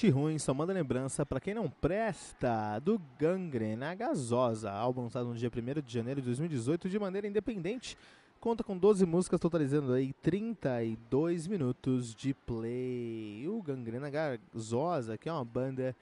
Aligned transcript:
Gente 0.00 0.14
Ruim 0.14 0.38
só 0.38 0.54
manda 0.54 0.72
lembrança 0.72 1.26
para 1.26 1.38
quem 1.38 1.52
não 1.52 1.68
presta 1.68 2.78
do 2.78 2.98
Gangrena 3.18 3.94
Gasosa, 3.94 4.70
álbum 4.70 5.02
lançado 5.02 5.26
no 5.28 5.34
dia 5.34 5.50
1 5.54 5.82
de 5.82 5.92
janeiro 5.92 6.22
de 6.22 6.26
2018 6.28 6.88
de 6.88 6.98
maneira 6.98 7.28
independente. 7.28 7.98
Conta 8.40 8.64
com 8.64 8.78
12 8.78 9.04
músicas, 9.04 9.38
totalizando 9.38 9.92
aí 9.92 10.14
32 10.22 11.46
minutos 11.46 12.14
de 12.14 12.32
play. 12.32 13.46
O 13.46 13.60
Gangrena 13.60 14.08
Gasosa, 14.08 15.18
que 15.18 15.28
é 15.28 15.32
uma 15.34 15.44
banda 15.44 15.94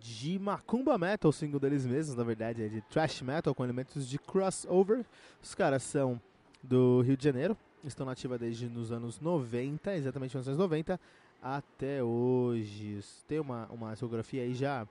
de 0.00 0.38
macumba 0.38 0.96
metal, 0.96 1.30
single 1.30 1.60
deles 1.60 1.84
mesmos, 1.84 2.16
na 2.16 2.24
verdade, 2.24 2.62
é 2.62 2.68
de 2.68 2.80
thrash 2.80 3.20
metal 3.20 3.54
com 3.54 3.62
elementos 3.62 4.08
de 4.08 4.18
crossover. 4.18 5.04
Os 5.42 5.54
caras 5.54 5.82
são 5.82 6.18
do 6.62 7.02
Rio 7.02 7.18
de 7.18 7.24
Janeiro, 7.24 7.54
estão 7.84 8.06
nativa 8.06 8.38
desde 8.38 8.66
nos 8.66 8.90
anos 8.90 9.20
90, 9.20 9.94
exatamente 9.94 10.34
nos 10.34 10.48
anos 10.48 10.58
90 10.58 10.98
até 11.42 12.02
hoje. 12.02 13.00
Tem 13.26 13.38
uma, 13.40 13.66
uma 13.66 13.94
geografia 13.94 14.42
aí 14.42 14.54
já 14.54 14.86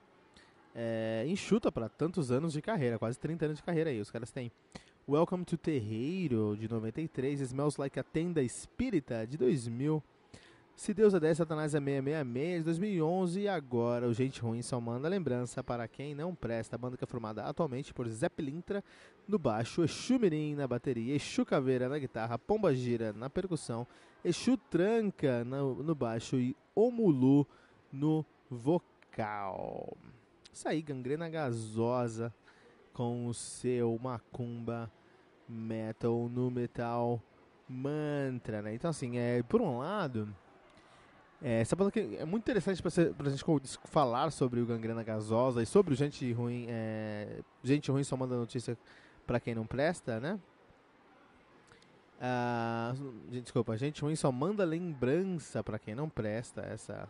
é, 0.74 1.24
enxuta 1.26 1.72
para 1.72 1.88
tantos 1.88 2.30
anos 2.30 2.52
de 2.52 2.60
carreira, 2.60 2.98
quase 2.98 3.18
30 3.18 3.46
anos 3.46 3.58
de 3.58 3.62
carreira 3.62 3.90
aí. 3.90 4.00
Os 4.00 4.10
caras 4.10 4.30
têm 4.30 4.52
Welcome 5.08 5.44
to 5.44 5.56
Terreiro, 5.56 6.56
de 6.58 6.68
93, 6.68 7.40
Smells 7.40 7.80
Like 7.80 7.98
a 7.98 8.02
Tenda 8.02 8.42
Espírita, 8.42 9.26
de 9.26 9.38
2000, 9.38 10.02
Se 10.74 10.92
Deus 10.92 11.14
é 11.14 11.20
10, 11.20 11.38
Satanás 11.38 11.74
é 11.74 11.78
666, 11.78 12.58
de 12.58 12.64
2011, 12.64 13.40
e 13.40 13.48
agora 13.48 14.06
o 14.06 14.12
Gente 14.12 14.40
Ruim 14.40 14.60
só 14.60 14.78
manda 14.78 15.08
lembrança 15.08 15.64
para 15.64 15.88
quem 15.88 16.14
não 16.14 16.34
presta. 16.34 16.76
A 16.76 16.78
banda 16.78 16.98
que 16.98 17.04
é 17.04 17.06
formada 17.06 17.44
atualmente 17.44 17.94
por 17.94 18.06
Zé 18.08 18.28
Pilintra 18.28 18.84
no 19.26 19.38
baixo, 19.38 19.82
Exu 19.82 20.18
Mirim 20.18 20.54
na 20.54 20.66
bateria, 20.66 21.14
Exu 21.14 21.46
Caveira 21.46 21.88
na 21.88 21.98
guitarra, 21.98 22.38
Pomba 22.38 22.74
Gira 22.74 23.12
na 23.14 23.30
percussão, 23.30 23.86
Exu 24.26 24.56
Tranca 24.56 25.44
no, 25.44 25.82
no 25.84 25.94
baixo 25.94 26.36
e 26.36 26.56
Omulu 26.74 27.46
no 27.92 28.26
vocal. 28.50 29.96
Isso 30.52 30.68
aí, 30.68 30.82
gangrena 30.82 31.28
gasosa 31.28 32.34
com 32.92 33.28
o 33.28 33.32
seu 33.32 33.96
macumba 34.02 34.90
metal 35.48 36.28
no 36.28 36.50
metal 36.50 37.22
mantra, 37.68 38.62
né? 38.62 38.74
Então 38.74 38.90
assim, 38.90 39.16
é, 39.16 39.44
por 39.44 39.62
um 39.62 39.78
lado, 39.78 40.28
é, 41.40 41.60
essa 41.60 41.76
banda 41.76 41.92
que 41.92 42.16
é 42.18 42.24
muito 42.24 42.42
interessante 42.42 42.82
para 42.82 43.28
a 43.28 43.30
gente 43.30 43.44
falar 43.84 44.32
sobre 44.32 44.60
o 44.60 44.66
gangrena 44.66 45.04
gasosa 45.04 45.62
e 45.62 45.66
sobre 45.66 45.94
o 45.94 45.96
gente 45.96 46.32
ruim, 46.32 46.66
é, 46.68 47.42
gente 47.62 47.92
ruim 47.92 48.02
só 48.02 48.16
manda 48.16 48.36
notícia 48.36 48.76
para 49.24 49.38
quem 49.38 49.54
não 49.54 49.66
presta, 49.66 50.18
né? 50.18 50.40
Ah, 52.20 52.94
desculpa, 53.28 53.72
a 53.72 53.76
gente 53.76 54.02
ruim 54.02 54.16
só 54.16 54.32
manda 54.32 54.64
lembrança 54.64 55.62
para 55.62 55.78
quem 55.78 55.94
não 55.94 56.08
presta. 56.08 56.62
Essa, 56.62 57.08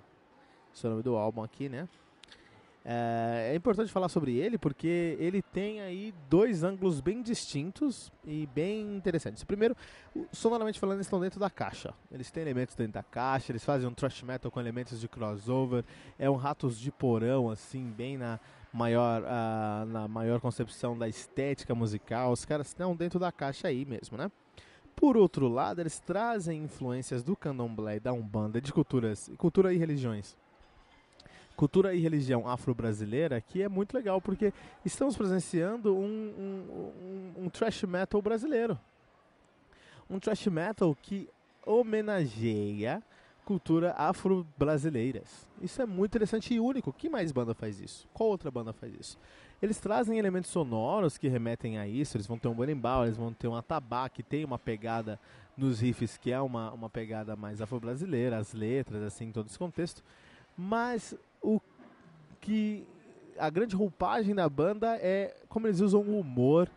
esse 0.75 0.85
é 0.85 0.89
o 0.89 0.91
nome 0.91 1.03
do 1.03 1.17
álbum 1.17 1.43
aqui, 1.43 1.69
né? 1.69 1.89
É, 2.89 3.51
é, 3.51 3.55
importante 3.57 3.91
falar 3.91 4.09
sobre 4.09 4.37
ele 4.37 4.57
porque 4.57 5.17
ele 5.19 5.43
tem 5.43 5.81
aí 5.81 6.15
dois 6.31 6.63
ângulos 6.63 7.01
bem 7.01 7.21
distintos 7.21 8.13
e 8.25 8.47
bem 8.55 8.95
interessantes. 8.97 9.43
Primeiro, 9.43 9.77
sonoramente 10.31 10.79
falando, 10.79 10.99
eles 10.99 11.07
estão 11.07 11.19
dentro 11.19 11.41
da 11.41 11.51
caixa. 11.51 11.93
Eles 12.13 12.31
têm 12.31 12.45
elementos 12.45 12.77
dentro 12.77 12.93
da 12.93 13.03
caixa, 13.03 13.51
eles 13.51 13.65
fazem 13.65 13.89
um 13.89 13.93
thrash 13.93 14.23
metal 14.23 14.53
com 14.53 14.61
elementos 14.61 15.01
de 15.01 15.09
crossover. 15.09 15.85
É 16.17 16.31
um 16.31 16.37
ratos 16.37 16.79
de 16.79 16.93
porão, 16.93 17.51
assim, 17.51 17.91
bem 17.91 18.17
na 18.17 18.39
maior, 18.73 19.23
uh, 19.23 19.85
na 19.87 20.07
maior 20.07 20.41
concepção 20.41 20.97
da 20.97 21.09
estética 21.09 21.75
musical. 21.75 22.31
Os 22.31 22.45
caras 22.45 22.69
estão 22.69 22.95
dentro 22.95 23.19
da 23.19 23.33
caixa 23.33 23.67
aí 23.67 23.85
mesmo, 23.85 24.17
né? 24.17 24.31
Por 24.97 25.15
outro 25.17 25.47
lado, 25.47 25.81
eles 25.81 26.01
trazem 26.01 26.65
influências 26.65 27.23
do 27.23 27.37
candomblé 27.37 27.97
e 27.97 28.01
da 28.01 28.15
umbanda, 28.15 28.61
de 28.61 28.73
culturas, 28.73 29.31
cultura 29.37 29.73
e 29.73 29.77
religiões. 29.77 30.35
Cultura 31.55 31.95
e 31.95 32.01
religião 32.01 32.49
afro-brasileira, 32.49 33.41
que 33.41 33.63
é 33.63 33.69
muito 33.69 33.95
legal, 33.95 34.21
porque 34.21 34.53
estamos 34.85 35.17
presenciando 35.17 35.95
um, 35.95 36.01
um, 36.03 37.41
um, 37.41 37.45
um 37.45 37.49
thrash 37.51 37.85
metal 37.85 38.21
brasileiro. 38.23 38.79
Um 40.09 40.19
thrash 40.19 40.47
metal 40.47 40.97
que 41.01 41.29
homenageia 41.65 43.03
cultura 43.45 43.93
afro-brasileiras. 43.93 45.47
Isso 45.63 45.81
é 45.81 45.87
muito 45.87 46.11
interessante 46.11 46.53
e 46.53 46.59
único. 46.59 46.93
Que 46.93 47.09
mais 47.09 47.31
banda 47.31 47.55
faz 47.55 47.81
isso? 47.81 48.09
Qual 48.13 48.29
outra 48.29 48.51
banda 48.51 48.73
faz 48.73 48.93
isso? 48.99 49.19
Eles 49.63 49.79
trazem 49.79 50.19
elementos 50.19 50.51
sonoros 50.51 51.17
que 51.17 51.29
remetem 51.29 51.79
a 51.79 51.89
isso. 51.89 52.17
Eles 52.17 52.27
vão 52.27 52.39
ter 52.39 52.49
um 52.49 52.55
berimbau, 52.55 53.05
eles 53.05 53.17
vão 53.17 53.33
ter 53.33 53.49
um 53.49 53.57
atabaque, 53.57 54.17
que 54.17 54.23
tem 54.23 54.45
uma 54.45 54.59
pegada 54.59 55.19
nos 55.57 55.81
riffs 55.81 56.17
que 56.19 56.31
é 56.31 56.41
uma, 56.41 56.71
uma 56.73 56.91
pegada 56.91 57.35
mais 57.35 57.63
afro-brasileira, 57.63 58.37
as 58.37 58.53
letras, 58.53 59.03
assim, 59.03 59.33
todo 59.33 59.47
esse 59.47 59.59
contexto. 59.59 60.03
Mas 60.57 61.17
o 61.41 61.61
que 62.41 62.87
a 63.39 63.51
grande 63.51 63.75
roupagem 63.75 64.35
da 64.35 64.49
banda 64.49 64.97
é 64.97 65.35
como 65.49 65.67
eles 65.67 65.81
usam 65.81 66.01
o 66.01 66.21
humor 66.21 66.69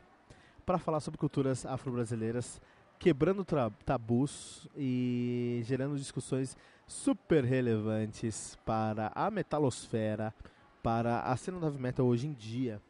para 0.65 0.77
falar 0.77 0.99
sobre 0.99 1.17
culturas 1.17 1.65
afro-brasileiras, 1.65 2.61
quebrando 2.97 3.45
tabus 3.85 4.67
e 4.75 5.61
gerando 5.63 5.97
discussões 5.97 6.55
super 6.85 7.43
relevantes 7.43 8.57
para 8.65 9.11
a 9.15 9.31
metalosfera, 9.31 10.33
para 10.81 11.21
a 11.21 11.35
cena 11.35 11.59
do 11.59 11.65
heavy 11.65 11.79
metal 11.79 12.05
hoje 12.05 12.27
em 12.27 12.33
dia. 12.33 12.81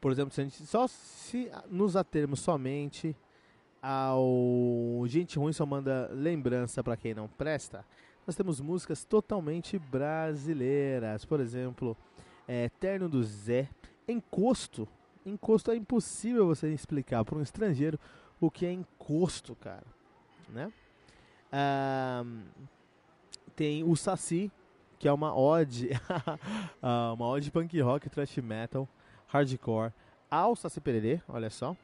Por 0.00 0.12
exemplo, 0.12 0.34
se 0.34 0.40
a 0.40 0.44
gente 0.44 0.66
só 0.66 0.86
se 0.86 1.50
nos 1.68 1.96
atermos 1.96 2.40
somente 2.40 3.16
ao 3.82 5.04
Gente 5.06 5.38
Ruim 5.38 5.52
só 5.52 5.64
manda 5.64 6.10
lembrança 6.12 6.82
para 6.82 6.96
quem 6.96 7.14
não 7.14 7.28
presta, 7.28 7.84
nós 8.26 8.34
temos 8.34 8.60
músicas 8.60 9.04
totalmente 9.04 9.78
brasileiras. 9.78 11.24
Por 11.24 11.40
exemplo, 11.40 11.96
é, 12.46 12.68
Terno 12.68 13.08
do 13.08 13.22
Zé, 13.22 13.68
Encosto. 14.08 14.88
Encosto 15.24 15.70
é 15.70 15.76
impossível 15.76 16.46
você 16.46 16.72
explicar 16.72 17.24
para 17.24 17.36
um 17.36 17.42
estrangeiro 17.42 17.98
o 18.40 18.50
que 18.50 18.66
é 18.66 18.72
encosto, 18.72 19.54
cara. 19.56 19.86
Né? 20.48 20.72
Ah, 21.50 22.24
tem 23.54 23.82
o 23.82 23.96
Saci, 23.96 24.52
que 24.98 25.08
é 25.08 25.12
uma 25.12 25.36
ode, 25.36 25.90
ah, 26.82 27.12
uma 27.14 27.26
ode 27.28 27.50
punk 27.50 27.80
rock, 27.80 28.08
thrash 28.08 28.36
metal, 28.38 28.88
hardcore, 29.26 29.92
ao 30.30 30.56
Saci 30.56 30.80
Pererê, 30.80 31.20
olha 31.28 31.50
só. 31.50 31.76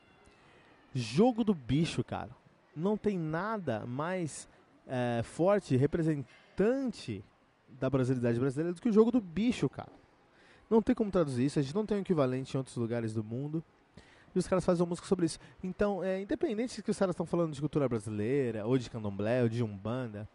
Jogo 0.94 1.44
do 1.44 1.54
bicho, 1.54 2.02
cara. 2.04 2.30
Não 2.74 2.96
tem 2.96 3.18
nada 3.18 3.84
mais 3.86 4.48
é, 4.86 5.22
forte, 5.22 5.76
representante 5.76 7.24
da 7.68 7.88
brasilidade 7.88 8.38
brasileira 8.38 8.74
do 8.74 8.80
que 8.80 8.88
o 8.88 8.92
jogo 8.92 9.10
do 9.10 9.20
bicho, 9.20 9.68
cara. 9.68 9.92
Não 10.68 10.80
tem 10.80 10.94
como 10.94 11.10
traduzir 11.10 11.44
isso, 11.44 11.58
a 11.58 11.62
gente 11.62 11.74
não 11.74 11.84
tem 11.84 11.98
um 11.98 12.00
equivalente 12.00 12.54
em 12.54 12.58
outros 12.58 12.76
lugares 12.76 13.12
do 13.12 13.22
mundo. 13.22 13.62
E 14.34 14.38
os 14.38 14.46
caras 14.46 14.64
fazem 14.64 14.82
uma 14.82 14.88
música 14.88 15.06
sobre 15.06 15.26
isso. 15.26 15.38
Então, 15.62 16.02
é, 16.02 16.22
independente 16.22 16.82
que 16.82 16.90
os 16.90 16.98
caras 16.98 17.12
estão 17.12 17.26
falando 17.26 17.52
de 17.52 17.60
cultura 17.60 17.86
brasileira, 17.86 18.66
ou 18.66 18.78
de 18.78 18.88
candomblé, 18.88 19.42
ou 19.42 19.48
de 19.48 19.62
umbanda, 19.62 20.26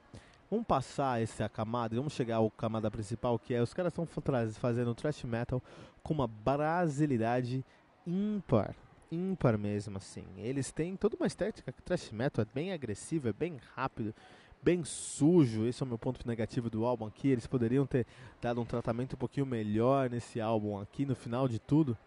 Vamos 0.49 0.65
passar 0.65 1.21
essa 1.21 1.49
camada, 1.49 1.95
vamos 1.95 2.13
chegar 2.13 2.37
ao 2.37 2.49
camada 2.49 2.89
principal, 2.89 3.37
que 3.37 3.53
é 3.53 3.61
os 3.61 3.73
caras 3.73 3.91
estão 3.91 4.05
fazendo 4.53 4.95
thrash 4.95 5.25
metal 5.25 5.61
com 6.01 6.13
uma 6.13 6.27
brasilidade 6.27 7.65
ímpar. 8.05 8.73
Ímpar 9.11 9.57
mesmo, 9.57 9.97
assim. 9.97 10.23
Eles 10.37 10.71
têm 10.71 10.95
toda 10.95 11.17
uma 11.17 11.27
estética 11.27 11.73
que 11.73 11.81
thrash 11.81 12.11
metal 12.11 12.43
é 12.43 12.53
bem 12.53 12.71
agressivo, 12.71 13.27
é 13.27 13.33
bem 13.33 13.57
rápido, 13.75 14.15
bem 14.63 14.85
sujo. 14.85 15.65
Esse 15.65 15.83
é 15.83 15.85
o 15.85 15.89
meu 15.89 15.97
ponto 15.97 16.25
negativo 16.25 16.69
do 16.69 16.85
álbum 16.85 17.05
aqui. 17.05 17.27
Eles 17.27 17.45
poderiam 17.45 17.85
ter 17.85 18.05
dado 18.41 18.61
um 18.61 18.65
tratamento 18.65 19.15
um 19.15 19.19
pouquinho 19.19 19.45
melhor 19.45 20.09
nesse 20.09 20.39
álbum 20.39 20.79
aqui, 20.79 21.05
no 21.05 21.15
final 21.15 21.49
de 21.49 21.59
tudo. 21.59 21.97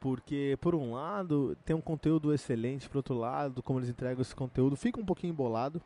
Porque, 0.00 0.58
por 0.60 0.74
um 0.74 0.94
lado, 0.94 1.56
tem 1.64 1.76
um 1.76 1.80
conteúdo 1.80 2.34
excelente, 2.34 2.88
por 2.88 2.96
outro 2.96 3.14
lado, 3.14 3.62
como 3.62 3.78
eles 3.78 3.90
entregam 3.90 4.22
esse 4.22 4.34
conteúdo, 4.34 4.74
fica 4.74 5.00
um 5.00 5.04
pouquinho 5.04 5.30
embolado. 5.30 5.80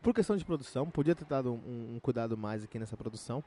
Por 0.00 0.14
questão 0.14 0.36
de 0.36 0.44
produção, 0.44 0.88
podia 0.88 1.14
ter 1.14 1.24
dado 1.24 1.52
um, 1.52 1.96
um, 1.96 2.00
cuidado 2.00 2.36
mais 2.36 2.64
aqui 2.64 2.78
nessa 2.78 2.96
produção. 2.96 3.42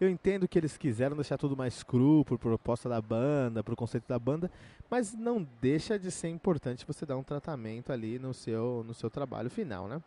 Eu 0.00 0.08
entendo 0.08 0.48
que 0.48 0.58
eles 0.58 0.76
quiseram 0.76 1.14
deixar 1.14 1.38
tudo 1.38 1.56
mais 1.56 1.82
cru 1.82 2.24
por 2.24 2.38
proposta 2.38 2.88
da 2.88 3.00
banda, 3.00 3.62
por 3.62 3.76
conceito 3.76 4.08
da 4.08 4.18
banda, 4.18 4.50
mas 4.90 5.14
não 5.14 5.46
deixa 5.60 5.98
de 5.98 6.10
ser 6.10 6.28
importante 6.28 6.86
você 6.86 7.06
dar 7.06 7.16
um 7.16 7.22
tratamento 7.22 7.92
ali 7.92 8.18
no 8.18 8.34
seu, 8.34 8.84
no 8.86 8.94
seu 8.94 9.08
trabalho 9.08 9.48
final, 9.48 9.86
né? 9.86 10.02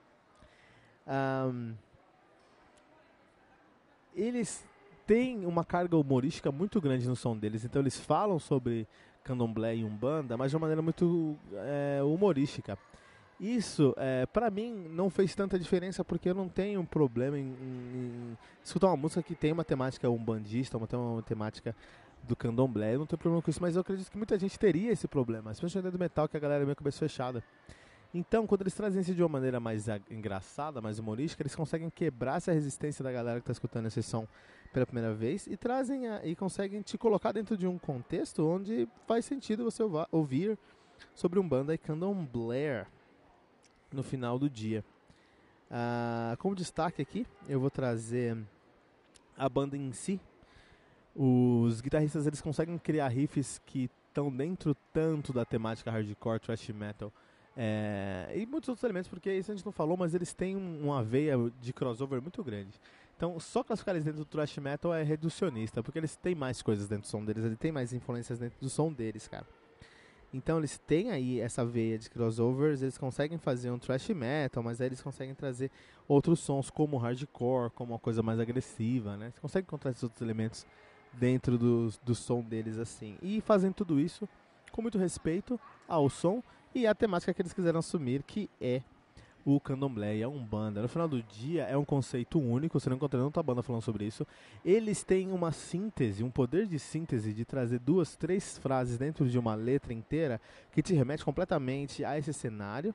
Um, 1.08 1.74
eles 4.16 4.66
têm 5.06 5.46
uma 5.46 5.64
carga 5.64 5.96
humorística 5.98 6.52
muito 6.52 6.82
grande 6.82 7.08
no 7.08 7.16
som 7.16 7.38
deles, 7.38 7.64
então 7.64 7.82
eles 7.82 8.00
falam 8.00 8.40
sobre 8.40 8.88
candomblé 9.24 9.76
e 9.76 9.84
umbanda, 9.84 10.38
mas 10.38 10.52
de 10.52 10.56
uma 10.56 10.62
maneira 10.62 10.82
muito 10.82 11.38
é, 11.54 12.02
humorística. 12.04 12.78
Isso, 13.40 13.94
é, 13.98 14.26
para 14.28 14.50
mim, 14.50 14.88
não 14.90 15.10
fez 15.10 15.36
tanta 15.36 15.60
diferença 15.60 16.06
porque 16.06 16.30
eu 16.30 16.34
não 16.34 16.48
tenho 16.48 16.84
problema 16.86 17.38
em, 17.38 17.42
em, 17.42 17.46
em, 17.52 18.38
escutar 18.64 18.88
uma 18.88 18.96
música 18.96 19.22
que 19.22 19.36
tem 19.36 19.52
uma 19.52 19.66
temática 19.66 20.10
umbandista, 20.10 20.78
uma, 20.78 20.88
uma 20.94 21.22
temática 21.22 21.76
do 22.24 22.36
candomblé. 22.36 22.96
Eu 22.96 23.00
não 23.00 23.06
tenho 23.06 23.20
problema 23.20 23.42
com 23.42 23.50
isso, 23.50 23.62
mas 23.62 23.76
eu 23.76 23.82
acredito 23.82 24.10
que 24.10 24.18
muita 24.18 24.40
gente 24.40 24.58
teria 24.58 24.92
esse 24.92 25.08
problema, 25.08 25.52
especialmente 25.52 25.92
do 25.92 26.00
metal, 26.00 26.30
que 26.30 26.38
a 26.38 26.40
galera 26.40 26.64
é 26.64 26.66
meio 26.66 26.76
cabeça 26.76 27.00
fechada. 27.00 27.44
Então, 28.14 28.48
quando 28.48 28.62
eles 28.62 28.74
trazem 28.74 29.02
isso 29.02 29.14
de 29.14 29.22
uma 29.22 29.28
maneira 29.28 29.60
mais 29.60 29.88
engraçada, 30.10 30.80
mais 30.80 30.98
humorística, 30.98 31.44
eles 31.44 31.54
conseguem 31.54 31.90
quebrar 31.90 32.38
essa 32.38 32.54
resistência 32.54 33.04
da 33.04 33.12
galera 33.12 33.40
que 33.40 33.44
está 33.44 33.52
escutando 33.52 33.88
esse 33.88 34.02
som 34.02 34.26
pela 34.72 34.86
primeira 34.86 35.14
vez 35.14 35.46
e 35.48 35.58
trazem 35.58 36.08
a, 36.08 36.26
e 36.26 36.34
conseguem 36.34 36.82
te 36.82 36.98
colocar 36.98 37.34
dentro 37.34 37.58
de 37.58 37.68
um 37.68 37.78
contexto 37.78 38.48
onde 38.48 38.88
faz 39.06 39.26
sentido 39.26 39.66
você 39.66 39.84
ouvir 40.10 40.58
sobre 41.14 41.40
um 41.40 41.48
banda 41.48 41.74
e 41.74 41.78
candomblé 41.78 42.86
no 43.96 44.04
final 44.04 44.38
do 44.38 44.50
dia. 44.50 44.84
Ah, 45.72 46.36
como 46.40 46.56
destaque 46.56 47.02
aqui, 47.02 47.26
eu 47.48 47.60
vou 47.60 47.72
trazer 47.72 48.38
a 49.38 49.50
banda 49.50 49.76
em 49.76 49.92
si. 49.92 50.20
Os 51.16 51.82
guitarristas 51.82 52.28
eles 52.28 52.42
conseguem 52.42 52.78
criar 52.78 53.08
riffs 53.08 53.60
que 53.66 53.90
estão 54.08 54.32
dentro 54.32 54.76
tanto 54.94 55.34
da 55.34 55.46
temática 55.46 55.90
hardcore, 55.90 56.40
thrash 56.40 56.70
metal, 56.70 57.12
é, 57.58 58.34
e 58.36 58.46
muitos 58.46 58.68
outros 58.68 58.84
elementos, 58.84 59.10
porque 59.10 59.32
isso 59.34 59.52
a 59.52 59.56
gente 59.56 59.66
não 59.66 59.72
falou, 59.72 59.96
mas 59.96 60.14
eles 60.14 60.34
têm 60.34 60.56
uma 60.56 61.02
veia 61.02 61.36
de 61.62 61.72
crossover 61.72 62.22
muito 62.22 62.44
grande. 62.44 62.80
Então, 63.16 63.40
só 63.40 63.64
classificar 63.64 63.96
eles 63.96 64.04
dentro 64.04 64.20
do 64.20 64.26
thrash 64.26 64.58
metal 64.58 64.94
é 64.94 65.04
reducionista, 65.04 65.82
porque 65.82 65.98
eles 65.98 66.18
têm 66.18 66.36
mais 66.36 66.62
coisas 66.62 66.88
dentro 66.88 67.04
do 67.04 67.08
som 67.08 67.24
deles, 67.24 67.46
eles 67.46 67.58
têm 67.58 67.72
mais 67.72 67.94
influências 67.94 68.40
dentro 68.40 68.60
do 68.60 68.70
som 68.70 68.92
deles, 68.92 69.28
cara. 69.28 69.46
Então, 70.36 70.58
eles 70.58 70.78
têm 70.78 71.12
aí 71.12 71.40
essa 71.40 71.66
veia 71.66 71.98
de 71.98 72.10
crossovers, 72.10 72.82
eles 72.82 72.98
conseguem 72.98 73.38
fazer 73.38 73.72
um 73.72 73.80
thrash 73.80 74.10
metal, 74.10 74.62
mas 74.62 74.82
aí 74.82 74.88
eles 74.88 75.02
conseguem 75.02 75.34
trazer 75.34 75.72
outros 76.10 76.42
sons 76.42 76.70
como 76.70 76.98
hardcore, 76.98 77.72
como 77.72 77.94
uma 77.94 78.00
coisa 78.00 78.22
mais 78.22 78.38
agressiva, 78.38 79.16
né? 79.16 79.28
Eles 79.28 79.40
conseguem 79.40 79.66
encontrar 79.66 79.92
esses 79.92 80.04
outros 80.04 80.22
elementos 80.22 80.68
dentro 81.14 81.58
do, 81.58 81.90
do 82.04 82.14
som 82.14 82.42
deles, 82.42 82.78
assim. 82.78 83.18
E 83.22 83.40
fazendo 83.40 83.76
tudo 83.76 83.98
isso 83.98 84.28
com 84.74 84.82
muito 84.82 84.98
respeito 84.98 85.58
ao 85.88 86.10
som 86.10 86.44
e 86.74 86.86
a 86.86 86.94
temática 86.94 87.34
que 87.34 87.42
eles 87.42 87.54
quiseram 87.54 87.80
assumir, 87.80 88.22
que 88.22 88.50
é 88.60 88.82
o 89.46 89.60
candomblé 89.60 90.18
e 90.18 90.24
a 90.24 90.28
umbanda. 90.28 90.82
No 90.82 90.88
final 90.88 91.08
do 91.08 91.22
dia, 91.22 91.64
é 91.64 91.78
um 91.78 91.86
conceito 91.86 92.40
único, 92.40 92.80
você 92.80 92.90
não 92.90 92.98
encontra 92.98 93.20
nenhuma 93.20 93.44
banda 93.44 93.62
falando 93.62 93.84
sobre 93.84 94.06
isso. 94.06 94.26
Eles 94.66 95.04
têm 95.04 95.32
uma 95.32 95.52
síntese, 95.52 96.24
um 96.24 96.32
poder 96.32 96.66
de 96.66 96.80
síntese 96.80 97.32
de 97.32 97.46
trazer 97.46 97.80
duas, 97.80 98.16
três 98.16 98.58
frases 98.58 98.98
dentro 98.98 99.30
de 99.30 99.38
uma 99.38 99.54
letra 99.54 99.94
inteira 99.94 100.42
que 100.72 100.82
te 100.82 100.96
remete 100.96 101.24
completamente 101.24 102.04
a 102.04 102.18
esse 102.18 102.34
cenário 102.34 102.94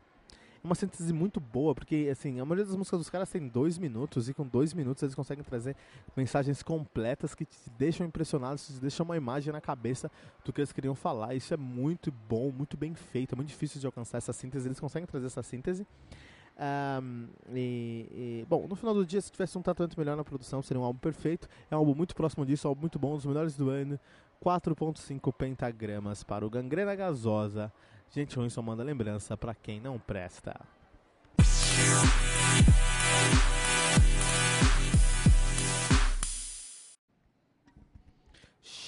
uma 0.63 0.75
síntese 0.75 1.13
muito 1.13 1.41
boa, 1.41 1.75
porque 1.75 2.09
assim, 2.13 2.39
a 2.39 2.45
maioria 2.45 2.65
das 2.65 2.77
músicas 2.77 3.01
dos 3.01 3.11
caras 3.11 3.31
tem 3.31 3.49
dois 3.49 3.79
minutos 3.79 4.29
e 4.29 4.35
com 4.35 4.47
dois 4.47 4.75
minutos 4.75 5.03
eles 5.03 5.15
conseguem 5.15 5.43
trazer 5.43 5.75
mensagens 6.15 6.63
completas 6.63 7.35
que 7.35 7.45
te 7.45 7.71
deixam 7.79 8.07
impressionados, 8.07 8.67
te 8.67 8.73
deixam 8.75 9.05
uma 9.05 9.17
imagem 9.17 9.53
na 9.53 9.61
cabeça 9.61 10.11
do 10.45 10.53
que 10.53 10.61
eles 10.61 10.73
queriam 10.73 10.95
falar. 10.95 11.35
Isso 11.35 11.55
é 11.55 11.57
muito 11.57 12.13
bom, 12.29 12.51
muito 12.51 12.77
bem 12.77 12.95
feito, 12.95 13.35
é 13.35 13.37
muito 13.37 13.49
difícil 13.49 13.81
de 13.81 13.87
alcançar 13.87 14.19
essa 14.19 14.33
síntese, 14.33 14.69
eles 14.69 14.79
conseguem 14.79 15.07
trazer 15.07 15.27
essa 15.27 15.43
síntese. 15.43 15.87
Um, 16.59 17.29
e, 17.55 18.43
e, 18.43 18.47
bom, 18.49 18.67
no 18.69 18.77
final 18.77 18.95
do 18.95 19.05
dia, 19.05 19.21
se 19.21 19.31
tivesse 19.31 19.57
um 19.57 19.63
tratamento 19.63 19.99
melhor 19.99 20.17
na 20.17 20.25
produção, 20.25 20.63
seria 20.63 20.81
um 20.81 20.85
álbum 20.85 20.99
perfeito. 20.99 21.49
É 21.71 21.77
um 21.77 21.79
álbum 21.79 21.95
muito 21.95 22.15
próximo 22.15 22.45
disso, 22.45 22.69
um 22.69 22.71
álbum 22.71 22.83
muito 22.83 22.99
bom, 22.99 23.13
um 23.13 23.17
dos 23.17 23.27
melhores 23.27 23.57
do 23.57 23.71
ano. 23.71 23.99
4.5 24.45 25.33
pentagramas 25.35 26.23
para 26.23 26.47
o 26.47 26.51
Gangrena 26.51 26.95
Gasosa. 26.95 27.73
Gente 28.11 28.37
ruim 28.37 28.49
só 28.49 28.63
manda 28.63 28.83
lembrança 28.83 29.37
para 29.37 29.55
quem 29.55 29.81
não 29.81 29.99
presta. 29.99 30.59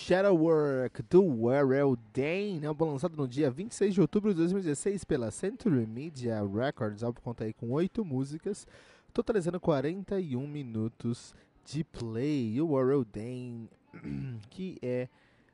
Shadowwork 0.03 1.01
do 1.09 1.23
Warrell 1.23 1.97
Dane, 2.13 2.67
álbum 2.67 2.87
lançado 2.87 3.17
no 3.17 3.29
dia 3.29 3.49
26 3.49 3.95
de 3.95 4.01
outubro 4.01 4.35
de 4.35 4.39
2016 4.39 5.05
pela 5.05 5.31
Century 5.31 5.87
Media 5.87 6.43
Records. 6.43 7.03
O 7.03 7.07
álbum 7.07 7.21
conta 7.21 7.45
aí 7.45 7.53
com 7.53 7.71
8 7.71 8.05
músicas, 8.05 8.67
totalizando 9.13 9.61
41 9.61 10.45
minutos 10.45 11.33
de 11.65 11.85
play. 11.85 12.61
O 12.61 12.71
Warrell 12.71 13.05
Dane, 13.05 13.71
que 14.51 14.77
é 14.83 15.09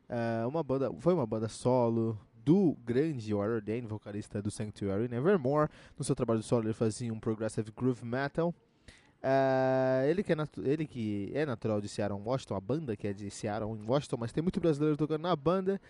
uh, 0.08 0.48
uma 0.48 0.62
banda, 0.62 0.90
foi 0.94 1.12
uma 1.12 1.26
banda 1.26 1.46
solo 1.50 2.18
do 2.42 2.74
grande 2.86 3.34
Warren 3.34 3.60
Dane, 3.60 3.86
vocalista 3.86 4.40
do 4.40 4.50
Sanctuary 4.50 5.08
Nevermore. 5.08 5.68
No 5.98 6.02
seu 6.02 6.16
trabalho 6.16 6.42
solo 6.42 6.64
ele 6.64 6.72
fazia 6.72 7.12
um 7.12 7.20
progressive 7.20 7.70
groove 7.76 8.02
metal. 8.02 8.54
Uh, 9.22 10.06
ele, 10.08 10.22
que 10.22 10.32
é 10.32 10.36
ele 10.64 10.86
que 10.86 11.30
é 11.34 11.44
natural 11.44 11.80
de 11.80 11.88
Seattle, 11.88 12.20
Washington, 12.24 12.54
a 12.54 12.60
banda 12.60 12.96
que 12.96 13.08
é 13.08 13.12
de 13.12 13.30
Seattle, 13.30 13.68
Washington, 13.86 14.16
mas 14.18 14.32
tem 14.32 14.42
muito 14.42 14.60
brasileiro 14.60 14.96
tocando 14.96 15.22
na 15.22 15.34
banda. 15.34 15.80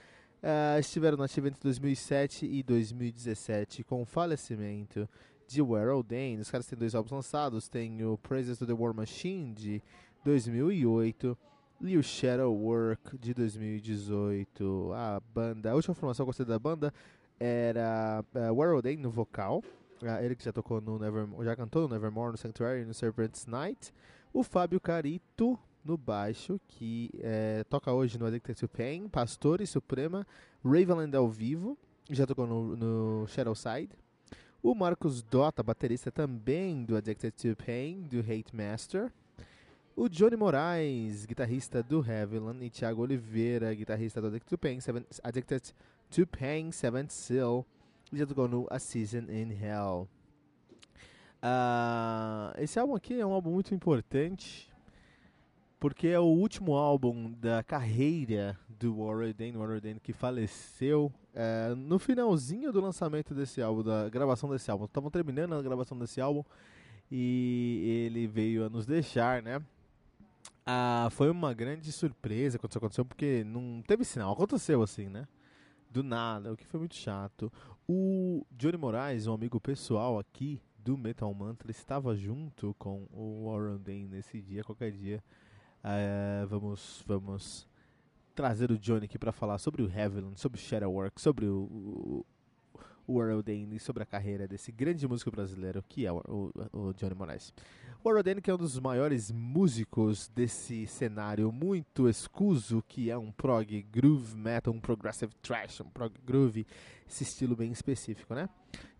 Uh, 0.42 0.78
estiveram 0.78 1.16
nativa 1.16 1.48
entre 1.48 1.60
2007 1.60 2.46
e 2.46 2.62
2017 2.62 3.82
com 3.82 4.02
o 4.02 4.04
falecimento 4.06 5.08
de 5.46 5.60
Warren 5.60 6.02
Dane. 6.06 6.40
Os 6.40 6.50
caras 6.50 6.66
têm 6.66 6.78
dois 6.78 6.94
álbuns 6.94 7.10
lançados, 7.10 7.68
tem 7.68 8.04
o 8.04 8.16
Praises 8.18 8.58
to 8.58 8.66
the 8.66 8.72
War 8.72 8.94
Machine 8.94 9.52
de 9.52 9.82
2008 10.24 11.36
e 11.80 11.96
o 11.96 12.02
Shadow 12.02 12.54
Work 12.54 13.18
de 13.18 13.34
2018. 13.34 14.92
A 14.94 15.20
banda, 15.34 15.70
a 15.70 15.74
última 15.74 15.94
formação 15.94 16.24
que 16.24 16.28
eu 16.28 16.30
gostei 16.30 16.46
da 16.46 16.58
banda 16.58 16.94
era 17.38 18.24
uh, 18.34 18.54
Warren 18.54 18.80
Day 18.80 18.96
no 18.96 19.10
vocal. 19.10 19.62
Uh, 20.02 20.22
ele 20.22 20.36
que 20.36 20.44
já 20.44 20.52
tocou 20.52 20.80
no 20.80 20.98
Nevermore, 20.98 21.44
já 21.44 21.56
cantou 21.56 21.82
no 21.82 21.94
Nevermore, 21.94 22.32
no 22.32 22.38
Sanctuary, 22.38 22.84
no 22.84 22.94
Serpent's 22.94 23.46
Night. 23.46 23.92
O 24.32 24.42
Fábio 24.42 24.80
Carito 24.80 25.58
no 25.84 25.96
baixo, 25.96 26.60
que 26.68 27.10
é, 27.20 27.64
toca 27.64 27.92
hoje 27.92 28.18
no 28.18 28.26
Addicted 28.26 28.58
to 28.58 28.68
Pain, 28.68 29.08
Pastor 29.08 29.60
e 29.60 29.66
Suprema, 29.66 30.26
Ravenland 30.64 31.16
ao 31.16 31.28
vivo, 31.28 31.78
já 32.10 32.26
tocou 32.26 32.46
no, 32.46 32.76
no 32.76 33.26
Shadow 33.26 33.54
Side. 33.54 33.90
O 34.62 34.74
Marcos 34.74 35.22
Dota, 35.22 35.62
baterista 35.62 36.10
também 36.10 36.84
do 36.84 36.96
Addicted 36.96 37.32
to 37.32 37.56
Pain, 37.64 38.02
do 38.02 38.20
Hate 38.20 38.54
Master. 38.54 39.12
O 39.96 40.08
Johnny 40.08 40.36
Moraes, 40.36 41.24
guitarrista 41.24 41.82
do 41.82 42.04
Heavyland, 42.04 42.64
e 42.64 42.70
Thiago 42.70 43.02
Oliveira, 43.02 43.74
guitarrista 43.74 44.20
do 44.20 44.28
Addicted 44.28 44.50
to 44.50 44.58
Pain, 44.58 44.80
Seven, 44.80 45.06
Addicted 45.24 45.74
to 46.10 46.26
Pain, 46.26 46.70
Seventh 46.70 47.10
Seal, 47.10 47.64
no 48.48 48.66
A 48.70 48.78
Season 48.78 49.30
in 49.30 49.52
Hell. 49.52 50.08
Uh, 51.42 52.52
esse 52.58 52.78
álbum 52.78 52.96
aqui 52.96 53.20
é 53.20 53.24
um 53.24 53.32
álbum 53.32 53.50
muito 53.50 53.74
importante, 53.74 54.68
porque 55.78 56.08
é 56.08 56.18
o 56.18 56.24
último 56.24 56.74
álbum 56.74 57.32
da 57.32 57.62
carreira 57.62 58.58
do 58.68 58.96
Warren 58.96 59.32
Dane, 59.32 59.56
Warren 59.56 59.80
Dane 59.80 60.00
que 60.00 60.12
faleceu 60.12 61.12
uh, 61.34 61.76
no 61.76 61.98
finalzinho 61.98 62.72
do 62.72 62.80
lançamento 62.80 63.34
desse 63.34 63.62
álbum, 63.62 63.82
da 63.82 64.08
gravação 64.08 64.50
desse 64.50 64.70
álbum. 64.70 64.86
Estavam 64.86 65.10
terminando 65.10 65.54
a 65.54 65.62
gravação 65.62 65.98
desse 65.98 66.20
álbum 66.20 66.42
e 67.10 68.06
ele 68.06 68.26
veio 68.26 68.66
a 68.66 68.68
nos 68.68 68.84
deixar, 68.84 69.42
né? 69.42 69.62
Ah, 70.66 71.08
foi 71.12 71.30
uma 71.30 71.54
grande 71.54 71.90
surpresa 71.90 72.58
quando 72.58 72.70
isso 72.72 72.78
aconteceu, 72.78 73.04
porque 73.04 73.42
não 73.44 73.82
teve 73.86 74.04
sinal. 74.04 74.32
Aconteceu 74.32 74.82
assim, 74.82 75.08
né? 75.08 75.26
Do 75.90 76.02
nada, 76.02 76.52
o 76.52 76.56
que 76.56 76.66
foi 76.66 76.78
muito 76.78 76.94
chato. 76.94 77.50
O 77.90 78.46
Johnny 78.50 78.76
Moraes, 78.76 79.26
um 79.26 79.32
amigo 79.32 79.58
pessoal 79.58 80.18
aqui 80.18 80.60
do 80.76 80.94
Metal 80.98 81.32
Mantra 81.32 81.70
estava 81.70 82.14
junto 82.14 82.76
com 82.78 83.08
o 83.10 83.46
Warren 83.46 83.78
Dane 83.78 84.06
nesse 84.06 84.42
dia. 84.42 84.62
Qualquer 84.62 84.92
dia 84.92 85.24
uh, 85.82 86.46
vamos, 86.48 87.02
vamos 87.06 87.66
trazer 88.34 88.70
o 88.70 88.78
Johnny 88.78 89.06
aqui 89.06 89.18
para 89.18 89.32
falar 89.32 89.56
sobre 89.56 89.82
o 89.82 89.90
Heavenland, 89.90 90.38
sobre 90.38 90.58
o 90.58 90.62
Shadowwork, 90.62 91.18
sobre 91.18 91.46
o, 91.46 91.62
o, 91.62 92.26
o 93.06 93.18
Warren 93.18 93.40
Dane 93.40 93.76
e 93.76 93.80
sobre 93.80 94.02
a 94.02 94.06
carreira 94.06 94.46
desse 94.46 94.70
grande 94.70 95.08
músico 95.08 95.30
brasileiro 95.30 95.82
que 95.88 96.04
é 96.04 96.12
o, 96.12 96.20
o, 96.28 96.52
o 96.90 96.92
Johnny 96.92 97.14
Moraes. 97.14 97.54
O 98.04 98.22
Dane 98.22 98.40
que 98.40 98.48
é 98.50 98.54
um 98.54 98.58
dos 98.58 98.78
maiores 98.78 99.30
músicos 99.32 100.28
desse 100.28 100.86
cenário 100.86 101.50
muito 101.50 102.08
escuso 102.08 102.82
que 102.86 103.10
é 103.10 103.18
um 103.18 103.32
prog 103.32 103.82
groove 103.82 104.36
metal, 104.36 104.72
um 104.72 104.80
progressive 104.80 105.34
thrash, 105.42 105.80
um 105.80 105.90
prog 105.90 106.14
groove, 106.24 106.64
esse 107.08 107.24
estilo 107.24 107.56
bem 107.56 107.72
específico, 107.72 108.34
né? 108.34 108.48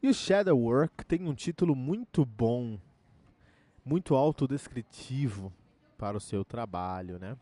E 0.03 0.09
o 0.09 0.15
Shadowwork 0.15 1.07
tem 1.07 1.27
um 1.27 1.35
título 1.35 1.77
muito 1.77 2.25
bom, 2.25 2.79
muito 3.85 4.17
autodescritivo 4.17 5.53
para 5.97 6.17
o 6.17 6.21
seu 6.21 6.45
trabalho, 6.45 7.21
né? 7.21 7.37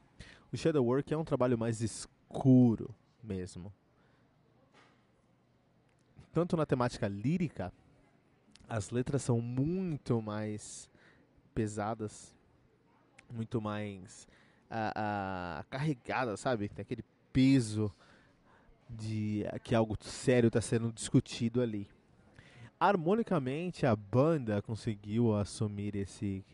O 0.53 0.57
Shadowwork 0.57 1.13
é 1.13 1.17
um 1.17 1.25
trabalho 1.25 1.59
mais 1.59 1.81
escuro 1.81 2.95
mesmo. 3.25 3.73
Tanto 6.33 6.55
na 6.55 6.67
temática 6.67 7.09
lírica, 7.09 7.73
as 8.69 8.91
letras 8.91 9.23
são 9.23 9.41
muito 9.41 10.21
mais 10.21 10.89
pesadas, 11.57 12.37
muito 13.33 13.63
mais 13.63 14.29
uh, 14.71 14.91
uh, 14.91 15.65
carregadas, 15.71 16.39
sabe? 16.39 16.69
Tem 16.69 16.83
aquele 16.83 17.03
peso 17.33 17.91
de 18.91 19.43
que 19.65 19.75
algo 19.75 19.97
sério 20.03 20.49
está 20.49 20.61
sendo 20.61 20.93
discutido 20.93 21.63
ali. 21.63 21.89
Harmonicamente, 22.79 23.87
a 23.87 23.97
banda 23.97 24.61
conseguiu 24.61 25.35
assumir 25.35 25.97
esse 25.97 26.45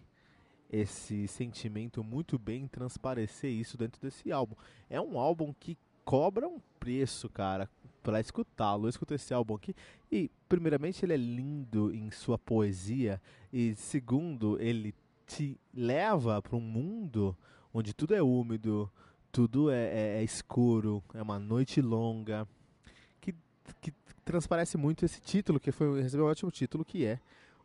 esse 0.71 1.29
sentimento 1.29 2.03
muito 2.03 2.39
bem, 2.39 2.67
transparecer 2.67 3.51
isso 3.51 3.77
dentro 3.77 4.01
desse 4.01 4.33
álbum. 4.33 4.55
É 4.89 4.99
um 4.99 5.19
álbum 5.19 5.53
que 5.53 5.77
cobra 6.03 6.49
um 6.49 6.59
preço, 6.81 7.29
cara, 7.29 7.69
para 8.03 8.21
escutá-lo. 8.21 8.89
Eu 8.89 9.15
esse 9.15 9.33
álbum 9.33 9.55
aqui 9.55 9.75
e, 10.11 10.31
primeiramente, 10.49 11.05
ele 11.05 11.15
é 11.15 11.17
lindo 11.17 11.95
em 11.95 12.11
sua 12.11 12.39
poesia 12.39 13.21
e, 13.53 13.75
segundo, 13.75 14.61
ele 14.61 14.95
te 15.27 15.59
leva 15.73 16.43
para 16.43 16.57
um 16.57 16.61
mundo 16.61 17.37
onde 17.73 17.95
tudo 17.95 18.15
é 18.15 18.23
úmido, 18.23 18.91
tudo 19.31 19.71
é, 19.71 19.85
é, 19.85 20.21
é 20.21 20.23
escuro, 20.23 21.03
é 21.15 21.23
uma 21.23 21.39
noite 21.39 21.81
longa, 21.81 22.47
que, 23.21 23.35
que 23.81 23.93
transparece 24.25 24.77
muito 24.77 25.05
esse 25.05 25.21
título, 25.21 25.59
que 25.59 25.73
foi 25.73 26.03
recebeu 26.03 26.27
um 26.27 26.29
ótimo 26.29 26.51
título, 26.51 26.85
que 26.85 27.07
é 27.07 27.19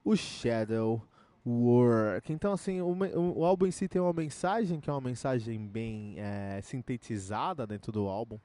o 0.04 0.16
Shadow 0.16 1.02
Work. 1.46 2.32
Então, 2.32 2.54
assim, 2.54 2.82
o, 2.82 2.88
o, 2.88 3.40
o, 3.40 3.46
álbum 3.46 3.66
em 3.66 3.72
si 3.72 3.88
tem 3.88 4.02
uma 4.02 4.14
mensagem 4.14 4.80
que 4.80 4.90
é 4.90 4.94
uma 4.94 5.02
mensagem 5.02 5.66
bem 5.68 6.16
é, 6.18 6.62
sintetizada 6.62 7.68
dentro 7.68 7.92
do 7.92 8.08
álbum, 8.08 8.40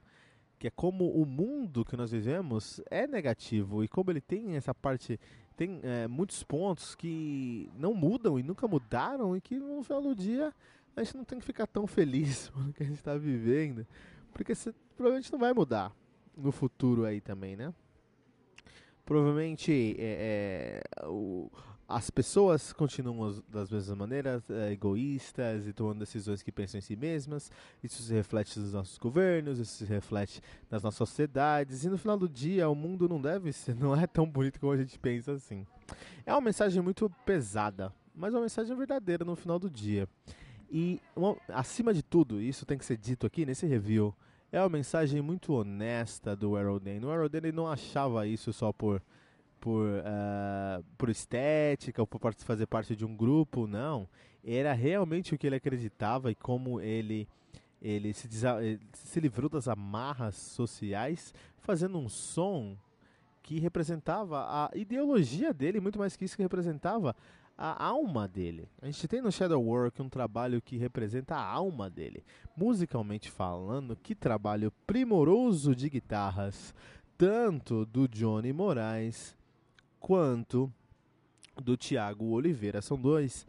que 0.62 0.68
é 0.68 0.70
como 0.70 1.10
o 1.10 1.26
mundo 1.26 1.84
que 1.84 1.96
nós 1.96 2.12
vivemos 2.12 2.80
é 2.88 3.04
negativo 3.04 3.82
e 3.82 3.88
como 3.88 4.12
ele 4.12 4.20
tem 4.20 4.54
essa 4.54 4.72
parte, 4.72 5.18
tem 5.56 5.80
é, 5.82 6.06
muitos 6.06 6.44
pontos 6.44 6.94
que 6.94 7.68
não 7.74 7.92
mudam 7.92 8.38
e 8.38 8.44
nunca 8.44 8.68
mudaram 8.68 9.36
e 9.36 9.40
que 9.40 9.58
no 9.58 9.82
final 9.82 10.00
do 10.00 10.14
dia 10.14 10.54
a 10.94 11.02
gente 11.02 11.16
não 11.16 11.24
tem 11.24 11.40
que 11.40 11.44
ficar 11.44 11.66
tão 11.66 11.84
feliz 11.84 12.48
com 12.54 12.60
o 12.60 12.72
que 12.72 12.84
a 12.84 12.86
gente 12.86 12.94
está 12.94 13.16
vivendo, 13.16 13.84
porque 14.32 14.52
provavelmente 14.96 15.32
não 15.32 15.40
vai 15.40 15.52
mudar 15.52 15.92
no 16.36 16.52
futuro 16.52 17.04
aí 17.04 17.20
também, 17.20 17.56
né? 17.56 17.74
Provavelmente 19.04 19.96
é, 19.98 20.84
é, 20.94 21.06
o, 21.08 21.50
as 21.92 22.08
pessoas 22.08 22.72
continuam 22.72 23.42
das 23.48 23.70
mesmas 23.70 23.98
maneiras, 23.98 24.42
é, 24.50 24.72
egoístas 24.72 25.66
e 25.66 25.72
tomando 25.72 25.98
decisões 25.98 26.42
que 26.42 26.50
pensam 26.50 26.78
em 26.78 26.80
si 26.80 26.96
mesmas. 26.96 27.50
Isso 27.82 28.02
se 28.02 28.12
reflete 28.12 28.58
nos 28.58 28.72
nossos 28.72 28.96
governos, 28.96 29.58
isso 29.58 29.76
se 29.76 29.84
reflete 29.84 30.40
nas 30.70 30.82
nossas 30.82 30.96
sociedades. 30.96 31.84
E 31.84 31.90
no 31.90 31.98
final 31.98 32.16
do 32.16 32.28
dia, 32.28 32.68
o 32.68 32.74
mundo 32.74 33.08
não 33.08 33.20
deve 33.20 33.52
ser, 33.52 33.74
não 33.80 33.94
é 33.94 34.06
tão 34.06 34.26
bonito 34.26 34.58
como 34.58 34.72
a 34.72 34.76
gente 34.76 34.98
pensa 34.98 35.32
assim. 35.32 35.66
É 36.24 36.32
uma 36.32 36.40
mensagem 36.40 36.80
muito 36.80 37.10
pesada, 37.26 37.92
mas 38.14 38.32
uma 38.32 38.40
mensagem 38.40 38.74
verdadeira 38.74 39.24
no 39.24 39.36
final 39.36 39.58
do 39.58 39.68
dia. 39.68 40.08
E 40.70 40.98
uma, 41.14 41.36
acima 41.48 41.92
de 41.92 42.02
tudo, 42.02 42.40
isso 42.40 42.64
tem 42.64 42.78
que 42.78 42.84
ser 42.86 42.96
dito 42.96 43.26
aqui 43.26 43.44
nesse 43.44 43.66
review, 43.66 44.14
é 44.50 44.60
uma 44.60 44.70
mensagem 44.70 45.20
muito 45.20 45.52
honesta 45.52 46.34
do 46.34 46.56
Aerodane. 46.56 47.04
O 47.04 47.10
Aerodane 47.10 47.52
não 47.52 47.66
achava 47.66 48.26
isso 48.26 48.52
só 48.52 48.72
por 48.72 49.02
por, 49.62 49.86
uh, 49.86 50.84
por 50.98 51.08
estética 51.08 52.02
ou 52.02 52.06
por 52.06 52.34
fazer 52.34 52.66
parte 52.66 52.96
de 52.96 53.06
um 53.06 53.16
grupo, 53.16 53.64
não. 53.68 54.08
Era 54.44 54.72
realmente 54.72 55.32
o 55.32 55.38
que 55.38 55.46
ele 55.46 55.54
acreditava 55.54 56.32
e 56.32 56.34
como 56.34 56.80
ele, 56.80 57.28
ele 57.80 58.12
se, 58.12 58.28
se 58.92 59.20
livrou 59.20 59.48
das 59.48 59.68
amarras 59.68 60.34
sociais 60.34 61.32
fazendo 61.60 61.96
um 61.96 62.08
som 62.08 62.76
que 63.40 63.60
representava 63.60 64.40
a 64.40 64.70
ideologia 64.74 65.54
dele, 65.54 65.80
muito 65.80 65.98
mais 65.98 66.16
que 66.16 66.24
isso 66.24 66.36
que 66.36 66.42
representava 66.42 67.14
a 67.56 67.84
alma 67.84 68.26
dele. 68.26 68.68
A 68.80 68.86
gente 68.86 69.06
tem 69.06 69.22
no 69.22 69.30
Shadow 69.30 69.62
Work 69.62 70.02
um 70.02 70.08
trabalho 70.08 70.60
que 70.60 70.76
representa 70.76 71.36
a 71.36 71.44
alma 71.44 71.88
dele. 71.88 72.24
Musicalmente 72.56 73.30
falando, 73.30 73.94
que 73.94 74.16
trabalho 74.16 74.72
primoroso 74.88 75.72
de 75.72 75.88
guitarras, 75.88 76.74
tanto 77.16 77.86
do 77.86 78.08
Johnny 78.08 78.52
Moraes 78.52 79.36
quanto 80.02 80.70
do 81.62 81.76
Tiago 81.76 82.26
Oliveira. 82.26 82.82
São 82.82 83.00
dois 83.00 83.46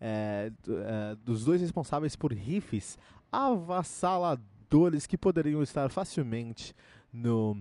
é, 0.00 0.52
é, 0.68 1.16
dos 1.16 1.44
dois 1.44 1.60
responsáveis 1.60 2.14
por 2.14 2.32
riffs 2.32 2.96
avassaladores 3.32 5.04
que 5.06 5.18
poderiam 5.18 5.62
estar 5.62 5.90
facilmente 5.90 6.72
no 7.12 7.52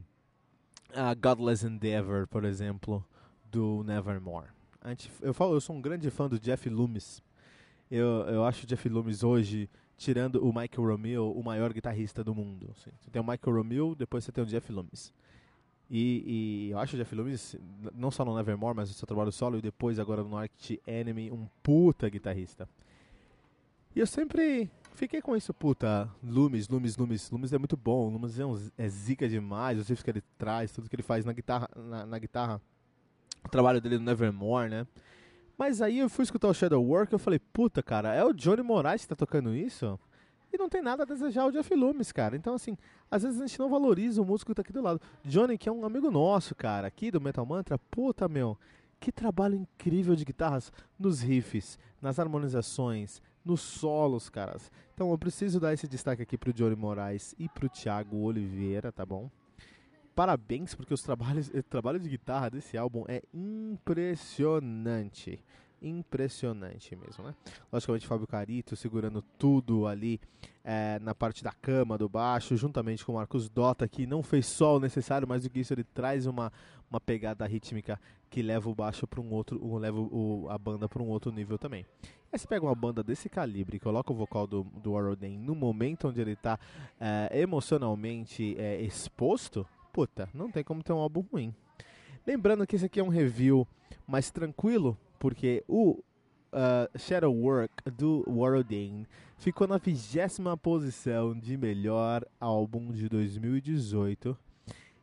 uh, 0.92 1.20
Godless 1.20 1.66
Endeavor, 1.66 2.28
por 2.28 2.46
exemplo, 2.46 3.04
do 3.52 3.84
Nevermore. 3.84 4.50
Eu 5.22 5.34
falo, 5.34 5.56
eu 5.56 5.62
sou 5.62 5.76
um 5.76 5.82
grande 5.82 6.12
fã 6.12 6.30
do 6.30 6.40
Jeff 6.40 6.70
Loomis. 6.70 7.24
Eu, 7.90 8.28
eu 8.28 8.46
acho 8.46 8.66
o 8.66 8.68
Jeff 8.68 8.88
Loomis 8.88 9.24
hoje, 9.24 9.68
tirando 9.98 10.36
o 10.46 10.50
Michael 10.50 10.88
Romeo, 10.88 11.32
o 11.32 11.44
maior 11.44 11.74
guitarrista 11.74 12.24
do 12.24 12.36
mundo. 12.36 12.70
Assim. 12.72 12.92
Você 13.00 13.10
tem 13.10 13.20
o 13.20 13.26
Michael 13.26 13.58
Romeo, 13.58 13.96
depois 13.96 14.24
você 14.24 14.32
tem 14.32 14.44
o 14.44 14.48
Jeff 14.48 14.72
Loomis. 14.72 15.12
E, 15.90 16.68
e, 16.68 16.72
eu 16.72 16.80
acho 16.80 16.96
o 16.96 16.98
Jeff 16.98 17.14
Loomis, 17.14 17.56
não 17.94 18.10
só 18.10 18.26
no 18.26 18.36
Nevermore, 18.36 18.76
mas 18.76 18.90
no 18.90 18.96
seu 18.96 19.08
trabalho 19.08 19.32
solo 19.32 19.58
e 19.58 19.62
depois 19.62 20.00
agora 20.00 20.24
no 20.24 20.36
Arctic 20.36 20.82
Enemy, 20.86 21.32
um 21.32 21.48
puta 21.62 22.10
guitarrista. 22.10 22.68
E 23.96 24.00
eu 24.00 24.08
sempre 24.08 24.70
fiquei 24.96 25.22
com 25.22 25.36
isso, 25.36 25.54
puta, 25.54 26.10
Loomis, 26.24 26.68
Loomis, 26.68 26.98
Loomis, 26.98 27.30
Loomis 27.30 27.54
é 27.54 27.58
muito 27.58 27.78
bom, 27.78 28.10
Loomis 28.10 28.40
é, 28.40 28.46
um, 28.46 28.70
é 28.78 28.90
zica 28.90 29.30
demais, 29.30 29.80
os 29.80 29.88
riffs 29.88 30.04
que 30.04 30.10
ele 30.10 30.24
traz, 30.38 30.72
tudo 30.72 30.90
que 30.90 30.96
ele 30.96 31.04
faz 31.04 31.24
na 31.24 31.34
guitarra, 31.34 31.70
na, 31.76 32.06
na, 32.06 32.20
guitarra, 32.20 32.62
o 33.44 33.50
trabalho 33.50 33.80
dele 33.80 33.98
no 33.98 34.06
Nevermore, 34.06 34.70
né? 34.70 34.88
Mas 35.58 35.82
aí 35.82 36.00
eu 36.00 36.10
fui 36.10 36.24
escutar 36.24 36.48
o 36.48 36.54
Shadow 36.54 36.84
Work 36.84 37.14
e 37.14 37.16
eu 37.16 37.20
falei, 37.20 37.40
puta, 37.40 37.82
cara, 37.82 38.14
é 38.14 38.24
o 38.24 38.34
Johnny 38.34 38.62
Moraes 38.62 39.04
que 39.04 39.08
tá 39.08 39.16
tocando 39.16 39.56
isso? 39.56 39.98
E 40.56 40.58
não 40.58 40.70
tem 40.70 40.82
nada 40.82 41.04
a 41.04 41.06
desejar 41.06 41.46
o 41.46 41.52
Jeff 41.52 41.76
Loomis, 41.76 42.14
cara. 42.14 42.38
Então, 42.38 42.54
assim, 42.54 42.78
às 43.12 43.24
vezes 43.24 43.42
a 43.42 43.46
gente 43.46 43.60
não 43.60 43.70
valoriza 43.70 44.22
o 44.22 44.26
músico 44.26 44.52
que 44.52 44.56
tá 44.56 44.62
aqui 44.62 44.72
do 44.72 44.82
lado. 44.82 45.02
Johnny, 45.26 45.58
que 45.58 45.68
é 45.68 45.72
um 45.72 45.86
amigo 45.86 46.10
nosso, 46.10 46.56
cara, 46.56 46.88
aqui 46.88 47.12
do 47.12 47.20
Metal 47.20 47.46
Mantra, 47.46 47.78
puta, 47.78 48.30
meu, 48.30 48.58
que 48.98 49.12
trabalho 49.12 49.56
incrível 49.56 50.16
de 50.16 50.24
guitarras 50.24 50.72
nos 50.98 51.20
riffs, 51.20 51.78
nas 52.02 52.20
harmonizações, 52.20 53.22
nos 53.44 53.60
solos, 53.60 54.30
caras. 54.30 54.72
Então 54.94 55.12
eu 55.12 55.18
preciso 55.18 55.60
dar 55.60 55.74
esse 55.74 55.90
destaque 55.90 56.22
aqui 56.22 56.38
pro 56.38 56.54
Johnny 56.54 56.78
Moraes 56.78 57.36
e 57.38 57.50
pro 57.50 57.68
Thiago 57.68 58.16
Oliveira, 58.16 58.94
tá 58.94 59.06
bom? 59.06 59.30
Parabéns, 60.16 60.74
porque 60.74 60.94
os 60.94 61.04
trabalhos, 61.04 61.50
o 61.54 61.64
trabalho 61.64 62.00
de 62.00 62.08
guitarra 62.08 62.50
desse 62.50 62.78
álbum 62.78 63.04
é 63.10 63.22
impressionante 63.34 65.44
impressionante 65.82 66.96
mesmo, 66.96 67.24
né? 67.24 67.36
Logicamente, 67.72 68.08
Fábio 68.08 68.28
Carito 68.28 68.76
segurando 68.76 69.22
tudo 69.38 69.88
ali 69.88 70.20
é, 70.64 71.00
na 71.00 71.14
parte 71.14 71.44
da 71.44 71.52
cama, 71.52 71.98
do 71.98 72.10
baixo, 72.10 72.58
juntamente 72.58 73.06
com 73.06 73.12
o 73.12 73.16
Marcos 73.16 73.50
Dota, 73.50 73.88
que 73.88 74.08
não 74.08 74.24
fez 74.24 74.46
só 74.46 74.78
o 74.78 74.80
necessário, 74.80 75.28
mas 75.28 75.44
do 75.44 75.50
que 75.50 75.60
isso 75.60 75.74
ele 75.74 75.84
traz 75.84 76.26
uma, 76.26 76.52
uma 76.90 77.00
pegada 77.00 77.46
rítmica 77.46 78.00
que 78.30 78.42
leva 78.42 78.70
o 78.70 78.76
baixo 78.76 79.08
para 79.08 79.22
um 79.22 79.32
outro, 79.32 79.78
leva 79.78 80.00
o, 80.00 80.48
a 80.50 80.58
banda 80.58 80.90
para 80.90 81.02
um 81.02 81.08
outro 81.08 81.32
nível 81.32 81.58
também. 81.58 81.86
Aí 82.32 82.40
você 82.40 82.48
pega 82.48 82.66
uma 82.66 82.76
banda 82.76 83.02
desse 83.04 83.30
calibre 83.30 83.78
e 83.78 83.80
coloca 83.80 84.12
o 84.12 84.16
vocal 84.16 84.46
do, 84.46 84.64
do 84.64 84.94
no 85.40 85.56
momento 85.56 86.08
onde 86.10 86.20
ele 86.20 86.34
está 86.34 86.60
é, 87.00 87.40
emocionalmente 87.40 88.56
é, 88.58 88.82
exposto, 88.82 89.66
puta, 89.94 90.28
não 90.34 90.52
tem 90.52 90.64
como 90.64 90.84
ter 90.84 90.92
um 90.92 90.98
álbum 90.98 91.24
ruim. 91.32 91.54
Lembrando 92.28 92.66
que 92.66 92.76
esse 92.76 92.86
aqui 92.86 93.00
é 93.00 93.04
um 93.04 93.08
review 93.08 93.68
mais 94.06 94.32
tranquilo, 94.32 94.98
porque 95.26 95.64
o 95.68 95.94
uh, 96.54 97.00
Shadow 97.00 97.34
Work 97.34 97.90
do 97.98 98.24
Warrodane 98.28 99.08
ficou 99.40 99.66
na 99.66 99.80
vigésima 99.80 100.56
posição 100.56 101.34
de 101.34 101.58
melhor 101.58 102.24
álbum 102.40 102.92
de 102.92 103.10
2018. 103.10 104.38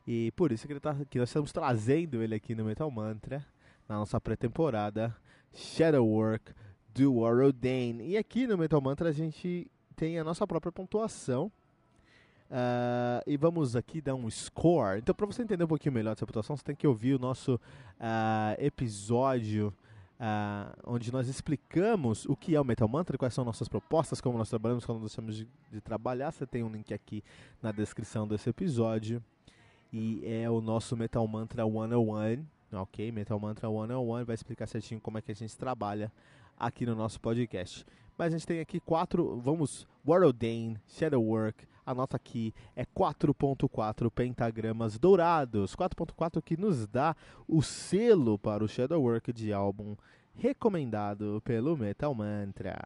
E 0.07 0.31
por 0.37 0.52
isso 0.52 0.64
que, 0.64 0.75
ele 0.75 0.79
tá, 0.79 0.97
que 1.11 1.19
nós 1.19 1.29
estamos 1.29 1.50
trazendo 1.50 2.23
ele 2.23 2.37
aqui 2.37 2.55
no 2.55 2.64
Metal 2.64 2.88
Mantra, 2.88 3.45
na 3.88 3.97
nossa 3.99 4.21
pré-temporada 4.21 5.12
Shadowwork 5.52 6.52
do 6.95 7.14
Warrow 7.14 7.52
Dane. 7.52 8.11
E 8.11 8.17
aqui 8.17 8.47
no 8.47 8.57
Metal 8.57 8.81
Mantra 8.81 9.09
a 9.09 9.12
gente 9.12 9.69
tem 9.97 10.21
a 10.21 10.23
nossa 10.23 10.47
própria 10.47 10.71
pontuação. 10.71 11.50
Uh, 12.49 13.26
e 13.26 13.37
vamos 13.37 13.75
aqui 13.75 14.00
dar 14.00 14.14
um 14.14 14.31
score. 14.31 15.00
Então, 15.00 15.17
para 15.17 15.26
você 15.26 15.43
entender 15.43 15.64
um 15.64 15.69
pouquinho 15.69 15.95
melhor 15.95 16.14
dessa 16.14 16.25
pontuação, 16.25 16.57
você 16.57 16.62
tem 16.62 16.76
que 16.76 16.87
ouvir 16.87 17.14
o 17.14 17.19
nosso 17.19 17.57
uh, 17.57 18.55
episódio 18.59 19.75
uh, 20.23 20.73
onde 20.87 21.12
nós 21.12 21.26
explicamos 21.26 22.25
o 22.26 22.37
que 22.37 22.55
é 22.55 22.61
o 22.61 22.64
Metal 22.64 22.87
Mantra, 22.87 23.19
quais 23.19 23.35
são 23.35 23.45
nossas 23.45 23.69
propostas, 23.69 24.21
como 24.21 24.38
nós 24.38 24.49
trabalhamos, 24.49 24.87
como 24.87 25.00
nós 25.00 25.14
temos 25.14 25.37
de, 25.37 25.49
de 25.71 25.81
trabalhar. 25.81 26.31
Você 26.31 26.47
tem 26.47 26.62
um 26.62 26.71
link 26.71 26.95
aqui 26.95 27.25
na 27.61 27.73
descrição 27.73 28.26
desse 28.26 28.49
episódio. 28.49 29.23
E 29.93 30.23
é 30.25 30.49
o 30.49 30.61
nosso 30.61 30.97
Metal 30.97 31.26
Mantra 31.26 31.64
101, 31.64 32.47
ok? 32.73 33.12
Metal 33.12 33.38
Mantra 33.38 33.69
101 33.69 34.25
vai 34.25 34.35
explicar 34.35 34.67
certinho 34.67 35.00
como 35.00 35.19
é 35.19 35.21
que 35.21 35.33
a 35.33 35.35
gente 35.35 35.55
trabalha 35.59 36.11
aqui 36.59 36.87
no 36.87 36.95
nosso 36.95 37.21
podcast. 37.21 37.85
Mas 38.17 38.29
a 38.33 38.38
gente 38.38 38.47
tem 38.47 38.61
aqui 38.61 38.81
quatro, 38.81 39.38
vamos, 39.41 39.87
Warrodane, 40.07 40.79
Shadowwork, 40.87 41.67
a 41.85 41.95
nota 41.95 42.17
aqui 42.17 42.55
é 42.77 42.85
4.4 42.85 44.11
pentagramas 44.11 44.99
dourados, 44.99 45.75
4.4 45.75 46.43
que 46.43 46.57
nos 46.57 46.87
dá 46.87 47.17
o 47.49 47.62
selo 47.62 48.39
para 48.39 48.65
o 48.65 48.69
Shadowwork 48.69 49.33
de 49.33 49.53
álbum 49.53 49.97
recomendado 50.35 51.43
pelo 51.45 51.77
Metal 51.77 52.15
Mantra. 52.15 52.81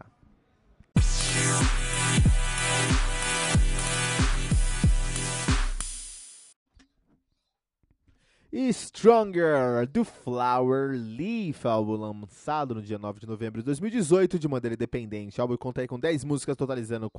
Stronger, 8.72 9.86
do 9.86 10.02
Flower 10.02 10.92
Leaf, 10.92 11.66
álbum 11.66 11.96
lançado 11.96 12.74
no 12.74 12.82
dia 12.82 12.98
9 12.98 13.20
de 13.20 13.26
novembro 13.26 13.60
de 13.60 13.66
2018 13.66 14.38
de 14.38 14.48
maneira 14.48 14.74
independente. 14.74 15.38
O 15.38 15.42
álbum 15.42 15.56
conta 15.58 15.86
com 15.86 16.00
10 16.00 16.24
músicas, 16.24 16.56
totalizando 16.56 17.10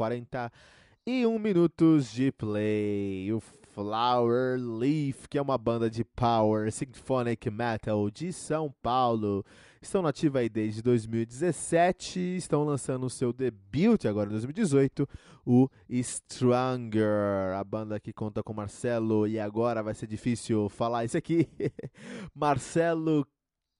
41 1.07 1.39
minutos 1.39 2.11
de 2.11 2.33
play. 2.33 3.31
O 3.31 3.39
Flower 3.39 4.59
Leaf, 4.59 5.25
que 5.29 5.37
é 5.37 5.41
uma 5.41 5.57
banda 5.57 5.89
de 5.89 6.03
power 6.03 6.69
symphonic 6.69 7.49
metal 7.49 8.11
de 8.11 8.33
São 8.33 8.75
Paulo. 8.81 9.41
Estão 9.81 10.01
nativa 10.01 10.39
aí 10.39 10.49
desde 10.49 10.81
2017, 10.81 12.19
estão 12.35 12.65
lançando 12.65 13.05
o 13.05 13.09
seu 13.09 13.31
debut 13.31 14.03
agora 14.03 14.27
em 14.27 14.31
2018, 14.33 15.07
o 15.45 15.69
Stronger. 15.89 17.55
A 17.57 17.63
banda 17.63 18.01
que 18.01 18.11
conta 18.11 18.43
com 18.43 18.53
Marcelo 18.53 19.25
e 19.25 19.39
agora 19.39 19.81
vai 19.81 19.93
ser 19.93 20.07
difícil 20.07 20.67
falar 20.67 21.05
isso 21.05 21.17
aqui. 21.17 21.47
Marcelo 22.35 23.25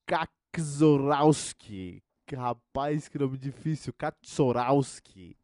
Kakzorowski. 0.06 2.02
Rapaz, 2.34 3.06
que 3.06 3.18
nome 3.18 3.36
difícil. 3.36 3.92
Kakzorowski. 3.92 5.37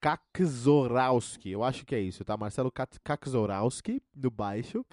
Kakzorowski, 0.00 1.50
eu 1.50 1.64
acho 1.64 1.84
que 1.84 1.94
é 1.94 2.00
isso, 2.00 2.24
tá? 2.24 2.36
Marcelo 2.36 2.72
Kakzorowski 3.02 4.02
no 4.14 4.30
baixo 4.30 4.84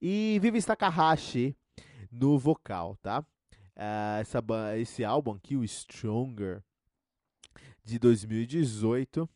e 0.00 0.38
Vivi 0.40 0.62
Takahashi 0.62 1.56
no 2.10 2.38
vocal, 2.38 2.96
tá? 3.02 3.20
Uh, 3.76 4.20
essa, 4.20 4.42
esse 4.78 5.04
álbum 5.04 5.32
aqui, 5.32 5.56
o 5.56 5.64
Stronger, 5.64 6.62
de 7.84 7.98
2018, 7.98 9.28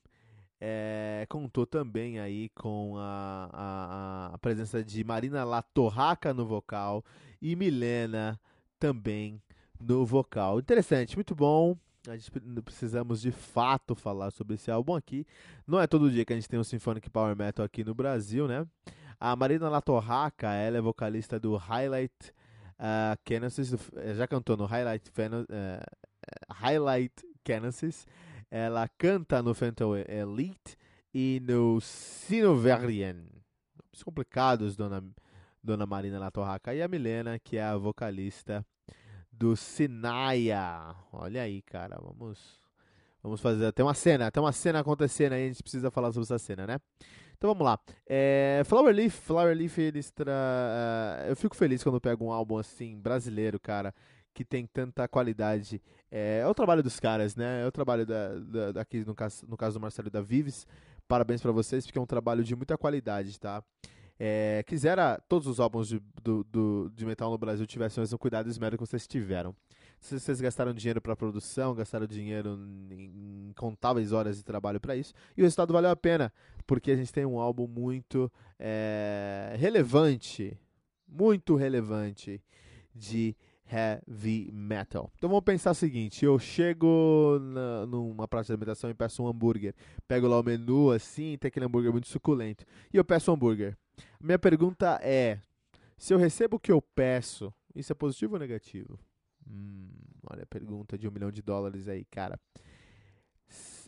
é, 0.60 1.26
contou 1.28 1.66
também 1.66 2.18
aí 2.18 2.48
com 2.50 2.94
a, 2.96 3.50
a, 3.52 4.34
a, 4.34 4.38
presença 4.38 4.82
de 4.82 5.02
Marina 5.04 5.44
Latorraca 5.44 6.32
no 6.32 6.46
vocal 6.46 7.04
e 7.40 7.56
Milena 7.56 8.40
também 8.78 9.42
no 9.78 10.06
vocal. 10.06 10.60
Interessante, 10.60 11.16
muito 11.16 11.34
bom. 11.34 11.76
A 12.06 12.16
gente 12.16 12.30
precisamos 12.62 13.22
de 13.22 13.32
fato 13.32 13.94
falar 13.94 14.30
sobre 14.30 14.54
esse 14.54 14.70
álbum 14.70 14.94
aqui. 14.94 15.26
Não 15.66 15.80
é 15.80 15.86
todo 15.86 16.10
dia 16.10 16.24
que 16.24 16.32
a 16.32 16.36
gente 16.36 16.48
tem 16.48 16.58
um 16.58 16.64
Symphonic 16.64 17.08
Power 17.08 17.34
Metal 17.34 17.64
aqui 17.64 17.82
no 17.82 17.94
Brasil, 17.94 18.46
né? 18.46 18.66
A 19.18 19.34
Marina 19.34 19.68
Latorraca, 19.70 20.52
ela 20.52 20.76
é 20.76 20.80
vocalista 20.80 21.40
do 21.40 21.56
Highlight 21.56 22.32
uh, 22.78 24.14
já 24.16 24.26
cantou 24.26 24.56
no 24.56 24.66
Highlight, 24.66 25.10
uh, 25.10 26.52
Highlight 26.52 27.14
Genesis. 27.46 28.06
Ela 28.50 28.88
canta 28.98 29.42
no 29.42 29.54
Phantom 29.54 29.96
Elite 29.96 30.76
e 31.12 31.40
no 31.42 31.80
Sinoverian. 31.80 33.14
Nomes 33.14 34.02
complicados, 34.04 34.76
dona, 34.76 35.02
dona 35.62 35.86
Marina 35.86 36.18
Latorraca. 36.18 36.74
E 36.74 36.82
a 36.82 36.88
Milena, 36.88 37.38
que 37.38 37.56
é 37.56 37.62
a 37.62 37.76
vocalista 37.76 38.64
do 39.38 39.56
Sinaya. 39.56 40.94
Olha 41.12 41.42
aí, 41.42 41.62
cara, 41.62 41.98
vamos 42.00 42.62
vamos 43.22 43.40
fazer 43.40 43.66
até 43.66 43.82
uma 43.82 43.94
cena, 43.94 44.26
até 44.26 44.40
uma 44.40 44.52
cena 44.52 44.80
acontecendo 44.80 45.32
aí, 45.32 45.44
a 45.44 45.48
gente 45.48 45.62
precisa 45.62 45.90
falar 45.90 46.12
sobre 46.12 46.24
essa 46.24 46.38
cena, 46.38 46.66
né? 46.66 46.78
Então 47.36 47.50
vamos 47.50 47.64
lá. 47.64 47.78
É, 48.06 48.62
Flower 48.66 48.94
Leaf, 48.94 49.14
Flower 49.14 49.56
Leaf, 49.56 49.78
eles 49.78 50.10
tra... 50.10 50.32
Uh, 50.32 51.28
eu 51.30 51.36
fico 51.36 51.56
feliz 51.56 51.82
quando 51.82 51.96
eu 51.96 52.00
pego 52.00 52.24
um 52.24 52.32
álbum 52.32 52.58
assim 52.58 52.98
brasileiro, 52.98 53.58
cara, 53.58 53.94
que 54.32 54.44
tem 54.44 54.66
tanta 54.66 55.08
qualidade. 55.08 55.80
É, 56.10 56.40
é 56.40 56.46
o 56.46 56.54
trabalho 56.54 56.82
dos 56.82 57.00
caras, 57.00 57.34
né? 57.34 57.62
É 57.62 57.66
o 57.66 57.72
trabalho 57.72 58.06
da, 58.06 58.38
da, 58.38 58.72
daqui 58.72 59.04
no 59.04 59.14
caso, 59.14 59.46
no 59.48 59.56
caso 59.56 59.78
do 59.78 59.82
Marcelo 59.82 60.10
da 60.10 60.20
Vives. 60.20 60.66
Parabéns 61.08 61.42
para 61.42 61.52
vocês, 61.52 61.84
porque 61.84 61.98
é 61.98 62.02
um 62.02 62.06
trabalho 62.06 62.44
de 62.44 62.54
muita 62.54 62.78
qualidade, 62.78 63.38
tá? 63.38 63.62
É, 64.18 64.62
quisera 64.66 65.20
todos 65.28 65.46
os 65.46 65.60
álbuns 65.60 65.88
de, 65.88 66.00
do, 66.22 66.44
do, 66.44 66.92
de 66.94 67.04
metal 67.04 67.30
no 67.30 67.38
Brasil 67.38 67.66
tivessem 67.66 68.00
o 68.00 68.02
mesmo 68.02 68.18
cuidado 68.18 68.46
e 68.46 68.50
esmero 68.50 68.76
que 68.76 68.86
vocês 68.86 69.06
tiveram. 69.06 69.54
Se 70.00 70.18
vocês 70.20 70.40
gastaram 70.40 70.74
dinheiro 70.74 71.00
para 71.00 71.16
produção, 71.16 71.74
gastaram 71.74 72.06
dinheiro 72.06 72.58
em 72.90 73.44
incontáveis 73.48 74.12
horas 74.12 74.36
de 74.36 74.42
trabalho 74.42 74.80
para 74.80 74.96
isso, 74.96 75.14
e 75.36 75.40
o 75.40 75.44
resultado 75.44 75.72
valeu 75.72 75.90
a 75.90 75.96
pena, 75.96 76.32
porque 76.66 76.90
a 76.90 76.96
gente 76.96 77.12
tem 77.12 77.24
um 77.24 77.38
álbum 77.38 77.66
muito 77.66 78.30
é, 78.58 79.54
relevante, 79.56 80.58
muito 81.08 81.54
relevante 81.54 82.42
de 82.94 83.36
heavy 83.70 84.50
metal. 84.52 85.10
Então 85.16 85.30
vamos 85.30 85.44
pensar 85.44 85.70
o 85.70 85.74
seguinte: 85.74 86.24
eu 86.24 86.38
chego 86.38 87.38
na, 87.40 87.86
numa 87.86 88.28
praça 88.28 88.48
de 88.48 88.52
alimentação 88.52 88.90
e 88.90 88.94
peço 88.94 89.22
um 89.22 89.28
hambúrguer. 89.28 89.74
Pego 90.06 90.26
lá 90.26 90.38
o 90.38 90.42
menu 90.42 90.90
assim, 90.90 91.38
tem 91.38 91.48
aquele 91.48 91.66
hambúrguer 91.66 91.92
muito 91.92 92.08
suculento. 92.08 92.64
E 92.92 92.96
eu 92.96 93.04
peço 93.04 93.30
um 93.30 93.34
hambúrguer. 93.34 93.76
Minha 94.24 94.38
pergunta 94.38 94.98
é: 95.02 95.38
se 95.98 96.14
eu 96.14 96.18
recebo 96.18 96.56
o 96.56 96.58
que 96.58 96.72
eu 96.72 96.80
peço, 96.80 97.52
isso 97.74 97.92
é 97.92 97.94
positivo 97.94 98.32
ou 98.34 98.40
negativo? 98.40 98.98
Hum, 99.46 99.90
olha 100.30 100.44
a 100.44 100.46
pergunta 100.46 100.96
de 100.96 101.06
um 101.06 101.10
milhão 101.10 101.30
de 101.30 101.42
dólares 101.42 101.86
aí, 101.88 102.06
cara. 102.06 102.40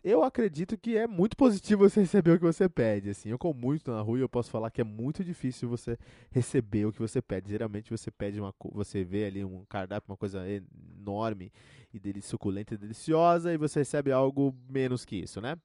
Eu 0.05 0.23
acredito 0.23 0.77
que 0.77 0.95
é 0.95 1.07
muito 1.07 1.39
positivo 1.39 1.89
você 1.89 2.01
receber 2.05 2.33
o 2.33 2.39
que 2.39 2.45
você 2.45 2.69
pede. 2.69 3.09
Assim, 3.09 3.31
eu 3.31 3.39
como 3.39 3.59
muito 3.59 3.91
na 3.91 4.03
rua 4.03 4.19
e 4.19 4.21
eu 4.21 4.29
posso 4.29 4.51
falar 4.51 4.71
que 4.71 4.83
é 4.83 4.85
muito 4.85 5.25
difícil 5.25 5.71
você 5.71 5.99
receber 6.31 6.85
o 6.85 6.93
que 6.93 6.99
você 6.99 7.23
pede. 7.23 7.49
Geralmente 7.49 7.91
você 7.91 8.11
pede 8.11 8.39
uma, 8.39 8.55
você 8.73 9.03
vê 9.03 9.25
ali 9.25 9.43
um 9.43 9.65
cardápio, 9.65 10.11
uma 10.13 10.19
coisa 10.19 10.45
enorme 10.47 11.51
e 11.95 12.21
suculenta 12.21 12.75
e 12.75 12.77
deliciosa 12.77 13.55
e 13.55 13.57
você 13.57 13.79
recebe 13.79 14.13
algo 14.13 14.55
menos 14.69 15.03
que 15.07 15.17
isso, 15.17 15.41
né? 15.41 15.57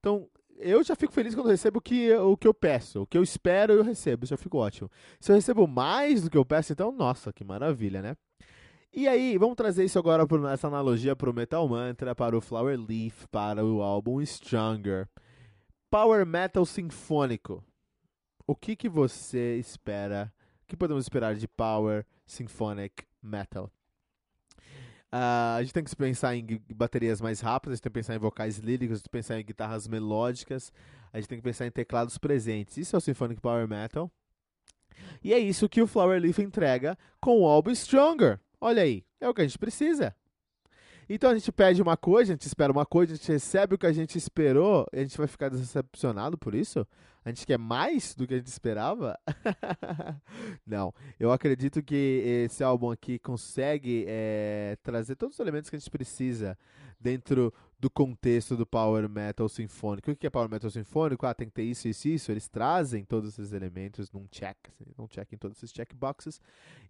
Então 0.00 0.30
eu 0.58 0.82
já 0.82 0.94
fico 0.94 1.12
feliz 1.12 1.34
quando 1.34 1.48
recebo 1.48 1.78
o 1.78 1.82
que, 1.82 2.12
o 2.14 2.36
que 2.36 2.46
eu 2.46 2.54
peço. 2.54 3.02
O 3.02 3.06
que 3.06 3.18
eu 3.18 3.22
espero, 3.22 3.72
eu 3.72 3.82
recebo. 3.82 4.24
Isso 4.24 4.34
eu 4.34 4.38
fico 4.38 4.58
ótimo. 4.58 4.90
Se 5.20 5.30
eu 5.30 5.36
recebo 5.36 5.66
mais 5.66 6.22
do 6.22 6.30
que 6.30 6.38
eu 6.38 6.44
peço, 6.44 6.72
então, 6.72 6.92
nossa, 6.92 7.32
que 7.32 7.44
maravilha, 7.44 8.00
né? 8.02 8.16
E 8.92 9.08
aí, 9.08 9.36
vamos 9.36 9.56
trazer 9.56 9.84
isso 9.84 9.98
agora, 9.98 10.24
essa 10.52 10.68
analogia 10.68 11.16
para 11.16 11.28
o 11.28 11.34
Metal 11.34 11.68
Mantra, 11.68 12.14
para 12.14 12.36
o 12.36 12.40
Flower 12.40 12.78
Leaf, 12.78 13.26
para 13.30 13.64
o 13.64 13.82
álbum 13.82 14.20
Stronger. 14.20 15.08
Power 15.90 16.24
Metal 16.24 16.64
Sinfônico. 16.64 17.64
O 18.46 18.54
que, 18.54 18.76
que 18.76 18.88
você 18.88 19.56
espera? 19.56 20.32
O 20.62 20.66
que 20.66 20.76
podemos 20.76 21.04
esperar 21.04 21.34
de 21.34 21.48
Power 21.48 22.06
Symphonic 22.26 23.04
Metal? 23.22 23.70
Uh, 25.14 25.58
a 25.58 25.62
gente 25.62 25.72
tem 25.72 25.84
que 25.84 25.94
pensar 25.94 26.34
em 26.34 26.60
baterias 26.74 27.20
mais 27.20 27.40
rápidas, 27.40 27.74
a 27.74 27.76
gente 27.76 27.82
tem 27.84 27.92
que 27.92 27.98
pensar 28.00 28.16
em 28.16 28.18
vocais 28.18 28.58
líricos, 28.58 28.94
a 28.94 28.96
gente 28.96 29.04
tem 29.04 29.10
que 29.10 29.16
pensar 29.16 29.38
em 29.38 29.44
guitarras 29.44 29.86
melódicas, 29.86 30.72
a 31.12 31.20
gente 31.20 31.28
tem 31.28 31.38
que 31.38 31.44
pensar 31.44 31.66
em 31.66 31.70
teclados 31.70 32.18
presentes. 32.18 32.76
Isso 32.78 32.96
é 32.96 32.98
o 32.98 33.00
Symphonic 33.00 33.40
Power 33.40 33.68
Metal. 33.68 34.10
E 35.22 35.32
é 35.32 35.38
isso 35.38 35.68
que 35.68 35.80
o 35.80 35.86
Flower 35.86 36.20
Leaf 36.20 36.40
entrega 36.40 36.98
com 37.20 37.42
o 37.42 37.46
álbum 37.46 37.72
Stronger. 37.72 38.40
Olha 38.60 38.82
aí, 38.82 39.04
é 39.20 39.28
o 39.28 39.32
que 39.32 39.42
a 39.42 39.44
gente 39.44 39.56
precisa. 39.56 40.16
Então 41.08 41.30
a 41.30 41.34
gente 41.34 41.50
pede 41.52 41.82
uma 41.82 41.96
coisa, 41.96 42.32
a 42.32 42.34
gente 42.34 42.46
espera 42.46 42.72
uma 42.72 42.86
coisa, 42.86 43.12
a 43.12 43.16
gente 43.16 43.30
recebe 43.30 43.74
o 43.74 43.78
que 43.78 43.86
a 43.86 43.92
gente 43.92 44.16
esperou, 44.16 44.86
a 44.92 44.98
gente 44.98 45.18
vai 45.18 45.26
ficar 45.26 45.48
decepcionado 45.48 46.38
por 46.38 46.54
isso? 46.54 46.86
A 47.24 47.30
gente 47.30 47.46
quer 47.46 47.58
mais 47.58 48.14
do 48.14 48.26
que 48.26 48.34
a 48.34 48.36
gente 48.36 48.48
esperava? 48.48 49.18
Não, 50.66 50.92
eu 51.18 51.32
acredito 51.32 51.82
que 51.82 52.44
esse 52.44 52.62
álbum 52.62 52.90
aqui 52.90 53.18
consegue 53.18 54.04
é, 54.06 54.76
trazer 54.82 55.16
todos 55.16 55.36
os 55.36 55.40
elementos 55.40 55.70
que 55.70 55.76
a 55.76 55.78
gente 55.78 55.90
precisa 55.90 56.58
dentro 57.00 57.52
do 57.84 57.90
contexto 57.90 58.56
do 58.56 58.64
Power 58.64 59.06
Metal 59.10 59.46
Sinfônico. 59.46 60.10
O 60.10 60.16
que 60.16 60.26
é 60.26 60.30
Power 60.30 60.48
Metal 60.48 60.70
Sinfônico? 60.70 61.26
Ah, 61.26 61.34
tem 61.34 61.48
que 61.48 61.52
ter 61.52 61.64
isso, 61.64 61.86
isso, 61.86 62.08
isso. 62.08 62.32
Eles 62.32 62.48
trazem 62.48 63.04
todos 63.04 63.34
esses 63.38 63.52
elementos 63.52 64.10
num 64.10 64.26
check, 64.26 64.56
assim, 64.68 64.86
num 64.96 65.06
check 65.06 65.30
em 65.30 65.36
todos 65.36 65.58
esses 65.58 65.70
checkboxes 65.70 66.40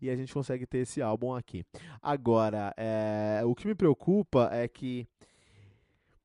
e 0.01 0.09
a 0.09 0.15
gente 0.15 0.33
consegue 0.33 0.65
ter 0.65 0.79
esse 0.79 1.03
álbum 1.03 1.35
aqui. 1.35 1.67
Agora, 2.01 2.73
é, 2.77 3.43
o 3.45 3.57
que 3.57 3.67
me 3.67 3.75
preocupa 3.75 4.49
é 4.53 4.69
que, 4.69 5.05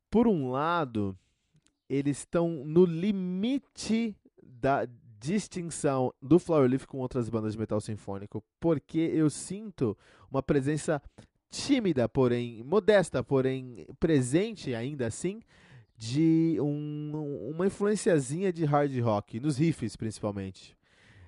por 0.08 0.27
um 0.27 0.51
lado, 0.51 1.17
eles 1.89 2.19
estão 2.19 2.63
no 2.63 2.86
limite 2.86 4.15
da 4.39 4.86
distinção 5.19 6.13
do 6.21 6.38
Flower 6.38 6.69
Leaf 6.69 6.86
com 6.86 6.99
outras 6.99 7.27
bandas 7.27 7.53
de 7.53 7.60
metal 7.60 7.82
sinfônico, 7.82 8.43
porque 8.60 8.99
eu 8.99 9.32
sinto 9.32 9.97
uma 10.29 10.43
presença 10.43 11.01
tímida, 11.49 12.07
porém 12.07 12.63
modesta, 12.63 13.23
porém 13.23 13.88
presente 13.99 14.73
ainda 14.73 15.07
assim, 15.07 15.41
de 15.97 16.57
um, 16.62 17.49
uma 17.53 17.67
influenciazinha 17.67 18.53
de 18.53 18.63
hard 18.65 18.97
rock, 18.99 19.39
nos 19.39 19.57
riffs 19.57 19.95
principalmente. 19.95 20.77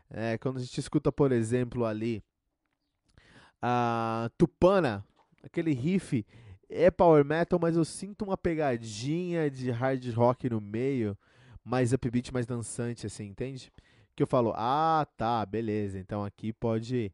É, 0.10 0.38
quando 0.38 0.58
a 0.58 0.62
gente 0.62 0.80
escuta, 0.80 1.12
por 1.12 1.32
exemplo, 1.32 1.86
ali 1.86 2.24
a 3.62 4.30
Tupana, 4.38 5.06
aquele 5.44 5.74
riff 5.74 6.26
é 6.70 6.90
power 6.90 7.26
metal, 7.26 7.60
mas 7.62 7.76
eu 7.76 7.84
sinto 7.84 8.24
uma 8.24 8.38
pegadinha 8.38 9.50
de 9.50 9.72
hard 9.72 10.06
rock 10.14 10.50
no 10.50 10.62
meio, 10.62 11.18
mais 11.64 11.94
upbeat, 11.94 12.34
mais 12.34 12.46
dançante, 12.46 13.06
assim, 13.06 13.26
entende? 13.26 13.72
Que 14.16 14.24
eu 14.24 14.28
falo, 14.28 14.54
ah, 14.56 15.06
tá, 15.18 15.46
beleza, 15.46 16.00
então 16.00 16.24
aqui 16.24 16.54
pode 16.54 17.12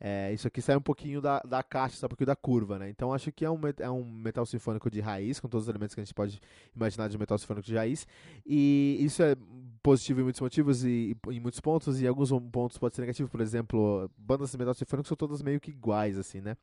é, 0.00 0.32
isso 0.32 0.46
aqui 0.46 0.62
sai 0.62 0.76
um 0.76 0.80
pouquinho 0.80 1.20
da, 1.20 1.40
da 1.40 1.62
caixa, 1.62 1.96
sai 1.96 2.06
um 2.06 2.10
pouquinho 2.10 2.26
da 2.28 2.36
curva, 2.36 2.78
né? 2.78 2.88
Então 2.88 3.12
acho 3.12 3.32
que 3.32 3.44
é 3.44 3.50
um, 3.50 3.58
é 3.78 3.90
um 3.90 4.04
metal 4.04 4.46
sinfônico 4.46 4.88
de 4.90 5.00
raiz, 5.00 5.40
com 5.40 5.48
todos 5.48 5.64
os 5.64 5.68
elementos 5.68 5.94
que 5.94 6.00
a 6.00 6.04
gente 6.04 6.14
pode 6.14 6.40
imaginar 6.74 7.08
de 7.08 7.16
um 7.16 7.20
metal 7.20 7.36
sinfônico 7.36 7.66
de 7.66 7.74
raiz. 7.74 8.06
E 8.46 8.96
isso 9.00 9.22
é 9.22 9.36
positivo 9.82 10.20
em 10.20 10.24
muitos 10.24 10.40
motivos 10.40 10.84
e, 10.84 11.16
e 11.28 11.36
em 11.36 11.40
muitos 11.40 11.60
pontos, 11.60 12.00
e 12.00 12.06
alguns 12.06 12.30
pontos 12.52 12.78
pode 12.78 12.94
ser 12.94 13.00
negativo. 13.00 13.28
Por 13.28 13.40
exemplo, 13.40 14.08
bandas 14.16 14.52
de 14.52 14.58
metal 14.58 14.74
sinfônico 14.74 15.08
são 15.08 15.16
todas 15.16 15.42
meio 15.42 15.60
que 15.60 15.70
iguais, 15.70 16.16
assim, 16.16 16.40
né? 16.40 16.56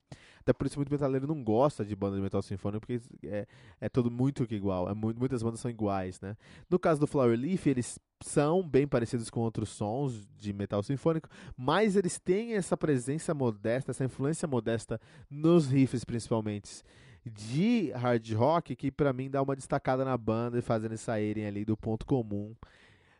Até 0.45 0.53
por 0.53 0.67
isso 0.67 0.77
muito 0.77 0.91
metaleiro 0.91 1.25
não 1.25 1.43
gosta 1.43 1.83
de 1.83 1.95
banda 1.95 2.17
de 2.17 2.21
metal 2.21 2.39
sinfônico, 2.39 2.85
porque 2.85 3.01
é, 3.23 3.47
é 3.81 3.89
tudo 3.89 4.11
muito 4.11 4.45
igual. 4.53 4.87
É 4.87 4.93
muito, 4.93 5.17
muitas 5.17 5.41
bandas 5.41 5.59
são 5.59 5.71
iguais, 5.71 6.21
né? 6.21 6.37
No 6.69 6.77
caso 6.77 6.99
do 6.99 7.07
Flower 7.07 7.35
Leaf, 7.35 7.65
eles 7.65 7.97
são 8.21 8.61
bem 8.61 8.87
parecidos 8.87 9.31
com 9.31 9.39
outros 9.39 9.69
sons 9.69 10.27
de 10.37 10.53
metal 10.53 10.83
sinfônico, 10.83 11.27
mas 11.57 11.95
eles 11.95 12.19
têm 12.19 12.53
essa 12.53 12.77
presença 12.77 13.33
modesta, 13.33 13.89
essa 13.89 14.05
influência 14.05 14.47
modesta 14.47 15.01
nos 15.31 15.65
riffs 15.65 16.05
principalmente 16.05 16.83
de 17.25 17.91
hard 17.93 18.31
rock 18.33 18.75
que 18.75 18.91
para 18.91 19.11
mim 19.11 19.31
dá 19.31 19.41
uma 19.41 19.55
destacada 19.55 20.05
na 20.05 20.15
banda 20.15 20.59
e 20.59 20.61
fazendo 20.61 20.91
eles 20.91 21.01
saírem 21.01 21.47
ali 21.47 21.65
do 21.65 21.75
ponto 21.75 22.05
comum. 22.05 22.55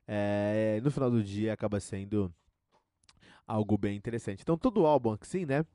É, 0.07 0.79
no 0.83 0.91
final 0.91 1.09
do 1.09 1.23
dia 1.23 1.53
acaba 1.53 1.79
sendo 1.79 2.31
algo 3.47 3.79
bem 3.79 3.97
interessante. 3.97 4.43
Então 4.43 4.59
todo 4.59 4.85
álbum 4.85 5.17
assim, 5.19 5.43
né? 5.43 5.65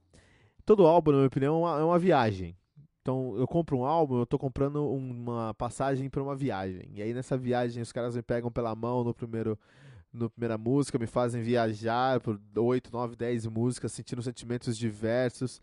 Todo 0.70 0.86
álbum, 0.86 1.10
na 1.10 1.16
minha 1.16 1.26
opinião, 1.26 1.56
é 1.56 1.58
uma, 1.58 1.80
é 1.80 1.82
uma 1.82 1.98
viagem. 1.98 2.56
Então, 3.02 3.34
eu 3.36 3.44
compro 3.48 3.76
um 3.76 3.84
álbum, 3.84 4.20
eu 4.20 4.24
tô 4.24 4.38
comprando 4.38 4.88
uma 4.88 5.52
passagem 5.54 6.08
para 6.08 6.22
uma 6.22 6.36
viagem. 6.36 6.88
E 6.94 7.02
aí 7.02 7.12
nessa 7.12 7.36
viagem 7.36 7.82
os 7.82 7.90
caras 7.90 8.14
me 8.14 8.22
pegam 8.22 8.52
pela 8.52 8.72
mão 8.76 9.02
no 9.02 9.12
primeiro 9.12 9.58
no 10.12 10.30
primeira 10.30 10.56
música, 10.56 10.96
me 10.96 11.08
fazem 11.08 11.42
viajar 11.42 12.20
por 12.20 12.40
8, 12.56 12.92
9, 12.92 13.16
10 13.16 13.46
músicas, 13.48 13.90
sentindo 13.90 14.22
sentimentos 14.22 14.78
diversos. 14.78 15.60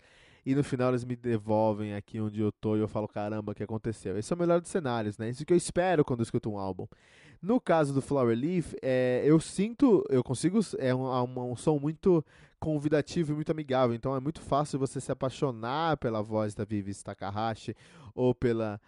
E 0.48 0.56
no 0.56 0.64
final 0.64 0.92
eles 0.92 1.04
me 1.04 1.14
devolvem 1.14 1.94
aqui 1.94 2.22
onde 2.22 2.40
eu 2.40 2.54
tô 2.54 2.78
e 2.78 2.80
eu 2.80 2.88
falo, 2.88 3.06
caramba, 3.06 3.52
o 3.52 3.54
que 3.54 3.64
aconteceu? 3.64 4.18
Esse 4.18 4.32
é 4.32 4.36
o 4.36 4.40
melhor 4.40 4.62
dos 4.62 4.72
cenários, 4.72 5.18
né? 5.18 5.30
Isso 5.30 5.46
que 5.46 5.52
eu 5.52 5.58
espero 5.58 6.06
quando 6.06 6.22
eu 6.22 6.24
escuto 6.24 6.50
um 6.50 6.58
álbum. 6.58 6.88
No 7.42 7.60
caso 7.60 7.94
do 7.94 8.02
Flower 8.02 8.34
Leaf, 8.34 8.74
é, 8.82 9.24
eu 9.26 9.42
sinto, 9.42 10.06
eu 10.10 10.24
consigo, 10.24 10.62
é 10.80 10.96
um, 10.96 11.04
um, 11.04 11.52
um 11.52 11.56
som 11.58 11.78
muito 11.78 12.24
convidativo 12.62 13.34
e 13.34 13.36
muito 13.36 13.52
amigável. 13.52 13.94
Então 13.94 14.16
é 14.16 14.22
muito 14.22 14.40
fácil 14.40 14.80
você 14.80 15.02
se 15.02 15.12
apaixonar 15.12 15.98
pela 15.98 16.22
voz 16.22 16.56
da 16.56 16.64
Vivi 16.64 16.96
Takahashi 16.96 17.76
ou 18.16 18.34
pela 18.34 18.80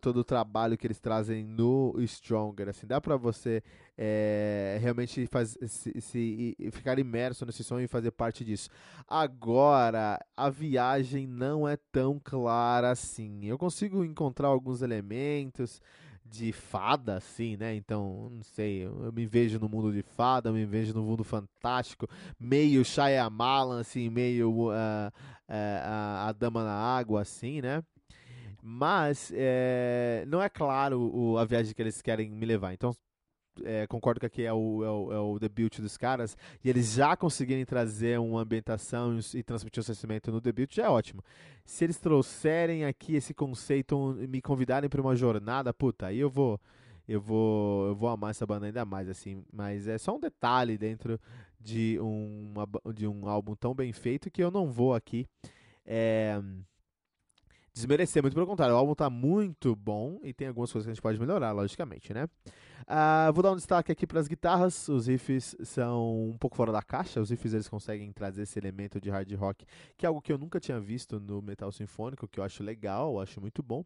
todo 0.00 0.18
o 0.18 0.24
trabalho 0.24 0.76
que 0.76 0.86
eles 0.86 1.00
trazem 1.00 1.44
no 1.44 1.94
Stronger, 2.06 2.68
assim, 2.68 2.86
dá 2.86 3.00
para 3.00 3.16
você 3.16 3.62
é, 3.96 4.78
realmente 4.80 5.26
faz, 5.26 5.56
se, 5.66 6.00
se, 6.00 6.56
ficar 6.72 6.98
imerso 6.98 7.44
nesse 7.44 7.64
som 7.64 7.78
e 7.80 7.86
fazer 7.86 8.10
parte 8.12 8.44
disso. 8.44 8.70
Agora, 9.06 10.18
a 10.36 10.48
viagem 10.48 11.26
não 11.26 11.68
é 11.68 11.76
tão 11.90 12.20
clara 12.22 12.90
assim. 12.90 13.44
Eu 13.44 13.58
consigo 13.58 14.04
encontrar 14.04 14.48
alguns 14.48 14.82
elementos, 14.82 15.80
de 16.32 16.50
fada, 16.50 17.16
assim, 17.16 17.56
né? 17.58 17.74
Então, 17.74 18.30
não 18.30 18.42
sei, 18.42 18.86
eu 18.86 19.12
me 19.12 19.26
vejo 19.26 19.58
no 19.58 19.68
mundo 19.68 19.92
de 19.92 20.02
fada, 20.02 20.48
eu 20.48 20.54
me 20.54 20.64
vejo 20.64 20.94
no 20.94 21.02
mundo 21.02 21.22
fantástico, 21.22 22.08
meio 22.40 22.82
Shyamalan, 22.84 23.80
assim, 23.80 24.08
meio 24.08 24.50
uh, 24.50 24.70
uh, 24.70 25.12
a, 25.48 26.28
a 26.28 26.32
Dama 26.32 26.64
na 26.64 26.72
Água, 26.72 27.20
assim, 27.20 27.60
né? 27.60 27.82
Mas 28.64 29.32
é, 29.34 30.24
não 30.28 30.40
é 30.40 30.48
claro 30.48 31.00
o, 31.12 31.36
a 31.36 31.44
viagem 31.44 31.74
que 31.74 31.82
eles 31.82 32.00
querem 32.00 32.30
me 32.30 32.46
levar. 32.46 32.72
Então, 32.72 32.94
é, 33.64 33.86
concordo 33.88 34.20
que 34.20 34.26
aqui 34.26 34.42
é 34.44 34.52
o, 34.52 34.84
é, 34.84 34.90
o, 34.90 35.12
é 35.12 35.18
o 35.18 35.38
debut 35.38 35.80
dos 35.80 35.96
caras, 35.96 36.36
e 36.64 36.70
eles 36.70 36.92
já 36.92 37.16
conseguirem 37.16 37.64
trazer 37.64 38.20
uma 38.20 38.40
ambientação 38.40 39.18
e 39.34 39.42
transmitir 39.42 39.80
o 39.80 39.84
sentimento 39.84 40.30
no 40.30 40.40
debut, 40.40 40.72
já 40.72 40.84
é 40.84 40.88
ótimo. 40.88 41.24
Se 41.64 41.82
eles 41.84 41.98
trouxerem 41.98 42.84
aqui 42.84 43.16
esse 43.16 43.34
conceito, 43.34 44.16
me 44.28 44.40
convidarem 44.40 44.88
para 44.88 45.00
uma 45.00 45.16
jornada, 45.16 45.74
puta, 45.74 46.06
aí 46.06 46.18
eu 46.18 46.30
vou. 46.30 46.60
Eu 47.08 47.20
vou, 47.20 47.88
eu 47.88 47.96
vou 47.96 48.08
amar 48.08 48.30
essa 48.30 48.46
banda 48.46 48.66
ainda 48.66 48.84
mais, 48.84 49.08
assim. 49.08 49.44
Mas 49.52 49.88
é 49.88 49.98
só 49.98 50.16
um 50.16 50.20
detalhe 50.20 50.78
dentro 50.78 51.20
de, 51.60 51.98
uma, 52.00 52.66
de 52.94 53.08
um 53.08 53.26
álbum 53.26 53.56
tão 53.56 53.74
bem 53.74 53.92
feito 53.92 54.30
que 54.30 54.42
eu 54.42 54.52
não 54.52 54.70
vou 54.70 54.94
aqui 54.94 55.26
é, 55.84 56.40
desmerecer. 57.74 58.22
Muito 58.22 58.34
pelo 58.34 58.46
contrário, 58.46 58.74
o 58.74 58.78
álbum 58.78 58.94
tá 58.94 59.08
muito 59.08 59.74
bom 59.74 60.20
e 60.22 60.32
tem 60.32 60.48
algumas 60.48 60.70
coisas 60.72 60.86
que 60.86 60.90
a 60.90 60.94
gente 60.94 61.02
pode 61.02 61.18
melhorar, 61.18 61.52
logicamente, 61.52 62.12
né? 62.12 62.28
Uh, 62.82 63.32
vou 63.32 63.42
dar 63.42 63.52
um 63.52 63.56
destaque 63.56 63.92
aqui 63.92 64.06
para 64.06 64.20
as 64.20 64.28
guitarras. 64.28 64.88
Os 64.88 65.06
riffs 65.06 65.56
são 65.62 66.30
um 66.30 66.36
pouco 66.38 66.56
fora 66.56 66.72
da 66.72 66.82
caixa. 66.82 67.20
Os 67.20 67.30
riffs 67.30 67.52
eles 67.52 67.68
conseguem 67.68 68.12
trazer 68.12 68.42
esse 68.42 68.58
elemento 68.58 69.00
de 69.00 69.10
hard 69.10 69.32
rock, 69.34 69.64
que 69.96 70.06
é 70.06 70.08
algo 70.08 70.20
que 70.20 70.32
eu 70.32 70.38
nunca 70.38 70.60
tinha 70.60 70.80
visto 70.80 71.20
no 71.20 71.40
metal 71.42 71.70
sinfônico, 71.72 72.28
que 72.28 72.40
eu 72.40 72.44
acho 72.44 72.62
legal, 72.62 73.14
eu 73.14 73.20
acho 73.20 73.40
muito 73.40 73.62
bom. 73.62 73.84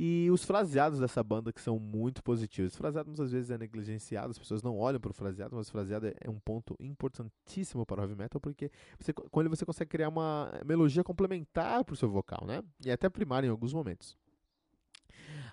E 0.00 0.30
os 0.30 0.44
fraseados 0.44 1.00
dessa 1.00 1.24
banda 1.24 1.52
que 1.52 1.60
são 1.60 1.76
muito 1.76 2.22
positivos. 2.22 2.72
Os 2.72 2.78
fraseados 2.78 3.18
às 3.18 3.32
vezes 3.32 3.50
é 3.50 3.58
negligenciado, 3.58 4.30
as 4.30 4.38
pessoas 4.38 4.62
não 4.62 4.78
olham 4.78 5.00
para 5.00 5.10
o 5.10 5.14
fraseado, 5.14 5.56
mas 5.56 5.68
o 5.68 5.72
fraseado 5.72 6.06
é 6.06 6.30
um 6.30 6.38
ponto 6.38 6.76
importantíssimo 6.78 7.84
para 7.84 8.00
o 8.00 8.04
heavy 8.04 8.14
metal, 8.14 8.40
porque 8.40 8.70
você, 8.96 9.12
com 9.12 9.40
ele 9.40 9.48
você 9.48 9.66
consegue 9.66 9.90
criar 9.90 10.08
uma 10.08 10.52
melodia 10.64 11.02
complementar 11.02 11.82
para 11.82 11.94
o 11.94 11.96
seu 11.96 12.08
vocal, 12.08 12.46
né? 12.46 12.62
E 12.84 12.92
até 12.92 13.08
primária 13.08 13.48
em 13.48 13.50
alguns 13.50 13.72
momentos. 13.72 14.16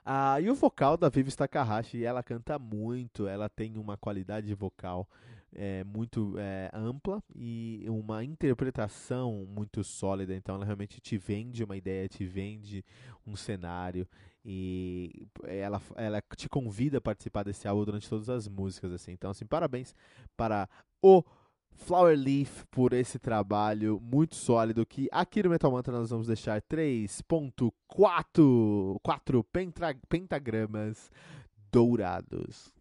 Ah, 0.05 0.39
e 0.39 0.49
o 0.51 0.55
vocal 0.55 0.95
da 0.97 1.09
Vivi 1.09 1.35
Takahashi, 1.35 2.03
ela 2.03 2.21
canta 2.21 2.59
muito, 2.59 3.27
ela 3.27 3.49
tem 3.49 3.75
uma 3.75 3.97
qualidade 3.97 4.53
vocal 4.53 5.09
é, 5.51 5.83
muito 5.83 6.35
é, 6.37 6.69
ampla 6.71 7.23
e 7.33 7.83
uma 7.87 8.23
interpretação 8.23 9.47
muito 9.49 9.83
sólida. 9.83 10.35
Então, 10.35 10.55
ela 10.55 10.65
realmente 10.65 11.01
te 11.01 11.17
vende 11.17 11.63
uma 11.63 11.75
ideia, 11.75 12.07
te 12.07 12.23
vende 12.23 12.85
um 13.25 13.35
cenário 13.35 14.07
e 14.45 15.27
ela, 15.43 15.81
ela 15.95 16.21
te 16.35 16.47
convida 16.47 16.99
a 16.99 17.01
participar 17.01 17.41
desse 17.43 17.67
álbum 17.67 17.85
durante 17.85 18.07
todas 18.07 18.29
as 18.29 18.47
músicas. 18.47 18.91
assim 18.91 19.11
Então, 19.11 19.31
assim, 19.31 19.45
parabéns 19.45 19.95
para 20.37 20.69
o 21.01 21.23
Flower 21.75 22.17
Leaf 22.17 22.63
por 22.71 22.93
esse 22.93 23.19
trabalho 23.19 24.01
muito 24.01 24.35
sólido 24.35 24.85
que 24.85 25.07
aqui 25.11 25.43
no 25.43 25.49
Metal 25.49 25.71
Mantra 25.71 25.93
nós 25.93 26.09
vamos 26.09 26.27
deixar 26.27 26.61
3.4 26.61 28.99
quatro 29.03 29.45
pentagramas 30.09 31.11
dourados. 31.71 32.73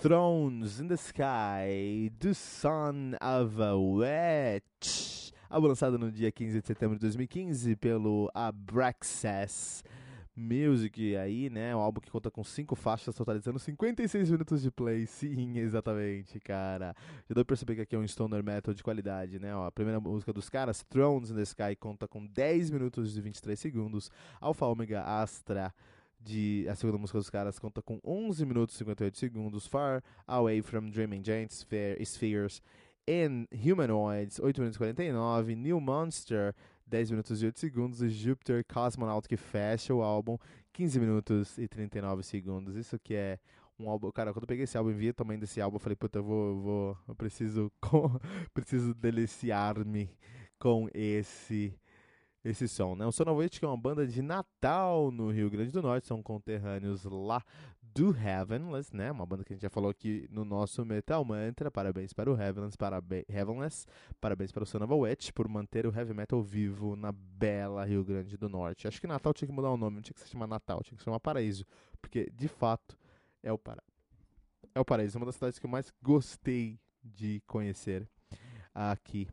Thrones 0.00 0.80
in 0.80 0.88
the 0.88 0.96
Sky, 0.96 2.10
The 2.18 2.32
Son 2.32 3.14
of 3.20 3.62
a 3.62 3.76
Witch, 3.76 5.30
álbum 5.50 5.68
lançado 5.68 5.98
no 5.98 6.10
dia 6.10 6.32
15 6.32 6.60
de 6.60 6.66
setembro 6.66 6.96
de 6.96 7.02
2015 7.02 7.76
pelo 7.76 8.30
Abraxas 8.32 9.84
Music 10.40 11.16
aí, 11.16 11.50
né? 11.50 11.74
Um 11.76 11.80
álbum 11.80 12.00
que 12.00 12.10
conta 12.10 12.30
com 12.30 12.42
cinco 12.42 12.74
faixas, 12.74 13.14
totalizando 13.14 13.58
56 13.58 14.30
minutos 14.30 14.62
de 14.62 14.70
play. 14.70 15.04
Sim, 15.06 15.58
exatamente, 15.58 16.40
cara. 16.40 16.94
Já 17.28 17.34
deu 17.34 17.44
pra 17.44 17.56
perceber 17.56 17.76
que 17.76 17.80
aqui 17.82 17.94
é 17.94 17.98
um 17.98 18.06
stoner 18.06 18.42
metal 18.42 18.72
de 18.72 18.82
qualidade, 18.82 19.38
né? 19.38 19.54
Ó, 19.54 19.66
a 19.66 19.72
primeira 19.72 20.00
música 20.00 20.32
dos 20.32 20.48
caras, 20.48 20.82
Thrones 20.82 21.30
in 21.30 21.34
the 21.34 21.42
Sky, 21.42 21.76
conta 21.78 22.08
com 22.08 22.26
10 22.26 22.70
minutos 22.70 23.16
e 23.16 23.20
23 23.20 23.58
segundos. 23.58 24.10
Alpha 24.40 24.66
Omega 24.66 25.02
Astra 25.02 25.72
de 26.22 26.66
a 26.68 26.74
segunda 26.74 26.98
música 26.98 27.18
dos 27.18 27.30
caras 27.30 27.58
conta 27.58 27.80
com 27.80 27.98
11 28.04 28.44
minutos 28.44 28.74
e 28.74 28.78
58 28.78 29.18
segundos. 29.18 29.66
Far 29.66 30.02
Away 30.26 30.62
from 30.62 30.90
Dreaming 30.90 31.24
Giants 31.24 31.66
Spheres 32.04 32.62
and 33.08 33.46
Humanoids, 33.52 34.38
8 34.38 34.60
minutos 34.60 34.76
e 34.76 34.78
49. 34.78 35.56
New 35.56 35.80
Monster, 35.80 36.54
10 36.90 37.12
minutos 37.12 37.42
e 37.42 37.46
8 37.46 37.58
segundos. 37.58 38.02
E 38.02 38.08
Jupiter 38.08 38.64
Cosmonaut, 38.66 39.28
que 39.28 39.36
fecha 39.36 39.94
o 39.94 40.02
álbum, 40.02 40.36
15 40.72 41.00
minutos 41.00 41.56
e 41.56 41.68
39 41.68 42.22
segundos. 42.22 42.76
Isso 42.76 42.98
que 42.98 43.14
é 43.14 43.38
um 43.78 43.88
álbum. 43.88 44.10
Cara, 44.10 44.32
quando 44.32 44.42
eu 44.42 44.48
peguei 44.48 44.64
esse 44.64 44.76
álbum 44.76 44.90
e 44.90 44.94
vi 44.94 45.08
o 45.10 45.14
tamanho 45.14 45.40
desse 45.40 45.60
álbum, 45.60 45.76
eu 45.76 45.80
falei, 45.80 45.96
puta, 45.96 46.18
eu 46.18 46.24
vou. 46.24 46.60
Vou, 46.60 46.98
eu 47.08 47.14
preciso. 47.14 47.72
preciso 48.52 48.92
deliciar-me 48.94 50.10
com 50.58 50.88
esse 50.92 51.74
esse 52.42 52.66
som, 52.66 52.96
né? 52.96 53.06
O 53.06 53.12
Sonovoit, 53.12 53.58
que 53.58 53.64
é 53.64 53.68
uma 53.68 53.76
banda 53.76 54.06
de 54.06 54.22
Natal 54.22 55.10
no 55.10 55.30
Rio 55.30 55.50
Grande 55.50 55.72
do 55.72 55.82
Norte, 55.82 56.06
são 56.06 56.22
conterrâneos 56.22 57.04
lá 57.04 57.44
do 57.94 58.16
Heavenless, 58.16 58.94
né? 58.94 59.10
Uma 59.10 59.26
banda 59.26 59.44
que 59.44 59.52
a 59.52 59.56
gente 59.56 59.62
já 59.62 59.70
falou 59.70 59.90
aqui 59.90 60.26
no 60.30 60.44
nosso 60.44 60.84
Metal 60.84 61.24
Mantra. 61.24 61.70
Parabéns 61.70 62.12
para 62.12 62.30
o 62.30 62.40
Heavenless, 62.40 62.76
parabéns, 62.76 63.24
Heavenless, 63.28 63.86
parabéns 64.20 64.52
para 64.52 64.62
o 64.62 64.66
Son 64.66 64.82
of 64.82 64.92
a 64.92 64.96
Witch 64.96 65.32
por 65.32 65.48
manter 65.48 65.86
o 65.86 65.94
heavy 65.94 66.14
metal 66.14 66.42
vivo 66.42 66.96
na 66.96 67.12
bela 67.12 67.84
Rio 67.84 68.04
Grande 68.04 68.36
do 68.36 68.48
Norte. 68.48 68.86
Acho 68.86 69.00
que 69.00 69.06
Natal 69.06 69.32
tinha 69.32 69.48
que 69.48 69.54
mudar 69.54 69.70
o 69.70 69.76
nome, 69.76 69.96
não 69.96 70.02
tinha 70.02 70.14
que 70.14 70.20
se 70.20 70.28
chamar 70.28 70.46
Natal, 70.46 70.82
tinha 70.82 70.96
que 70.96 71.02
se 71.02 71.04
chamar 71.04 71.20
Paraíso, 71.20 71.64
porque 72.00 72.30
de 72.30 72.48
fato 72.48 72.96
é 73.42 73.52
o 73.52 73.58
para 73.58 73.82
é 74.74 74.80
o 74.80 74.84
Paraíso, 74.84 75.18
uma 75.18 75.26
das 75.26 75.34
cidades 75.34 75.58
que 75.58 75.66
eu 75.66 75.70
mais 75.70 75.92
gostei 76.00 76.78
de 77.02 77.42
conhecer 77.46 78.08
aqui 78.72 79.28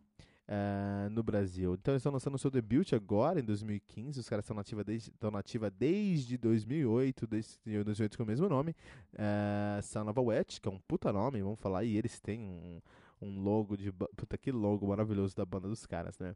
uh, 0.48 1.10
no 1.10 1.22
Brasil. 1.24 1.74
Então 1.74 1.94
eles 1.94 2.02
estão 2.02 2.12
lançando 2.12 2.38
seu 2.38 2.50
debut 2.50 2.94
agora, 2.94 3.40
em 3.40 3.44
2015. 3.44 4.20
Os 4.20 4.30
caras 4.30 4.44
estão 4.44 4.56
nativa 4.56 4.84
desde, 4.84 5.10
estão 5.10 5.32
nativa 5.32 5.70
desde 5.70 6.38
2008, 6.38 7.28
desde 7.28 7.60
2008 7.84 8.18
com 8.18 8.24
o 8.24 8.28
mesmo 8.28 8.50
nome. 8.50 8.76
Uh, 9.14 9.82
Son 9.84 10.10
of 10.10 10.20
a 10.20 10.22
Witch, 10.22 10.60
que 10.60 10.68
é 10.68 10.72
um 10.72 10.80
puta 10.80 11.12
nome, 11.12 11.42
vamos 11.42 11.60
falar. 11.60 11.84
E 11.84 11.98
eles 11.98 12.20
têm 12.20 12.42
um, 12.42 12.82
um 13.22 13.42
logo 13.42 13.76
de... 13.76 13.92
Puta, 13.92 14.38
que 14.38 14.52
logo 14.52 14.88
maravilhoso 14.88 15.36
da 15.36 15.46
banda 15.46 15.68
dos 15.68 15.86
caras, 15.86 16.18
né? 16.20 16.36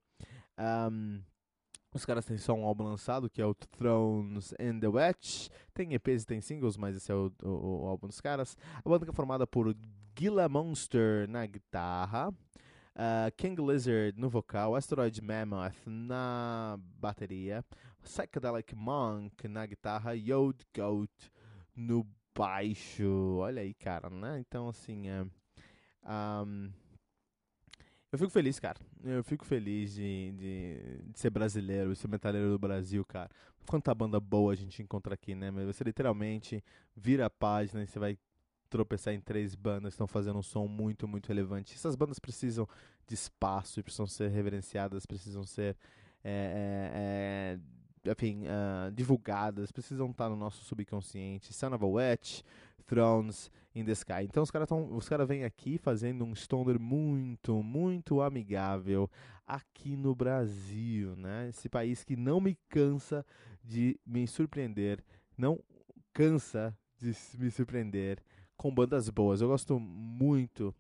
Um, 0.92 1.22
os 1.94 2.06
caras 2.06 2.24
têm 2.24 2.38
só 2.38 2.54
um 2.54 2.66
álbum 2.66 2.86
lançado, 2.86 3.30
que 3.30 3.42
é 3.42 3.46
o 3.46 3.54
Thrones 3.54 4.54
and 4.54 4.80
the 4.80 4.88
Witch. 4.88 5.50
Tem 5.74 5.94
EPs 5.94 6.24
e 6.24 6.26
tem 6.26 6.40
singles, 6.40 6.78
mas 6.78 6.96
esse 6.96 7.12
é 7.12 7.16
o, 7.16 7.30
o, 7.44 7.84
o 7.84 7.88
álbum 7.88 8.08
dos 8.08 8.22
caras. 8.22 8.58
A 8.84 8.88
banda 8.88 9.10
é 9.10 9.14
formada 9.14 9.46
por 9.46 9.76
Gila 10.18 10.48
Monster 10.48 11.28
na 11.28 11.46
guitarra, 11.46 12.34
Uh, 12.96 13.32
King 13.38 13.62
Lizard 13.62 14.20
no 14.20 14.30
vocal, 14.30 14.76
Asteroid 14.76 15.22
Mammoth 15.22 15.78
na 15.86 16.78
bateria, 17.00 17.64
Psychedelic 18.04 18.76
Monk 18.76 19.48
na 19.48 19.66
guitarra, 19.66 20.14
Yod 20.14 20.66
Goat 20.76 21.32
no 21.76 22.06
baixo. 22.36 23.38
Olha 23.38 23.62
aí, 23.62 23.74
cara, 23.74 24.10
né? 24.10 24.40
Então, 24.40 24.68
assim, 24.68 25.08
é, 25.08 25.26
um, 26.06 26.72
eu 28.12 28.20
fico 28.20 28.30
feliz, 28.30 28.60
cara. 28.60 28.78
Eu 29.06 29.24
fico 29.24 29.46
feliz 29.46 29.94
de, 29.94 30.34
de, 30.34 31.02
de 31.12 31.20
ser 31.20 31.30
brasileiro, 31.30 31.94
de 31.94 31.98
ser 31.98 32.10
metaleiro 32.10 32.50
do 32.50 32.60
Brasil, 32.60 33.06
cara. 33.06 33.30
Quanta 33.66 33.96
banda 33.96 34.20
boa 34.20 34.52
a 34.52 34.56
gente 34.56 34.82
encontra 34.82 35.14
aqui, 35.14 35.34
né? 35.34 35.50
Mas 35.50 35.66
você 35.66 35.82
literalmente 35.84 36.62
vira 36.94 37.28
a 37.28 37.30
página 37.30 37.84
e 37.84 37.88
você 37.88 37.98
vai 37.98 38.18
tropeçar 38.72 39.14
em 39.14 39.20
três 39.20 39.54
bandas 39.54 39.94
estão 39.94 40.08
fazendo 40.08 40.40
um 40.40 40.42
som 40.42 40.66
muito, 40.66 41.08
muito 41.08 41.28
relevante. 41.28 41.76
Essas 41.76 41.96
bandas 41.96 42.18
precisam 42.18 42.68
de 43.06 43.14
espaço 43.14 43.80
e 43.80 43.84
precisam 43.84 44.08
ser 44.08 44.30
reverenciadas, 44.30 45.06
precisam 45.06 45.44
ser 45.44 45.76
é, 46.24 47.60
é, 48.06 48.12
enfim, 48.12 48.46
uh, 48.46 48.92
divulgadas, 48.92 49.72
precisam 49.72 50.10
estar 50.10 50.30
no 50.30 50.38
nosso 50.38 50.64
subconsciente. 50.64 51.54
Son 51.54 51.74
of 51.76 51.84
a 51.84 52.84
Thrones 52.86 53.52
in 53.76 53.84
the 53.84 53.92
Sky. 53.92 54.24
Então 54.24 54.42
os 54.42 54.50
caras 54.50 54.70
os 54.72 55.08
cara 55.08 55.26
vêm 55.26 55.44
aqui 55.44 55.78
fazendo 55.78 56.24
um 56.24 56.34
stoner 56.34 56.80
muito, 56.80 57.62
muito 57.62 58.22
amigável 58.22 59.10
aqui 59.46 59.98
no 59.98 60.16
Brasil, 60.16 61.16
né? 61.18 61.50
Esse 61.50 61.68
país 61.68 62.04
que 62.04 62.16
não 62.16 62.40
me 62.40 62.58
cansa 62.70 63.26
de 63.64 64.00
me 64.06 64.26
surpreender, 64.28 65.04
não 65.38 65.62
cansa 66.14 66.76
de 66.98 67.14
me 67.38 67.52
surpreender 67.52 68.22
com 68.62 68.72
bandas 68.72 69.10
boas. 69.10 69.42
Eu 69.42 69.48
gosto 69.48 69.80
muito 69.80 70.72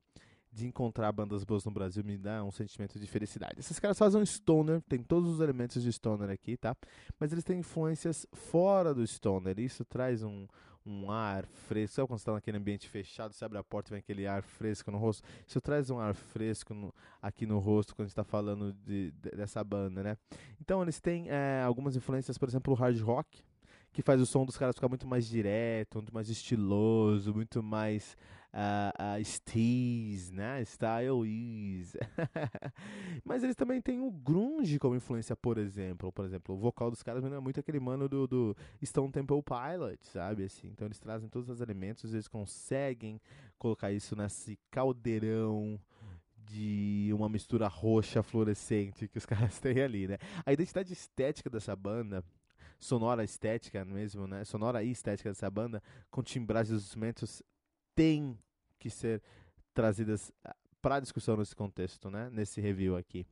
de 0.51 0.67
encontrar 0.67 1.11
bandas 1.11 1.43
boas 1.43 1.65
no 1.65 1.71
Brasil, 1.71 2.03
me 2.03 2.15
dá 2.15 2.43
um 2.43 2.51
sentimento 2.51 2.99
de 2.99 3.07
felicidade. 3.07 3.59
Esses 3.59 3.79
caras 3.79 3.97
fazem 3.97 4.21
um 4.21 4.25
stoner, 4.25 4.83
tem 4.83 5.01
todos 5.01 5.27
os 5.27 5.39
elementos 5.39 5.81
de 5.81 5.91
stoner 5.91 6.29
aqui, 6.29 6.55
tá? 6.57 6.75
Mas 7.19 7.31
eles 7.31 7.43
têm 7.43 7.57
influências 7.57 8.27
fora 8.33 8.93
do 8.93 9.05
stoner. 9.07 9.57
Isso 9.59 9.83
traz 9.83 10.21
um, 10.21 10.45
um 10.85 11.09
ar 11.09 11.47
fresco. 11.47 11.95
Sabe 11.95 12.07
quando 12.07 12.19
você 12.19 12.21
está 12.21 12.33
naquele 12.33 12.57
ambiente 12.57 12.87
fechado, 12.87 13.33
você 13.33 13.43
abre 13.43 13.57
a 13.57 13.63
porta 13.63 13.89
e 13.89 13.91
vem 13.93 13.99
aquele 13.99 14.27
ar 14.27 14.43
fresco 14.43 14.91
no 14.91 14.99
rosto? 14.99 15.27
Isso 15.47 15.59
traz 15.59 15.89
um 15.89 15.97
ar 15.97 16.13
fresco 16.13 16.75
no, 16.75 16.93
aqui 17.19 17.47
no 17.47 17.57
rosto 17.57 17.95
quando 17.95 18.01
a 18.01 18.07
gente 18.09 18.11
está 18.11 18.23
falando 18.23 18.73
de, 18.73 19.09
de, 19.09 19.31
dessa 19.31 19.63
banda, 19.63 20.03
né? 20.03 20.17
Então 20.59 20.83
eles 20.83 20.99
têm 20.99 21.29
é, 21.29 21.63
algumas 21.65 21.95
influências, 21.95 22.37
por 22.37 22.47
exemplo, 22.47 22.73
o 22.73 22.75
hard 22.75 22.99
rock, 22.99 23.41
que 23.91 24.01
faz 24.01 24.21
o 24.21 24.25
som 24.25 24.45
dos 24.45 24.57
caras 24.57 24.75
ficar 24.75 24.87
muito 24.87 25.07
mais 25.07 25.27
direto, 25.27 25.95
muito 25.95 26.13
mais 26.13 26.29
estiloso, 26.29 27.33
muito 27.33 27.61
mais 27.61 28.17
uh, 28.53 29.19
uh, 29.19 29.25
steez, 29.25 30.31
né? 30.31 30.63
Style 30.63 31.25
ease. 31.25 31.97
Mas 33.23 33.43
eles 33.43 33.55
também 33.55 33.81
têm 33.81 33.99
o 33.99 34.11
grunge 34.11 34.79
como 34.79 34.95
influência, 34.95 35.35
por 35.35 35.57
exemplo. 35.57 36.11
Por 36.11 36.25
exemplo, 36.25 36.55
o 36.55 36.57
vocal 36.57 36.89
dos 36.89 37.03
caras 37.03 37.23
é 37.23 37.39
muito 37.39 37.59
aquele 37.59 37.79
mano 37.79 38.07
do, 38.07 38.27
do 38.27 38.55
Stone 38.83 39.11
Temple 39.11 39.43
Pilot, 39.43 40.05
sabe? 40.07 40.45
Assim, 40.45 40.67
então 40.67 40.87
eles 40.87 40.99
trazem 40.99 41.29
todos 41.29 41.49
os 41.49 41.61
elementos, 41.61 42.13
eles 42.13 42.27
conseguem 42.27 43.19
colocar 43.57 43.91
isso 43.91 44.15
nesse 44.15 44.57
caldeirão 44.69 45.79
de 46.37 47.11
uma 47.13 47.29
mistura 47.29 47.67
roxa 47.67 48.23
fluorescente 48.23 49.07
que 49.07 49.17
os 49.17 49.25
caras 49.27 49.59
têm 49.59 49.81
ali, 49.81 50.07
né? 50.07 50.17
A 50.45 50.51
identidade 50.51 50.91
estética 50.91 51.49
dessa 51.49 51.75
banda 51.75 52.23
sonora 52.81 53.23
estética 53.23 53.85
mesmo, 53.85 54.27
né? 54.27 54.43
Sonora 54.43 54.83
e 54.83 54.91
estética 54.91 55.29
dessa 55.29 55.49
banda, 55.49 55.81
com 56.09 56.21
timbragens 56.23 56.73
dos 56.73 56.83
instrumentos, 56.85 57.43
tem 57.95 58.37
que 58.79 58.89
ser 58.89 59.21
trazidas 59.73 60.33
ah, 60.43 60.55
para 60.81 60.99
discussão 60.99 61.37
nesse 61.37 61.55
contexto, 61.55 62.09
né? 62.09 62.29
Nesse 62.31 62.59
review 62.59 62.97
aqui. 62.97 63.25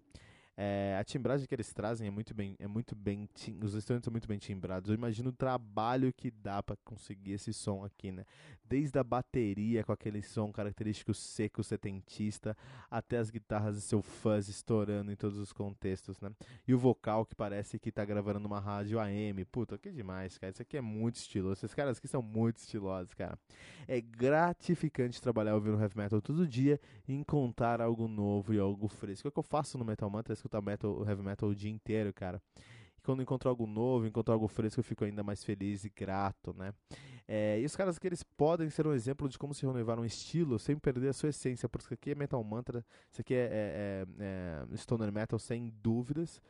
É, 0.61 0.97
a 0.99 1.05
timbragem 1.05 1.47
que 1.47 1.55
eles 1.55 1.71
trazem 1.71 2.09
é 2.09 2.11
muito 2.11 2.33
bem, 2.33 2.53
é 2.59 2.67
muito 2.67 2.93
bem, 2.93 3.29
os 3.63 3.75
instrumentos 3.75 4.03
são 4.03 4.11
muito 4.11 4.27
bem 4.27 4.37
timbrados. 4.37 4.89
Eu 4.89 4.93
imagino 4.93 5.29
o 5.29 5.33
trabalho 5.33 6.11
que 6.11 6.29
dá 6.29 6.61
para 6.61 6.75
conseguir 6.83 7.31
esse 7.31 7.53
som 7.53 7.85
aqui, 7.85 8.11
né? 8.11 8.25
Desde 8.65 8.99
a 8.99 9.03
bateria 9.03 9.85
com 9.85 9.93
aquele 9.93 10.21
som 10.21 10.51
característico 10.51 11.13
seco 11.13 11.63
setentista, 11.63 12.57
até 12.91 13.19
as 13.19 13.29
guitarras 13.29 13.77
e 13.77 13.81
seu 13.81 14.01
fuzz 14.01 14.49
estourando 14.49 15.09
em 15.09 15.15
todos 15.15 15.39
os 15.39 15.53
contextos, 15.53 16.19
né? 16.19 16.29
E 16.67 16.73
o 16.73 16.77
vocal 16.77 17.25
que 17.25 17.35
parece 17.35 17.79
que 17.79 17.89
tá 17.89 18.03
gravando 18.03 18.41
numa 18.41 18.59
rádio 18.59 18.99
AM. 18.99 19.45
Puta, 19.45 19.77
que 19.77 19.89
demais, 19.89 20.37
cara. 20.37 20.51
Isso 20.51 20.61
aqui 20.61 20.75
é 20.75 20.81
muito 20.81 21.15
estiloso. 21.15 21.53
Esses 21.53 21.73
caras 21.73 21.99
aqui 21.99 22.07
são 22.09 22.21
muito 22.21 22.57
estilosos, 22.57 23.13
cara. 23.13 23.39
É 23.87 24.01
gratificante 24.01 25.21
trabalhar 25.21 25.55
ouvindo 25.55 25.79
heavy 25.79 25.97
metal 25.97 26.21
todo 26.21 26.45
dia 26.45 26.81
e 27.07 27.13
encontrar 27.13 27.79
algo 27.79 28.09
novo 28.09 28.53
e 28.53 28.59
algo 28.59 28.89
fresco. 28.89 29.25
É 29.25 29.29
o 29.29 29.31
que 29.31 29.39
eu 29.39 29.43
faço 29.43 29.77
no 29.77 29.85
Metal 29.85 30.09
Mantra, 30.09 30.33
é 30.33 30.48
escutar 30.49 30.61
metal, 30.61 31.05
heavy 31.07 31.21
metal 31.21 31.49
o 31.49 31.55
dia 31.55 31.69
inteiro, 31.69 32.11
cara. 32.11 32.41
E 32.97 33.01
quando 33.01 33.21
encontro 33.21 33.47
algo 33.47 33.65
novo, 33.67 34.07
encontro 34.07 34.33
algo 34.33 34.47
fresco, 34.47 34.79
eu 34.79 34.83
fico 34.83 35.05
ainda 35.05 35.23
mais 35.23 35.43
feliz 35.43 35.85
e 35.85 35.89
grato, 35.89 36.53
né? 36.53 36.73
É, 37.27 37.59
e 37.61 37.65
os 37.65 37.75
caras 37.75 37.99
que 37.99 38.07
eles 38.07 38.23
podem 38.23 38.69
ser 38.69 38.87
um 38.87 38.93
exemplo 38.93 39.29
de 39.29 39.37
como 39.37 39.53
se 39.53 39.65
renovar 39.65 39.99
um 39.99 40.05
estilo 40.05 40.57
sem 40.57 40.75
perder 40.77 41.09
a 41.09 41.13
sua 41.13 41.29
essência, 41.29 41.69
porque 41.69 41.85
isso 41.85 41.93
aqui 41.93 42.11
é 42.11 42.15
Metal 42.15 42.43
Mantra, 42.43 42.83
isso 43.11 43.21
aqui 43.21 43.35
é, 43.35 43.37
é, 43.37 44.05
é, 44.19 44.73
é 44.73 44.77
Stoner 44.77 45.11
Metal 45.11 45.37
sem 45.37 45.71
dúvidas, 45.81 46.41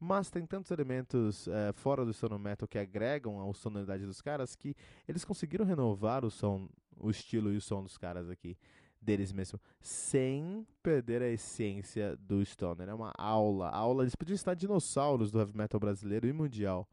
mas 0.00 0.30
tem 0.30 0.44
tantos 0.46 0.70
elementos 0.70 1.46
é, 1.46 1.72
fora 1.74 2.04
do 2.04 2.12
Stoner 2.14 2.38
Metal 2.38 2.66
que 2.66 2.78
agregam 2.78 3.48
à 3.48 3.54
sonoridade 3.54 4.06
dos 4.06 4.22
caras 4.22 4.56
que 4.56 4.74
eles 5.06 5.24
conseguiram 5.24 5.66
renovar 5.66 6.24
o 6.24 6.30
som, 6.30 6.66
o 6.98 7.10
estilo 7.10 7.52
e 7.52 7.56
o 7.58 7.60
som 7.60 7.82
dos 7.82 7.98
caras 7.98 8.30
aqui 8.30 8.56
deles 9.02 9.32
mesmo, 9.32 9.60
sem 9.80 10.66
perder 10.82 11.20
a 11.22 11.28
essência 11.28 12.16
do 12.16 12.44
Stoner. 12.44 12.88
É 12.88 12.94
uma 12.94 13.12
aula, 13.18 13.68
aula. 13.68 14.04
Eles 14.04 14.14
podiam 14.14 14.34
estar 14.34 14.54
dinossauros 14.54 15.30
do 15.30 15.38
heavy 15.40 15.56
metal 15.56 15.80
brasileiro 15.80 16.26
e 16.26 16.32
mundial. 16.32 16.88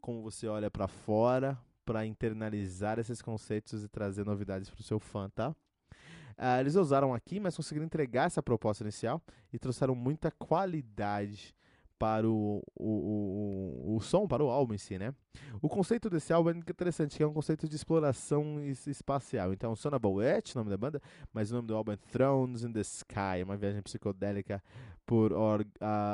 Como 0.00 0.22
você 0.22 0.48
olha 0.48 0.70
para 0.70 0.88
fora 0.88 1.58
para 1.84 2.04
internalizar 2.06 2.98
esses 2.98 3.22
conceitos 3.22 3.84
e 3.84 3.88
trazer 3.88 4.24
novidades 4.24 4.68
para 4.68 4.80
o 4.80 4.84
seu 4.84 4.98
fã, 5.00 5.28
tá? 5.30 5.50
Uh, 5.50 6.60
eles 6.60 6.74
usaram 6.74 7.12
aqui, 7.14 7.38
mas 7.38 7.56
conseguiram 7.56 7.84
entregar 7.84 8.26
essa 8.26 8.42
proposta 8.42 8.82
inicial 8.82 9.22
e 9.52 9.58
trouxeram 9.58 9.94
muita 9.94 10.30
qualidade 10.30 11.54
para 12.02 12.28
o, 12.28 12.60
o, 12.74 13.92
o, 13.94 13.94
o, 13.94 14.00
som, 14.00 14.26
para 14.26 14.42
o 14.42 14.50
álbum 14.50 14.74
em 14.74 14.78
si, 14.78 14.98
né? 14.98 15.14
O 15.62 15.68
conceito 15.68 16.10
desse 16.10 16.32
álbum 16.32 16.50
é 16.50 16.52
interessante, 16.54 17.16
que 17.16 17.22
é 17.22 17.26
um 17.26 17.32
conceito 17.32 17.68
de 17.68 17.76
exploração 17.76 18.60
espacial. 18.88 19.52
Então, 19.52 19.76
Son 19.76 19.90
of 19.90 20.04
a 20.04 20.08
Witch, 20.08 20.56
nome 20.56 20.68
da 20.68 20.76
banda, 20.76 21.00
mas 21.32 21.52
o 21.52 21.54
nome 21.54 21.68
do 21.68 21.76
álbum 21.76 21.92
é 21.92 21.96
Thrones 21.96 22.64
in 22.64 22.72
the 22.72 22.80
Sky, 22.80 23.44
uma 23.44 23.56
viagem 23.56 23.80
psicodélica 23.82 24.60
por 25.06 25.32
or, 25.32 25.64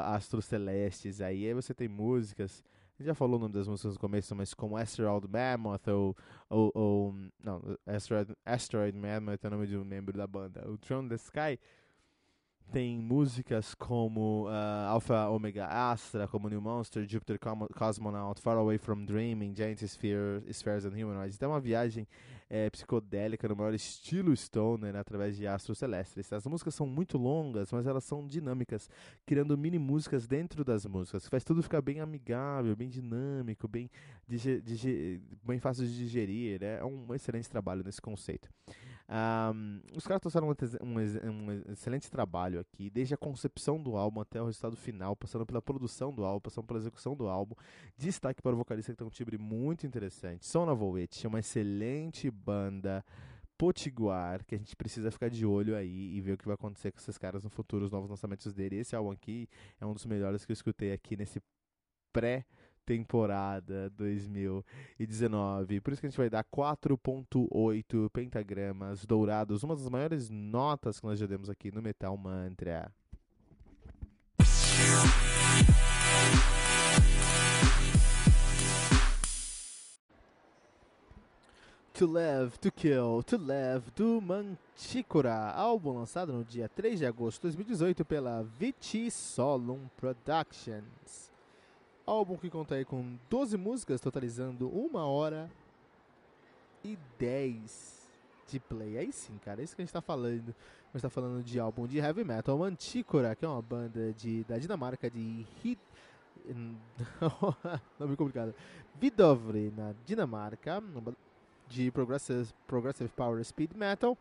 astros 0.05 0.45
celestes. 0.45 1.23
Aí, 1.23 1.47
aí 1.47 1.55
você 1.55 1.73
tem 1.73 1.89
músicas 1.89 2.63
já 3.01 3.15
falou 3.15 3.37
o 3.37 3.39
nome 3.39 3.55
das 3.55 3.69
músicas 3.69 3.95
no 3.95 4.01
começo, 4.01 4.35
mas 4.35 4.53
como 4.53 4.77
Asteroid 4.77 5.27
Mammoth 5.29 5.87
ou, 5.87 6.17
ou, 6.51 6.73
ou 6.75 7.15
não, 7.43 7.63
Asteroid, 7.87 8.35
Asteroid 8.45 8.99
Mammoth 8.99 9.45
é 9.45 9.47
o 9.47 9.51
nome 9.51 9.67
de 9.69 9.77
um 9.77 9.85
membro 9.85 10.19
da 10.19 10.27
banda. 10.27 10.69
O 10.69 10.77
Throne 10.77 11.09
the 11.09 11.15
Sky 11.15 11.61
tem 12.71 12.99
músicas 12.99 13.75
como 13.75 14.47
uh, 14.47 14.89
Alpha 14.89 15.29
Omega 15.29 15.67
Astra, 15.67 16.29
como 16.29 16.49
New 16.49 16.61
Monster, 16.61 17.07
Jupiter 17.09 17.39
Cosmonaut, 17.75 18.41
Far 18.41 18.57
Away 18.59 18.79
from 18.79 19.05
Dreaming, 19.05 19.55
Giant 19.55 19.83
Sphere, 19.83 20.43
Spheres 20.53 20.85
and 20.85 20.91
Humanoids. 20.91 21.37
Então 21.37 21.51
é 21.51 21.55
uma 21.55 21.61
viagem 21.61 22.07
é, 22.51 22.69
psicodélica 22.71 23.49
no 23.49 23.57
maior 23.57 23.75
estilo 23.75 24.35
stoner 24.35 24.93
né, 24.93 24.99
através 24.99 25.37
de 25.37 25.47
astros 25.47 25.79
celestes. 25.79 26.33
As 26.33 26.47
músicas 26.47 26.75
são 26.75 26.87
muito 26.87 27.17
longas, 27.17 27.73
mas 27.73 27.87
elas 27.87 28.05
são 28.05 28.27
dinâmicas, 28.27 28.89
criando 29.27 29.57
mini 29.57 29.79
músicas 29.79 30.27
dentro 30.27 30.65
das 30.65 30.85
músicas, 30.87 31.25
que 31.25 31.31
faz 31.31 31.45
tudo 31.45 31.63
ficar 31.63 31.81
bem 31.81 32.01
amigável, 32.01 32.75
bem 32.77 32.89
dinâmico, 32.89 33.67
bem, 33.67 33.91
bem 35.45 35.59
fácil 35.59 35.87
de 35.87 35.97
digerir. 35.97 36.61
Né? 36.61 36.79
É 36.79 36.85
um 36.85 37.15
excelente 37.15 37.49
trabalho 37.49 37.83
nesse 37.85 38.01
conceito. 38.01 38.49
Um, 39.11 39.81
os 39.97 40.07
caras 40.07 40.21
trouxeram 40.21 40.49
um, 40.49 40.51
um, 40.51 41.51
um, 41.51 41.73
excelente 41.73 42.11
trabalho 42.11 42.61
aqui, 42.61 42.91
desde 42.91 43.15
a 43.15 43.17
concepção 43.17 43.83
do 43.83 43.97
álbum 43.97 44.21
até 44.21 44.41
o 44.41 44.45
resultado 44.45 44.77
final, 44.77 45.17
passando 45.17 45.47
pela 45.47 45.63
produção 45.63 46.13
do 46.13 46.25
álbum, 46.25 46.41
passando 46.41 46.67
pela 46.67 46.79
execução 46.79 47.17
do 47.17 47.27
álbum. 47.27 47.55
Destaque 47.97 48.43
para 48.43 48.53
o 48.53 48.59
vocalista 48.59 48.93
que 48.93 48.99
tem 48.99 49.07
um 49.07 49.11
timbre 49.11 49.39
muito 49.39 49.87
interessante. 49.87 50.47
Son 50.47 50.71
of 50.71 50.83
Witch, 50.83 51.25
uma 51.25 51.41
excelente 51.41 52.31
banda 52.31 53.03
potiguar 53.57 54.45
que 54.45 54.55
a 54.55 54.59
gente 54.59 54.77
precisa 54.77 55.11
ficar 55.11 55.31
de 55.31 55.45
olho 55.45 55.75
aí 55.75 56.15
e 56.15 56.21
ver 56.21 56.33
o 56.33 56.39
que 56.39 56.45
vai 56.45 56.55
acontecer 56.55 56.93
com 56.93 56.99
esses 56.99 57.19
caras 57.19 57.43
no 57.43 57.51
futuro, 57.51 57.87
os 57.87 57.91
novos 57.91 58.11
lançamentos 58.11 58.53
dele. 58.53 58.77
Esse 58.77 58.95
álbum 58.95 59.11
aqui 59.11 59.49
é 59.81 59.87
um 59.87 59.95
dos 59.95 60.05
melhores 60.05 60.45
que 60.45 60.53
eu 60.53 60.55
escutei 60.55 60.93
aqui 60.93 61.17
nesse 61.17 61.41
pré 62.13 62.45
temporada 62.89 63.91
2019. 63.91 65.81
Por 65.83 65.93
isso 65.93 66.01
que 66.01 66.07
a 66.07 66.11
gente 66.11 66.17
vai 66.17 66.31
dar 66.31 66.43
4.8 66.43 68.09
pentagramas 68.09 69.05
dourados, 69.05 69.63
uma 69.63 69.77
das 69.77 69.91
maiores 69.91 70.31
notas 70.31 70.99
que 70.99 71.07
nós 71.07 71.19
já 71.19 71.27
demos 71.27 71.51
aqui 71.51 71.71
no 71.71 71.83
Metal 71.83 72.17
Mantra. 72.17 72.91
To 81.93 82.07
Live, 82.07 82.59
To 82.61 82.73
Kill, 82.73 83.23
To 83.25 83.37
Live, 83.37 83.91
do 83.95 84.23
Manticora, 84.23 85.51
álbum 85.51 85.99
lançado 85.99 86.33
no 86.33 86.43
dia 86.43 86.71
3 86.71 87.01
de 87.01 87.05
agosto 87.05 87.41
de 87.41 87.57
2018 87.57 88.03
pela 88.07 88.45
Vici 88.59 89.11
Solum 89.11 89.81
Productions. 89.99 91.28
Álbum 92.09 92.39
que 92.39 92.49
conta 92.49 92.75
aí 92.75 92.87
com 92.87 93.19
12 93.29 93.59
músicas, 93.59 94.01
totalizando 94.01 94.67
1 94.67 94.97
hora 94.97 95.51
e 96.83 96.99
10 97.19 98.09
de 98.49 98.59
play. 98.59 98.97
Aí 98.97 99.13
sim, 99.13 99.39
cara, 99.45 99.61
é 99.61 99.65
isso 99.65 99.77
que 99.77 99.83
a 99.83 99.85
gente 99.85 99.93
tá 99.93 100.01
falando. 100.01 100.55
A 100.89 100.97
gente 100.97 101.03
tá 101.03 101.11
falando 101.11 101.45
de 101.45 101.61
álbum 101.61 101.87
de 101.87 101.99
heavy 101.99 102.25
metal. 102.25 102.57
Manticora, 102.57 103.37
que 103.37 103.45
é 103.45 103.49
uma 103.49 103.61
banda 103.61 104.11
de, 104.15 104.43
da 104.45 104.57
Dinamarca 104.57 105.11
de 105.11 105.45
hit. 105.63 105.79
Nome 108.01 108.17
complicado. 108.17 108.55
Vidovre, 108.99 109.71
na 109.77 109.93
Dinamarca, 110.07 110.83
de 111.69 111.91
progressive, 111.91 112.49
progressive 112.67 113.11
Power 113.11 113.45
Speed 113.45 113.73
Metal. 113.75 114.17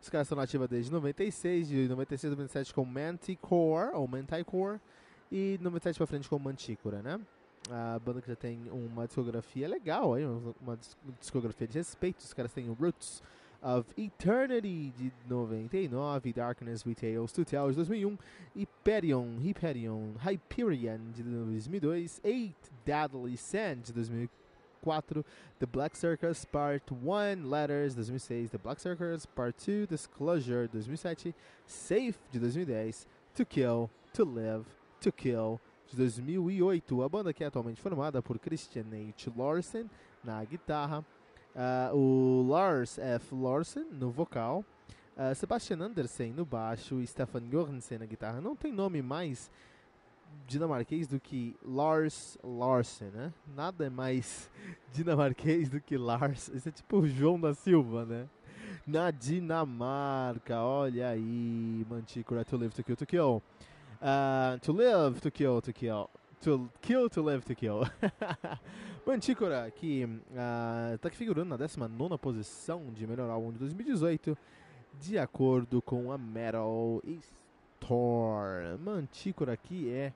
Os 0.00 0.08
caras 0.08 0.26
estão 0.28 0.38
nativos 0.38 0.68
desde 0.68 0.92
96, 0.92 1.66
de 1.66 1.88
96 1.88 2.32
a 2.32 2.36
97 2.36 2.72
com 2.72 2.84
Manticore, 2.84 3.90
ou 3.94 4.06
Manticore 4.06 4.78
e 5.30 5.58
97 5.60 5.96
pra 5.96 6.06
frente 6.06 6.28
com 6.28 6.38
Mantícora, 6.38 7.02
né? 7.02 7.20
A 7.70 7.98
banda 7.98 8.20
que 8.20 8.28
já 8.28 8.36
tem 8.36 8.60
uma 8.70 9.06
discografia 9.06 9.66
legal, 9.66 10.14
aí, 10.14 10.24
uma 10.24 10.78
discografia 11.18 11.66
de 11.66 11.78
respeito. 11.78 12.20
Os 12.20 12.34
caras 12.34 12.52
têm 12.52 12.68
o 12.68 12.74
Roots 12.74 13.22
of 13.62 13.88
Eternity 13.96 14.92
de 14.94 15.10
99, 15.26 16.32
Darkness 16.34 16.82
Retails 16.82 17.32
to 17.32 17.44
Tell 17.44 17.70
de 17.70 17.76
2001, 17.76 18.18
Hyperion, 18.54 19.38
Hyperion, 19.40 20.12
Hyperion 20.22 21.10
de 21.12 21.22
2002, 21.22 22.20
Eight 22.22 22.54
Deadly 22.84 23.38
Sand 23.38 23.84
de 23.84 23.92
2004, 23.94 25.24
The 25.58 25.66
Black 25.66 25.96
Circus 25.96 26.44
Part 26.44 26.92
1, 26.92 27.48
Letters 27.48 27.92
de 27.92 27.96
2006, 27.96 28.50
The 28.50 28.58
Black 28.58 28.82
Circus 28.82 29.24
Part 29.24 29.56
2, 29.64 29.86
Disclosure 29.86 30.66
de 30.66 30.72
2007, 30.74 31.34
Safe 31.66 32.18
de 32.30 32.38
2010, 32.38 33.06
To 33.34 33.46
Kill, 33.46 33.90
To 34.12 34.24
Live 34.26 34.83
to 35.04 35.12
Kill 35.12 35.60
de 35.86 35.96
2008. 35.96 37.02
A 37.02 37.08
banda 37.08 37.32
que 37.32 37.44
é 37.44 37.46
atualmente 37.46 37.80
formada 37.80 38.22
por 38.22 38.38
Christian 38.38 38.86
H. 38.86 39.30
Larsen 39.36 39.88
na 40.22 40.42
guitarra, 40.44 41.04
uh, 41.54 41.94
o 41.94 42.46
Lars 42.48 42.98
F. 42.98 43.34
Larsen 43.34 43.84
no 43.92 44.10
vocal, 44.10 44.64
uh, 45.16 45.34
Sebastian 45.34 45.80
Andersen 45.80 46.32
no 46.32 46.46
baixo 46.46 47.00
e 47.00 47.06
Stefan 47.06 47.42
Jorgensen 47.50 47.98
na 47.98 48.06
guitarra. 48.06 48.40
Não 48.40 48.56
tem 48.56 48.72
nome 48.72 49.02
mais 49.02 49.50
dinamarquês 50.46 51.06
do 51.06 51.20
que 51.20 51.54
Lars 51.62 52.38
Larsen, 52.42 53.08
né? 53.08 53.32
Nada 53.54 53.84
é 53.84 53.90
mais 53.90 54.50
dinamarquês 54.90 55.68
do 55.68 55.82
que 55.82 55.98
Lars. 55.98 56.48
Isso 56.48 56.70
é 56.70 56.72
tipo 56.72 57.00
o 57.00 57.06
João 57.06 57.38
da 57.38 57.52
Silva, 57.52 58.06
né? 58.06 58.26
Na 58.86 59.10
Dinamarca, 59.10 60.60
olha 60.62 61.08
aí, 61.08 61.86
Manticora 61.88 62.44
to 62.44 62.56
Live 62.56 62.74
to 62.74 62.82
Kill 62.82 62.96
to 62.96 63.06
Kill. 63.06 63.42
Uh, 64.04 64.58
to 64.58 64.70
live, 64.70 65.18
to 65.18 65.30
kill, 65.30 65.62
to 65.62 65.72
kill. 65.72 66.10
To 66.42 66.70
kill, 66.82 67.08
to 67.08 67.22
live, 67.22 67.42
to 67.46 67.54
kill. 67.54 67.88
Mantícora, 69.06 69.70
que 69.70 70.06
está 70.94 71.08
uh, 71.08 71.12
figurando 71.12 71.48
na 71.48 71.56
19 71.56 72.18
posição 72.18 72.92
de 72.92 73.06
melhor 73.06 73.30
álbum 73.30 73.50
de 73.50 73.58
2018, 73.60 74.36
de 75.00 75.18
acordo 75.18 75.80
com 75.80 76.12
a 76.12 76.18
Metal 76.18 77.00
Store. 77.80 78.76
Mantícora, 78.78 79.56
que 79.56 79.90
é 79.90 80.12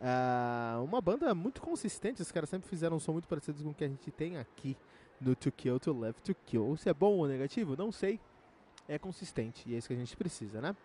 uh, 0.00 0.84
uma 0.84 1.00
banda 1.00 1.34
muito 1.34 1.62
consistente, 1.62 2.20
os 2.20 2.30
caras 2.30 2.50
sempre 2.50 2.68
fizeram 2.68 2.98
um 2.98 3.00
som 3.00 3.12
muito 3.12 3.26
parecido 3.26 3.64
com 3.64 3.70
o 3.70 3.74
que 3.74 3.84
a 3.84 3.88
gente 3.88 4.10
tem 4.10 4.36
aqui 4.36 4.76
no 5.18 5.34
To 5.34 5.50
Kill, 5.50 5.80
To 5.80 5.98
Live, 5.98 6.20
To 6.20 6.34
Kill. 6.44 6.76
Se 6.76 6.90
é 6.90 6.94
bom 6.94 7.16
ou 7.16 7.26
negativo, 7.26 7.74
não 7.74 7.90
sei. 7.90 8.20
É 8.86 8.98
consistente 8.98 9.66
e 9.66 9.74
é 9.74 9.78
isso 9.78 9.88
que 9.88 9.94
a 9.94 9.96
gente 9.96 10.14
precisa, 10.14 10.60
né? 10.60 10.76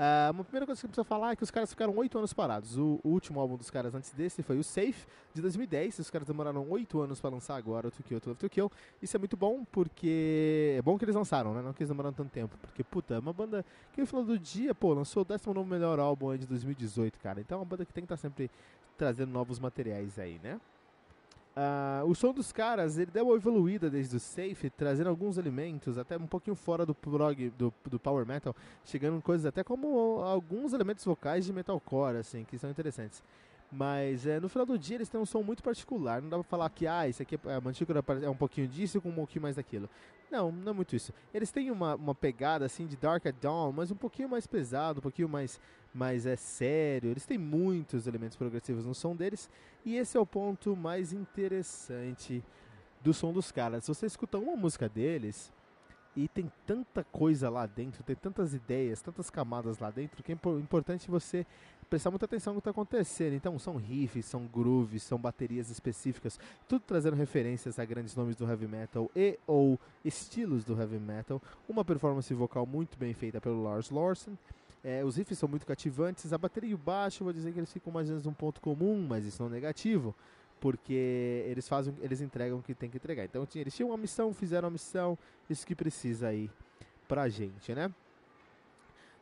Uh, 0.00 0.32
uma 0.32 0.44
primeira 0.44 0.64
coisa 0.64 0.80
que 0.80 0.86
eu 0.86 0.88
preciso 0.88 1.04
falar 1.04 1.32
é 1.32 1.36
que 1.36 1.42
os 1.42 1.50
caras 1.50 1.68
ficaram 1.68 1.94
oito 1.98 2.16
anos 2.16 2.32
parados. 2.32 2.78
O, 2.78 2.98
o, 3.04 3.10
último 3.10 3.38
álbum 3.38 3.58
dos 3.58 3.68
caras 3.68 3.94
antes 3.94 4.10
desse 4.12 4.42
foi 4.42 4.58
o 4.58 4.64
Safe, 4.64 5.06
de 5.34 5.42
2010. 5.42 5.98
Os 5.98 6.08
caras 6.08 6.26
demoraram 6.26 6.66
oito 6.70 7.02
anos 7.02 7.20
para 7.20 7.28
lançar 7.28 7.54
agora 7.54 7.88
o 7.88 7.90
To 7.90 8.02
Kill, 8.02 8.18
To 8.18 8.30
Love, 8.30 8.40
To 8.40 8.48
Kill. 8.48 8.72
Isso 9.02 9.14
é 9.14 9.18
muito 9.18 9.36
bom, 9.36 9.62
porque... 9.70 10.74
É 10.78 10.80
bom 10.80 10.96
que 10.96 11.04
eles 11.04 11.14
lançaram, 11.14 11.52
né? 11.52 11.60
Não 11.60 11.74
que 11.74 11.82
eles 11.82 11.90
demoraram 11.90 12.14
tanto 12.14 12.30
tempo. 12.30 12.56
Porque, 12.62 12.82
puta, 12.82 13.16
é 13.16 13.18
uma 13.18 13.34
banda 13.34 13.62
que 13.92 14.00
no 14.00 14.06
final 14.06 14.24
do 14.24 14.38
dia, 14.38 14.74
pô, 14.74 14.94
lançou 14.94 15.20
o 15.20 15.24
19 15.26 15.68
melhor 15.68 15.98
álbum 15.98 16.34
de 16.34 16.46
2018, 16.46 17.18
cara. 17.18 17.38
Então 17.42 17.58
é 17.58 17.60
uma 17.60 17.66
banda 17.66 17.84
que 17.84 17.92
tem 17.92 18.02
que 18.02 18.06
estar 18.06 18.16
tá 18.16 18.22
sempre 18.22 18.50
trazendo 18.96 19.30
novos 19.30 19.58
materiais 19.58 20.18
aí, 20.18 20.40
né? 20.42 20.58
Uh, 21.56 22.06
o 22.06 22.14
som 22.14 22.32
dos 22.32 22.52
caras, 22.52 22.96
ele 22.96 23.10
deu 23.10 23.26
uma 23.26 23.36
evoluída 23.36 23.90
desde 23.90 24.16
o 24.16 24.20
Safe, 24.20 24.70
trazendo 24.70 25.08
alguns 25.08 25.36
elementos, 25.36 25.98
até 25.98 26.16
um 26.16 26.26
pouquinho 26.26 26.54
fora 26.54 26.86
do 26.86 26.94
prog, 26.94 27.50
do, 27.50 27.72
do 27.84 27.98
power 27.98 28.24
metal, 28.24 28.54
chegando 28.84 29.18
em 29.18 29.20
coisas 29.20 29.44
até 29.44 29.64
como 29.64 30.20
alguns 30.22 30.72
elementos 30.72 31.04
vocais 31.04 31.44
de 31.44 31.52
metalcore, 31.52 32.16
assim, 32.16 32.44
que 32.44 32.56
são 32.56 32.70
interessantes. 32.70 33.22
Mas 33.72 34.26
é, 34.26 34.40
no 34.40 34.48
final 34.48 34.66
do 34.66 34.76
dia 34.76 34.96
eles 34.96 35.08
têm 35.08 35.20
um 35.20 35.26
som 35.26 35.42
muito 35.42 35.62
particular. 35.62 36.20
Não 36.20 36.28
dá 36.28 36.36
pra 36.38 36.44
falar 36.44 36.70
que 36.70 36.86
ah, 36.86 37.06
isso 37.08 37.22
aqui 37.22 37.38
é, 37.46 37.54
a 37.54 37.60
Mantícora 37.60 38.02
é 38.22 38.28
um 38.28 38.36
pouquinho 38.36 38.66
disso 38.66 39.00
com 39.00 39.10
um 39.10 39.14
pouquinho 39.14 39.42
mais 39.42 39.56
daquilo. 39.56 39.88
Não, 40.30 40.50
não 40.50 40.70
é 40.70 40.74
muito 40.74 40.94
isso. 40.94 41.12
Eles 41.32 41.50
têm 41.50 41.70
uma, 41.70 41.94
uma 41.94 42.14
pegada 42.14 42.64
assim 42.64 42.86
de 42.86 42.96
Dark 42.96 43.26
at 43.26 43.34
Dawn, 43.40 43.72
mas 43.72 43.90
um 43.90 43.96
pouquinho 43.96 44.28
mais 44.28 44.46
pesado, 44.46 44.98
um 44.98 45.02
pouquinho 45.02 45.28
mais, 45.28 45.60
mais 45.92 46.26
é 46.26 46.36
sério. 46.36 47.10
Eles 47.10 47.26
têm 47.26 47.38
muitos 47.38 48.06
elementos 48.06 48.36
progressivos 48.36 48.84
no 48.84 48.94
som 48.94 49.14
deles. 49.14 49.50
E 49.84 49.96
esse 49.96 50.16
é 50.16 50.20
o 50.20 50.26
ponto 50.26 50.76
mais 50.76 51.12
interessante 51.12 52.42
do 53.02 53.14
som 53.14 53.32
dos 53.32 53.50
caras. 53.50 53.86
Você 53.86 54.06
escuta 54.06 54.38
uma 54.38 54.56
música 54.56 54.88
deles, 54.88 55.52
e 56.16 56.26
tem 56.26 56.50
tanta 56.66 57.04
coisa 57.04 57.48
lá 57.48 57.66
dentro, 57.66 58.02
tem 58.02 58.16
tantas 58.16 58.52
ideias, 58.52 59.00
tantas 59.00 59.30
camadas 59.30 59.78
lá 59.78 59.90
dentro, 59.90 60.22
que 60.22 60.32
é 60.32 60.34
importante 60.34 61.08
você 61.08 61.46
prestar 61.88 62.10
muita 62.10 62.24
atenção 62.24 62.52
no 62.52 62.60
que 62.60 62.68
está 62.68 62.72
acontecendo. 62.72 63.34
Então, 63.34 63.58
são 63.58 63.76
riffs, 63.76 64.26
são 64.26 64.46
grooves, 64.46 65.02
são 65.02 65.18
baterias 65.18 65.70
específicas, 65.70 66.38
tudo 66.68 66.82
trazendo 66.86 67.16
referências 67.16 67.78
a 67.78 67.84
grandes 67.84 68.14
nomes 68.16 68.34
do 68.34 68.48
heavy 68.48 68.66
metal 68.66 69.10
e 69.14 69.38
ou 69.46 69.78
estilos 70.04 70.64
do 70.64 70.78
heavy 70.80 70.98
metal. 70.98 71.40
Uma 71.68 71.84
performance 71.84 72.32
vocal 72.34 72.66
muito 72.66 72.98
bem 72.98 73.14
feita 73.14 73.40
pelo 73.40 73.62
Lars 73.62 73.90
Larson. 73.90 74.36
É, 74.82 75.04
os 75.04 75.16
riffs 75.16 75.38
são 75.38 75.48
muito 75.48 75.66
cativantes, 75.66 76.32
a 76.32 76.38
bateria 76.38 76.70
e 76.70 76.74
o 76.74 76.78
baixo, 76.78 77.22
vou 77.22 77.32
dizer 77.32 77.52
que 77.52 77.58
eles 77.58 77.72
ficam 77.72 77.92
mais 77.92 78.08
ou 78.08 78.12
menos 78.12 78.24
num 78.24 78.32
ponto 78.32 78.60
comum, 78.60 79.06
mas 79.06 79.26
isso 79.26 79.42
não 79.42 79.50
é 79.50 79.52
negativo, 79.52 80.14
porque 80.58 81.44
eles 81.46 81.68
fazem, 81.68 81.94
eles 82.00 82.20
entregam 82.20 82.58
o 82.58 82.62
que 82.62 82.74
tem 82.74 82.88
que 82.88 82.96
entregar. 82.96 83.24
Então 83.24 83.46
eles 83.54 83.74
tinham 83.74 83.90
uma 83.90 83.98
missão, 83.98 84.32
fizeram 84.32 84.68
a 84.68 84.70
missão, 84.70 85.18
isso 85.48 85.66
que 85.66 85.74
precisa 85.74 86.28
aí 86.28 86.50
pra 87.06 87.28
gente, 87.28 87.74
né? 87.74 87.92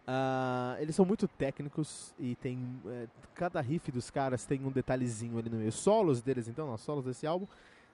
Uh, 0.09 0.81
eles 0.81 0.97
são 0.97 1.05
muito 1.05 1.29
técnicos 1.29 2.15
e 2.19 2.35
tem 2.37 2.67
é, 2.87 3.07
cada 3.35 3.61
riff 3.61 3.93
dos 3.93 4.11
caras 4.11 4.47
tem 4.47 4.65
um 4.65 4.71
detalhezinho 4.71 5.39
ali 5.39 5.51
no 5.51 5.59
meio. 5.59 5.73
Solos 5.73 6.23
deles, 6.23 6.49
então, 6.49 6.73
os 6.73 6.81
solos 6.81 7.05
desse 7.05 7.27
álbum 7.27 7.47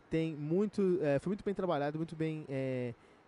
tem 0.08 0.36
muito, 0.36 1.00
é, 1.02 1.18
foi 1.18 1.30
muito 1.30 1.44
bem 1.44 1.54
trabalhado, 1.54 1.98
muito 1.98 2.14
bem 2.14 2.44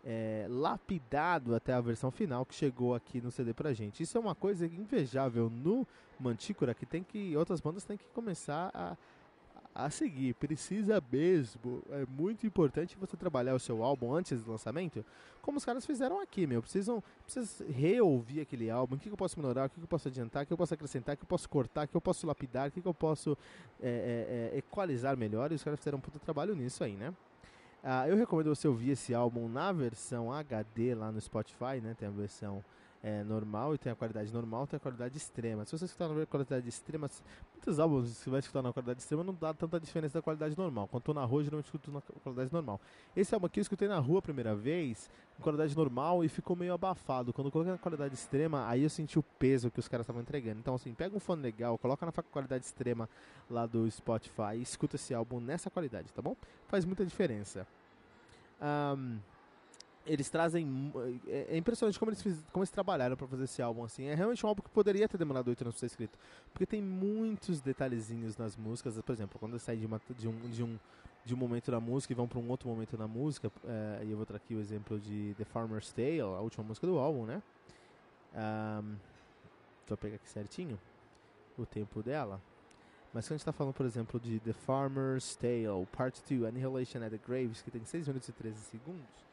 é, 0.07 0.47
lapidado 0.49 1.55
até 1.55 1.73
a 1.73 1.81
versão 1.81 2.11
final 2.11 2.47
que 2.47 2.55
chegou 2.55 2.95
aqui 2.95 3.21
no 3.21 3.31
CD 3.31 3.53
pra 3.53 3.73
gente. 3.73 4.03
Isso 4.03 4.17
é 4.17 4.21
uma 4.21 4.35
coisa 4.35 4.65
invejável 4.65 5.51
no 5.51 5.87
Mantícora 6.19 6.73
que 6.73 6.87
tem 6.87 7.03
que 7.03 7.37
outras 7.37 7.61
bandas 7.61 7.85
têm 7.85 7.97
que 7.97 8.07
começar 8.15 8.71
a 8.73 8.97
a 9.77 9.91
seguir. 9.91 10.35
Precisa 10.35 11.03
mesmo. 11.13 11.83
É 11.91 12.07
muito 12.07 12.47
importante 12.47 12.97
você 12.97 13.17
trabalhar 13.17 13.55
o 13.55 13.59
seu 13.61 13.83
álbum 13.83 14.15
antes 14.15 14.43
do 14.43 14.51
lançamento, 14.51 15.05
como 15.43 15.59
os 15.59 15.65
caras 15.65 15.85
fizeram 15.85 16.19
aqui, 16.21 16.47
meu. 16.47 16.63
Precisam, 16.63 17.03
precisam 17.23 17.69
reouvir 17.69 18.41
aquele 18.41 18.71
álbum. 18.71 18.97
O 18.97 18.99
que, 18.99 19.09
eu 19.09 19.17
posso 19.17 19.39
melhorar? 19.39 19.67
O 19.67 19.71
que, 19.71 19.79
eu 19.79 19.87
posso 19.87 20.09
adiantar? 20.09 20.45
O 20.45 20.47
que 20.47 20.53
eu 20.53 20.57
posso 20.57 20.73
acrescentar? 20.73 21.15
O 21.15 21.19
que 21.19 21.25
eu 21.25 21.29
posso 21.29 21.49
cortar? 21.49 21.85
O 21.85 21.89
que 21.89 21.97
eu 21.97 22.01
posso 22.01 22.27
lapidar? 22.27 22.69
O 22.69 22.73
que, 22.73 22.85
eu 22.85 22.95
posso 22.95 23.37
é, 23.81 24.51
é, 24.53 24.57
é, 24.57 24.59
equalizar 24.59 25.17
melhor? 25.17 25.53
E 25.53 25.57
os 25.57 25.63
caras 25.63 25.79
fizeram 25.79 25.99
um 25.99 26.01
puta 26.01 26.19
trabalho 26.19 26.57
nisso 26.57 26.83
aí, 26.83 26.97
né? 26.97 27.13
Ah, 27.83 28.09
eu 28.09 28.17
recomendo 28.17 28.55
você 28.55 28.67
ouvir 28.67 28.91
esse 28.91 29.15
álbum 29.15 29.49
na 29.49 29.71
versão 29.73 30.33
HD 30.33 30.95
lá 30.95 31.13
no 31.13 31.21
Spotify, 31.21 31.81
né? 31.83 31.95
Tem 31.97 32.09
a 32.09 32.11
versão 32.11 32.65
é, 33.07 33.23
normal 33.23 33.73
e 33.73 33.79
tem 33.79 33.93
a 33.93 33.95
qualidade 33.95 34.33
normal, 34.35 34.67
tem 34.67 34.79
a 34.79 34.81
qualidade 34.81 35.17
extrema. 35.17 35.65
Se 35.65 35.79
você 35.79 35.85
escutar 35.85 36.09
na 36.09 36.27
qualidade 36.27 36.69
extrema, 36.69 37.09
muitos 37.55 37.79
álbuns 37.79 38.11
que 38.11 38.25
você 38.25 38.31
vai 38.31 38.41
escutar 38.41 38.63
na 38.63 38.73
qualidade 38.73 39.01
extrema 39.01 39.23
não 39.23 39.33
dá 39.33 39.55
tanta 39.55 39.79
diferença 39.79 40.19
da 40.19 40.23
qualidade 40.23 40.59
normal. 40.59 40.89
Quando 40.89 41.03
estou 41.03 41.15
na 41.15 41.25
rua, 41.25 41.45
geralmente 41.45 41.67
escuto 41.67 41.93
na 41.93 42.01
qualidade 42.01 42.53
normal. 42.53 42.81
Esse 43.15 43.33
álbum 43.33 43.47
aqui 43.47 43.61
eu 43.61 43.63
escutei 43.63 43.87
na 43.87 44.01
rua 44.01 44.19
a 44.19 44.23
primeira 44.23 44.57
vez, 44.57 45.09
em 45.39 45.41
qualidade 45.41 45.77
normal, 45.77 46.25
e 46.25 46.29
ficou 46.29 46.57
meio 46.57 46.75
abafado. 46.75 47.33
Quando 47.33 47.47
eu 47.47 47.53
coloquei 47.53 47.73
na 47.75 47.79
qualidade 47.79 48.13
extrema, 48.13 48.67
aí 48.67 48.83
eu 48.83 48.91
senti 48.91 49.21
o 49.21 49.23
peso 49.23 49.71
que 49.71 49.79
os 49.79 49.87
caras 49.87 50.03
estavam 50.03 50.21
entregando. 50.21 50.59
Então, 50.59 50.75
assim, 50.75 50.93
pega 50.93 51.17
um 51.17 51.21
fone 51.21 51.43
legal, 51.43 51.79
coloca 51.79 52.05
na 52.05 52.13
qualidade 52.13 52.65
extrema 52.65 53.09
lá 53.49 53.67
do 53.67 53.89
Spotify 53.89 54.57
e 54.57 54.63
escuta 54.63 54.97
esse 54.97 55.15
álbum 55.15 55.39
nessa 55.39 55.71
qualidade, 55.71 56.13
tá 56.13 56.21
bom? 56.21 56.35
Faz 56.67 56.85
muita 56.85 57.07
diferença. 57.07 57.69
Um, 58.61 59.21
eles 60.07 60.29
trazem. 60.31 60.93
É, 61.27 61.47
é 61.51 61.57
impressionante 61.57 61.99
como 61.99 62.11
eles, 62.11 62.23
fiz, 62.23 62.43
como 62.53 62.63
eles 62.63 62.71
trabalharam 62.71 63.17
para 63.17 63.27
fazer 63.27 63.45
esse 63.45 63.61
álbum 63.61 63.85
assim. 63.85 64.05
É 64.05 64.15
realmente 64.15 64.45
um 64.45 64.49
álbum 64.49 64.63
que 64.63 64.71
poderia 64.71 65.09
ter 65.09 65.19
demorado 65.19 65.49
oito 65.49 65.63
anos 65.63 65.75
para 65.75 65.81
ser 65.81 65.87
escrito. 65.87 66.19
Porque 66.53 66.65
tem 66.65 66.81
muitos 66.81 67.61
detalhezinhos 67.61 68.37
nas 68.37 68.57
músicas. 68.57 69.01
Por 69.01 69.13
exemplo, 69.13 69.39
quando 69.39 69.59
sai 69.59 69.77
de, 69.77 69.87
uma, 69.87 70.01
de, 70.17 70.29
um, 70.29 70.51
de, 70.51 70.63
um, 70.63 70.79
de 71.25 71.35
um 71.35 71.37
momento 71.37 71.71
da 71.71 71.81
música 71.81 72.13
e 72.13 72.17
vão 72.17 72.29
para 72.29 72.39
um 72.39 72.49
outro 72.49 72.69
momento 72.69 72.97
na 72.97 73.09
música. 73.09 73.51
É, 73.65 74.05
e 74.05 74.11
eu 74.11 74.17
vou 74.17 74.25
trazer 74.25 74.43
aqui 74.45 74.55
o 74.55 74.61
exemplo 74.61 74.99
de 74.99 75.35
The 75.37 75.45
Farmer's 75.45 75.93
Tale, 75.93 76.21
a 76.21 76.41
última 76.41 76.65
música 76.65 76.87
do 76.87 76.99
álbum, 76.99 77.27
né? 77.27 77.43
Um, 78.35 78.97
deixa 79.81 79.97
pegar 79.97 80.17
aqui 80.17 80.29
certinho 80.29 80.79
o 81.59 81.67
tempo 81.67 82.03
dela. 82.03 82.41
Mas 83.13 83.25
quando 83.25 83.33
a 83.33 83.37
gente 83.39 83.41
está 83.41 83.53
falando, 83.53 83.75
por 83.75 83.87
exemplo, 83.87 84.21
de 84.21 84.39
The 84.41 84.53
Farmer's 84.53 85.37
Tale, 85.37 85.87
Part 85.91 86.23
2, 86.29 86.45
Annihilation 86.45 87.03
at 87.03 87.11
the 87.11 87.19
Graves, 87.27 87.63
que 87.63 87.71
tem 87.71 87.83
6 87.83 88.09
minutos 88.09 88.29
e 88.29 88.33
13 88.33 88.59
segundos 88.59 89.26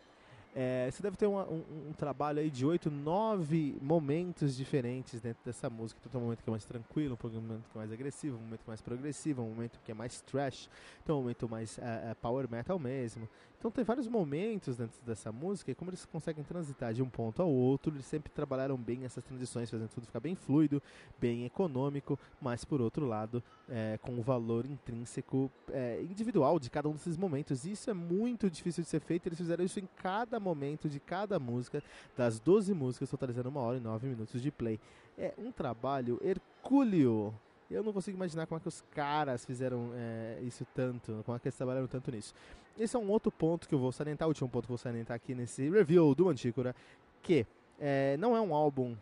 é, 0.56 0.90
você 0.92 1.02
deve 1.02 1.18
ter 1.18 1.26
um, 1.26 1.40
um, 1.40 1.94
trabalho 1.98 2.40
aí 2.40 2.50
de 2.50 2.66
oito, 2.66 2.92
nove 2.92 3.76
momentos 3.82 4.56
diferentes 4.56 5.20
dentro 5.20 5.44
dessa 5.44 5.70
música. 5.70 6.00
Então 6.02 6.12
tem 6.12 6.22
um 6.22 6.24
momento 6.26 6.44
que 6.44 6.50
é 6.50 6.52
mais 6.52 6.66
tranquilo, 6.66 7.18
um 7.24 7.28
momento 7.42 7.70
que 7.72 7.78
é 7.78 7.80
mais 7.80 7.92
agressivo, 7.92 8.38
um 8.38 8.42
momento 8.42 8.64
mais 8.68 8.82
progressivo, 8.82 9.42
um 9.42 9.50
momento 9.50 9.80
que 9.84 9.92
é 9.92 9.96
mais 9.96 10.22
trash, 10.22 10.70
então 11.04 11.18
um 11.18 11.22
momento 11.22 11.50
mais 11.50 11.78
uh, 11.78 11.82
uh, 11.82 12.16
power 12.22 12.50
metal 12.50 12.78
mesmo. 12.78 13.28
Então 13.64 13.72
tem 13.72 13.86
vários 13.86 14.10
momentos 14.10 14.76
dentro 14.76 15.02
dessa 15.06 15.32
música 15.32 15.72
e 15.72 15.76
como 15.76 15.90
eles 15.90 16.06
conseguem 16.06 16.44
transitar 16.44 16.94
de 16.94 17.02
um 17.02 17.08
ponto 17.08 17.42
ao 17.42 17.50
outro, 17.50 17.94
eles 17.94 18.06
sempre 18.06 18.30
trabalharam 18.30 18.76
bem 18.76 19.06
essas 19.06 19.24
transições, 19.24 19.72
fazendo 19.72 19.88
tudo 19.88 20.06
ficar 20.06 20.20
bem 20.20 20.36
fluido, 20.36 20.84
bem 21.18 21.46
econômico, 21.46 22.20
mas 22.42 22.66
por 22.66 22.82
outro 22.82 23.06
lado, 23.06 23.42
é, 23.70 23.98
com 24.02 24.20
o 24.20 24.22
valor 24.22 24.66
intrínseco 24.66 25.50
é, 25.72 26.02
individual 26.02 26.60
de 26.60 26.70
cada 26.70 26.90
um 26.90 26.92
desses 26.92 27.16
momentos. 27.16 27.64
Isso 27.64 27.90
é 27.90 27.94
muito 27.94 28.50
difícil 28.50 28.84
de 28.84 28.90
ser 28.90 29.00
feito, 29.00 29.30
eles 29.30 29.38
fizeram 29.38 29.64
isso 29.64 29.80
em 29.80 29.88
cada 29.96 30.42
momento 30.42 30.90
de 30.90 31.00
cada 31.00 31.40
música, 31.40 31.82
das 32.18 32.42
12 32.42 32.74
músicas, 32.74 33.10
totalizando 33.10 33.48
uma 33.48 33.62
hora 33.62 33.78
e 33.78 33.80
nove 33.80 34.10
minutos 34.10 34.42
de 34.42 34.52
play. 34.52 34.78
É 35.18 35.34
um 35.38 35.54
trabalho 35.54 36.20
hercúleo. 36.22 37.34
Eu 37.70 37.84
não 37.84 37.94
consigo 37.94 38.16
imaginar 38.16 38.46
como 38.46 38.58
é 38.58 38.62
que 38.62 38.68
os 38.68 38.82
caras 38.92 39.46
fizeram 39.46 39.92
é, 39.96 40.40
isso 40.44 40.66
tanto, 40.76 41.22
como 41.26 41.36
é 41.36 41.40
que 41.40 41.48
eles 41.48 41.58
trabalharam 41.58 41.88
tanto 41.88 42.12
nisso. 42.12 42.34
Esse 42.78 42.96
é 42.96 43.00
um 43.00 43.10
outro 43.10 43.32
ponto 43.32 43.68
que 43.68 43.76
eu 43.76 43.80
vou 43.80 43.92
salientar, 43.92 44.28
o 44.28 44.32
último 44.32 44.50
ponto 44.50 44.66
que 44.66 44.72
eu 44.72 44.76
vou 44.76 44.78
salientar 44.78 45.16
aqui 45.16 45.34
nesse 45.34 45.70
review 45.70 46.14
do 46.16 46.26
Mantícora, 46.26 46.76
que 47.22 47.46
é, 47.80 48.18
não 48.18 48.36
é 48.36 48.42
um 48.42 48.54
álbum 48.54 48.96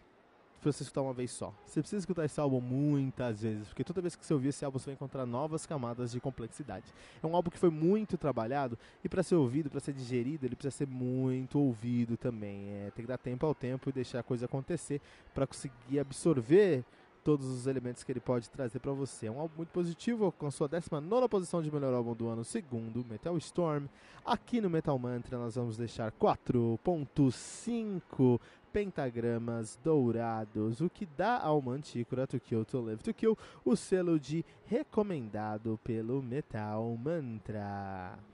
pra 0.62 0.72
você 0.72 0.84
escutar 0.84 1.02
uma 1.02 1.14
vez 1.14 1.32
só. 1.32 1.54
Você 1.66 1.82
precisa 1.82 2.00
escutar 2.00 2.24
esse 2.24 2.40
álbum 2.40 2.62
muitas 2.62 3.42
vezes, 3.42 3.68
porque 3.68 3.84
toda 3.84 4.00
vez 4.00 4.16
que 4.16 4.24
você 4.24 4.34
ouvir 4.34 4.50
esse 4.50 4.64
álbum, 4.64 4.78
você 4.78 4.86
vai 4.86 4.94
encontrar 4.94 5.26
novas 5.26 5.66
camadas 5.66 6.12
de 6.12 6.20
complexidade. 6.20 6.86
É 7.22 7.26
um 7.26 7.36
álbum 7.36 7.50
que 7.50 7.58
foi 7.58 7.72
muito 7.72 8.18
trabalhado 8.18 8.78
e 9.04 9.10
para 9.10 9.24
ser 9.24 9.36
ouvido, 9.36 9.70
para 9.70 9.80
ser 9.80 9.94
digerido, 9.94 10.46
ele 10.46 10.56
precisa 10.56 10.78
ser 10.78 10.88
muito 10.88 11.60
ouvido 11.60 12.16
também. 12.16 12.70
É, 12.70 12.92
tem 12.96 13.04
que 13.04 13.10
dar 13.10 13.18
tempo 13.18 13.46
ao 13.46 13.56
tempo 13.56 13.90
e 13.90 13.92
deixar 13.92 14.20
a 14.20 14.24
coisa 14.24 14.46
acontecer 14.46 15.02
para 15.34 15.48
conseguir 15.48 16.00
absorver 16.00 16.84
todos 17.24 17.48
os 17.48 17.68
elementos 17.68 18.04
que 18.04 18.12
ele 18.12 18.20
pode 18.20 18.50
trazer 18.50 18.80
para 18.80 18.92
você. 18.92 19.28
É 19.28 19.32
um 19.32 19.40
álbum 19.40 19.58
muito 19.58 19.70
positivo, 19.70 20.32
com 20.32 20.50
sua 20.52 20.68
19 20.68 21.30
posição 21.30 21.62
de 21.62 21.72
melhor 21.72 21.94
álbum 21.94 22.14
do 22.14 22.28
ano, 22.28 22.44
segundo 22.44 23.06
Metal 23.06 23.38
Storm. 23.38 23.86
Aqui 24.26 24.60
no 24.62 24.70
Metal 24.70 24.98
Mantra 24.98 25.38
nós 25.38 25.56
vamos 25.56 25.78
deixar 25.78 26.12
4.5 26.12 28.40
pentagramas 28.72 29.78
dourados, 29.84 30.82
o 30.82 30.90
que 30.90 31.06
dá 31.06 31.40
ao 31.40 31.62
Mantícora 31.62 32.26
To 32.26 32.40
Kill 32.40 32.66
To 32.66 32.82
Live 32.82 33.04
To 33.04 33.14
Kill 33.14 33.38
o 33.66 33.76
selo 33.76 34.20
de 34.20 34.44
recomendado 34.66 35.80
pelo 35.84 36.22
Metal 36.22 36.98
Mantra. 36.98 38.31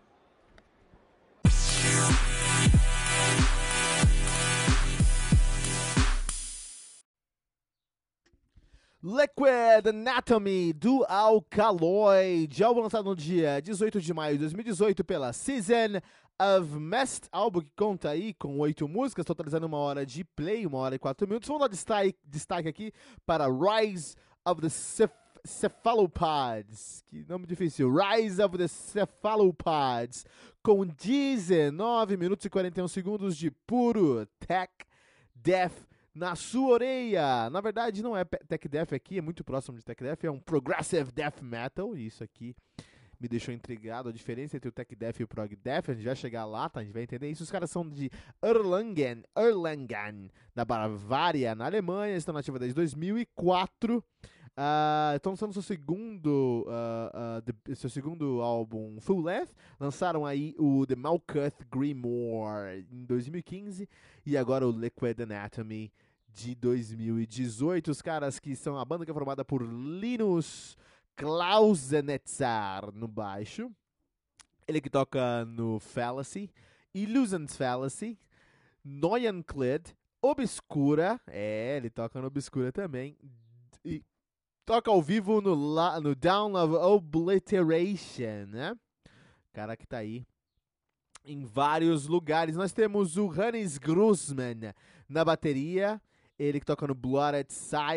Liquid 9.07 9.87
Anatomy 9.87 10.73
do 10.73 11.05
Alkaloid, 11.07 12.61
álbum 12.61 12.81
lançado 12.81 13.05
no 13.05 13.15
dia 13.15 13.61
18 13.61 14.01
de 14.01 14.13
maio 14.13 14.33
de 14.33 14.39
2018 14.39 15.01
pela 15.05 15.31
Season 15.31 16.01
of 16.37 16.77
Mest, 16.77 17.29
álbum 17.31 17.61
que 17.61 17.71
conta 17.73 18.09
aí 18.09 18.33
com 18.33 18.59
oito 18.59 18.85
músicas, 18.85 19.23
totalizando 19.23 19.65
uma 19.65 19.77
hora 19.77 20.05
de 20.05 20.25
play, 20.25 20.67
uma 20.67 20.79
hora 20.79 20.95
e 20.95 20.99
quatro 20.99 21.25
minutos. 21.25 21.47
Vamos 21.47 21.61
dar 21.61 21.69
destaque, 21.69 22.17
destaque 22.25 22.67
aqui 22.67 22.91
para 23.25 23.45
Rise 23.47 24.17
of 24.45 24.59
the 24.59 24.67
Ceph 24.67 25.13
Cephalopods, 25.45 27.01
que 27.07 27.23
nome 27.29 27.45
difícil, 27.45 27.89
Rise 27.89 28.43
of 28.43 28.57
the 28.57 28.67
Cephalopods, 28.67 30.25
com 30.61 30.85
19 30.85 32.17
minutos 32.17 32.45
e 32.45 32.49
41 32.49 32.89
segundos 32.89 33.37
de 33.37 33.51
puro 33.51 34.25
tech 34.45 34.69
death 35.33 35.87
na 36.17 36.35
sua 36.35 36.73
orelha. 36.73 37.49
Na 37.49 37.61
verdade, 37.61 38.01
não 38.01 38.17
é 38.17 38.25
tech 38.25 38.67
death 38.67 38.93
aqui, 38.93 39.19
é 39.19 39.21
muito 39.21 39.43
próximo 39.43 39.77
de 39.77 39.85
tech 39.85 40.03
death, 40.03 40.23
é 40.23 40.31
um 40.31 40.39
progressive 40.39 41.11
death 41.11 41.41
metal, 41.41 41.95
e 41.95 42.07
isso 42.07 42.23
aqui 42.23 42.55
me 43.19 43.27
deixou 43.27 43.53
intrigado. 43.53 44.09
A 44.09 44.11
diferença 44.11 44.55
entre 44.55 44.69
o 44.69 44.71
Tech 44.71 44.95
Death 44.95 45.19
e 45.19 45.23
o 45.23 45.27
Prog 45.27 45.55
Death, 45.55 45.89
a 45.89 45.93
gente 45.93 46.05
vai 46.05 46.15
chegar 46.15 46.45
lá, 46.45 46.69
tá? 46.69 46.79
A 46.79 46.83
gente 46.83 46.93
vai 46.93 47.03
entender 47.03 47.29
isso. 47.29 47.43
Os 47.43 47.51
caras 47.51 47.71
são 47.71 47.87
de 47.87 48.11
Erlangen, 48.43 49.23
Erlangen, 49.35 50.29
na 50.55 50.63
Bavária, 50.63 51.55
na 51.55 51.65
Alemanha, 51.65 52.15
estão 52.15 52.33
na 52.33 52.39
ativa 52.39 52.59
desde 52.59 52.75
2004. 52.75 53.97
Uh, 53.97 55.15
estão 55.15 55.33
lançando 55.33 55.53
seu 55.53 55.61
segundo, 55.61 56.65
uh, 56.67 57.71
uh, 57.71 57.75
seu 57.75 57.89
segundo 57.89 58.41
álbum 58.41 58.99
Full 58.99 59.21
Length. 59.21 59.53
Lançaram 59.79 60.25
aí 60.25 60.55
o 60.57 60.85
The 60.85 60.95
Malkuth 60.95 61.63
Grimoire 61.71 62.87
em 62.91 63.05
2015 63.05 63.87
e 64.25 64.35
agora 64.35 64.67
o 64.67 64.71
Liquid 64.71 65.19
Anatomy 65.21 65.91
de 66.27 66.55
2018. 66.55 67.91
Os 67.91 68.01
caras 68.01 68.39
que 68.39 68.55
são 68.55 68.77
a 68.77 68.85
banda 68.85 69.05
que 69.05 69.11
é 69.11 69.13
formada 69.13 69.43
por 69.43 69.61
Linus 69.61 70.77
Klausenetzar 71.15 72.91
no 72.91 73.07
baixo. 73.07 73.71
Ele 74.67 74.81
que 74.81 74.89
toca 74.89 75.45
no 75.45 75.79
Fallacy, 75.79 76.51
Illusions 76.93 77.55
Fallacy, 77.55 78.19
Neuenklid, 78.83 79.95
Obscura, 80.21 81.19
é, 81.27 81.77
ele 81.77 81.89
toca 81.89 82.19
no 82.19 82.27
Obscura 82.27 82.71
também, 82.71 83.17
e 83.85 84.03
toca 84.65 84.91
ao 84.91 85.01
vivo 85.01 85.39
no, 85.39 85.55
no 86.01 86.15
Down 86.15 86.55
of 86.55 86.73
Obliteration, 86.73 88.47
né? 88.47 88.77
Cara 89.53 89.77
que 89.77 89.87
tá 89.87 89.99
aí 89.99 90.27
em 91.23 91.43
vários 91.45 92.07
lugares. 92.07 92.55
Nós 92.55 92.71
temos 92.71 93.17
o 93.17 93.27
Hannes 93.27 93.77
Grossman 93.77 94.73
na 95.07 95.23
bateria, 95.23 96.01
Ele 96.39 96.59
que 96.59 96.65
toca 96.65 96.85
no 96.85 96.93
Blooded, 96.93 97.47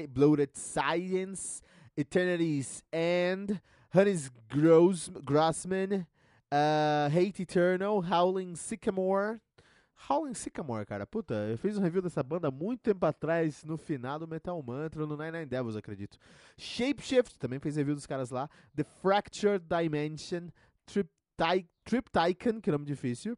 Blooded 0.08 0.52
Science, 0.54 1.62
Eternity's 1.96 2.82
End, 2.92 3.60
Hannes 3.90 4.30
Gross 4.48 5.10
Grossman, 5.24 6.06
uh, 6.52 7.08
Hate 7.10 7.42
Eternal, 7.42 8.02
Howling 8.02 8.56
Sycamore. 8.56 9.40
Howling 10.08 10.34
Sycamore, 10.34 10.86
cara, 10.86 11.06
puta, 11.06 11.34
eu 11.34 11.58
fiz 11.58 11.76
um 11.76 11.82
review 11.82 12.00
dessa 12.00 12.22
banda 12.22 12.50
muito 12.50 12.80
tempo 12.80 13.04
atrás, 13.04 13.62
no 13.64 13.76
final 13.76 14.18
do 14.18 14.26
Metal 14.26 14.60
Mantra, 14.62 15.06
no 15.06 15.16
Nine 15.16 15.32
Nine 15.32 15.46
Devils, 15.46 15.76
acredito. 15.76 16.16
Shapeshift, 16.56 17.38
também 17.38 17.58
fez 17.58 17.76
review 17.76 17.94
dos 17.94 18.06
caras 18.06 18.30
lá. 18.30 18.48
The 18.74 18.84
Fractured 18.84 19.66
Dimension, 19.68 20.48
Trip, 20.86 21.10
Trip 21.84 22.10
Tycoon, 22.10 22.60
que 22.62 22.70
nome 22.70 22.86
difícil. 22.86 23.36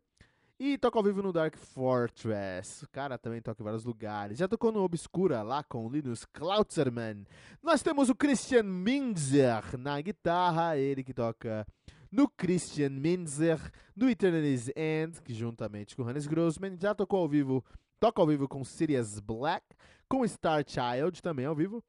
E 0.65 0.79
toca 0.79 0.97
ao 0.97 1.03
vivo 1.03 1.21
no 1.21 1.33
Dark 1.33 1.57
Fortress. 1.57 2.85
O 2.85 2.89
cara 2.89 3.19
também 3.19 3.43
toca 3.43 3.61
em 3.61 3.65
vários 3.65 3.85
lugares. 3.85 4.39
Já 4.39 4.47
tocou 4.47 4.71
no 4.71 4.85
Obscura 4.85 5.43
lá 5.43 5.65
com 5.65 5.91
Linus 5.91 6.25
Klautzerman. 6.25 7.25
Nós 7.61 7.83
temos 7.83 8.09
o 8.09 8.15
Christian 8.15 8.63
Minzer 8.63 9.77
na 9.77 10.01
guitarra, 10.01 10.77
ele 10.77 11.03
que 11.03 11.13
toca 11.13 11.67
no 12.13 12.29
Christian 12.29 12.91
Minzer, 12.91 13.59
no 13.97 14.09
Eternity's 14.09 14.71
End, 14.77 15.21
que 15.23 15.35
juntamente 15.35 15.97
com 15.97 16.05
Hannes 16.05 16.29
Grossman 16.29 16.79
já 16.81 16.95
tocou 16.95 17.19
ao 17.19 17.29
vivo, 17.29 17.65
toca 17.99 18.21
ao 18.21 18.29
vivo 18.29 18.47
com 18.47 18.63
Sirius 18.63 19.19
Black, 19.19 19.67
com 20.09 20.25
Star 20.29 20.63
Child 20.65 21.21
também 21.21 21.47
ao 21.47 21.57
vivo. 21.57 21.83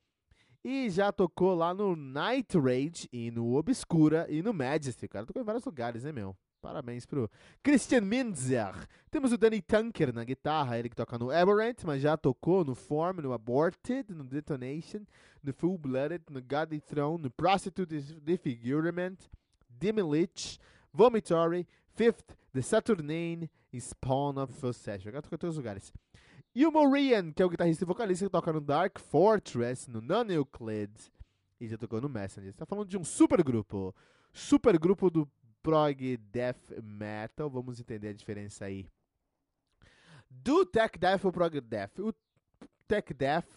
E 0.64 0.90
já 0.90 1.12
tocou 1.12 1.54
lá 1.54 1.76
no 1.76 1.96
Night 1.96 2.58
Rage 2.58 3.08
e 3.14 3.30
no 3.30 3.54
Obscura 3.54 4.26
e 4.32 4.42
no 4.42 4.52
Majesty. 4.52 5.06
O 5.06 5.10
cara 5.10 5.28
tocou 5.28 5.44
em 5.44 5.46
vários 5.46 5.64
lugares, 5.64 6.04
né, 6.04 6.12
meu? 6.12 6.36
Parabéns 6.64 7.06
pro 7.06 7.30
Christian 7.62 8.00
Minzer. 8.00 8.74
Temos 9.12 9.34
o 9.34 9.38
Danny 9.38 9.62
Tunker 9.62 10.14
na 10.14 10.24
guitarra, 10.24 10.80
ele 10.80 10.88
que 10.88 10.96
toca 10.96 11.20
no 11.20 11.30
Aberrant, 11.30 11.84
mas 11.84 12.02
já 12.02 12.16
tocou 12.16 12.64
no 12.64 12.74
Form, 12.74 13.20
no 13.20 13.34
Aborted, 13.34 14.14
no 14.14 14.24
Detonation, 14.24 15.02
no 15.44 15.54
Full 15.54 15.78
Blooded, 15.78 16.24
no 16.30 16.42
Godly 16.42 16.80
Throne, 16.80 17.22
no 17.22 17.30
Prostitute 17.30 18.02
Disfigurement, 18.22 19.18
Dimilich, 19.70 20.58
Vomitory, 20.94 21.68
Fifth, 21.96 22.34
The 22.54 22.62
Saturnine 22.62 23.52
e 23.74 23.82
Spawn 23.82 24.42
of 24.42 24.54
Possession. 24.54 25.12
Já 25.12 25.22
tocou 25.22 25.36
em 25.36 25.40
todos 25.40 25.58
os 25.58 25.62
lugares. 25.62 25.92
E 26.56 26.66
o 26.66 26.72
Morian, 26.72 27.34
que 27.34 27.44
é 27.44 27.46
o 27.46 27.50
guitarrista 27.50 27.84
e 27.84 27.86
vocalista 27.86 28.24
que 28.24 28.32
toca 28.32 28.54
no 28.54 28.62
Dark 28.62 29.00
Fortress, 29.00 29.92
no 29.92 30.00
Non-Euclid, 30.00 30.94
e 31.60 31.68
já 31.68 31.78
tocou 31.78 32.00
no 32.00 32.08
Messenger. 32.08 32.54
Você 32.54 32.58
tá 32.58 32.66
falando 32.66 32.88
de 32.88 32.98
um 32.98 33.04
super 33.04 33.44
grupo. 33.44 33.94
Super 34.32 34.80
grupo 34.80 35.10
do 35.10 35.30
prog 35.64 36.18
death 36.32 36.72
metal. 36.84 37.50
Vamos 37.50 37.80
entender 37.80 38.10
a 38.10 38.14
diferença 38.14 38.66
aí. 38.66 38.86
Do 40.30 40.66
tech 40.66 41.00
death 41.00 41.24
ou 41.24 41.32
prog 41.32 41.60
death. 41.62 41.98
O 42.00 42.14
tech 42.88 43.14
death 43.14 43.48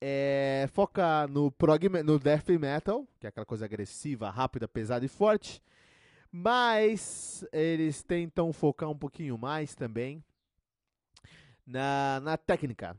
é, 0.00 0.68
foca 0.72 1.26
no 1.26 1.50
prog 1.50 1.88
no 1.88 2.18
death 2.18 2.48
metal, 2.50 3.06
que 3.18 3.26
é 3.26 3.30
aquela 3.30 3.46
coisa 3.46 3.64
agressiva, 3.64 4.30
rápida, 4.30 4.68
pesada 4.68 5.04
e 5.04 5.08
forte. 5.08 5.62
Mas 6.30 7.44
eles 7.50 8.02
tentam 8.02 8.52
focar 8.52 8.90
um 8.90 8.98
pouquinho 8.98 9.38
mais 9.38 9.74
também 9.74 10.22
na, 11.66 12.20
na 12.22 12.36
técnica. 12.36 12.96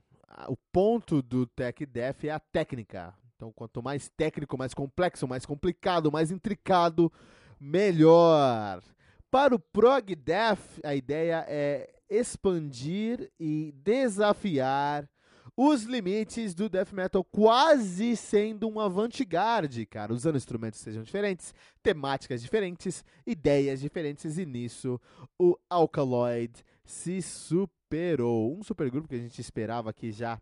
O 0.48 0.58
ponto 0.72 1.22
do 1.22 1.46
tech 1.46 1.86
death 1.86 2.24
é 2.24 2.32
a 2.32 2.40
técnica. 2.40 3.14
Então, 3.36 3.52
quanto 3.52 3.84
mais 3.84 4.10
técnico, 4.10 4.58
mais 4.58 4.74
complexo, 4.74 5.28
mais 5.28 5.46
complicado, 5.46 6.12
mais 6.12 6.32
intricado, 6.32 7.12
melhor. 7.60 8.82
Para 9.30 9.56
o 9.56 9.60
Prog 9.60 10.16
Death, 10.16 10.80
a 10.84 10.96
ideia 10.96 11.46
é 11.48 11.94
expandir 12.10 13.30
e 13.40 13.74
desafiar 13.84 15.08
os 15.56 15.84
limites 15.84 16.54
do 16.54 16.70
death 16.70 16.94
metal, 16.94 17.24
quase 17.24 18.16
sendo 18.16 18.70
um 18.70 18.80
avant-garde, 18.80 19.88
cara, 19.88 20.14
usando 20.14 20.36
instrumentos 20.36 20.80
que 20.80 20.86
sejam 20.86 21.02
diferentes, 21.02 21.54
temáticas 21.82 22.44
diferentes, 22.44 23.04
ideias 23.26 23.82
diferentes, 23.82 24.38
e 24.38 24.46
nisso 24.46 25.02
o 25.40 25.58
Alkaloid 25.68 26.64
se 26.86 27.24
superou. 27.24 28.56
Um 28.56 28.64
supergrupo 28.64 29.08
que 29.08 29.16
a 29.16 29.20
gente 29.20 29.42
esperava 29.42 29.90
aqui 29.90 30.12
já 30.12 30.40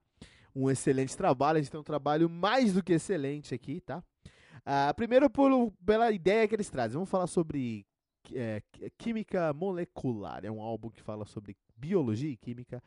um 0.53 0.69
excelente 0.69 1.15
trabalho, 1.15 1.59
a 1.59 1.61
gente 1.61 1.71
tem 1.71 1.79
um 1.79 1.83
trabalho 1.83 2.29
mais 2.29 2.73
do 2.73 2.83
que 2.83 2.93
excelente 2.93 3.55
aqui, 3.55 3.79
tá? 3.79 4.03
Uh, 4.65 4.93
primeiro, 4.95 5.29
por, 5.29 5.71
pela 5.85 6.11
ideia 6.11 6.47
que 6.47 6.55
eles 6.55 6.69
trazem. 6.69 6.95
Vamos 6.95 7.09
falar 7.09 7.27
sobre 7.27 7.85
é, 8.33 8.61
química 8.97 9.53
molecular. 9.53 10.43
É 10.43 10.51
um 10.51 10.61
álbum 10.61 10.89
que 10.89 11.01
fala 11.01 11.25
sobre 11.25 11.55
biologia 11.77 12.31
e 12.31 12.37
química 12.37 12.81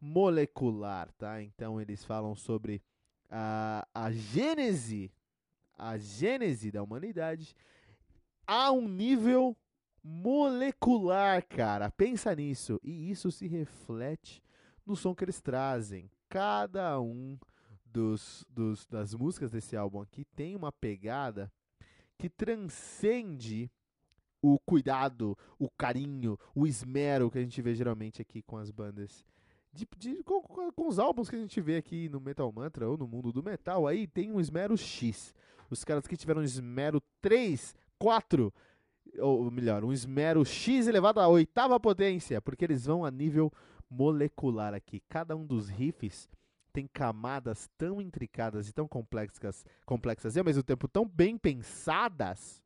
molecular, 0.00 1.12
tá? 1.12 1.42
Então 1.42 1.80
eles 1.80 2.04
falam 2.04 2.34
sobre 2.34 2.82
a, 3.30 3.86
a 3.94 4.10
gênese, 4.10 5.12
a 5.78 5.96
gênese 5.98 6.70
da 6.70 6.82
humanidade 6.82 7.54
a 8.46 8.72
um 8.72 8.88
nível 8.88 9.56
molecular, 10.02 11.46
cara. 11.46 11.90
Pensa 11.90 12.34
nisso. 12.34 12.80
E 12.82 13.10
isso 13.10 13.30
se 13.30 13.46
reflete 13.46 14.42
no 14.84 14.96
som 14.96 15.14
que 15.14 15.24
eles 15.24 15.40
trazem. 15.40 16.10
Cada 16.28 17.00
um 17.00 17.38
dos, 17.92 18.44
dos, 18.48 18.86
das 18.86 19.14
músicas 19.14 19.50
desse 19.50 19.76
álbum 19.76 20.00
aqui 20.00 20.24
tem 20.24 20.56
uma 20.56 20.72
pegada 20.72 21.52
que 22.18 22.28
transcende 22.28 23.70
o 24.42 24.58
cuidado, 24.58 25.36
o 25.58 25.68
carinho, 25.68 26.38
o 26.54 26.66
esmero 26.66 27.30
que 27.30 27.38
a 27.38 27.42
gente 27.42 27.60
vê 27.60 27.74
geralmente 27.74 28.22
aqui 28.22 28.42
com 28.42 28.56
as 28.56 28.70
bandas. 28.70 29.24
De, 29.72 29.86
de, 29.96 30.22
com, 30.24 30.42
com, 30.42 30.88
os 30.88 30.98
álbuns 30.98 31.30
que 31.30 31.36
a 31.36 31.38
gente 31.38 31.60
vê 31.60 31.76
aqui 31.76 32.08
no 32.08 32.20
Metal 32.20 32.50
Mantra 32.50 32.88
ou 32.88 32.96
no 32.96 33.06
mundo 33.06 33.32
do 33.32 33.42
metal, 33.42 33.86
aí 33.86 34.06
tem 34.06 34.32
um 34.32 34.40
esmero 34.40 34.76
X. 34.76 35.34
Os 35.70 35.84
caras 35.84 36.06
que 36.06 36.16
tiveram 36.16 36.40
um 36.40 36.44
esmero 36.44 37.00
3, 37.20 37.76
4, 37.98 38.52
ou 39.18 39.50
melhor, 39.50 39.84
um 39.84 39.92
esmero 39.92 40.44
X 40.44 40.88
elevado 40.88 41.20
à 41.20 41.28
oitava 41.28 41.78
potência, 41.78 42.40
porque 42.40 42.64
eles 42.64 42.86
vão 42.86 43.04
a 43.04 43.10
nível 43.10 43.52
molecular 43.88 44.74
aqui. 44.74 45.00
Cada 45.08 45.36
um 45.36 45.46
dos 45.46 45.68
riffs 45.68 46.28
tem 46.70 46.86
camadas 46.86 47.68
tão 47.76 48.00
intricadas 48.00 48.68
e 48.68 48.72
tão 48.72 48.88
complexas, 48.88 49.64
complexas 49.84 50.36
e 50.36 50.38
ao 50.38 50.44
mesmo 50.44 50.62
tempo 50.62 50.88
tão 50.88 51.06
bem 51.06 51.36
pensadas 51.36 52.62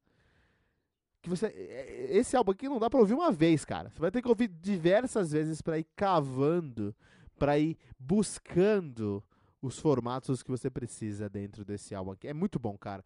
que 1.25 1.31
você 1.31 1.47
é, 1.47 1.51
é, 1.51 2.17
esse 2.17 2.37
álbum 2.37 2.53
aqui 2.53 2.69
não 2.69 2.79
dá 2.79 2.91
para 2.91 3.01
ouvir 3.01 3.15
uma 3.15 3.33
vez, 3.33 3.65
cara. 3.65 3.89
Você 3.89 3.99
vai 3.99 4.11
ter 4.11 4.21
que 4.21 4.29
ouvir 4.29 4.49
diversas 4.49 5.33
vezes 5.33 5.63
para 5.63 5.79
ir 5.79 5.87
cavando, 5.97 6.95
para 7.39 7.59
ir 7.59 7.79
buscando 7.99 9.25
os 9.63 9.79
formatos 9.79 10.43
que 10.43 10.51
você 10.51 10.69
precisa 10.69 11.29
dentro 11.29 11.65
desse 11.65 11.95
álbum 11.95 12.13
aqui. 12.13 12.29
É 12.29 12.35
muito 12.35 12.59
bom, 12.59 12.77
cara. 12.77 13.03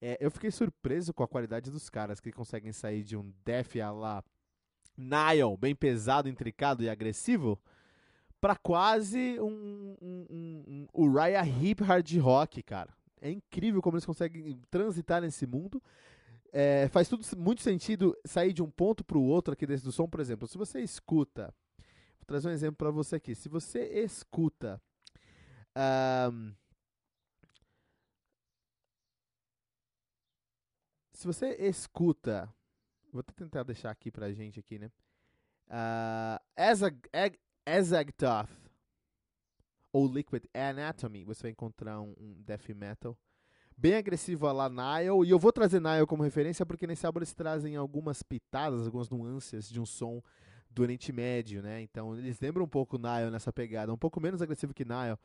É, 0.00 0.16
eu 0.18 0.30
fiquei 0.30 0.50
surpreso 0.50 1.12
com 1.12 1.22
a 1.22 1.28
qualidade 1.28 1.70
dos 1.70 1.90
caras 1.90 2.18
que 2.18 2.32
conseguem 2.32 2.72
sair 2.72 3.04
de 3.04 3.14
um 3.16 3.30
death 3.44 3.76
a 3.76 3.90
lá 3.90 4.24
Nile, 4.96 5.56
bem 5.58 5.74
pesado, 5.74 6.28
intricado 6.28 6.82
e 6.82 6.88
agressivo, 6.88 7.60
para 8.40 8.56
quase 8.56 9.38
um, 9.40 9.96
um, 10.00 10.26
um, 10.30 10.86
um 10.94 11.04
Uriah 11.04 11.46
Heep 11.46 11.82
hard 11.82 12.16
rock, 12.18 12.62
cara. 12.62 12.92
É 13.20 13.30
incrível 13.30 13.82
como 13.82 13.96
eles 13.96 14.06
conseguem 14.06 14.58
transitar 14.70 15.20
nesse 15.20 15.46
mundo. 15.46 15.82
É, 16.52 16.88
faz 16.88 17.08
tudo 17.08 17.24
muito 17.36 17.62
sentido 17.62 18.16
sair 18.24 18.52
de 18.52 18.62
um 18.62 18.70
ponto 18.70 19.04
para 19.04 19.18
o 19.18 19.22
outro 19.22 19.52
aqui 19.52 19.66
dentro 19.66 19.84
do 19.84 19.92
som. 19.92 20.08
Por 20.08 20.20
exemplo, 20.20 20.48
se 20.48 20.56
você 20.56 20.80
escuta, 20.80 21.54
vou 22.18 22.26
trazer 22.26 22.48
um 22.48 22.52
exemplo 22.52 22.76
para 22.76 22.90
você 22.90 23.16
aqui. 23.16 23.34
Se 23.34 23.48
você 23.48 23.84
escuta 24.02 24.80
um, 25.76 26.52
se 31.12 31.26
você 31.26 31.54
escuta, 31.60 32.52
vou 33.12 33.22
tentar 33.22 33.62
deixar 33.62 33.90
aqui 33.90 34.10
pra 34.10 34.32
gente 34.32 34.58
aqui, 34.58 34.78
né? 34.78 34.90
Uh, 35.68 36.42
as 36.56 36.82
a, 36.82 36.90
Azagthoth 37.66 38.50
ou 39.92 40.06
Liquid 40.06 40.44
Anatomy, 40.54 41.24
você 41.24 41.42
vai 41.42 41.50
encontrar 41.50 42.00
um, 42.00 42.14
um 42.18 42.42
death 42.42 42.68
metal 42.70 43.16
bem 43.80 43.94
agressivo 43.94 44.50
lá 44.52 44.68
Nile, 44.68 45.26
e 45.26 45.30
eu 45.30 45.38
vou 45.38 45.50
trazer 45.50 45.80
Nile 45.80 46.06
como 46.06 46.22
referência 46.22 46.66
porque 46.66 46.86
nesse 46.86 47.06
álbum 47.06 47.20
eles 47.20 47.32
trazem 47.32 47.76
algumas 47.76 48.22
pitadas, 48.22 48.84
algumas 48.84 49.08
nuances 49.08 49.70
de 49.70 49.80
um 49.80 49.86
som 49.86 50.22
do 50.70 50.82
Oriente 50.82 51.10
Médio, 51.12 51.62
né? 51.62 51.80
Então 51.80 52.14
eles 52.14 52.38
lembram 52.40 52.64
um 52.66 52.68
pouco 52.68 52.98
Nile 52.98 53.30
nessa 53.30 53.50
pegada, 53.50 53.92
um 53.92 53.96
pouco 53.96 54.20
menos 54.20 54.42
agressivo 54.42 54.74
que 54.74 54.84
Nile, 54.84 55.16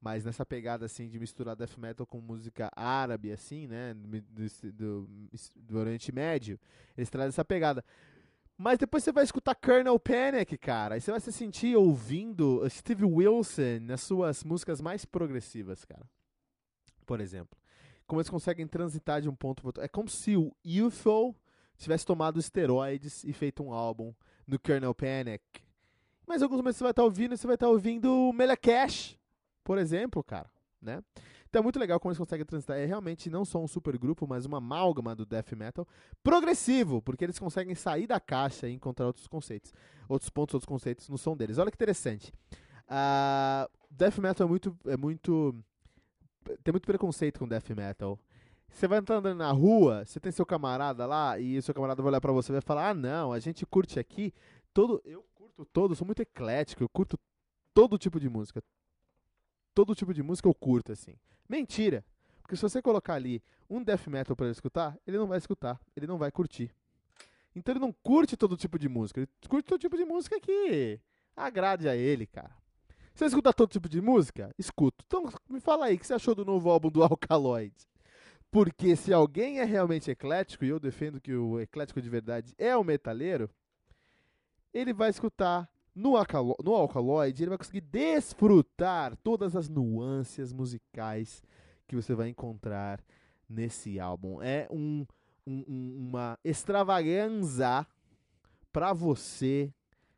mas 0.00 0.24
nessa 0.24 0.46
pegada 0.46 0.86
assim 0.86 1.08
de 1.08 1.18
misturar 1.18 1.56
death 1.56 1.76
metal 1.76 2.06
com 2.06 2.20
música 2.20 2.70
árabe, 2.76 3.32
assim, 3.32 3.66
né? 3.66 3.94
Do, 3.94 4.72
do, 4.72 5.08
do 5.56 5.78
Oriente 5.78 6.12
Médio, 6.12 6.58
eles 6.96 7.10
trazem 7.10 7.30
essa 7.30 7.44
pegada. 7.44 7.84
Mas 8.60 8.76
depois 8.76 9.04
você 9.04 9.12
vai 9.12 9.22
escutar 9.22 9.54
Colonel 9.54 10.00
Panic, 10.00 10.58
cara. 10.58 10.96
Aí 10.96 11.00
você 11.00 11.12
vai 11.12 11.20
se 11.20 11.30
sentir 11.30 11.76
ouvindo 11.76 12.68
Steve 12.68 13.04
Wilson 13.04 13.78
nas 13.82 14.00
suas 14.00 14.42
músicas 14.42 14.80
mais 14.80 15.04
progressivas, 15.04 15.84
cara. 15.84 16.04
Por 17.06 17.20
exemplo. 17.20 17.56
Como 18.04 18.20
eles 18.20 18.28
conseguem 18.28 18.66
transitar 18.66 19.22
de 19.22 19.28
um 19.28 19.34
ponto 19.34 19.62
para 19.62 19.68
outro. 19.68 19.82
É 19.84 19.86
como 19.86 20.08
se 20.08 20.36
o 20.36 20.52
UFO 20.64 21.36
tivesse 21.76 22.04
tomado 22.04 22.40
esteroides 22.40 23.22
e 23.22 23.32
feito 23.32 23.62
um 23.62 23.72
álbum 23.72 24.12
no 24.44 24.58
Colonel 24.58 24.94
Panic. 24.94 25.44
Mas 26.26 26.42
alguns 26.42 26.56
momentos 26.56 26.78
você 26.78 26.84
vai 26.84 26.90
estar 26.90 27.04
ouvindo, 27.04 27.36
você 27.36 27.46
vai 27.46 27.54
estar 27.54 27.68
ouvindo 27.68 28.32
Melacash, 28.32 29.16
por 29.62 29.78
exemplo, 29.78 30.22
cara, 30.24 30.50
né? 30.82 31.00
Então 31.48 31.60
é 31.60 31.62
muito 31.62 31.78
legal 31.78 31.98
como 31.98 32.10
eles 32.10 32.18
conseguem 32.18 32.44
transitar. 32.44 32.76
É 32.76 32.84
realmente 32.84 33.30
não 33.30 33.44
só 33.44 33.58
um 33.62 33.66
super 33.66 33.96
grupo, 33.96 34.26
mas 34.26 34.44
uma 34.44 34.58
amálgama 34.58 35.14
do 35.14 35.24
death 35.24 35.52
metal 35.52 35.86
progressivo, 36.22 37.00
porque 37.00 37.24
eles 37.24 37.38
conseguem 37.38 37.74
sair 37.74 38.06
da 38.06 38.20
caixa 38.20 38.68
e 38.68 38.74
encontrar 38.74 39.06
outros 39.06 39.26
conceitos, 39.26 39.72
outros 40.08 40.28
pontos, 40.28 40.54
outros 40.54 40.68
conceitos 40.68 41.08
no 41.08 41.16
som 41.16 41.36
deles. 41.36 41.58
Olha 41.58 41.70
que 41.70 41.76
interessante. 41.76 42.32
Uh, 42.84 43.70
death 43.90 44.18
metal 44.18 44.46
é 44.46 44.48
muito, 44.48 44.76
é 44.86 44.96
muito. 44.96 45.54
Tem 46.62 46.72
muito 46.72 46.86
preconceito 46.86 47.38
com 47.38 47.48
death 47.48 47.70
metal. 47.70 48.18
Você 48.70 48.86
vai 48.86 48.98
andando 48.98 49.34
na 49.34 49.50
rua, 49.50 50.04
você 50.04 50.20
tem 50.20 50.30
seu 50.30 50.44
camarada 50.44 51.06
lá, 51.06 51.38
e 51.38 51.60
seu 51.62 51.74
camarada 51.74 52.02
vai 52.02 52.10
olhar 52.10 52.20
pra 52.20 52.32
você 52.32 52.52
e 52.52 52.54
vai 52.54 52.60
falar: 52.60 52.90
Ah, 52.90 52.94
não, 52.94 53.32
a 53.32 53.38
gente 53.38 53.64
curte 53.64 53.98
aqui 53.98 54.34
todo. 54.74 55.00
Eu 55.04 55.24
curto 55.34 55.64
todo, 55.66 55.96
sou 55.96 56.06
muito 56.06 56.20
eclético, 56.20 56.82
eu 56.82 56.88
curto 56.88 57.18
todo 57.72 57.96
tipo 57.96 58.20
de 58.20 58.28
música. 58.28 58.62
Todo 59.74 59.94
tipo 59.94 60.12
de 60.12 60.22
música 60.22 60.48
eu 60.48 60.54
curto, 60.54 60.92
assim. 60.92 61.14
Mentira! 61.48 62.04
Porque 62.42 62.56
se 62.56 62.62
você 62.62 62.80
colocar 62.80 63.14
ali 63.14 63.42
um 63.68 63.82
death 63.82 64.06
metal 64.06 64.34
para 64.34 64.46
ele 64.46 64.52
escutar, 64.52 64.98
ele 65.06 65.18
não 65.18 65.26
vai 65.26 65.38
escutar, 65.38 65.80
ele 65.96 66.06
não 66.06 66.18
vai 66.18 66.30
curtir. 66.30 66.70
Então 67.54 67.72
ele 67.72 67.80
não 67.80 67.92
curte 67.92 68.36
todo 68.36 68.56
tipo 68.56 68.78
de 68.78 68.88
música, 68.88 69.20
ele 69.20 69.28
curte 69.48 69.68
todo 69.68 69.80
tipo 69.80 69.96
de 69.96 70.04
música 70.04 70.40
que 70.40 71.00
agrade 71.36 71.88
a 71.88 71.96
ele, 71.96 72.26
cara. 72.26 72.56
Você 73.14 73.24
escuta 73.24 73.52
todo 73.52 73.70
tipo 73.70 73.88
de 73.88 74.00
música? 74.00 74.54
Escuto. 74.56 75.04
Então 75.06 75.28
me 75.48 75.60
fala 75.60 75.86
aí, 75.86 75.96
o 75.96 75.98
que 75.98 76.06
você 76.06 76.14
achou 76.14 76.34
do 76.34 76.44
novo 76.44 76.70
álbum 76.70 76.88
do 76.88 77.02
Alkaloid? 77.04 77.74
Porque 78.50 78.96
se 78.96 79.12
alguém 79.12 79.58
é 79.58 79.64
realmente 79.64 80.10
eclético, 80.10 80.64
e 80.64 80.68
eu 80.68 80.78
defendo 80.78 81.20
que 81.20 81.34
o 81.34 81.60
eclético 81.60 82.00
de 82.00 82.08
verdade 82.08 82.54
é 82.56 82.76
o 82.76 82.84
metaleiro, 82.84 83.50
ele 84.72 84.92
vai 84.92 85.10
escutar 85.10 85.68
no, 85.98 86.12
no 86.62 86.74
Alkaloid, 86.74 87.42
ele 87.42 87.48
vai 87.48 87.58
conseguir 87.58 87.80
desfrutar 87.80 89.16
todas 89.16 89.56
as 89.56 89.68
nuances 89.68 90.52
musicais 90.52 91.42
que 91.88 91.96
você 91.96 92.14
vai 92.14 92.28
encontrar 92.28 93.02
nesse 93.48 93.98
álbum. 93.98 94.40
É 94.40 94.68
um, 94.70 95.04
um, 95.44 96.06
uma 96.08 96.38
extravaganza 96.44 97.84
para 98.72 98.92
você 98.92 99.72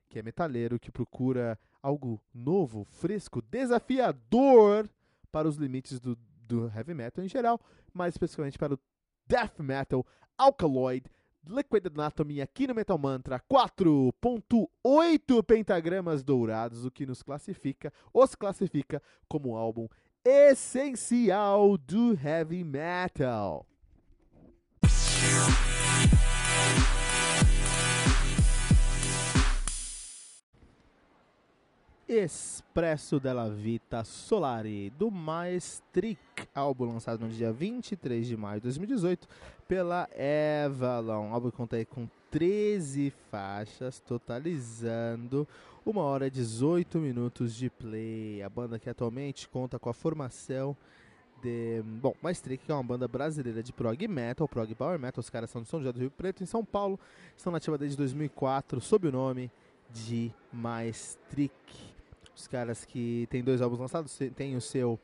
que 0.09 0.19
é 0.19 0.23
metaleiro, 0.23 0.79
que 0.79 0.91
procura 0.91 1.59
algo 1.83 2.21
novo, 2.35 2.85
fresco, 2.85 3.41
desafiador 3.41 4.91
para 5.33 5.49
os 5.49 5.57
limites 5.57 5.99
do, 5.99 6.19
do 6.47 6.71
heavy 6.77 6.93
metal 6.93 7.25
em 7.25 7.29
geral, 7.29 7.59
mais 7.95 8.15
especificamente 8.15 8.59
para 8.59 8.75
o 8.75 8.79
death 9.27 9.61
metal, 9.61 10.05
Alkaloid, 10.37 11.09
Liquid 11.47 11.87
Anatomy 11.87 12.41
aqui 12.41 12.67
no 12.67 12.75
Metal 12.75 12.99
Mantra 12.99 13.43
4.8 13.51 15.43
pentagramas 15.43 16.23
dourados, 16.23 16.85
o 16.85 16.91
que 16.91 17.07
nos 17.07 17.23
classifica, 17.23 17.93
os 18.13 18.35
classifica 18.35 19.03
como 19.29 19.57
álbum 19.57 19.89
essencial 20.25 21.79
do 21.79 22.15
heavy 22.15 22.63
metal. 22.63 23.67
Expresso 32.13 33.21
della 33.21 33.49
Vita 33.49 34.03
Solari, 34.03 34.91
do 34.91 35.13
Maestric, 35.13 36.19
álbum 36.53 36.87
lançado 36.87 37.21
no 37.21 37.29
dia 37.29 37.53
23 37.53 38.27
de 38.27 38.37
maio 38.37 38.57
de 38.59 38.65
2018 38.65 39.29
pela 39.69 40.09
Avalon. 40.67 41.33
álbum 41.33 41.53
conta 41.53 41.85
com 41.85 42.09
13 42.29 43.13
faixas, 43.31 44.01
totalizando 44.01 45.47
uma 45.87 46.03
hora 46.03 46.27
e 46.27 46.31
18 46.33 46.99
minutos 46.99 47.55
de 47.55 47.71
play. 47.71 48.43
A 48.43 48.49
banda 48.49 48.77
que 48.77 48.91
atualmente 48.91 49.49
conta 49.49 49.79
com 49.79 49.89
a 49.89 49.95
formação 49.95 50.77
de... 51.41 51.81
Bom, 52.03 52.13
Maestric 52.21 52.69
é 52.69 52.75
uma 52.75 52.83
banda 52.83 53.07
brasileira 53.07 53.63
de 53.63 53.73
prog 53.73 54.09
metal, 54.09 54.49
prog 54.49 54.75
power 54.75 54.99
metal. 54.99 55.21
Os 55.21 55.31
caras 55.31 55.49
são 55.49 55.63
de 55.63 55.69
São 55.69 55.79
José 55.79 55.93
do 55.93 56.01
Rio 56.01 56.11
Preto, 56.11 56.43
em 56.43 56.47
São 56.47 56.65
Paulo. 56.65 56.99
Estão 57.37 57.53
nativa 57.53 57.79
desde 57.79 57.97
2004, 57.97 58.81
sob 58.81 59.07
o 59.07 59.13
nome 59.13 59.49
de 59.93 60.33
Maestric. 60.53 61.90
Os 62.35 62.47
caras 62.47 62.85
que 62.85 63.27
tem 63.31 63.43
dois 63.43 63.61
álbuns 63.61 63.79
lançados, 63.79 64.19
tem 64.35 64.57
o 64.57 64.61
seu 64.61 64.99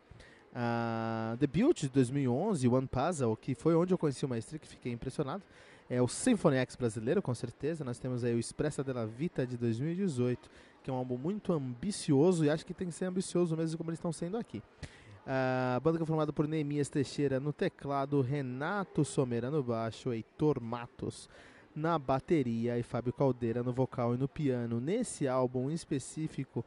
uh, 0.52 1.36
debut 1.36 1.82
de 1.82 1.88
2011, 1.88 2.66
One 2.68 2.86
Puzzle, 2.86 3.36
que 3.36 3.54
foi 3.54 3.74
onde 3.74 3.92
eu 3.92 3.98
conheci 3.98 4.24
o 4.24 4.28
Maestri, 4.28 4.58
que 4.58 4.66
fiquei 4.66 4.92
impressionado. 4.92 5.42
É 5.88 6.02
o 6.02 6.08
Symphony 6.08 6.56
X 6.56 6.74
brasileiro, 6.74 7.22
com 7.22 7.34
certeza. 7.34 7.84
Nós 7.84 7.98
temos 7.98 8.24
aí 8.24 8.34
o 8.34 8.38
Expressa 8.38 8.82
della 8.82 9.06
Vita 9.06 9.46
de 9.46 9.56
2018, 9.56 10.50
que 10.82 10.90
é 10.90 10.92
um 10.92 10.96
álbum 10.96 11.16
muito 11.16 11.52
ambicioso 11.52 12.44
e 12.44 12.50
acho 12.50 12.66
que 12.66 12.74
tem 12.74 12.88
que 12.88 12.94
ser 12.94 13.04
ambicioso 13.04 13.56
mesmo 13.56 13.78
como 13.78 13.90
eles 13.90 13.98
estão 13.98 14.12
sendo 14.12 14.36
aqui. 14.36 14.58
Uh, 14.58 15.76
a 15.76 15.80
banda 15.80 15.98
que 15.98 16.04
é 16.04 16.06
formada 16.06 16.32
por 16.32 16.46
Neemias 16.46 16.88
Teixeira 16.88 17.38
no 17.38 17.52
teclado, 17.52 18.20
Renato 18.20 19.04
Somera 19.04 19.50
no 19.50 19.62
baixo, 19.62 20.12
Heitor 20.12 20.60
Matos 20.60 21.28
na 21.76 21.98
bateria 21.98 22.78
e 22.78 22.82
Fábio 22.82 23.12
Caldeira 23.12 23.62
no 23.62 23.72
vocal 23.72 24.14
e 24.14 24.18
no 24.18 24.26
piano. 24.26 24.80
Nesse 24.80 25.28
álbum 25.28 25.70
em 25.70 25.74
específico, 25.74 26.64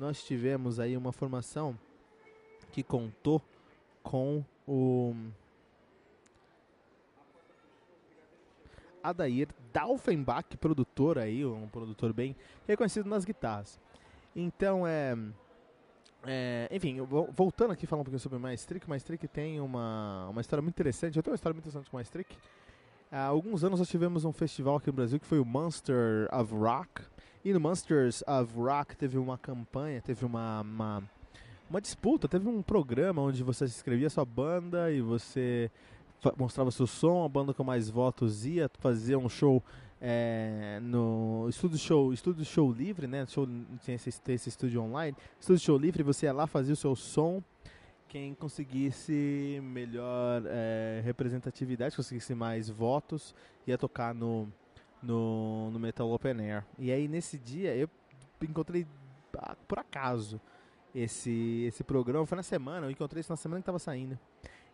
nós 0.00 0.24
tivemos 0.24 0.80
aí 0.80 0.96
uma 0.96 1.12
formação 1.12 1.78
que 2.72 2.82
contou 2.82 3.42
com 4.02 4.42
o 4.66 5.14
Adair 9.02 9.48
Dalfenbach, 9.70 10.56
produtor 10.56 11.18
aí, 11.18 11.44
um 11.44 11.68
produtor 11.68 12.14
bem 12.14 12.34
reconhecido 12.66 13.10
nas 13.10 13.26
guitarras. 13.26 13.78
Então 14.34 14.86
é, 14.86 15.14
é 16.24 16.68
enfim, 16.72 17.00
voltando 17.32 17.72
aqui 17.72 17.86
falar 17.86 18.00
um 18.00 18.04
pouquinho 18.04 18.20
sobre 18.20 18.38
o 18.38 18.40
Maestric, 18.40 18.86
o 18.86 18.88
Maestric 18.88 19.28
tem 19.28 19.60
uma, 19.60 20.28
uma 20.30 20.40
história 20.40 20.62
muito 20.62 20.76
interessante, 20.76 21.18
eu 21.18 21.22
tenho 21.22 21.32
uma 21.32 21.36
história 21.36 21.54
muito 21.54 21.64
interessante 21.64 21.90
com 21.90 21.96
o 21.96 21.98
Maestric. 21.98 22.34
Há 23.12 23.24
alguns 23.24 23.64
anos 23.64 23.80
nós 23.80 23.88
tivemos 23.88 24.24
um 24.24 24.32
festival 24.32 24.76
aqui 24.76 24.86
no 24.86 24.94
Brasil 24.94 25.20
que 25.20 25.26
foi 25.26 25.40
o 25.40 25.44
Monster 25.44 26.26
of 26.32 26.54
Rock, 26.54 27.02
e 27.44 27.52
no 27.52 27.60
Monsters 27.60 28.22
of 28.26 28.54
Rock 28.54 28.96
teve 28.96 29.16
uma 29.18 29.38
campanha, 29.38 30.00
teve 30.02 30.24
uma, 30.24 30.60
uma, 30.60 31.02
uma 31.68 31.80
disputa, 31.80 32.28
teve 32.28 32.46
um 32.48 32.62
programa 32.62 33.22
onde 33.22 33.42
você 33.42 33.64
escrevia 33.64 34.10
sua 34.10 34.24
banda 34.24 34.92
e 34.92 35.00
você 35.00 35.70
mostrava 36.36 36.70
seu 36.70 36.86
som, 36.86 37.24
a 37.24 37.28
banda 37.28 37.54
com 37.54 37.64
mais 37.64 37.88
votos 37.88 38.44
ia 38.44 38.70
fazer 38.78 39.16
um 39.16 39.28
show 39.28 39.62
é, 40.00 40.78
no 40.82 41.46
estúdio 41.48 41.78
show, 41.78 42.12
estúdio 42.12 42.44
show 42.44 42.70
livre, 42.70 43.06
né? 43.06 43.24
Show, 43.26 43.46
tinha 43.82 43.94
esse, 43.94 44.10
esse 44.28 44.48
estúdio 44.48 44.82
online, 44.82 45.16
estúdio 45.38 45.62
show 45.62 45.78
livre, 45.78 46.02
você 46.02 46.26
ia 46.26 46.32
lá 46.32 46.46
fazer 46.46 46.72
o 46.72 46.76
seu 46.76 46.94
som. 46.94 47.42
Quem 48.08 48.34
conseguisse 48.34 49.60
melhor 49.62 50.42
é, 50.46 51.00
representatividade, 51.04 51.94
conseguisse 51.94 52.34
mais 52.34 52.68
votos, 52.68 53.34
ia 53.66 53.78
tocar 53.78 54.12
no, 54.12 54.48
no, 55.02 55.70
no 55.70 55.78
Metal 55.78 56.10
Open 56.10 56.40
Air. 56.40 56.64
E 56.78 56.90
aí 56.92 57.08
nesse 57.08 57.38
dia 57.38 57.74
eu 57.76 57.88
encontrei 58.42 58.86
ah, 59.36 59.56
por 59.66 59.78
acaso 59.78 60.40
esse, 60.94 61.64
esse 61.66 61.84
programa. 61.84 62.26
Foi 62.26 62.36
na 62.36 62.42
semana, 62.42 62.86
eu 62.86 62.90
encontrei 62.90 63.20
isso 63.20 63.32
na 63.32 63.36
semana 63.36 63.60
que 63.60 63.62
estava 63.62 63.78
saindo. 63.78 64.18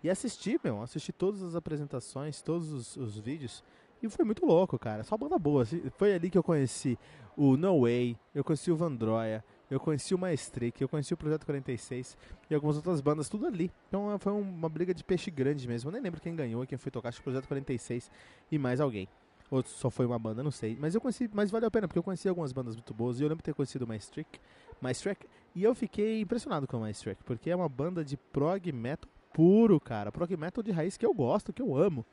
E 0.03 0.11
assisti, 0.11 0.59
meu, 0.62 0.83
assisti 0.83 1.12
todas 1.12 1.43
as 1.43 1.55
apresentações, 1.55 2.43
todos 2.43 2.72
os, 2.72 2.97
os, 2.97 3.18
vídeos. 3.18 3.64
E 4.03 4.09
foi 4.09 4.24
muito 4.24 4.45
louco, 4.45 4.79
cara. 4.79 5.03
Só 5.03 5.16
banda 5.16 5.39
boa. 5.39 5.64
Foi 5.93 6.14
ali 6.14 6.31
que 6.31 6.37
eu 6.37 6.43
conheci 6.43 6.99
o 7.37 7.57
No 7.57 7.83
Way, 7.83 8.16
eu 8.35 8.45
conheci 8.45 8.70
o 8.70 8.77
Vandroia, 8.77 9.45
eu 9.70 9.81
conheci 9.81 10.14
o 10.14 10.18
Maestric, 10.18 10.81
eu 10.81 10.89
conheci 10.89 11.12
o 11.12 11.16
Projeto 11.16 11.45
46 11.45 12.16
e 12.49 12.55
algumas 12.55 12.77
outras 12.77 13.01
bandas, 13.01 13.29
tudo 13.29 13.47
ali. 13.47 13.72
Então 13.89 14.18
foi 14.18 14.33
uma 14.33 14.68
briga 14.68 14.95
de 14.95 15.03
peixe 15.03 15.31
grande 15.31 15.66
mesmo. 15.66 15.89
Eu 15.89 15.93
nem 15.93 16.03
lembro 16.03 16.20
quem 16.20 16.37
ganhou, 16.37 16.66
quem 16.66 16.79
foi 16.79 16.93
tocar, 16.93 17.09
acho 17.09 17.18
que 17.18 17.22
o 17.22 17.24
Projeto 17.24 17.49
46 17.49 18.11
e 18.51 18.59
mais 18.59 18.81
alguém. 18.81 19.09
Ou 19.51 19.62
só 19.62 19.90
foi 19.90 20.07
uma 20.07 20.18
banda, 20.18 20.42
não 20.42 20.51
sei. 20.51 20.76
Mas 20.80 20.94
eu 20.94 21.01
conheci, 21.01 21.30
mas 21.32 21.51
valeu 21.51 21.68
a 21.68 21.70
pena, 21.70 21.86
porque 21.86 21.99
eu 21.99 22.03
conheci 22.03 22.28
algumas 22.28 22.53
bandas 22.53 22.74
muito 22.74 22.92
boas. 22.92 23.20
E 23.20 23.22
eu 23.22 23.28
lembro 23.28 23.42
de 23.42 23.44
ter 23.44 23.55
conhecido 23.55 23.84
o 23.84 23.88
Maestric, 23.88 24.40
Maestric 24.80 25.26
e 25.55 25.62
eu 25.62 25.74
fiquei 25.74 26.20
impressionado 26.20 26.66
com 26.66 26.76
o 26.76 26.80
Maestric, 26.80 27.22
porque 27.24 27.51
é 27.51 27.57
uma 27.57 27.68
banda 27.68 28.05
de 28.05 28.16
prog 28.16 28.72
metal 28.72 29.09
puro, 29.32 29.78
cara. 29.78 30.11
Prog 30.11 30.36
metal 30.36 30.62
de 30.62 30.72
raiz 30.72 30.97
que 30.97 31.07
eu 31.07 31.14
gosto, 31.14 31.53
que 31.53 31.62
eu 31.62 31.76
amo. 31.76 32.05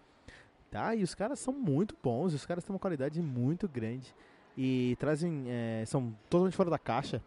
Tá? 0.69 0.95
E 0.95 1.03
os 1.03 1.13
caras 1.13 1.39
são 1.39 1.53
muito 1.53 1.95
bons, 2.01 2.33
os 2.33 2.45
caras 2.45 2.63
têm 2.63 2.73
uma 2.73 2.79
qualidade 2.79 3.21
muito 3.21 3.67
grande. 3.67 4.13
E 4.57 4.95
trazem. 4.99 5.45
É, 5.47 5.83
são 5.85 6.15
totalmente 6.29 6.55
fora 6.55 6.69
da 6.69 6.79
caixa. 6.79 7.21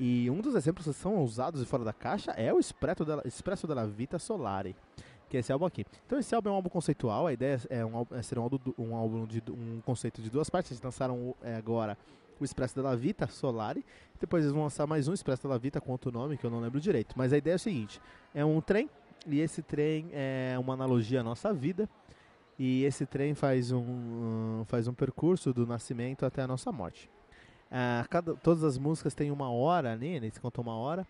E 0.00 0.28
um 0.30 0.40
dos 0.40 0.54
exemplos 0.54 0.86
que 0.86 0.92
são 0.92 1.22
usados 1.22 1.62
fora 1.68 1.84
da 1.84 1.92
caixa 1.92 2.32
é 2.32 2.52
o 2.52 2.58
Expresso 2.58 3.04
della, 3.04 3.22
Expresso 3.26 3.66
della 3.66 3.86
Vita 3.86 4.18
Solari 4.18 4.74
que 5.32 5.38
é 5.38 5.40
esse 5.40 5.50
álbum 5.50 5.64
aqui. 5.64 5.86
Então 6.04 6.18
esse 6.18 6.34
álbum 6.34 6.50
é 6.50 6.52
um 6.52 6.56
álbum 6.56 6.68
conceitual, 6.68 7.26
a 7.26 7.32
ideia 7.32 7.58
é, 7.70 7.82
um, 7.82 8.06
é 8.10 8.20
ser 8.20 8.38
um 8.38 8.42
álbum, 8.42 8.58
um 8.78 8.94
álbum 8.94 9.26
de 9.26 9.42
um 9.50 9.80
conceito 9.80 10.20
de 10.20 10.28
duas 10.28 10.50
partes. 10.50 10.70
Eles 10.70 10.82
lançaram 10.82 11.34
é, 11.42 11.54
agora 11.54 11.96
o 12.38 12.44
Expresso 12.44 12.74
della 12.74 12.94
Vita 12.94 13.26
Solari, 13.28 13.82
depois 14.20 14.44
eles 14.44 14.52
vão 14.52 14.64
lançar 14.64 14.86
mais 14.86 15.08
um 15.08 15.14
Expresso 15.14 15.44
della 15.44 15.58
Vita 15.58 15.80
com 15.80 15.90
outro 15.90 16.12
nome 16.12 16.36
que 16.36 16.44
eu 16.44 16.50
não 16.50 16.60
lembro 16.60 16.78
direito. 16.78 17.14
Mas 17.16 17.32
a 17.32 17.38
ideia 17.38 17.54
é 17.54 17.56
o 17.56 17.58
seguinte: 17.58 17.98
é 18.34 18.44
um 18.44 18.60
trem 18.60 18.90
e 19.26 19.40
esse 19.40 19.62
trem 19.62 20.10
é 20.12 20.54
uma 20.58 20.74
analogia 20.74 21.20
à 21.20 21.24
nossa 21.24 21.50
vida. 21.50 21.88
E 22.58 22.84
esse 22.84 23.06
trem 23.06 23.34
faz 23.34 23.72
um, 23.72 23.80
um 23.80 24.64
faz 24.66 24.86
um 24.86 24.92
percurso 24.92 25.50
do 25.54 25.66
nascimento 25.66 26.26
até 26.26 26.42
a 26.42 26.46
nossa 26.46 26.70
morte. 26.70 27.08
Uh, 27.70 28.06
cada, 28.10 28.34
todas 28.34 28.62
as 28.64 28.76
músicas 28.76 29.14
têm 29.14 29.30
uma 29.30 29.50
hora 29.50 29.92
ali, 29.92 30.08
eles 30.08 30.36
contam 30.36 30.62
uma 30.62 30.76
hora. 30.76 31.06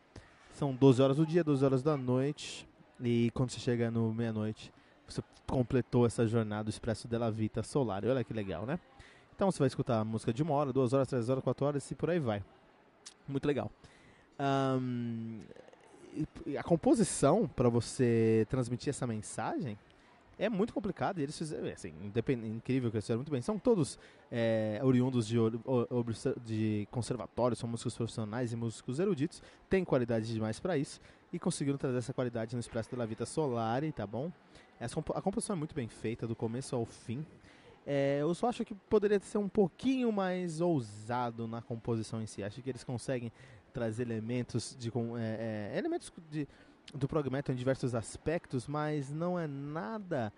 São 0.52 0.72
12 0.72 1.02
horas 1.02 1.16
do 1.16 1.26
dia, 1.26 1.42
12 1.42 1.64
horas 1.64 1.82
da 1.82 1.96
noite. 1.96 2.68
E 3.02 3.30
quando 3.32 3.50
você 3.50 3.58
chega 3.58 3.90
no 3.90 4.14
meia-noite, 4.14 4.72
você 5.06 5.22
completou 5.46 6.06
essa 6.06 6.26
jornada 6.26 6.64
do 6.64 6.70
Expresso 6.70 7.08
della 7.08 7.30
Vita 7.30 7.62
Solar. 7.62 8.04
Olha 8.04 8.22
que 8.22 8.32
legal, 8.32 8.64
né? 8.64 8.78
Então 9.34 9.50
você 9.50 9.58
vai 9.58 9.66
escutar 9.66 10.00
a 10.00 10.04
música 10.04 10.32
de 10.32 10.42
uma 10.42 10.54
hora, 10.54 10.72
duas 10.72 10.92
horas, 10.92 11.08
três 11.08 11.28
horas, 11.28 11.42
quatro 11.42 11.66
horas 11.66 11.90
e 11.90 11.94
por 11.94 12.10
aí 12.10 12.18
vai. 12.18 12.42
Muito 13.26 13.44
legal. 13.46 13.70
Um, 14.38 15.40
a 16.56 16.62
composição 16.62 17.48
para 17.48 17.68
você 17.68 18.46
transmitir 18.48 18.90
essa 18.90 19.06
mensagem 19.06 19.76
é 20.44 20.48
muito 20.48 20.74
complicado 20.74 21.20
e 21.20 21.22
eles 21.22 21.38
fizeram, 21.38 21.68
assim, 21.68 21.94
incrível 22.44 22.90
que 22.90 22.96
eles 22.96 23.04
fizeram 23.04 23.18
muito 23.18 23.30
bem. 23.30 23.40
São 23.40 23.58
todos 23.58 23.98
é, 24.30 24.80
oriundos 24.82 25.26
de, 25.26 25.36
de 26.44 26.88
conservatórios, 26.90 27.60
são 27.60 27.68
músicos 27.68 27.94
profissionais 27.94 28.52
e 28.52 28.56
músicos 28.56 28.98
eruditos, 28.98 29.40
têm 29.70 29.84
qualidade 29.84 30.26
demais 30.26 30.58
para 30.58 30.76
isso 30.76 31.00
e 31.32 31.38
conseguiram 31.38 31.78
trazer 31.78 31.98
essa 31.98 32.12
qualidade 32.12 32.54
no 32.54 32.60
Expresso 32.60 32.94
da 32.96 33.06
Vita 33.06 33.24
Solari, 33.24 33.92
tá 33.92 34.06
bom? 34.06 34.32
Essa, 34.80 34.98
a 34.98 35.22
composição 35.22 35.54
é 35.54 35.58
muito 35.58 35.74
bem 35.74 35.86
feita, 35.86 36.26
do 36.26 36.34
começo 36.34 36.74
ao 36.74 36.84
fim. 36.84 37.24
É, 37.86 38.18
eu 38.20 38.34
só 38.34 38.48
acho 38.48 38.64
que 38.64 38.74
poderia 38.74 39.20
ser 39.20 39.38
um 39.38 39.48
pouquinho 39.48 40.10
mais 40.12 40.60
ousado 40.60 41.46
na 41.46 41.62
composição 41.62 42.20
em 42.20 42.26
si. 42.26 42.42
Acho 42.42 42.60
que 42.60 42.70
eles 42.70 42.82
conseguem 42.84 43.30
trazer 43.72 44.02
elementos 44.02 44.76
de 44.78 44.88
é, 44.88 45.72
é, 45.74 45.78
elementos 45.78 46.12
de, 46.30 46.46
do 46.92 47.08
prog 47.08 47.28
metal 47.30 47.54
em 47.54 47.56
diversos 47.56 47.94
aspectos, 47.94 48.66
mas 48.66 49.10
não 49.10 49.38
é 49.38 49.46
nada 49.46 50.32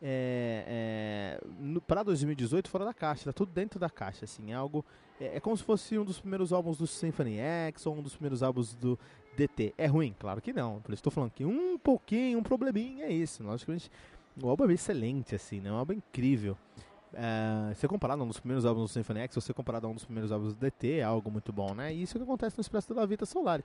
é, 0.00 1.38
é, 1.40 1.80
para 1.86 2.02
2018 2.02 2.68
fora 2.68 2.84
da 2.84 2.94
caixa, 2.94 3.24
tá 3.24 3.32
tudo 3.32 3.52
dentro 3.52 3.80
da 3.80 3.90
caixa, 3.90 4.24
assim, 4.24 4.52
é 4.52 4.54
algo 4.54 4.84
é, 5.20 5.36
é, 5.36 5.40
como 5.40 5.56
se 5.56 5.64
fosse 5.64 5.98
um 5.98 6.04
dos 6.04 6.20
primeiros 6.20 6.52
álbuns 6.52 6.78
do 6.78 6.86
Symphony 6.86 7.38
X 7.38 7.86
ou 7.86 7.96
um 7.96 8.02
dos 8.02 8.14
primeiros 8.14 8.42
álbuns 8.42 8.74
do 8.74 8.98
DT. 9.36 9.74
É 9.76 9.86
ruim? 9.86 10.14
Claro 10.18 10.40
que 10.40 10.52
não. 10.52 10.80
Por 10.80 10.92
isso 10.92 11.00
estou 11.00 11.12
falando 11.12 11.30
que 11.30 11.44
um 11.44 11.78
pouquinho, 11.78 12.38
um 12.38 12.42
probleminha 12.42 13.06
é 13.06 13.12
esse. 13.12 13.42
Logicamente, 13.42 13.90
o 14.40 14.48
álbum 14.48 14.70
é 14.70 14.74
excelente, 14.74 15.34
assim, 15.34 15.60
né? 15.60 15.70
É 15.70 15.72
um 15.72 15.76
álbum 15.76 15.94
incrível. 15.94 16.56
É, 17.12 17.88
comparado 17.88 18.20
a 18.20 18.24
um 18.24 18.28
dos 18.28 18.38
primeiros 18.38 18.66
álbuns 18.66 18.90
do 18.90 18.92
Symphony 18.92 19.20
X 19.20 19.36
ou 19.36 19.40
ser 19.40 19.54
comparado 19.54 19.86
a 19.86 19.90
um 19.90 19.94
dos 19.94 20.04
primeiros 20.04 20.30
álbuns 20.30 20.54
do 20.54 20.60
DT 20.60 20.98
é 20.98 21.02
algo 21.02 21.30
muito 21.30 21.52
bom, 21.52 21.74
né? 21.74 21.92
E 21.92 22.02
isso 22.02 22.16
é 22.16 22.18
que 22.18 22.24
acontece 22.24 22.56
no 22.56 22.60
Expresso 22.60 22.92
da 22.94 23.06
Vita 23.06 23.26
Solar. 23.26 23.62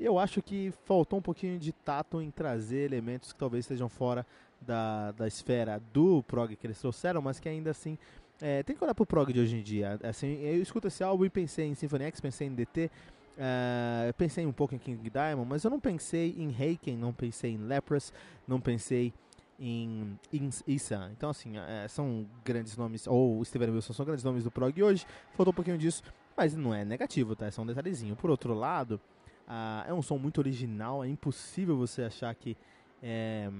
Eu 0.00 0.18
acho 0.18 0.40
que 0.40 0.72
faltou 0.86 1.18
um 1.18 1.22
pouquinho 1.22 1.58
de 1.58 1.72
tato 1.72 2.22
em 2.22 2.30
trazer 2.30 2.86
elementos 2.86 3.34
que 3.34 3.38
talvez 3.38 3.64
estejam 3.64 3.88
fora 3.88 4.26
da, 4.58 5.12
da 5.12 5.28
esfera 5.28 5.80
do 5.92 6.22
prog 6.22 6.56
que 6.56 6.66
eles 6.66 6.80
trouxeram, 6.80 7.20
mas 7.20 7.38
que 7.38 7.48
ainda 7.48 7.70
assim 7.70 7.98
é, 8.40 8.62
tem 8.62 8.74
que 8.74 8.82
olhar 8.82 8.94
pro 8.94 9.04
prog 9.04 9.30
de 9.30 9.38
hoje 9.38 9.58
em 9.58 9.62
dia. 9.62 9.98
Assim, 10.02 10.40
eu 10.40 10.62
escuto 10.62 10.88
esse 10.88 11.04
álbum 11.04 11.26
e 11.26 11.30
pensei 11.30 11.66
em 11.66 11.74
Symphony 11.74 12.04
X, 12.04 12.20
pensei 12.20 12.46
em 12.46 12.54
DT, 12.54 12.90
uh, 13.36 14.14
pensei 14.14 14.46
um 14.46 14.52
pouco 14.52 14.74
em 14.74 14.78
King 14.78 15.10
Diamond, 15.10 15.46
mas 15.46 15.64
eu 15.64 15.70
não 15.70 15.78
pensei 15.78 16.34
em 16.38 16.48
Haken, 16.48 16.96
não 16.96 17.12
pensei 17.12 17.52
em 17.52 17.58
Leprous, 17.58 18.10
não 18.48 18.58
pensei 18.58 19.12
em, 19.58 20.18
Issa. 20.66 21.10
Então, 21.12 21.28
assim, 21.28 21.58
é, 21.58 21.86
são 21.88 22.26
grandes 22.42 22.76
nomes, 22.76 23.06
ou 23.06 23.44
Steven 23.44 23.70
Wilson 23.70 23.92
são 23.92 24.06
grandes 24.06 24.24
nomes 24.24 24.44
do 24.44 24.50
prog 24.50 24.82
hoje. 24.82 25.06
Faltou 25.34 25.52
um 25.52 25.54
pouquinho 25.54 25.76
disso, 25.76 26.02
mas 26.34 26.56
não 26.56 26.74
é 26.74 26.84
negativo, 26.84 27.36
tá? 27.36 27.46
É 27.46 27.50
só 27.50 27.60
um 27.60 27.66
detalhezinho. 27.66 28.16
Por 28.16 28.30
outro 28.30 28.54
lado, 28.54 28.98
uh, 29.50 29.90
é 29.90 29.92
um 29.92 30.00
som 30.00 30.16
muito 30.16 30.38
original, 30.38 31.04
é 31.04 31.08
impossível 31.08 31.76
você 31.76 32.02
achar 32.02 32.34
que. 32.34 32.56
É, 33.02 33.50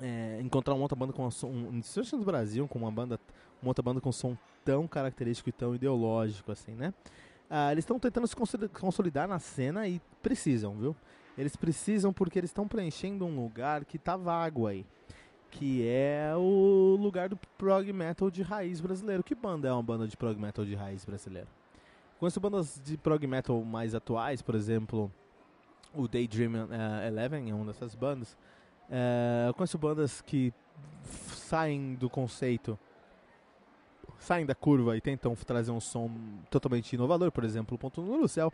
é, 0.00 0.40
encontrar 0.40 0.74
uma 0.74 0.82
outra 0.82 0.96
banda 0.96 1.12
com 1.12 1.26
um 1.26 1.30
som, 1.30 1.48
um, 1.48 1.80
no 2.12 2.24
Brasil, 2.24 2.66
com 2.66 2.78
uma 2.78 2.90
banda, 2.90 3.20
uma 3.60 3.70
outra 3.70 3.82
banda 3.82 4.00
com 4.00 4.08
um 4.08 4.12
som 4.12 4.36
tão 4.64 4.86
característico 4.86 5.48
e 5.48 5.52
tão 5.52 5.74
ideológico 5.74 6.50
assim, 6.50 6.72
né? 6.72 6.94
Uh, 7.50 7.70
eles 7.70 7.82
estão 7.82 7.98
tentando 7.98 8.26
se 8.26 8.34
consolidar 8.72 9.28
na 9.28 9.38
cena 9.38 9.86
e 9.86 10.00
precisam, 10.22 10.74
viu? 10.74 10.96
Eles 11.36 11.54
precisam 11.56 12.12
porque 12.12 12.38
eles 12.38 12.50
estão 12.50 12.66
preenchendo 12.66 13.26
um 13.26 13.42
lugar 13.42 13.84
que 13.84 13.98
tá 13.98 14.16
vago 14.16 14.66
aí. 14.66 14.86
Que 15.50 15.86
é 15.86 16.32
o 16.34 16.96
lugar 16.98 17.28
do 17.28 17.36
prog 17.58 17.92
metal 17.92 18.30
de 18.30 18.42
raiz 18.42 18.80
brasileiro. 18.80 19.22
Que 19.22 19.34
banda 19.34 19.68
é 19.68 19.72
uma 19.72 19.82
banda 19.82 20.08
de 20.08 20.16
prog 20.16 20.38
metal 20.40 20.64
de 20.64 20.74
raiz 20.74 21.04
brasileiro? 21.04 21.48
Conheço 22.22 22.38
bandas 22.38 22.80
de 22.84 22.96
prog 22.96 23.26
metal 23.26 23.60
mais 23.64 23.96
atuais, 23.96 24.40
por 24.40 24.54
exemplo, 24.54 25.10
o 25.92 26.06
Daydream 26.06 26.52
uh, 26.52 27.04
Eleven 27.04 27.50
é 27.50 27.52
uma 27.52 27.64
dessas 27.64 27.96
bandas. 27.96 28.34
Uh, 28.88 29.48
eu 29.48 29.54
conheço 29.54 29.76
bandas 29.76 30.20
que 30.20 30.54
saem 31.02 31.96
do 31.96 32.08
conceito, 32.08 32.78
saem 34.20 34.46
da 34.46 34.54
curva 34.54 34.96
e 34.96 35.00
tentam 35.00 35.34
trazer 35.34 35.72
um 35.72 35.80
som 35.80 36.12
totalmente 36.48 36.92
inovador, 36.92 37.32
por 37.32 37.42
exemplo, 37.42 37.74
o 37.74 37.78
Ponto 37.78 38.00
no 38.00 38.28
Céu 38.28 38.52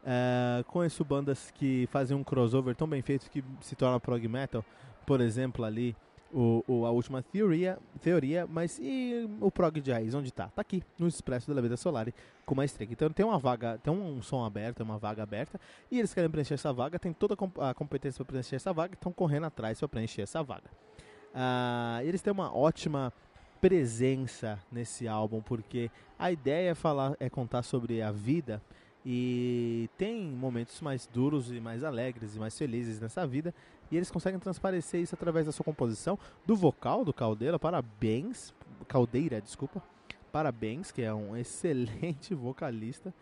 Uh, 0.00 0.62
conheço 0.64 1.04
bandas 1.04 1.50
que 1.50 1.88
fazem 1.90 2.16
um 2.16 2.22
crossover 2.22 2.74
tão 2.74 2.88
bem 2.88 3.02
feito 3.02 3.28
que 3.28 3.42
se 3.60 3.74
torna 3.74 3.98
prog 3.98 4.26
metal, 4.28 4.64
por 5.04 5.20
exemplo, 5.20 5.64
ali 5.64 5.94
o, 6.32 6.62
o, 6.66 6.86
a 6.86 6.90
última 6.90 7.22
teoria, 7.22 7.78
teoria, 8.02 8.46
mas 8.46 8.78
e 8.80 9.28
o 9.40 9.50
prog 9.50 9.80
raiz, 9.90 10.14
onde 10.14 10.32
tá? 10.32 10.48
Tá 10.48 10.60
aqui, 10.60 10.82
no 10.98 11.08
Expresso 11.08 11.52
da 11.52 11.60
Vida 11.60 11.76
Solari, 11.76 12.14
com 12.44 12.54
uma 12.54 12.64
estrela. 12.64 12.92
Então 12.92 13.10
tem 13.10 13.24
uma 13.24 13.38
vaga, 13.38 13.78
tem 13.78 13.92
um 13.92 14.22
som 14.22 14.44
aberto, 14.44 14.82
uma 14.82 14.98
vaga 14.98 15.22
aberta, 15.22 15.60
e 15.90 15.98
eles 15.98 16.12
querem 16.12 16.30
preencher 16.30 16.54
essa 16.54 16.72
vaga, 16.72 16.98
tem 16.98 17.12
toda 17.12 17.34
a 17.34 17.74
competência 17.74 18.24
para 18.24 18.32
preencher 18.32 18.56
essa 18.56 18.72
vaga, 18.72 18.94
estão 18.94 19.12
correndo 19.12 19.46
atrás 19.46 19.78
para 19.78 19.88
preencher 19.88 20.22
essa 20.22 20.42
vaga. 20.42 20.70
Uh, 21.34 22.02
eles 22.04 22.20
têm 22.22 22.32
uma 22.32 22.54
ótima 22.54 23.12
presença 23.60 24.58
nesse 24.70 25.08
álbum, 25.08 25.40
porque 25.40 25.90
a 26.18 26.30
ideia 26.30 26.70
é 26.70 26.74
falar, 26.74 27.16
é 27.18 27.28
contar 27.28 27.62
sobre 27.62 28.02
a 28.02 28.10
vida 28.10 28.62
e 29.04 29.88
tem 29.96 30.22
momentos 30.48 30.80
mais 30.80 31.06
duros 31.06 31.52
e 31.52 31.60
mais 31.60 31.84
alegres 31.84 32.34
e 32.34 32.38
mais 32.38 32.56
felizes 32.56 32.98
nessa 32.98 33.26
vida. 33.26 33.54
E 33.90 33.96
eles 33.96 34.10
conseguem 34.10 34.40
transparecer 34.40 35.00
isso 35.00 35.14
através 35.14 35.46
da 35.46 35.52
sua 35.52 35.64
composição, 35.64 36.18
do 36.46 36.56
vocal 36.56 37.04
do 37.04 37.12
Caldeira. 37.12 37.58
Parabéns, 37.58 38.54
Caldeira, 38.86 39.40
desculpa. 39.40 39.82
Parabéns, 40.32 40.90
que 40.90 41.02
é 41.02 41.12
um 41.12 41.36
excelente 41.36 42.34
vocalista, 42.34 43.12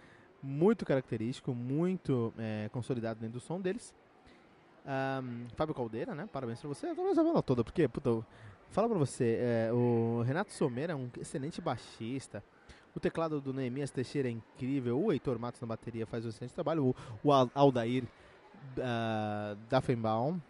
muito 0.42 0.84
característico, 0.84 1.52
muito 1.52 2.32
é, 2.38 2.68
consolidado 2.72 3.20
dentro 3.20 3.34
do 3.34 3.40
som 3.40 3.60
deles. 3.60 3.92
Um, 4.86 5.46
Fábio 5.56 5.74
Caldeira, 5.74 6.14
né? 6.14 6.28
Parabéns 6.32 6.60
pra 6.60 6.68
você. 6.68 6.94
Tô 6.94 7.36
a 7.36 7.42
toda, 7.42 7.64
porque, 7.64 7.88
puta, 7.88 8.24
fala 8.70 8.88
pra 8.88 8.98
você, 8.98 9.38
é, 9.40 9.72
o 9.72 10.22
Renato 10.22 10.52
Someira 10.52 10.92
é 10.92 10.96
um 10.96 11.10
excelente 11.18 11.60
baixista 11.60 12.42
o 12.96 13.00
teclado 13.00 13.42
do 13.42 13.52
Neemias 13.52 13.90
Teixeira 13.90 14.26
é 14.26 14.30
incrível. 14.30 14.98
O 14.98 15.12
Heitor 15.12 15.38
Matos 15.38 15.60
na 15.60 15.66
bateria 15.66 16.06
faz 16.06 16.24
um 16.24 16.30
excelente 16.30 16.54
trabalho. 16.54 16.86
O, 16.86 16.96
o 17.22 17.30
Aldair 17.30 18.04
uh, 18.04 19.56
Daffenbaum. 19.68 20.40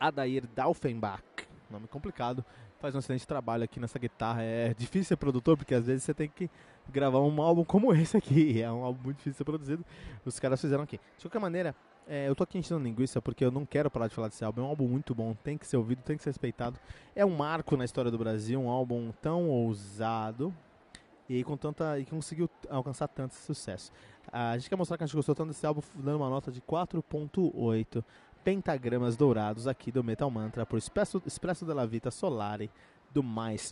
Adair 0.00 0.44
Daufenbach. 0.52 1.22
Nome 1.70 1.86
complicado. 1.86 2.44
Faz 2.80 2.92
um 2.96 2.98
excelente 2.98 3.24
trabalho 3.24 3.62
aqui 3.62 3.78
nessa 3.78 4.00
guitarra. 4.00 4.42
É 4.42 4.74
difícil 4.74 5.10
ser 5.10 5.16
produtor, 5.16 5.56
porque 5.56 5.76
às 5.76 5.86
vezes 5.86 6.02
você 6.02 6.12
tem 6.12 6.28
que 6.28 6.50
gravar 6.90 7.20
um 7.20 7.40
álbum 7.40 7.64
como 7.64 7.94
esse 7.94 8.16
aqui. 8.16 8.60
É 8.60 8.70
um 8.70 8.82
álbum 8.82 9.04
muito 9.04 9.18
difícil 9.18 9.32
de 9.32 9.38
ser 9.38 9.44
produzido. 9.44 9.84
Os 10.24 10.40
caras 10.40 10.60
fizeram 10.60 10.82
aqui. 10.82 10.98
De 11.16 11.24
qualquer 11.24 11.38
maneira, 11.38 11.72
é, 12.08 12.28
eu 12.28 12.34
tô 12.34 12.42
aqui 12.42 12.58
enchendo 12.58 12.82
linguiça 12.82 13.22
porque 13.22 13.44
eu 13.44 13.52
não 13.52 13.64
quero 13.64 13.88
parar 13.88 14.08
de 14.08 14.14
falar 14.16 14.26
desse 14.26 14.44
álbum. 14.44 14.62
É 14.62 14.64
um 14.64 14.68
álbum 14.68 14.88
muito 14.88 15.14
bom, 15.14 15.34
tem 15.34 15.56
que 15.56 15.68
ser 15.68 15.76
ouvido, 15.76 16.02
tem 16.02 16.16
que 16.16 16.22
ser 16.24 16.30
respeitado. 16.30 16.80
É 17.14 17.24
um 17.24 17.36
marco 17.36 17.76
na 17.76 17.84
história 17.84 18.10
do 18.10 18.18
Brasil, 18.18 18.60
um 18.60 18.68
álbum 18.68 19.12
tão 19.22 19.48
ousado, 19.48 20.52
e 21.28 21.42
com 21.44 21.56
tanta 21.56 21.98
e 21.98 22.04
conseguiu 22.04 22.48
alcançar 22.68 23.08
tanto 23.08 23.34
sucesso. 23.34 23.90
A 24.32 24.56
gente 24.58 24.68
quer 24.68 24.76
mostrar 24.76 24.96
que 24.96 25.04
a 25.04 25.06
gente 25.06 25.16
gostou 25.16 25.34
tanto 25.34 25.48
desse 25.48 25.66
álbum, 25.66 25.82
dando 25.94 26.16
uma 26.16 26.28
nota 26.28 26.50
de 26.50 26.60
4.8 26.60 28.04
pentagramas 28.42 29.16
dourados 29.16 29.66
aqui 29.66 29.90
do 29.90 30.04
Metal 30.04 30.30
Mantra 30.30 30.66
por 30.66 30.78
Expresso, 30.78 31.22
Expresso 31.26 31.64
della 31.64 31.86
Vita 31.86 32.10
Solare 32.10 32.70
do 33.12 33.22
Mais 33.22 33.70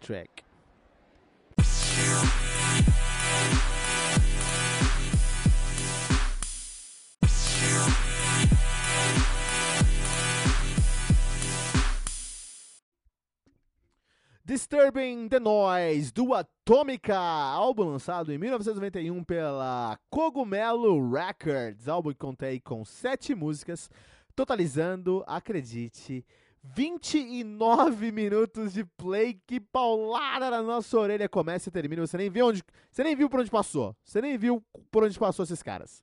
Disturbing 14.44 15.28
the 15.28 15.38
Noise, 15.38 16.12
do 16.12 16.34
Atômica, 16.34 17.16
álbum 17.16 17.84
lançado 17.84 18.32
em 18.32 18.38
1991 18.38 19.22
pela 19.22 19.96
Cogumelo 20.10 21.12
Records, 21.12 21.86
álbum 21.86 22.10
que 22.10 22.18
contém 22.18 22.58
com 22.58 22.84
sete 22.84 23.36
músicas, 23.36 23.88
totalizando, 24.34 25.22
acredite, 25.28 26.26
29 26.60 28.10
minutos 28.10 28.72
de 28.72 28.84
play, 28.84 29.40
que 29.46 29.60
paulada 29.60 30.50
na 30.50 30.60
nossa 30.60 30.98
orelha 30.98 31.28
começa 31.28 31.68
e 31.68 31.72
termina, 31.72 32.04
você 32.04 32.16
nem 32.16 32.28
viu 32.28 32.46
onde, 32.46 32.64
você 32.90 33.04
nem 33.04 33.14
viu 33.14 33.30
por 33.30 33.38
onde 33.38 33.50
passou, 33.50 33.96
você 34.02 34.20
nem 34.20 34.36
viu 34.36 34.60
por 34.90 35.04
onde 35.04 35.16
passou 35.16 35.44
esses 35.44 35.62
caras. 35.62 36.02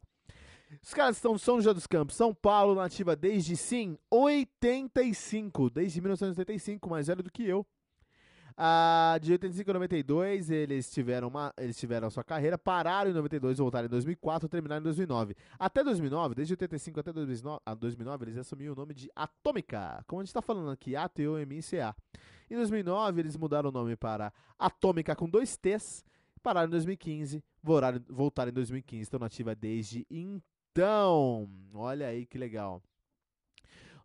Os 0.82 0.94
caras 0.94 1.18
estão 1.18 1.34
no 1.34 1.40
São 1.40 1.58
José 1.58 1.74
dos 1.74 1.88
Campos, 1.88 2.16
São 2.16 2.34
Paulo, 2.34 2.74
nativa 2.74 3.18
desde 3.18 3.58
sim 3.58 3.98
85, 4.10 5.70
desde 5.70 6.00
1985, 6.00 6.90
mais 6.90 7.08
velho 7.08 7.22
do 7.22 7.30
que 7.30 7.44
eu. 7.44 7.68
Ah, 8.62 9.18
de 9.22 9.32
85 9.32 9.72
a 9.72 9.74
92, 9.76 10.52
eles 10.52 10.92
tiveram, 10.92 11.30
uma, 11.30 11.54
eles 11.58 11.80
tiveram 11.80 12.10
sua 12.10 12.26
carreira, 12.26 12.58
pararam 12.58 13.10
em 13.10 13.14
92, 13.14 13.58
voltaram 13.58 13.86
em 13.86 13.90
2004, 13.90 14.50
terminaram 14.50 14.82
em 14.82 14.84
2009. 14.84 15.34
Até 15.58 15.82
2009, 15.82 16.36
desde 16.36 16.56
85 16.56 17.00
até 17.00 17.14
2009, 17.14 17.62
a 17.66 17.74
2009 17.74 18.26
eles 18.26 18.38
assumiram 18.38 18.74
o 18.74 18.76
nome 18.76 18.94
de 18.94 19.10
Atômica, 19.16 20.04
como 20.06 20.20
a 20.20 20.24
gente 20.26 20.32
está 20.32 20.42
falando 20.42 20.72
aqui, 20.72 20.94
A-T-O-M-I-C-A. 20.94 21.96
Em 22.52 22.58
2009, 22.58 23.22
eles 23.22 23.38
mudaram 23.38 23.70
o 23.70 23.72
nome 23.72 23.96
para 23.96 24.34
Atômica 24.58 25.16
com 25.16 25.30
dois 25.30 25.56
T's, 25.56 26.04
pararam 26.44 26.68
em 26.68 26.72
2015, 26.72 27.42
voltaram, 27.64 28.02
voltaram 28.10 28.50
em 28.50 28.56
2015, 28.56 29.04
estão 29.04 29.22
nativa 29.22 29.56
desde 29.56 30.06
então. 30.12 31.50
Olha 31.74 32.08
aí 32.08 32.26
que 32.26 32.38
legal. 32.38 32.84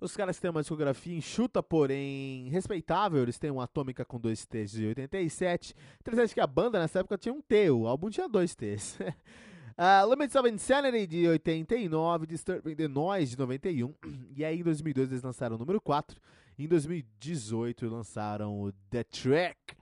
Os 0.04 0.14
caras 0.14 0.38
têm 0.38 0.50
uma 0.50 0.60
discografia 0.60 1.16
enxuta, 1.16 1.62
porém 1.62 2.50
respeitável. 2.50 3.22
Eles 3.22 3.38
têm 3.38 3.50
uma 3.50 3.64
Atômica 3.64 4.04
com 4.04 4.20
dois 4.20 4.44
T's 4.44 4.72
de 4.72 4.86
87. 4.88 5.74
Interessante 5.98 6.34
que 6.34 6.40
a 6.40 6.46
banda 6.46 6.78
nessa 6.78 6.98
época 6.98 7.16
tinha 7.16 7.32
um 7.32 7.40
T, 7.40 7.70
o 7.70 7.86
álbum 7.86 8.10
tinha 8.10 8.28
dois 8.28 8.54
T's. 8.54 8.98
Uh, 9.00 10.04
Limits 10.10 10.34
of 10.34 10.46
Insanity 10.46 11.06
de 11.06 11.26
89, 11.26 12.26
Disturbing 12.26 12.76
the 12.76 12.86
Noise 12.86 13.30
de 13.30 13.38
91, 13.38 13.94
e 14.36 14.44
aí 14.44 14.60
em 14.60 14.62
2002 14.62 15.10
eles 15.10 15.22
lançaram 15.22 15.56
o 15.56 15.58
número 15.58 15.80
4, 15.80 16.20
em 16.58 16.68
2018 16.68 17.88
lançaram 17.88 18.60
o 18.60 18.72
The 18.90 19.04
Track. 19.04 19.74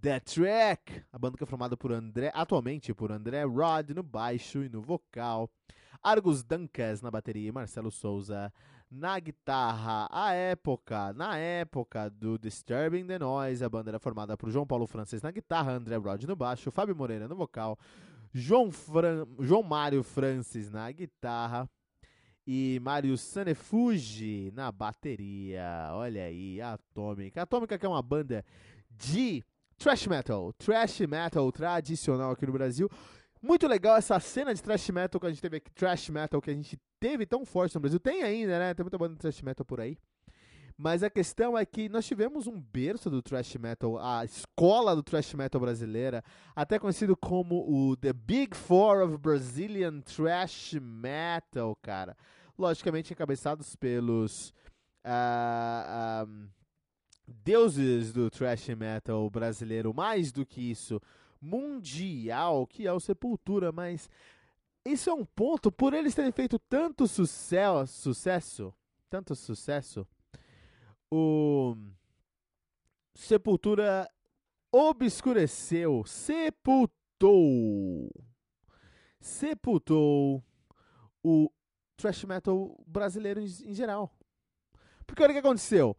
The 0.00 0.20
Track, 0.20 1.02
a 1.12 1.18
banda 1.18 1.36
que 1.36 1.42
é 1.42 1.46
formada 1.46 1.76
por 1.76 1.90
André, 1.90 2.30
atualmente 2.32 2.94
por 2.94 3.10
André 3.10 3.42
Rod 3.42 3.90
no 3.90 4.04
baixo 4.04 4.62
e 4.62 4.68
no 4.68 4.80
vocal, 4.80 5.50
Argus 6.00 6.44
Dancas 6.44 7.02
na 7.02 7.10
bateria 7.10 7.48
e 7.48 7.52
Marcelo 7.52 7.90
Souza 7.90 8.52
na 8.90 9.18
guitarra. 9.20 10.08
A 10.10 10.32
época, 10.32 11.12
na 11.12 11.36
época 11.36 12.10
do 12.10 12.38
Disturbing 12.38 13.06
the 13.06 13.18
Noise, 13.18 13.64
a 13.64 13.68
banda 13.68 13.90
era 13.90 13.98
formada 13.98 14.36
por 14.36 14.50
João 14.50 14.66
Paulo 14.66 14.86
Francis 14.86 15.22
na 15.22 15.30
guitarra, 15.30 15.72
André 15.72 15.96
Rod 15.96 16.24
no 16.24 16.34
baixo, 16.34 16.70
Fábio 16.70 16.96
Moreira 16.96 17.28
no 17.28 17.36
vocal, 17.36 17.78
João, 18.32 18.70
Fran... 18.70 19.26
João 19.38 19.62
Mário 19.62 20.02
Francis 20.02 20.70
na 20.70 20.90
guitarra 20.90 21.68
e 22.46 22.80
Mário 22.82 23.16
Sanefuji 23.16 24.50
na 24.54 24.72
bateria. 24.72 25.90
Olha 25.92 26.24
aí, 26.24 26.60
Atômica. 26.60 27.42
Atômica 27.42 27.78
que 27.78 27.86
é 27.86 27.88
uma 27.88 28.02
banda 28.02 28.44
de 28.90 29.44
thrash 29.78 30.06
metal, 30.06 30.52
thrash 30.54 31.00
metal 31.00 31.50
tradicional 31.52 32.32
aqui 32.32 32.46
no 32.46 32.52
Brasil. 32.52 32.90
Muito 33.42 33.66
legal 33.66 33.96
essa 33.96 34.20
cena 34.20 34.54
de 34.54 34.62
thrash 34.62 34.90
metal 34.90 35.20
que 35.20 35.26
a 35.26 35.30
gente 35.30 35.40
teve 35.40 35.56
aqui, 35.56 35.70
thrash 35.70 36.10
metal 36.10 36.42
que 36.42 36.50
a 36.50 36.54
gente 36.54 36.78
teve 36.98 37.24
tão 37.24 37.44
forte 37.46 37.74
no 37.74 37.80
Brasil. 37.80 37.98
Tem 37.98 38.22
ainda, 38.22 38.58
né? 38.58 38.74
Tem 38.74 38.84
muita 38.84 38.98
banda 38.98 39.14
de 39.14 39.20
thrash 39.20 39.40
metal 39.40 39.64
por 39.64 39.80
aí. 39.80 39.96
Mas 40.82 41.02
a 41.02 41.10
questão 41.10 41.58
é 41.58 41.66
que 41.66 41.90
nós 41.90 42.06
tivemos 42.06 42.46
um 42.46 42.58
berço 42.58 43.10
do 43.10 43.20
thrash 43.20 43.54
metal, 43.56 43.98
a 43.98 44.24
escola 44.24 44.96
do 44.96 45.02
thrash 45.02 45.34
metal 45.34 45.60
brasileira, 45.60 46.24
até 46.56 46.78
conhecido 46.78 47.14
como 47.14 47.66
o 47.70 47.94
The 47.96 48.14
Big 48.14 48.56
Four 48.56 49.02
of 49.02 49.18
Brazilian 49.18 50.00
Thrash 50.00 50.74
Metal, 50.80 51.76
cara. 51.82 52.16
Logicamente 52.58 53.12
encabeçados 53.12 53.76
pelos 53.76 54.54
uh, 55.04 56.26
um, 56.26 56.48
deuses 57.26 58.10
do 58.10 58.30
thrash 58.30 58.68
metal 58.70 59.28
brasileiro, 59.28 59.92
mais 59.92 60.32
do 60.32 60.46
que 60.46 60.70
isso, 60.70 60.98
mundial, 61.40 62.66
que 62.66 62.86
é 62.86 62.92
o 62.92 63.00
Sepultura, 63.00 63.72
mas 63.72 64.08
isso 64.84 65.10
é 65.10 65.14
um 65.14 65.24
ponto, 65.24 65.70
por 65.70 65.94
eles 65.94 66.14
terem 66.14 66.32
feito 66.32 66.58
tanto 66.58 67.06
sucesso, 67.06 67.86
sucesso 67.86 68.74
tanto 69.10 69.34
sucesso, 69.34 70.06
o 71.10 71.76
Sepultura 73.14 74.08
obscureceu, 74.72 76.04
sepultou, 76.06 78.08
sepultou 79.20 80.42
o 81.22 81.50
thrash 81.96 82.24
metal 82.24 82.80
brasileiro 82.86 83.40
em, 83.40 83.46
em 83.46 83.74
geral. 83.74 84.16
Porque 85.04 85.22
olha 85.22 85.32
o 85.32 85.34
que 85.34 85.40
aconteceu. 85.40 85.96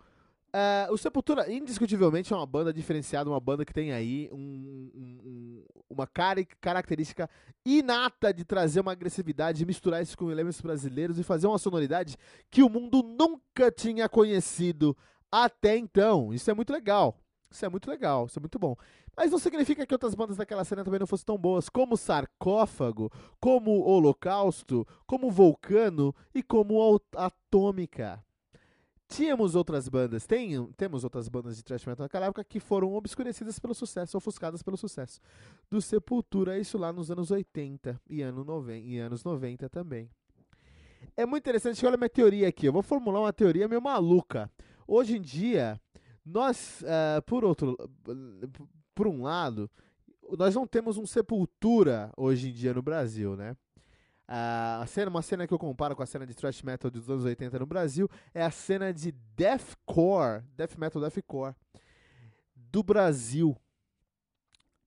Uh, 0.53 0.91
o 0.91 0.97
Sepultura, 0.97 1.49
indiscutivelmente, 1.49 2.33
é 2.33 2.35
uma 2.35 2.45
banda 2.45 2.73
diferenciada, 2.73 3.29
uma 3.29 3.39
banda 3.39 3.63
que 3.63 3.73
tem 3.73 3.93
aí 3.93 4.29
um, 4.33 4.91
um, 4.93 5.65
uma 5.89 6.05
car 6.05 6.35
característica 6.59 7.29
inata 7.65 8.33
de 8.33 8.43
trazer 8.43 8.81
uma 8.81 8.91
agressividade, 8.91 9.65
misturar 9.65 10.03
isso 10.03 10.17
com 10.17 10.29
elementos 10.29 10.59
brasileiros 10.59 11.17
e 11.17 11.23
fazer 11.23 11.47
uma 11.47 11.57
sonoridade 11.57 12.17
que 12.49 12.61
o 12.63 12.69
mundo 12.69 13.01
nunca 13.01 13.71
tinha 13.71 14.09
conhecido 14.09 14.95
até 15.31 15.77
então. 15.77 16.33
Isso 16.33 16.51
é 16.51 16.53
muito 16.53 16.73
legal. 16.73 17.17
Isso 17.49 17.65
é 17.65 17.69
muito 17.69 17.89
legal, 17.89 18.25
isso 18.25 18.39
é 18.39 18.41
muito 18.41 18.57
bom. 18.57 18.75
Mas 19.15 19.29
não 19.29 19.37
significa 19.37 19.85
que 19.85 19.93
outras 19.93 20.15
bandas 20.15 20.37
daquela 20.37 20.63
cena 20.63 20.85
também 20.85 20.99
não 20.99 21.07
fossem 21.07 21.25
tão 21.25 21.37
boas, 21.37 21.67
como 21.67 21.97
Sarcófago, 21.97 23.11
como 23.41 23.81
Holocausto, 23.81 24.87
como 25.05 25.29
Vulcano 25.29 26.15
e 26.33 26.41
como 26.41 26.97
Atômica. 27.13 28.23
Tínhamos 29.11 29.55
outras 29.55 29.89
bandas, 29.89 30.25
tem, 30.25 30.65
temos 30.77 31.03
outras 31.03 31.27
bandas 31.27 31.57
de 31.57 31.63
thrash 31.63 31.85
metal 31.85 32.05
naquela 32.05 32.27
época 32.27 32.45
que 32.45 32.61
foram 32.61 32.93
obscurecidas 32.93 33.59
pelo 33.59 33.73
sucesso, 33.73 34.17
ofuscadas 34.17 34.63
pelo 34.63 34.77
sucesso 34.77 35.19
do 35.69 35.81
Sepultura, 35.81 36.57
isso 36.57 36.77
lá 36.77 36.93
nos 36.93 37.11
anos 37.11 37.29
80 37.29 37.99
e, 38.09 38.21
ano 38.21 38.45
90, 38.45 38.87
e 38.87 38.99
anos 38.99 39.21
90 39.21 39.67
também. 39.67 40.09
É 41.17 41.25
muito 41.25 41.43
interessante, 41.43 41.85
olha 41.85 41.97
minha 41.97 42.09
teoria 42.09 42.47
aqui, 42.47 42.65
eu 42.65 42.71
vou 42.71 42.81
formular 42.81 43.19
uma 43.19 43.33
teoria 43.33 43.67
meio 43.67 43.81
maluca. 43.81 44.49
Hoje 44.87 45.17
em 45.17 45.21
dia, 45.21 45.77
nós, 46.25 46.81
uh, 46.81 47.21
por 47.23 47.43
outro, 47.43 47.77
por 48.95 49.07
um 49.07 49.23
lado, 49.23 49.69
nós 50.37 50.55
não 50.55 50.65
temos 50.65 50.97
um 50.97 51.05
Sepultura 51.05 52.13
hoje 52.15 52.49
em 52.49 52.53
dia 52.53 52.73
no 52.73 52.81
Brasil, 52.81 53.35
né? 53.35 53.57
A 54.33 54.85
cena, 54.87 55.09
uma 55.09 55.21
cena 55.21 55.45
que 55.45 55.53
eu 55.53 55.59
comparo 55.59 55.93
com 55.93 56.01
a 56.01 56.05
cena 56.05 56.25
de 56.25 56.33
thrash 56.33 56.61
metal 56.61 56.89
dos 56.89 57.09
anos 57.09 57.25
80 57.25 57.59
no 57.59 57.65
Brasil 57.65 58.09
é 58.33 58.41
a 58.41 58.49
cena 58.49 58.93
de 58.93 59.11
deathcore, 59.35 60.41
death 60.55 60.77
metal 60.77 61.01
deathcore 61.01 61.53
do 62.55 62.81
Brasil. 62.81 63.57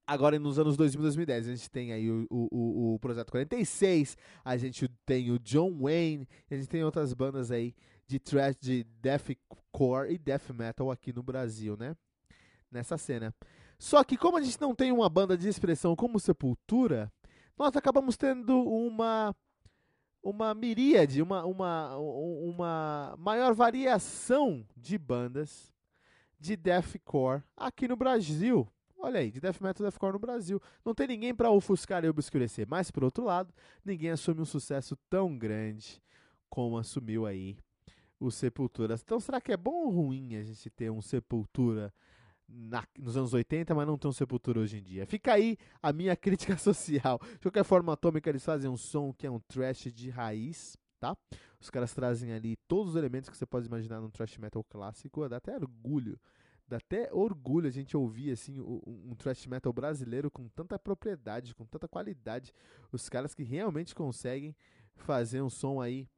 Agora 0.07 0.39
nos 0.39 0.59
anos 0.59 0.79
2000 0.79 1.03
2010, 1.03 1.49
a 1.49 1.55
gente 1.55 1.71
tem 1.71 1.93
aí 1.93 2.11
o, 2.11 2.27
o, 2.31 2.95
o, 2.95 2.99
Projeto 2.99 3.31
46, 3.31 4.17
a 4.43 4.57
gente 4.57 4.89
tem 5.05 5.31
o 5.31 5.39
John 5.39 5.79
Wayne, 5.79 6.27
a 6.51 6.55
gente 6.55 6.69
tem 6.69 6.83
outras 6.83 7.13
bandas 7.13 7.51
aí 7.51 7.75
de 8.07 8.19
thrash, 8.19 8.57
de 8.57 8.85
deathcore 9.03 10.11
e 10.11 10.17
death 10.17 10.49
metal 10.55 10.91
aqui 10.91 11.13
no 11.13 11.23
Brasil, 11.23 11.77
né? 11.77 11.95
Nessa 12.73 12.97
cena. 12.97 13.35
Só 13.79 14.03
que 14.03 14.17
como 14.17 14.39
a 14.39 14.43
gente 14.43 14.59
não 14.59 14.75
tem 14.75 14.91
uma 14.91 15.11
banda 15.11 15.37
de 15.37 15.49
expressão 15.49 15.95
como 15.95 16.19
Sepultura, 16.19 17.13
nós 17.57 17.77
acabamos 17.77 18.17
tendo 18.17 18.61
uma 18.61 19.35
uma 20.23 20.55
miríade, 20.55 21.21
uma, 21.21 21.45
uma, 21.45 21.99
uma 21.99 23.15
maior 23.19 23.55
variação 23.55 24.67
de 24.75 24.97
bandas 24.97 25.71
de 26.41 26.57
deathcore 26.57 27.43
aqui 27.55 27.87
no 27.87 27.95
Brasil. 27.95 28.67
Olha 28.99 29.21
aí, 29.21 29.31
de 29.31 29.39
death 29.39 29.61
metal 29.61 29.85
deathcore 29.85 30.15
no 30.15 30.19
Brasil. 30.19 30.63
Não 30.83 30.95
tem 30.95 31.07
ninguém 31.07 31.35
para 31.35 31.51
ofuscar 31.51 32.03
e 32.05 32.09
obscurecer. 32.09 32.67
Mas, 32.67 32.91
por 32.91 33.05
outro 33.05 33.23
lado, 33.23 33.53
ninguém 33.85 34.11
assume 34.11 34.41
um 34.41 34.47
sucesso 34.47 34.97
tão 35.11 35.37
grande 35.37 36.03
como 36.49 36.79
assumiu 36.79 37.27
aí 37.27 37.59
o 38.19 38.31
Sepultura. 38.31 38.95
Então, 38.95 39.21
será 39.21 39.43
que 39.43 39.53
é 39.53 39.59
bom 39.59 39.85
ou 39.85 39.91
ruim 39.91 40.37
a 40.37 40.43
gente 40.43 40.71
ter 40.71 40.91
um 40.91 41.03
Sepultura 41.03 41.93
na, 42.49 42.85
nos 42.99 43.17
anos 43.17 43.33
80, 43.33 43.75
mas 43.75 43.87
não 43.87 43.99
tem 43.99 44.09
um 44.09 44.13
Sepultura 44.13 44.61
hoje 44.61 44.79
em 44.79 44.83
dia. 44.83 45.07
Fica 45.07 45.33
aí 45.33 45.57
a 45.83 45.93
minha 45.93 46.15
crítica 46.17 46.57
social. 46.57 47.21
De 47.33 47.41
qualquer 47.41 47.65
forma, 47.65 47.93
Atômica 47.93 48.29
eles 48.31 48.45
fazem 48.45 48.71
um 48.71 48.77
som 48.77 49.13
que 49.13 49.27
é 49.27 49.31
um 49.31 49.41
trash 49.41 49.93
de 49.93 50.11
raiz, 50.11 50.77
tá? 51.01 51.17
Os 51.61 51.71
caras 51.71 51.95
trazem 51.95 52.33
ali 52.33 52.57
todos 52.69 52.91
os 52.91 52.97
elementos 52.97 53.31
que 53.31 53.37
você 53.37 53.47
pode 53.47 53.67
imaginar 53.67 54.01
num 54.01 54.11
trash 54.11 54.39
metal 54.39 54.63
clássico, 54.65 55.29
dá 55.29 55.39
até 55.39 55.55
orgulho. 55.55 56.19
Dá 56.67 56.79
até 56.79 57.13
orgulho 57.13 57.69
a 57.69 57.71
gente 57.71 57.95
ouvir 57.95 58.31
assim 58.31 58.59
um, 58.59 58.81
um 59.11 59.15
thrash 59.15 59.47
metal 59.47 59.71
brasileiro 59.71 60.31
com 60.31 60.49
tanta 60.49 60.79
propriedade, 60.79 61.55
com 61.55 61.67
tanta 61.67 61.87
qualidade. 61.87 62.55
Os 62.91 63.07
caras 63.07 63.35
que 63.35 63.43
realmente 63.43 63.95
conseguem 63.95 64.57
fazer 64.97 65.43
um 65.43 65.51
som 65.51 65.83
aí 65.83 66.09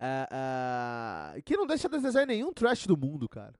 uh, 0.00 1.36
uh, 1.38 1.42
que 1.42 1.58
não 1.58 1.66
deixa 1.66 1.90
de 1.90 1.96
desejar 1.96 2.26
nenhum 2.26 2.54
trash 2.54 2.86
do 2.86 2.96
mundo, 2.96 3.28
cara 3.28 3.54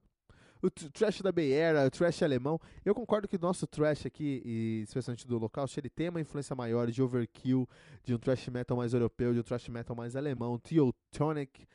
o 0.62 0.70
trash 0.70 1.20
da 1.20 1.32
Bay 1.32 1.60
Area, 1.60 1.86
o 1.86 1.90
trash 1.90 2.22
alemão. 2.22 2.60
Eu 2.84 2.94
concordo 2.94 3.28
que 3.28 3.36
o 3.36 3.40
nosso 3.40 3.66
trash 3.66 4.06
aqui, 4.06 4.42
e 4.44 4.82
especialmente 4.82 5.26
do 5.26 5.38
local, 5.38 5.66
ele 5.76 5.88
tem 5.88 6.08
uma 6.08 6.20
influência 6.20 6.54
maior 6.54 6.90
de 6.90 7.02
overkill, 7.02 7.68
de 8.04 8.14
um 8.14 8.18
trash 8.18 8.48
metal 8.48 8.76
mais 8.76 8.92
europeu, 8.92 9.32
de 9.32 9.40
um 9.40 9.42
trash 9.42 9.68
metal 9.68 9.94
mais 9.96 10.16
alemão, 10.16 10.58
Teotonic 10.58 11.66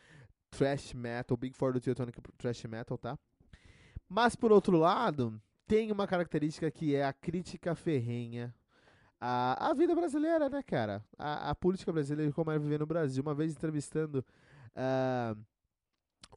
trash 0.52 0.94
metal, 0.94 1.36
Big 1.36 1.56
Four 1.56 1.74
do 1.74 1.82
Teotonic 1.82 2.20
trash 2.38 2.64
metal, 2.66 2.98
tá? 2.98 3.18
Mas 4.08 4.36
por 4.36 4.52
outro 4.52 4.78
lado, 4.78 5.42
tem 5.68 5.92
uma 5.92 6.06
característica 6.06 6.70
que 6.70 6.96
é 6.96 7.06
a 7.06 7.14
crítica 7.14 7.74
ferrenha 7.74 8.54
a, 9.26 9.70
a 9.70 9.74
vida 9.74 9.96
brasileira, 9.96 10.50
né, 10.50 10.62
cara? 10.62 11.02
A, 11.18 11.52
a 11.52 11.56
política 11.56 11.94
brasileira, 11.94 12.30
como 12.34 12.52
é 12.52 12.60
viver 12.60 12.78
no 12.78 12.86
Brasil. 12.86 13.24
Uma 13.24 13.34
vez 13.34 13.54
entrevistando 13.54 14.20
uh, 14.76 15.40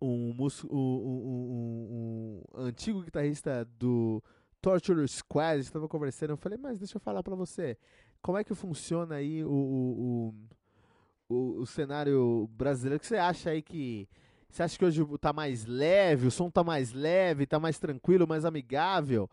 um, 0.01 0.35
um, 0.39 0.77
um- 0.77 2.43
um- 2.57 2.61
antigo 2.63 3.03
guitarrista 3.03 3.65
do 3.79 4.23
Torture 4.61 5.07
Squad, 5.09 5.61
estava 5.61 5.89
conversando, 5.89 6.31
eu 6.31 6.37
falei, 6.37 6.59
mas 6.59 6.79
deixa 6.79 6.97
eu 6.97 7.01
falar 7.01 7.23
pra 7.23 7.35
você, 7.35 7.77
como 8.23 8.39
é 8.39 8.45
que 8.45 8.55
funciona 8.55 9.17
aí 9.17 9.45
o, 9.45 9.49
o, 9.51 10.35
o, 11.29 11.61
o- 11.63 11.67
cenário 11.67 12.49
brasileiro? 12.53 12.97
O 12.97 13.01
que 13.01 13.07
você 13.07 13.17
acha 13.17 13.51
aí 13.51 13.63
que... 13.63 14.09
Você 14.49 14.63
acha 14.63 14.79
que 14.79 14.85
hoje 14.85 15.05
tá 15.21 15.33
mais 15.33 15.67
leve, 15.67 16.29
o 16.29 16.31
som 16.31 16.49
tá 16.51 16.65
mais 16.65 16.93
leve, 16.93 17.47
tá 17.47 17.59
mais 17.61 17.79
tranquilo, 17.79 18.27
mais 18.27 18.45
amigável? 18.45 19.29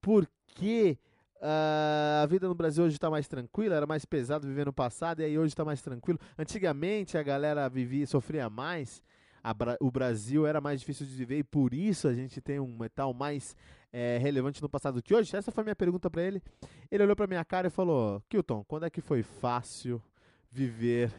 Porque 0.00 0.98
ah, 1.40 2.20
a 2.22 2.26
vida 2.26 2.46
no 2.46 2.54
Brasil 2.54 2.84
hoje 2.84 2.98
tá 2.98 3.10
mais 3.10 3.26
tranquila, 3.26 3.74
era 3.74 3.86
mais 3.86 4.04
pesado 4.04 4.46
viver 4.46 4.66
no 4.66 4.72
passado, 4.72 5.20
e 5.20 5.24
aí 5.24 5.38
hoje 5.38 5.54
tá 5.54 5.64
mais 5.64 5.82
tranquilo. 5.82 6.18
Antigamente 6.38 7.16
a 7.18 7.22
galera 7.22 7.68
vivia, 7.68 8.06
sofria 8.06 8.48
mais, 8.48 9.02
Bra- 9.54 9.76
o 9.80 9.90
Brasil 9.90 10.46
era 10.46 10.60
mais 10.60 10.80
difícil 10.80 11.06
de 11.06 11.14
viver 11.14 11.38
e 11.38 11.44
por 11.44 11.72
isso 11.72 12.08
a 12.08 12.14
gente 12.14 12.40
tem 12.40 12.58
um 12.60 12.76
metal 12.76 13.12
mais 13.14 13.56
eh, 13.92 14.18
relevante 14.18 14.60
no 14.60 14.68
passado 14.68 15.02
que 15.02 15.14
hoje. 15.14 15.34
Essa 15.36 15.50
foi 15.52 15.62
a 15.62 15.64
minha 15.66 15.76
pergunta 15.76 16.10
pra 16.10 16.22
ele. 16.22 16.42
Ele 16.90 17.02
olhou 17.04 17.16
pra 17.16 17.26
minha 17.26 17.44
cara 17.44 17.68
e 17.68 17.70
falou: 17.70 18.22
Kilton, 18.28 18.64
quando 18.64 18.84
é 18.86 18.90
que 18.90 19.00
foi 19.00 19.22
fácil 19.22 20.02
viver 20.50 21.12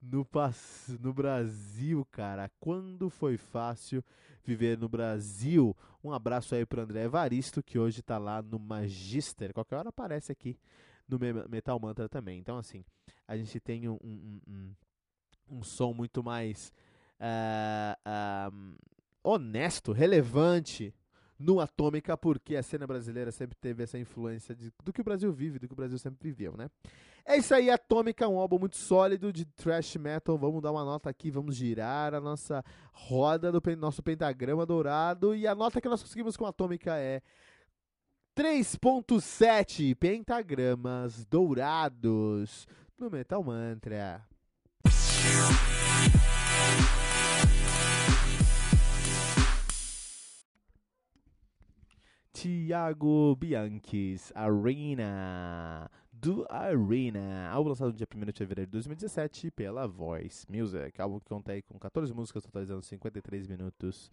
no, 0.00 0.26
no 0.98 1.12
Brasil, 1.12 2.06
cara? 2.10 2.50
Quando 2.58 3.10
foi 3.10 3.36
fácil 3.36 4.02
viver 4.44 4.78
no 4.78 4.88
Brasil? 4.88 5.76
Um 6.02 6.12
abraço 6.12 6.54
aí 6.54 6.64
pro 6.64 6.80
André 6.80 7.04
Evaristo, 7.04 7.62
que 7.62 7.78
hoje 7.78 8.02
tá 8.02 8.16
lá 8.18 8.40
no 8.42 8.58
Magister. 8.58 9.52
Qualquer 9.52 9.76
hora 9.76 9.90
aparece 9.90 10.32
aqui 10.32 10.58
no 11.06 11.18
Me- 11.18 11.46
Metal 11.48 11.78
Mantra 11.78 12.08
também. 12.08 12.38
Então, 12.38 12.56
assim, 12.56 12.84
a 13.28 13.36
gente 13.36 13.60
tem 13.60 13.88
um, 13.88 13.98
um, 14.02 14.40
um- 14.48 14.74
um 15.58 15.62
som 15.62 15.92
muito 15.92 16.22
mais 16.22 16.72
ah, 17.20 18.50
honesto, 19.22 19.92
relevante 19.92 20.94
no 21.38 21.58
Atômica, 21.60 22.16
porque 22.16 22.56
a 22.56 22.62
cena 22.62 22.86
brasileira 22.86 23.30
sempre 23.32 23.56
teve 23.56 23.82
essa 23.82 23.98
influência 23.98 24.54
de- 24.54 24.72
do 24.84 24.92
que 24.92 25.00
o 25.00 25.04
Brasil 25.04 25.32
vive, 25.32 25.58
do 25.58 25.66
que 25.66 25.72
o 25.72 25.76
Brasil 25.76 25.98
sempre 25.98 26.18
viveu, 26.28 26.54
né? 26.56 26.68
É 27.24 27.36
isso 27.36 27.54
aí, 27.54 27.70
Atômica, 27.70 28.28
um 28.28 28.38
álbum 28.38 28.58
muito 28.58 28.76
sólido 28.76 29.32
de 29.32 29.44
thrash 29.44 29.96
metal. 29.96 30.36
Vamos 30.36 30.60
dar 30.62 30.72
uma 30.72 30.84
nota 30.84 31.08
aqui, 31.08 31.30
vamos 31.30 31.54
girar 31.54 32.14
a 32.14 32.20
nossa 32.20 32.64
roda 32.92 33.52
do 33.52 33.62
nosso 33.76 34.02
pentagrama 34.02 34.66
dourado. 34.66 35.34
E 35.34 35.46
a 35.46 35.54
nota 35.54 35.80
que 35.80 35.88
nós 35.88 36.02
conseguimos 36.02 36.36
com 36.36 36.44
Atômica 36.46 36.96
é 36.96 37.22
3.7 38.34 39.94
pentagramas 39.94 41.24
dourados 41.26 42.66
no 42.98 43.10
Metal 43.10 43.42
Mantra. 43.42 44.26
Tiago 52.40 53.36
Bianchis, 53.36 54.32
Arena, 54.34 55.90
do 56.10 56.46
Arena, 56.48 57.50
álbum 57.50 57.68
lançado 57.68 57.88
no 57.88 57.92
dia 57.92 58.08
1 58.10 58.18
de 58.18 58.32
fevereiro 58.32 58.66
de 58.66 58.72
2017 58.72 59.50
pela 59.50 59.86
Voice 59.86 60.46
Music, 60.50 60.98
álbum 60.98 61.20
que 61.20 61.26
conta 61.26 61.52
aí 61.52 61.60
com 61.60 61.78
14 61.78 62.14
músicas, 62.14 62.42
totalizando 62.42 62.80
53 62.80 63.46
minutos 63.46 64.10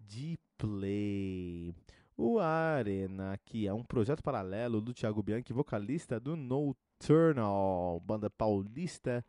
de 0.00 0.36
play. 0.58 1.72
O 2.16 2.40
Arena, 2.40 3.38
que 3.44 3.68
é 3.68 3.72
um 3.72 3.84
projeto 3.84 4.20
paralelo 4.20 4.80
do 4.80 4.92
Thiago 4.92 5.22
Bianchi, 5.22 5.52
vocalista 5.52 6.18
do 6.18 6.34
Nocturnal, 6.34 8.00
banda 8.04 8.28
paulista 8.28 9.24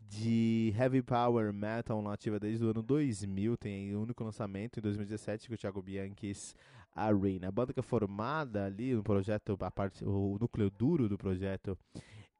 de 0.00 0.72
heavy 0.78 1.02
power 1.02 1.52
metal 1.52 2.00
nativa 2.00 2.38
desde 2.40 2.64
o 2.64 2.70
ano 2.70 2.82
2000. 2.82 3.58
Tem 3.58 3.94
o 3.94 4.02
único 4.02 4.24
lançamento 4.24 4.78
em 4.78 4.82
2017 4.82 5.48
que 5.48 5.54
o 5.54 5.58
Thiago 5.58 5.82
Bianchi's 5.82 6.54
Arena. 6.94 7.48
A 7.48 7.50
banda 7.50 7.72
que 7.72 7.80
é 7.80 7.82
formada 7.82 8.64
ali 8.64 8.94
no 8.94 9.02
projeto, 9.02 9.56
a 9.60 9.70
parte, 9.70 10.04
o 10.04 10.38
núcleo 10.40 10.70
duro 10.70 11.08
do 11.08 11.18
projeto 11.18 11.76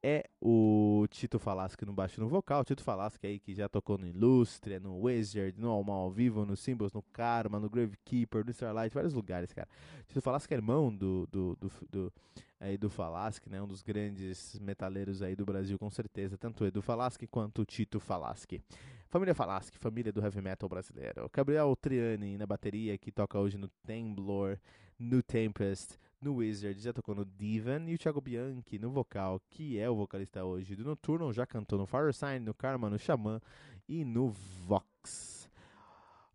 é 0.07 0.23
o 0.39 1.07
Tito 1.09 1.39
Falaschi 1.39 1.83
no 1.83 1.91
baixo 1.91 2.21
no 2.21 2.27
vocal. 2.27 2.63
Tito 2.63 2.83
Falaschi 2.83 3.25
aí 3.25 3.39
que 3.39 3.55
já 3.55 3.67
tocou 3.67 3.97
no 3.97 4.05
Illustre, 4.05 4.79
no 4.79 4.99
Wizard, 5.01 5.59
no 5.59 5.67
Alma 5.67 5.93
ao 5.93 6.11
Vivo, 6.11 6.45
no 6.45 6.55
Symbols, 6.55 6.93
no 6.93 7.01
Karma, 7.01 7.59
no 7.59 7.67
Gravekeeper, 7.67 8.45
no 8.45 8.51
Starlight, 8.51 8.93
vários 8.93 9.15
lugares, 9.15 9.51
cara. 9.51 9.67
Tito 10.07 10.21
Falaschi 10.21 10.53
é 10.53 10.57
irmão 10.57 10.95
do, 10.95 11.25
do, 11.31 11.55
do, 11.55 11.71
do, 11.89 12.13
aí 12.59 12.77
do 12.77 12.87
Falaschi, 12.87 13.49
né? 13.49 13.59
Um 13.59 13.67
dos 13.67 13.81
grandes 13.81 14.59
metaleiros 14.59 15.23
aí 15.23 15.35
do 15.35 15.43
Brasil, 15.43 15.79
com 15.79 15.89
certeza. 15.89 16.37
Tanto 16.37 16.63
o 16.63 16.67
Edu 16.67 16.83
Falaschi 16.83 17.25
quanto 17.25 17.63
o 17.63 17.65
Tito 17.65 17.99
Falaschi. 17.99 18.61
Família 19.09 19.33
Falaschi, 19.33 19.75
família 19.75 20.13
do 20.13 20.21
heavy 20.21 20.39
metal 20.39 20.69
brasileiro. 20.69 21.27
Gabriel 21.33 21.75
Triani 21.75 22.37
na 22.37 22.45
bateria, 22.45 22.95
que 22.95 23.11
toca 23.11 23.39
hoje 23.39 23.57
no 23.57 23.69
Temblor, 23.83 24.59
no 24.99 25.23
Tempest, 25.23 25.97
no 26.21 26.35
Wizard, 26.35 26.79
já 26.79 26.93
tocou 26.93 27.13
no 27.15 27.25
Divan, 27.25 27.85
e 27.87 27.95
o 27.95 27.97
Thiago 27.97 28.21
Bianchi 28.21 28.79
no 28.79 28.89
vocal, 28.89 29.39
que 29.49 29.77
é 29.77 29.89
o 29.89 29.95
vocalista 29.95 30.43
hoje 30.43 30.75
do 30.75 30.83
Nocturnal, 30.83 31.31
já 31.33 31.45
cantou 31.45 31.77
no 31.77 31.85
Fire 31.85 32.13
Sign, 32.13 32.45
no 32.45 32.53
Karma, 32.53 32.89
no 32.89 32.97
Xamã 32.97 33.39
e 33.87 34.03
no 34.03 34.29
Vox. 34.29 35.49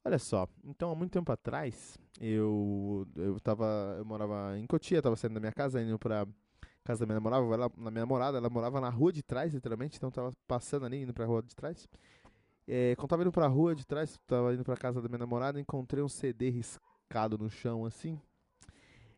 Olha 0.05 0.19
só, 0.19 0.49
então 0.65 0.91
há 0.91 0.95
muito 0.95 1.13
tempo 1.13 1.31
atrás, 1.31 1.99
eu 2.21 3.07
eu 3.17 3.39
tava, 3.41 3.97
eu 3.99 4.05
morava 4.05 4.59
em 4.59 4.67
Cotia, 4.67 5.03
tava 5.03 5.17
saindo 5.17 5.35
da 5.35 5.41
minha 5.41 5.53
casa, 5.53 5.83
indo 5.83 5.99
pra 5.99 6.27
casa 6.85 7.01
da 7.01 7.07
minha 7.07 7.21
namorada, 7.21 7.45
ela, 7.55 7.71
na 7.77 7.91
minha 7.91 8.03
namorada, 8.03 8.39
ela 8.39 8.49
morava 8.49 8.81
na 8.81 8.89
rua 8.89 9.13
de 9.13 9.23
trás, 9.23 9.53
literalmente, 9.53 9.97
então 9.97 10.11
tava 10.11 10.33
passando 10.47 10.87
ali, 10.87 11.03
indo 11.03 11.13
pra 11.13 11.27
rua 11.27 11.43
de 11.43 11.55
trás. 11.55 11.89
É, 12.67 12.95
quando 12.97 13.09
tava 13.11 13.23
indo 13.23 13.33
pra 13.33 13.47
rua 13.47 13.75
de 13.75 13.87
trás, 13.87 14.19
tava 14.27 14.55
indo 14.55 14.65
pra 14.65 14.77
casa 14.77 15.03
da 15.03 15.09
minha 15.09 15.19
namorada, 15.19 15.61
encontrei 15.61 16.03
um 16.03 16.09
CD 16.09 16.51
riscado 16.51 17.37
no 17.37 17.51
chão, 17.51 17.85
assim, 17.85 18.19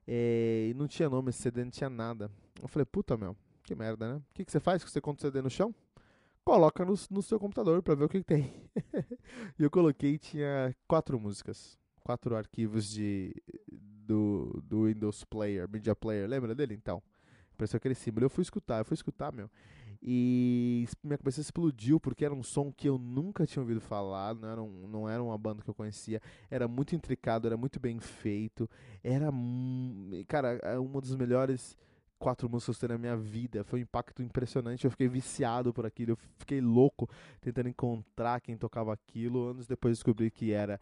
e 0.06 0.72
não 0.76 0.86
tinha 0.86 1.08
nome, 1.08 1.30
esse 1.30 1.42
CD 1.42 1.64
não 1.64 1.70
tinha 1.70 1.90
nada. 1.90 2.30
Eu 2.60 2.68
falei, 2.68 2.84
puta, 2.84 3.16
meu, 3.16 3.36
que 3.62 3.74
merda, 3.74 4.14
né? 4.14 4.16
O 4.16 4.34
que, 4.34 4.44
que 4.44 4.52
você 4.52 4.60
faz 4.60 4.82
você 4.82 5.00
conta 5.00 5.18
o 5.18 5.22
CD 5.22 5.42
no 5.42 5.50
chão? 5.50 5.74
Coloca 6.44 6.84
no, 6.84 6.94
no 7.10 7.22
seu 7.22 7.38
computador 7.38 7.82
pra 7.82 7.94
ver 7.94 8.04
o 8.04 8.08
que, 8.08 8.18
que 8.18 8.26
tem. 8.26 8.52
e 9.58 9.62
eu 9.62 9.70
coloquei, 9.70 10.18
tinha 10.18 10.74
quatro 10.88 11.18
músicas, 11.18 11.78
quatro 12.02 12.36
arquivos 12.36 12.88
de 12.88 13.32
do, 13.70 14.60
do 14.64 14.86
Windows 14.86 15.24
Player, 15.24 15.68
Media 15.68 15.94
Player, 15.94 16.28
lembra 16.28 16.54
dele? 16.54 16.74
Então, 16.74 17.02
apareceu 17.54 17.76
aquele 17.76 17.94
símbolo. 17.94 18.26
Eu 18.26 18.30
fui 18.30 18.42
escutar, 18.42 18.78
eu 18.78 18.84
fui 18.84 18.94
escutar, 18.94 19.32
meu. 19.32 19.48
E 20.04 20.84
minha 21.04 21.16
cabeça 21.16 21.40
explodiu 21.40 22.00
porque 22.00 22.24
era 22.24 22.34
um 22.34 22.42
som 22.42 22.72
que 22.72 22.88
eu 22.88 22.98
nunca 22.98 23.46
tinha 23.46 23.62
ouvido 23.62 23.80
falar, 23.80 24.34
não 24.34 24.48
era, 24.48 24.60
um, 24.60 24.88
não 24.88 25.08
era 25.08 25.22
uma 25.22 25.38
banda 25.38 25.62
que 25.62 25.70
eu 25.70 25.74
conhecia, 25.74 26.20
era 26.50 26.66
muito 26.66 26.96
intricado, 26.96 27.46
era 27.46 27.56
muito 27.56 27.78
bem 27.78 28.00
feito, 28.00 28.68
era, 29.04 29.30
cara, 30.26 30.58
é 30.62 30.76
uma 30.76 31.00
das 31.00 31.14
melhores 31.14 31.76
quatro 32.18 32.48
músicas 32.48 32.78
que 32.78 32.84
eu 32.84 32.88
na 32.88 32.98
minha 32.98 33.16
vida, 33.16 33.62
foi 33.62 33.78
um 33.78 33.82
impacto 33.82 34.24
impressionante, 34.24 34.84
eu 34.84 34.90
fiquei 34.90 35.06
viciado 35.06 35.72
por 35.72 35.86
aquilo, 35.86 36.12
eu 36.12 36.18
fiquei 36.36 36.60
louco 36.60 37.08
tentando 37.40 37.68
encontrar 37.68 38.40
quem 38.40 38.56
tocava 38.56 38.92
aquilo, 38.92 39.50
anos 39.50 39.68
depois 39.68 39.98
descobri 39.98 40.32
que 40.32 40.52
era 40.52 40.80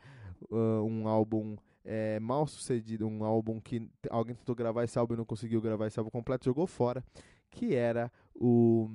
ah, 0.51 0.83
um 0.83 1.07
álbum 1.07 1.57
é, 1.85 2.19
mal 2.21 2.47
sucedido, 2.47 3.07
um 3.07 3.23
álbum 3.23 3.61
que 3.61 3.87
alguém 4.09 4.35
tentou 4.35 4.55
gravar 4.55 4.85
esse 4.85 4.99
álbum 4.99 5.15
e 5.15 5.17
não 5.19 5.25
conseguiu 5.27 5.61
gravar 5.61 5.87
esse 5.87 5.99
álbum 5.99 6.11
completo, 6.11 6.47
jogou 6.47 6.67
fora, 6.67 7.05
que 7.51 7.75
era 7.75 8.11
o 8.35 8.89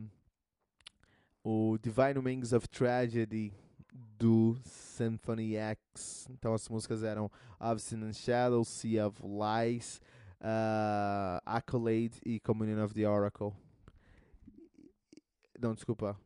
o 1.46 1.78
Divine 1.78 2.18
Wings 2.18 2.54
of 2.54 2.68
Tragedy 2.68 3.54
do 4.18 4.58
Symphony 4.64 5.56
X. 5.56 6.28
Então 6.32 6.56
as 6.56 6.68
músicas 6.68 7.04
eram 7.04 7.30
Obscene 7.60 8.06
and 8.06 8.14
Shadow, 8.14 8.66
Sea 8.66 9.06
of 9.06 9.22
Lies, 9.22 10.02
uh, 10.42 11.40
Accolade 11.46 12.20
e 12.26 12.40
Communion 12.40 12.84
of 12.84 12.96
the 12.96 13.08
Oracle. 13.08 13.54
Não, 15.62 15.76
desculpa. 15.76 16.20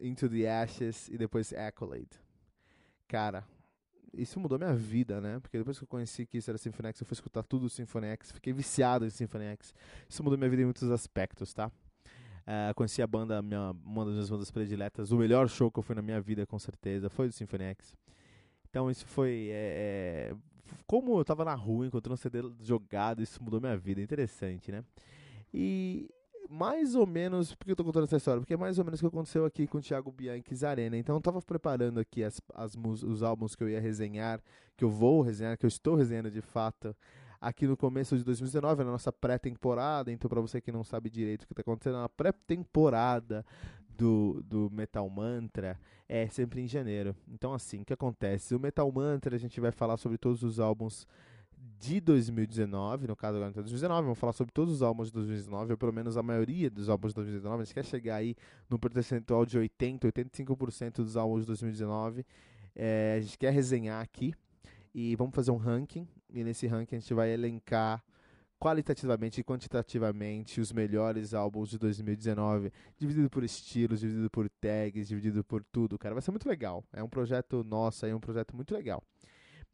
Into 0.00 0.30
the 0.30 0.48
Ashes 0.48 1.08
e 1.08 1.18
depois 1.18 1.52
Accolade. 1.52 2.18
Cara, 3.06 3.44
isso 4.14 4.40
mudou 4.40 4.58
minha 4.58 4.74
vida, 4.74 5.20
né? 5.20 5.38
Porque 5.40 5.58
depois 5.58 5.76
que 5.76 5.84
eu 5.84 5.88
conheci 5.88 6.24
que 6.24 6.38
isso 6.38 6.50
era 6.50 6.56
Symphony 6.56 6.88
X, 6.88 7.02
eu 7.02 7.06
fui 7.06 7.14
escutar 7.14 7.42
tudo 7.42 7.62
do 7.62 7.70
Symphony 7.70 8.06
X, 8.06 8.32
fiquei 8.32 8.54
viciado 8.54 9.04
em 9.04 9.10
Symphony 9.10 9.44
X. 9.44 9.74
Isso 10.08 10.24
mudou 10.24 10.38
minha 10.38 10.48
vida 10.48 10.62
em 10.62 10.64
muitos 10.64 10.90
aspectos, 10.90 11.52
tá? 11.52 11.70
Ah, 12.46 12.72
conheci 12.74 13.02
a 13.02 13.06
banda, 13.06 13.42
minha, 13.42 13.74
uma 13.84 14.04
das 14.04 14.14
minhas 14.14 14.30
bandas 14.30 14.50
prediletas. 14.52 15.10
O 15.10 15.16
melhor 15.16 15.48
show 15.48 15.70
que 15.70 15.80
eu 15.80 15.82
fui 15.82 15.96
na 15.96 16.02
minha 16.02 16.20
vida, 16.20 16.46
com 16.46 16.58
certeza, 16.58 17.10
foi 17.10 17.26
do 17.26 17.32
Symphony 17.32 17.64
X. 17.64 17.94
Então 18.70 18.88
isso 18.88 19.04
foi. 19.06 19.48
é, 19.50 20.30
é, 20.30 20.36
como 20.86 21.18
eu 21.18 21.24
tava 21.24 21.44
na 21.44 21.54
rua, 21.54 21.86
encontrando 21.86 22.14
um 22.14 22.16
CD 22.16 22.40
jogado, 22.60 23.20
isso 23.22 23.42
mudou 23.42 23.60
minha 23.60 23.76
vida. 23.76 24.00
Interessante, 24.00 24.70
né? 24.70 24.84
E 25.52 26.08
mais 26.48 26.94
ou 26.94 27.04
menos. 27.04 27.52
Por 27.52 27.64
que 27.64 27.72
eu 27.72 27.76
tô 27.76 27.84
contando 27.84 28.04
essa 28.04 28.16
história? 28.16 28.40
Porque 28.40 28.54
é 28.54 28.56
mais 28.56 28.78
ou 28.78 28.84
menos 28.84 29.00
o 29.00 29.02
que 29.02 29.08
aconteceu 29.08 29.44
aqui 29.44 29.66
com 29.66 29.78
o 29.78 29.80
Thiago 29.80 30.12
Bianchi 30.12 30.64
Arena. 30.64 30.96
Então 30.96 31.16
eu 31.16 31.20
tava 31.20 31.42
preparando 31.42 31.98
aqui 31.98 32.22
as, 32.22 32.40
as, 32.54 32.76
os 32.76 33.24
álbuns 33.24 33.56
que 33.56 33.64
eu 33.64 33.68
ia 33.68 33.80
resenhar, 33.80 34.40
que 34.76 34.84
eu 34.84 34.90
vou 34.90 35.20
resenhar, 35.20 35.58
que 35.58 35.66
eu 35.66 35.68
estou 35.68 35.96
resenhando 35.96 36.30
de 36.30 36.40
fato 36.40 36.94
aqui 37.40 37.66
no 37.66 37.76
começo 37.76 38.16
de 38.16 38.24
2019, 38.24 38.84
na 38.84 38.90
nossa 38.90 39.12
pré-temporada. 39.12 40.10
Então, 40.12 40.28
para 40.28 40.40
você 40.40 40.60
que 40.60 40.72
não 40.72 40.84
sabe 40.84 41.10
direito 41.10 41.42
o 41.42 41.46
que 41.46 41.52
está 41.52 41.62
acontecendo, 41.62 41.98
na 41.98 42.08
pré-temporada 42.08 43.44
do, 43.96 44.42
do 44.44 44.70
Metal 44.70 45.08
Mantra 45.08 45.78
é 46.08 46.26
sempre 46.28 46.60
em 46.60 46.68
janeiro. 46.68 47.16
Então, 47.28 47.52
assim, 47.52 47.80
o 47.80 47.84
que 47.84 47.92
acontece? 47.92 48.54
O 48.54 48.60
Metal 48.60 48.90
Mantra, 48.92 49.34
a 49.34 49.38
gente 49.38 49.60
vai 49.60 49.72
falar 49.72 49.96
sobre 49.96 50.18
todos 50.18 50.42
os 50.42 50.60
álbuns 50.60 51.06
de 51.78 52.00
2019, 52.00 53.06
no 53.06 53.16
caso 53.16 53.36
agora 53.36 53.50
de 53.50 53.56
2019, 53.56 54.02
vamos 54.02 54.18
falar 54.18 54.32
sobre 54.32 54.52
todos 54.52 54.74
os 54.74 54.82
álbuns 54.82 55.08
de 55.08 55.14
2019, 55.14 55.72
ou 55.72 55.78
pelo 55.78 55.92
menos 55.92 56.16
a 56.16 56.22
maioria 56.22 56.70
dos 56.70 56.88
álbuns 56.88 57.12
de 57.12 57.16
2019. 57.16 57.62
A 57.62 57.64
gente 57.64 57.74
quer 57.74 57.84
chegar 57.84 58.16
aí 58.16 58.36
no 58.68 58.78
percentual 58.78 59.44
de 59.44 59.58
80, 59.58 60.08
85% 60.08 60.96
dos 60.96 61.16
álbuns 61.16 61.42
de 61.42 61.46
2019. 61.48 62.24
É, 62.74 63.16
a 63.18 63.20
gente 63.20 63.38
quer 63.38 63.52
resenhar 63.52 64.02
aqui 64.02 64.34
e 64.94 65.14
vamos 65.16 65.34
fazer 65.34 65.50
um 65.50 65.56
ranking. 65.56 66.06
E 66.36 66.44
nesse 66.44 66.66
ranking 66.66 66.96
a 66.96 66.98
gente 66.98 67.14
vai 67.14 67.30
elencar 67.30 68.04
qualitativamente 68.58 69.40
e 69.40 69.44
quantitativamente 69.44 70.60
os 70.60 70.70
melhores 70.70 71.32
álbuns 71.32 71.70
de 71.70 71.78
2019, 71.78 72.70
dividido 72.98 73.30
por 73.30 73.42
estilos, 73.42 74.00
dividido 74.00 74.30
por 74.30 74.46
tags, 74.48 75.08
dividido 75.08 75.42
por 75.42 75.64
tudo, 75.64 75.98
cara. 75.98 76.14
Vai 76.14 76.20
ser 76.20 76.30
muito 76.30 76.46
legal. 76.46 76.84
É 76.92 77.02
um 77.02 77.08
projeto 77.08 77.64
nosso, 77.64 78.04
é 78.04 78.14
um 78.14 78.20
projeto 78.20 78.54
muito 78.54 78.74
legal. 78.74 79.02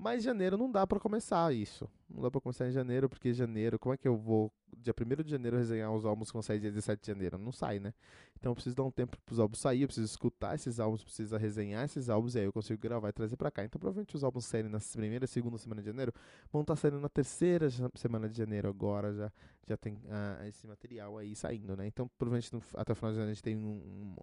Mas 0.03 0.25
janeiro 0.25 0.59
não 0.59 0.69
dá 0.69 0.85
para 0.85 0.99
começar 0.99 1.55
isso. 1.55 1.89
Não 2.11 2.21
dá 2.21 2.29
pra 2.29 2.41
começar 2.41 2.69
em 2.69 2.73
janeiro, 2.73 3.09
porque 3.09 3.33
janeiro, 3.33 3.79
como 3.79 3.95
é 3.95 3.97
que 3.97 4.09
eu 4.09 4.17
vou, 4.17 4.53
dia 4.77 4.93
1 4.93 5.23
de 5.23 5.31
janeiro, 5.31 5.57
resenhar 5.57 5.93
os 5.93 6.05
álbuns 6.05 6.29
que 6.29 6.33
vão 6.33 6.43
sair 6.43 6.59
dia 6.59 6.73
17 6.73 7.01
de 7.01 7.07
janeiro? 7.07 7.39
Não 7.39 7.53
sai, 7.53 7.79
né? 7.79 7.95
Então 8.37 8.51
eu 8.51 8.55
preciso 8.55 8.75
dar 8.75 8.83
um 8.83 8.91
tempo 8.91 9.17
pros 9.25 9.39
álbuns 9.39 9.61
sair, 9.61 9.83
eu 9.83 9.87
preciso 9.87 10.07
escutar 10.07 10.57
esses 10.57 10.81
álbuns, 10.81 11.05
preciso 11.05 11.37
resenhar 11.37 11.85
esses 11.85 12.09
álbuns, 12.09 12.35
e 12.35 12.41
aí 12.41 12.45
eu 12.45 12.53
consigo 12.53 12.83
gravar 12.83 13.11
e 13.11 13.13
trazer 13.13 13.37
pra 13.37 13.49
cá. 13.49 13.65
Então 13.65 13.79
provavelmente 13.79 14.17
os 14.17 14.25
álbuns 14.25 14.45
saírem 14.45 14.69
na 14.69 14.81
primeira 14.81 15.25
segunda 15.29 15.57
semana 15.57 15.81
de 15.81 15.87
janeiro, 15.87 16.13
vão 16.53 16.63
estar 16.63 16.75
tá 16.75 16.81
saindo 16.81 16.99
na 16.99 17.09
terceira 17.09 17.69
semana 17.95 18.29
de 18.29 18.37
janeiro 18.37 18.69
agora, 18.69 19.15
já, 19.15 19.33
já 19.69 19.77
tem 19.77 19.97
ah, 20.11 20.49
esse 20.49 20.67
material 20.67 21.17
aí 21.17 21.37
saindo, 21.37 21.77
né? 21.77 21.87
Então 21.87 22.11
provavelmente 22.19 22.53
no, 22.53 22.61
até 22.75 22.91
o 22.93 22.97
final 22.97 23.13
de 23.13 23.19
janeiro 23.19 23.31
a 23.31 23.35
gente 23.35 23.45
tem 23.45 23.57
um, 23.57 23.69
um, 23.69 24.17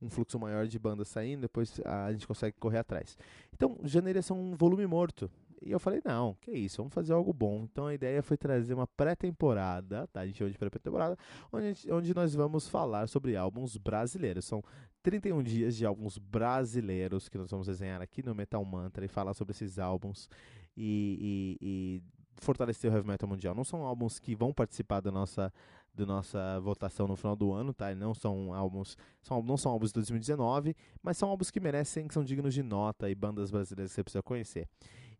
um 0.00 0.10
fluxo 0.10 0.38
maior 0.38 0.66
de 0.66 0.78
bandas 0.78 1.08
saindo, 1.08 1.42
depois 1.42 1.80
a 1.84 2.12
gente 2.12 2.26
consegue 2.26 2.56
correr 2.58 2.78
atrás. 2.78 3.16
Então 3.52 3.78
janeiro 3.84 4.18
é 4.18 4.22
só 4.22 4.34
um 4.34 4.54
volume 4.54 4.86
morto. 4.86 5.30
E 5.62 5.70
eu 5.70 5.80
falei, 5.80 6.02
não, 6.04 6.34
que 6.34 6.50
isso, 6.50 6.76
vamos 6.76 6.92
fazer 6.92 7.12
algo 7.12 7.32
bom. 7.32 7.64
Então 7.64 7.86
a 7.86 7.94
ideia 7.94 8.22
foi 8.22 8.36
trazer 8.36 8.74
uma 8.74 8.86
pré-temporada, 8.86 10.06
tá? 10.12 10.20
A 10.20 10.26
gente 10.26 10.36
chama 10.38 10.50
de 10.50 10.58
pré-temporada, 10.58 11.16
onde, 11.50 11.92
onde 11.92 12.14
nós 12.14 12.34
vamos 12.34 12.68
falar 12.68 13.08
sobre 13.08 13.36
álbuns 13.36 13.76
brasileiros. 13.76 14.44
São 14.44 14.62
31 15.02 15.42
dias 15.42 15.76
de 15.76 15.86
álbuns 15.86 16.18
brasileiros 16.18 17.28
que 17.28 17.38
nós 17.38 17.50
vamos 17.50 17.66
desenhar 17.66 18.02
aqui 18.02 18.22
no 18.22 18.34
Metal 18.34 18.62
Mantra 18.64 19.04
e 19.04 19.08
falar 19.08 19.32
sobre 19.34 19.52
esses 19.52 19.78
álbuns 19.78 20.28
e, 20.76 21.56
e, 21.60 21.66
e 21.66 22.02
fortalecer 22.36 22.90
o 22.90 22.94
heavy 22.94 23.06
metal 23.06 23.28
mundial. 23.28 23.54
Não 23.54 23.64
são 23.64 23.82
álbuns 23.82 24.18
que 24.18 24.34
vão 24.34 24.52
participar 24.52 25.00
da 25.00 25.10
nossa 25.10 25.52
da 25.96 26.06
nossa 26.06 26.60
votação 26.60 27.08
no 27.08 27.16
final 27.16 27.34
do 27.34 27.52
ano, 27.52 27.72
tá? 27.72 27.94
Não 27.94 28.14
são 28.14 28.52
álbuns, 28.52 28.96
são, 29.22 29.42
não 29.42 29.56
são 29.56 29.72
álbuns 29.72 29.90
de 29.90 29.94
2019, 29.94 30.76
mas 31.02 31.16
são 31.16 31.28
álbuns 31.28 31.50
que 31.50 31.58
merecem, 31.58 32.06
que 32.06 32.14
são 32.14 32.22
dignos 32.22 32.52
de 32.52 32.62
nota 32.62 33.08
e 33.10 33.14
bandas 33.14 33.50
brasileiras 33.50 33.90
que 33.90 33.94
você 33.96 34.04
precisa 34.04 34.22
conhecer. 34.22 34.68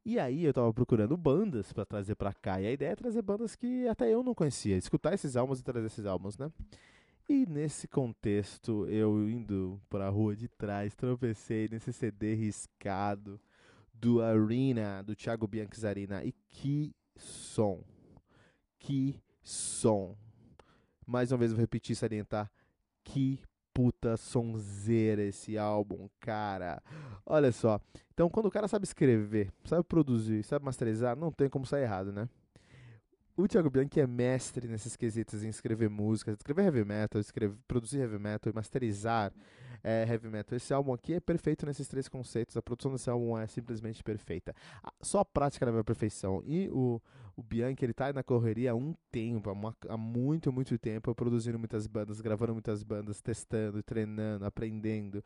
E 0.05 0.21
aí 0.21 0.45
eu 0.45 0.53
tava 0.53 0.73
procurando 0.73 1.17
bandas 1.17 1.73
para 1.73 1.85
trazer 1.85 2.15
para 2.15 2.33
cá. 2.33 2.61
E 2.61 2.67
a 2.67 2.71
ideia 2.71 2.91
é 2.91 2.97
trazer 2.97 3.23
bandas 3.23 3.57
que 3.57 3.89
até 3.89 4.09
eu 4.13 4.23
não 4.23 4.35
conhecia, 4.35 4.77
escutar 4.77 5.15
esses 5.15 5.37
álbuns 5.37 5.59
e 5.59 5.65
trazer 5.65 5.87
esses 5.87 6.07
álbuns, 6.07 6.39
né? 6.39 6.53
E 7.29 7.45
nesse 7.45 7.89
contexto, 7.89 8.87
eu 8.87 9.29
indo 9.29 9.81
para 9.89 10.07
a 10.07 10.11
rua 10.11 10.37
de 10.37 10.47
trás, 10.47 10.95
tropecei 10.95 11.69
nesse 11.69 11.93
CD 11.93 12.35
riscado 12.35 13.41
do 13.93 14.23
Arena, 14.23 15.03
do 15.03 15.17
Thiago 15.17 15.49
Bianchizarina. 15.49 16.25
E 16.25 16.33
que 16.51 16.95
som! 17.17 17.83
Que 18.79 19.21
som! 19.43 20.17
Mais 21.07 21.31
uma 21.31 21.39
vez 21.39 21.53
vou 21.53 21.61
repetir 21.61 21.93
e 21.93 21.97
salientar. 21.97 22.51
Que 23.05 23.41
puta 23.73 24.17
sonzeira 24.17 25.23
esse 25.23 25.57
álbum, 25.57 26.09
cara. 26.19 26.83
Olha 27.25 27.53
só. 27.53 27.81
Então, 28.13 28.29
quando 28.31 28.47
o 28.47 28.51
cara 28.51 28.67
sabe 28.67 28.85
escrever, 28.85 29.53
sabe 29.65 29.85
produzir, 29.85 30.43
sabe 30.43 30.65
masterizar, 30.65 31.15
não 31.15 31.31
tem 31.31 31.49
como 31.49 31.67
sair 31.67 31.83
errado, 31.83 32.13
né? 32.13 32.29
O 33.37 33.47
Thiago 33.47 33.69
Bianchi 33.69 34.01
é 34.01 34.07
mestre 34.07 34.67
nesses 34.67 34.97
quesitos 34.97 35.45
em 35.45 35.49
escrever 35.49 35.91
música, 35.91 36.33
escrever 36.33 36.65
heavy 36.65 36.85
metal, 36.87 37.21
escrever, 37.21 37.55
produzir 37.69 37.99
heavy 37.99 38.19
metal 38.19 38.51
e 38.51 38.55
masterizar 38.57 39.31
é, 39.83 40.07
heavy 40.09 40.29
metal. 40.29 40.57
Esse 40.57 40.73
álbum 40.73 40.93
aqui 40.93 41.15
é 41.15 41.21
perfeito 41.21 41.67
nesses 41.67 41.89
três 41.89 42.09
conceitos. 42.09 42.57
A 42.57 42.63
produção 42.63 42.93
desse 42.93 43.09
álbum 43.11 43.37
é 43.37 43.47
simplesmente 43.47 44.03
perfeita. 44.03 44.55
Só 45.01 45.21
a 45.21 45.25
prática 45.25 45.67
leva 45.67 45.81
à 45.81 45.85
perfeição. 45.85 46.43
E 46.45 46.69
o, 46.71 47.01
o 47.37 47.43
Bianchi, 47.43 47.85
ele 47.85 47.93
tá 47.93 48.13
na 48.13 48.23
correria 48.23 48.73
há 48.73 48.75
um 48.75 48.95
tempo, 49.11 49.51
há, 49.51 49.53
uma, 49.53 49.77
há 49.89 49.97
muito, 49.97 50.53
muito 50.53 50.79
tempo, 50.79 51.15
produzindo 51.15 51.59
muitas 51.59 51.87
bandas, 51.87 52.21
gravando 52.21 52.53
muitas 52.53 52.83
bandas, 52.83 53.21
testando, 53.21 53.83
treinando, 53.83 54.45
aprendendo, 54.45 55.23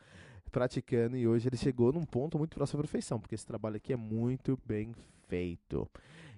praticando. 0.50 1.16
E 1.16 1.26
hoje 1.26 1.48
ele 1.48 1.56
chegou 1.56 1.92
num 1.92 2.04
ponto 2.04 2.38
muito 2.38 2.54
próximo 2.54 2.80
à 2.80 2.82
perfeição, 2.82 3.20
porque 3.20 3.34
esse 3.34 3.46
trabalho 3.46 3.76
aqui 3.76 3.92
é 3.92 3.96
muito 3.96 4.58
bem 4.66 4.92
feito. 5.28 5.88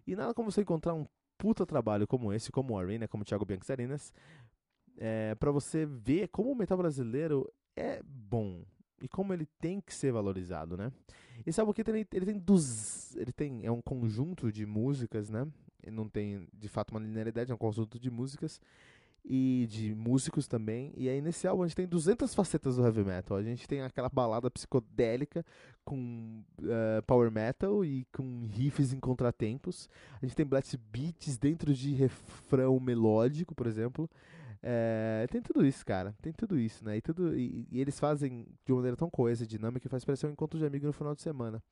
E 0.06 0.14
nada 0.14 0.34
como 0.34 0.50
você 0.50 0.60
encontrar 0.60 0.94
um 0.94 1.06
puta 1.38 1.66
trabalho 1.66 2.06
como 2.06 2.32
esse, 2.32 2.52
como 2.52 2.74
o 2.74 2.78
Arena, 2.78 3.08
como 3.08 3.22
o 3.22 3.24
Thiago 3.24 3.44
Bianchi 3.44 3.72
Arenas, 3.72 4.12
é, 4.98 5.34
para 5.34 5.50
você 5.50 5.86
ver 5.86 6.28
como 6.28 6.52
o 6.52 6.54
metal 6.54 6.78
brasileiro 6.78 7.50
é 7.76 8.02
bom 8.02 8.62
e 9.02 9.08
como 9.08 9.32
ele 9.34 9.46
tem 9.60 9.80
que 9.80 9.92
ser 9.92 10.12
valorizado, 10.12 10.76
né? 10.76 10.92
Esse 11.44 11.58
álbum 11.60 11.72
aqui 11.72 11.82
ele, 11.84 12.06
ele 12.12 12.26
tem 12.26 12.38
dos, 12.38 13.16
ele 13.16 13.32
tem 13.32 13.66
é 13.66 13.70
um 13.70 13.82
conjunto 13.82 14.52
de 14.52 14.64
músicas, 14.64 15.28
né? 15.28 15.46
Ele 15.82 15.96
não 15.96 16.08
tem 16.08 16.46
de 16.54 16.68
fato 16.68 16.92
uma 16.92 17.00
linearidade, 17.00 17.50
é 17.50 17.54
um 17.54 17.58
conjunto 17.58 17.98
de 17.98 18.10
músicas 18.10 18.60
e 19.24 19.66
de 19.68 19.92
músicos 19.92 20.46
também. 20.46 20.92
E 20.96 21.08
aí 21.08 21.20
nesse 21.20 21.48
álbum 21.48 21.64
a 21.64 21.66
gente 21.66 21.76
tem 21.76 21.86
200 21.86 22.32
facetas 22.32 22.76
do 22.76 22.84
heavy 22.84 23.02
metal. 23.02 23.36
A 23.36 23.42
gente 23.42 23.66
tem 23.66 23.82
aquela 23.82 24.08
balada 24.08 24.48
psicodélica 24.48 25.44
com 25.84 26.44
uh, 26.60 27.02
power 27.04 27.30
metal 27.30 27.84
e 27.84 28.06
com 28.12 28.46
riffs 28.46 28.92
em 28.92 29.00
contratempos. 29.00 29.90
A 30.20 30.26
gente 30.26 30.36
tem 30.36 30.46
blast 30.46 30.76
beats 30.76 31.36
dentro 31.38 31.74
de 31.74 31.92
refrão 31.92 32.78
melódico, 32.78 33.52
por 33.52 33.66
exemplo. 33.66 34.08
É, 34.62 35.26
tem 35.30 35.42
tudo 35.42 35.64
isso, 35.66 35.84
cara. 35.84 36.14
Tem 36.22 36.32
tudo 36.32 36.58
isso, 36.58 36.84
né? 36.84 36.96
E, 36.96 37.00
tudo, 37.00 37.36
e, 37.36 37.66
e 37.70 37.80
eles 37.80 37.98
fazem 37.98 38.46
de 38.64 38.72
uma 38.72 38.76
maneira 38.76 38.96
tão 38.96 39.10
coesa 39.10 39.44
e 39.44 39.46
dinâmica 39.46 39.80
que 39.80 39.88
faz 39.88 40.04
parecer 40.04 40.26
um 40.26 40.30
encontro 40.30 40.58
de 40.58 40.64
amigo 40.66 40.86
no 40.86 40.92
final 40.92 41.14
de 41.14 41.22
semana 41.22 41.62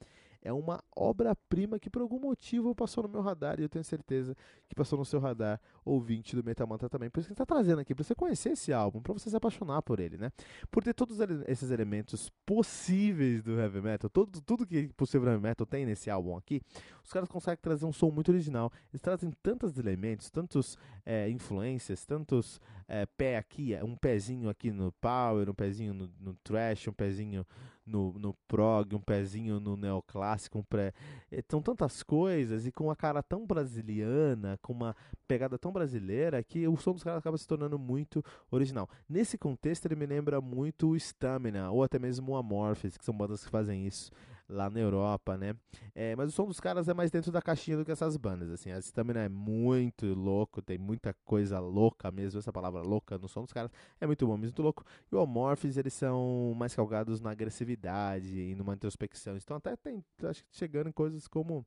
é 0.43 0.53
uma 0.53 0.83
obra-prima 0.97 1.79
que 1.79 1.91
por 1.91 2.03
algum 2.03 2.19
motivo 2.19 2.75
passou 2.75 3.03
no 3.03 3.09
meu 3.09 3.21
radar 3.21 3.61
e 3.61 3.63
eu 3.63 3.69
tenho 3.69 3.85
certeza 3.85 4.37
que 4.69 4.75
passou 4.75 4.99
no 4.99 5.05
seu 5.05 5.21
radar, 5.21 5.61
ouvinte 5.85 6.35
do 6.35 6.43
Metal 6.43 6.67
Mantra 6.67 6.89
também. 6.89 7.11
Por 7.11 7.21
isso 7.21 7.29
que 7.29 7.35
está 7.35 7.45
trazendo 7.45 7.81
aqui, 7.81 7.95
para 7.95 8.05
você 8.05 8.15
conhecer 8.15 8.51
esse 8.51 8.73
álbum, 8.73 9.01
para 9.01 9.13
você 9.13 9.29
se 9.29 9.37
apaixonar 9.37 9.83
por 9.83 10.01
ele, 10.01 10.17
né? 10.17 10.33
Por 10.71 10.83
ter 10.83 10.95
todos 10.95 11.19
esses 11.47 11.71
elementos 11.71 12.31
possíveis 12.47 13.43
do 13.43 13.59
heavy 13.59 13.81
metal, 13.81 14.09
todo, 14.09 14.41
tudo 14.41 14.67
que 14.67 14.89
possível 14.95 15.29
heavy 15.29 15.43
metal 15.43 15.67
tem 15.67 15.85
nesse 15.85 16.11
álbum 16.11 16.37
aqui, 16.37 16.63
os 17.05 17.13
caras 17.13 17.29
conseguem 17.29 17.61
trazer 17.61 17.85
um 17.85 17.93
som 17.93 18.11
muito 18.11 18.31
original. 18.31 18.73
Eles 18.93 19.03
trazem 19.03 19.31
tantos 19.43 19.77
elementos, 19.79 20.31
tantos 20.31 20.79
é, 21.05 21.29
influências, 21.29 22.07
tantos 22.07 22.61
é, 22.89 23.07
pé 23.07 23.37
aqui, 23.37 23.77
um 23.83 23.97
pezinho 23.97 24.49
aqui 24.49 24.71
no 24.71 24.93
power, 24.93 25.49
um 25.51 25.55
pezinho 25.55 25.93
no, 25.93 26.11
no 26.19 26.35
trash, 26.43 26.89
um 26.89 26.93
pezinho 26.93 27.47
no, 27.87 28.13
no 28.19 28.35
prog, 28.47 28.95
um 28.95 29.01
pezinho 29.01 29.59
no 29.59 29.77
neoclássico, 29.77 30.59
um 30.59 30.63
pré. 30.63 30.93
Eh, 31.31 31.43
são 31.49 31.61
tantas 31.61 32.03
coisas 32.03 32.67
e 32.67 32.73
com 32.73 32.85
uma 32.85 32.97
cara 32.97 33.23
tão 33.23 33.47
brasiliana, 33.47 34.59
com 34.63 34.73
uma 34.73 34.95
pegada 35.27 35.59
tão 35.59 35.73
brasileira, 35.73 36.43
que 36.43 36.67
o 36.67 36.77
som 36.77 36.93
dos 36.93 37.03
caras 37.03 37.19
acaba 37.19 37.39
se 37.39 37.47
tornando 37.47 37.79
muito 37.79 38.23
original. 38.51 38.89
Nesse 39.09 39.37
contexto, 39.37 39.87
ele 39.87 39.97
me 39.97 40.07
lembra 40.07 40.41
muito 40.41 40.91
o 40.91 40.97
Stamina, 40.97 41.71
ou 41.71 41.83
até 41.83 41.99
mesmo 41.99 42.33
o 42.33 42.37
Amorphis, 42.37 42.97
que 42.97 43.05
são 43.05 43.17
bandas 43.17 43.45
que 43.45 43.51
fazem 43.51 43.87
isso 43.87 44.11
lá 44.51 44.69
na 44.69 44.81
Europa, 44.81 45.37
né? 45.37 45.55
É, 45.95 46.15
mas 46.17 46.29
o 46.29 46.33
som 46.33 46.47
dos 46.47 46.61
caras 46.61 46.89
é 46.89 46.95
mais 46.95 47.11
dentro 47.11 47.31
da 47.31 47.41
caixinha 47.41 47.77
do 47.77 47.85
que 47.85 47.93
essas 47.93 48.17
bandas, 48.17 48.51
assim. 48.51 48.71
A 48.71 48.79
Stamina 48.81 49.21
é 49.21 49.29
muito 49.29 50.07
louco, 50.15 50.61
tem 50.61 50.77
muita 50.77 51.15
coisa 51.25 51.59
louca 51.59 52.11
mesmo, 52.11 52.39
essa 52.39 52.53
palavra 52.53 52.83
louca 52.83 53.17
no 53.17 53.29
som 53.29 53.43
dos 53.43 53.53
caras 53.53 53.71
é 54.01 54.07
muito 54.07 54.27
bom, 54.27 54.37
muito 54.37 54.61
louco. 54.63 54.85
E 55.11 55.15
o 55.15 55.21
Amorphis, 55.21 55.77
eles 55.77 55.95
são 55.95 56.55
mais 56.57 56.75
calgados 56.75 57.21
na 57.21 57.31
agressividade 57.31 58.39
e 58.39 58.55
numa 58.55 58.75
introspecção. 58.75 59.37
Então 59.37 59.57
até 59.57 59.77
tem, 59.77 60.05
acho 60.25 60.45
que 60.45 60.49
chegando 60.57 60.89
em 60.89 60.93
coisas 60.93 61.29
como 61.29 61.65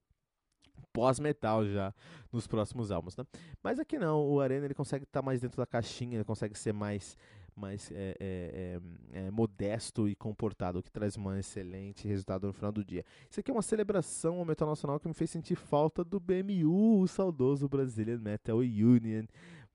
pós-metal 0.91 1.65
já 1.65 1.93
nos 2.31 2.47
próximos 2.47 2.91
álbuns, 2.91 3.15
né? 3.15 3.25
Mas 3.61 3.79
aqui 3.79 3.97
não, 3.97 4.27
o 4.27 4.39
Arena 4.39 4.65
ele 4.65 4.73
consegue 4.73 5.05
estar 5.05 5.21
tá 5.21 5.25
mais 5.25 5.41
dentro 5.41 5.57
da 5.57 5.65
caixinha, 5.65 6.17
ele 6.17 6.23
consegue 6.23 6.57
ser 6.57 6.73
mais 6.73 7.17
mais 7.59 7.91
é, 7.91 8.15
é, 8.19 8.79
é, 9.13 9.25
é, 9.27 9.31
modesto 9.31 10.07
e 10.07 10.15
comportado, 10.15 10.81
que 10.81 10.91
traz 10.91 11.17
um 11.17 11.33
excelente 11.33 12.07
resultado 12.07 12.47
no 12.47 12.53
final 12.53 12.71
do 12.71 12.83
dia. 12.83 13.05
Isso 13.29 13.39
aqui 13.39 13.51
é 13.51 13.53
uma 13.53 13.61
celebração 13.61 14.39
ao 14.39 14.45
metal 14.45 14.67
nacional 14.67 14.99
que 14.99 15.07
me 15.07 15.13
fez 15.13 15.29
sentir 15.29 15.55
falta 15.55 16.03
do 16.03 16.19
BMU, 16.19 17.01
o 17.01 17.07
saudoso 17.07 17.67
Brazilian 17.67 18.19
Metal 18.19 18.57
Union, 18.57 19.25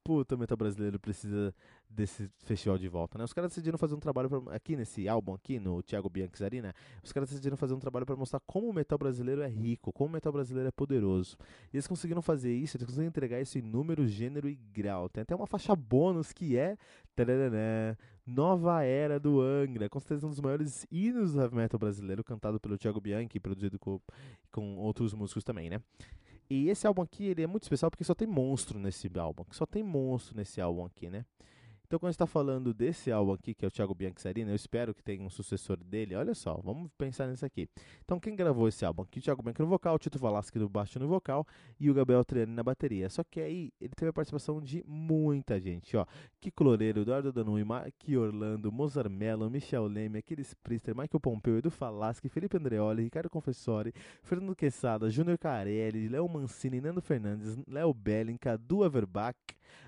puta, 0.08 0.36
o 0.36 0.38
metal 0.38 0.56
brasileiro 0.56 0.98
precisa 0.98 1.54
desse 1.86 2.30
festival 2.38 2.78
de 2.78 2.88
volta, 2.88 3.18
né? 3.18 3.24
Os 3.24 3.34
caras 3.34 3.50
decidiram 3.50 3.76
fazer 3.76 3.94
um 3.94 4.00
trabalho 4.00 4.30
pra, 4.30 4.54
aqui 4.56 4.74
nesse 4.74 5.06
álbum 5.06 5.34
aqui 5.34 5.60
no 5.60 5.82
Thiago 5.82 6.08
Bianchi 6.08 6.42
Arena, 6.42 6.74
os 7.04 7.12
caras 7.12 7.28
decidiram 7.28 7.58
fazer 7.58 7.74
um 7.74 7.78
trabalho 7.78 8.06
para 8.06 8.16
mostrar 8.16 8.40
como 8.46 8.70
o 8.70 8.72
metal 8.72 8.96
brasileiro 8.96 9.42
é 9.42 9.46
rico, 9.46 9.92
como 9.92 10.08
o 10.08 10.12
metal 10.14 10.32
brasileiro 10.32 10.66
é 10.66 10.70
poderoso. 10.70 11.36
E 11.70 11.76
eles 11.76 11.86
conseguiram 11.86 12.22
fazer 12.22 12.54
isso, 12.54 12.78
eles 12.78 12.86
conseguiram 12.86 13.08
entregar 13.08 13.38
isso 13.38 13.58
em 13.58 13.60
número, 13.60 14.06
gênero 14.06 14.48
e 14.48 14.54
grau. 14.54 15.10
Tem 15.10 15.20
até 15.20 15.36
uma 15.36 15.46
faixa 15.46 15.76
bônus 15.76 16.32
que 16.32 16.56
é 16.56 16.78
tarará, 17.14 17.94
Nova 18.26 18.82
Era 18.82 19.20
do 19.20 19.42
Angra, 19.42 19.90
com 19.90 20.00
certeza 20.00 20.26
um 20.26 20.30
dos 20.30 20.40
maiores 20.40 20.86
hinos 20.90 21.34
do 21.34 21.42
heavy 21.42 21.54
metal 21.54 21.78
brasileiro, 21.78 22.24
cantado 22.24 22.58
pelo 22.58 22.78
Thiago 22.78 22.98
Bianchi, 22.98 23.38
produzido 23.38 23.78
com, 23.78 24.00
com 24.50 24.76
outros 24.78 25.12
músicos 25.12 25.44
também, 25.44 25.68
né? 25.68 25.82
E 26.50 26.68
esse 26.68 26.86
álbum 26.86 27.02
aqui, 27.02 27.26
ele 27.26 27.42
é 27.42 27.46
muito 27.46 27.64
especial 27.64 27.90
porque 27.90 28.04
só 28.04 28.14
tem 28.14 28.26
monstro 28.26 28.78
nesse 28.78 29.10
álbum, 29.18 29.44
só 29.50 29.66
tem 29.66 29.82
monstro 29.82 30.36
nesse 30.36 30.60
álbum 30.60 30.84
aqui, 30.84 31.10
né? 31.10 31.24
Então, 31.88 31.98
quando 31.98 32.10
está 32.10 32.26
falando 32.26 32.74
desse 32.74 33.10
álbum 33.10 33.32
aqui, 33.32 33.54
que 33.54 33.64
é 33.64 33.68
o 33.68 33.70
Thiago 33.70 33.94
Bianchi 33.94 34.28
eu 34.36 34.54
espero 34.54 34.94
que 34.94 35.02
tenha 35.02 35.24
um 35.24 35.30
sucessor 35.30 35.78
dele. 35.78 36.14
Olha 36.14 36.34
só, 36.34 36.60
vamos 36.62 36.90
pensar 36.98 37.26
nisso 37.28 37.46
aqui. 37.46 37.66
Então, 38.04 38.20
quem 38.20 38.36
gravou 38.36 38.68
esse 38.68 38.84
álbum 38.84 39.04
aqui? 39.04 39.20
O 39.20 39.22
Thiago 39.22 39.42
Bianchi 39.42 39.62
no 39.62 39.68
vocal, 39.68 39.94
o 39.94 39.98
Tito 39.98 40.18
Valasque 40.18 40.58
no 40.58 40.68
baixo 40.68 40.98
no 40.98 41.08
vocal 41.08 41.46
e 41.80 41.90
o 41.90 41.94
Gabriel 41.94 42.22
Triani 42.22 42.52
na 42.52 42.62
bateria. 42.62 43.08
Só 43.08 43.24
que 43.24 43.40
aí 43.40 43.72
ele 43.80 43.94
teve 43.96 44.10
a 44.10 44.12
participação 44.12 44.60
de 44.60 44.84
muita 44.86 45.58
gente, 45.58 45.96
ó. 45.96 46.04
Kiko 46.38 46.62
Loureiro, 46.62 47.00
Eduardo 47.00 47.32
Danui, 47.32 47.64
Mark 47.64 47.94
Orlando, 48.18 48.70
Mozart 48.70 49.08
Mello, 49.08 49.48
Michel 49.48 49.86
Leme, 49.86 50.18
Aquiles 50.18 50.52
Priester, 50.62 50.94
Michael 50.94 51.20
Pompeu, 51.20 51.56
Edu 51.56 51.70
Falaschi, 51.70 52.28
Felipe 52.28 52.58
Andreoli, 52.58 53.04
Ricardo 53.04 53.30
Confessori, 53.30 53.94
Fernando 54.22 54.54
Quesada, 54.54 55.08
Júnior 55.08 55.38
Carelli, 55.38 56.06
Léo 56.06 56.28
Mancini, 56.28 56.82
Nando 56.82 57.00
Fernandes, 57.00 57.56
Léo 57.66 57.94
Belling, 57.94 58.36
Cadu 58.36 58.84
Averbach, 58.84 59.38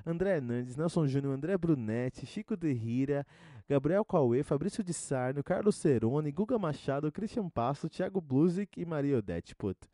André 0.06 0.36
Hernandes, 0.36 0.76
Nelson 0.76 1.06
Júnior, 1.06 1.34
André 1.34 1.52
Brunetti, 1.90 2.24
Chico 2.24 2.56
de 2.56 2.72
Rira, 2.72 3.26
Gabriel 3.68 4.04
Cauê, 4.04 4.44
Fabrício 4.44 4.84
de 4.84 4.94
Sarno, 4.94 5.42
Carlos 5.42 5.74
Cerone, 5.74 6.30
Guga 6.30 6.56
Machado, 6.56 7.10
Christian 7.10 7.48
Passo, 7.48 7.88
Thiago 7.88 8.20
Blusic 8.20 8.80
e 8.80 8.86
Maria 8.86 9.18
Odete. 9.18 9.56
Puta, 9.56 9.88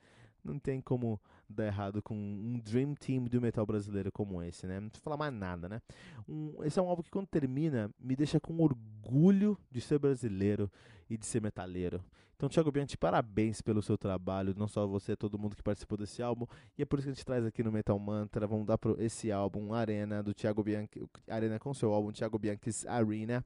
não 0.47 0.59
tem 0.59 0.81
como 0.81 1.20
dar 1.48 1.66
errado 1.66 2.02
com 2.02 2.14
um 2.14 2.59
Dream 2.59 2.94
Team 2.94 3.24
do 3.24 3.40
metal 3.40 3.66
brasileiro 3.66 4.10
como 4.10 4.43
esse, 4.43 4.66
né? 4.66 4.81
Não 4.81 4.89
precisa 4.89 5.05
falar 5.05 5.16
mais 5.16 5.32
nada, 5.32 5.68
né? 5.68 5.81
Um, 6.28 6.55
esse 6.64 6.78
é 6.78 6.82
um 6.82 6.89
álbum 6.89 7.02
que 7.02 7.10
quando 7.10 7.27
termina 7.27 7.90
me 7.98 8.16
deixa 8.16 8.40
com 8.40 8.59
orgulho 8.60 9.59
de 9.70 9.81
ser 9.81 9.98
brasileiro 9.98 10.70
e 11.09 11.16
de 11.16 11.27
ser 11.27 11.40
metaleiro. 11.40 12.02
Então, 12.36 12.51
Thiago 12.51 12.70
Bianchi, 12.70 12.98
parabéns 12.98 13.62
pelo 13.62 13.81
seu 13.81 13.97
trabalho, 13.97 14.55
não 14.55 14.68
só 14.68 14.86
você, 14.86 15.16
todo 15.16 15.39
mundo 15.39 15.56
que 15.56 15.62
participou 15.62 15.97
desse 15.97 16.23
álbum. 16.23 16.47
E 16.77 16.82
é 16.82 16.85
por 16.85 16.98
isso 16.98 17.06
que 17.06 17.12
a 17.12 17.14
gente 17.14 17.24
traz 17.24 17.47
aqui 17.47 17.62
no 17.62 17.73
Metal 17.73 17.98
Mantra, 17.98 18.47
vamos 18.47 18.66
dar 18.66 18.77
para 18.77 18.93
esse 19.02 19.32
álbum 19.32 19.73
Arena 19.73 20.23
do 20.23 20.35
Thiago 20.35 20.62
Bianchi, 20.62 21.09
Arena 21.27 21.59
com 21.59 21.73
seu 21.73 21.94
álbum 21.94 22.12
Thiago 22.12 22.39
Bianchi's 22.39 22.86
Arena. 22.86 23.43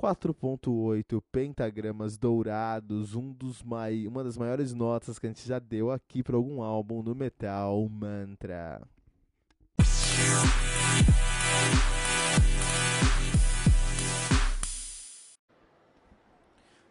4.8 0.00 1.22
pentagramas 1.30 2.16
dourados, 2.16 3.14
um 3.14 3.34
dos 3.34 3.62
mai... 3.62 4.06
uma 4.06 4.24
das 4.24 4.38
maiores 4.38 4.72
notas 4.72 5.18
que 5.18 5.26
a 5.26 5.28
gente 5.28 5.46
já 5.46 5.58
deu 5.58 5.90
aqui 5.90 6.22
para 6.22 6.36
algum 6.36 6.62
álbum 6.62 7.02
do 7.02 7.14
Metal 7.14 7.86
Mantra. 7.86 8.80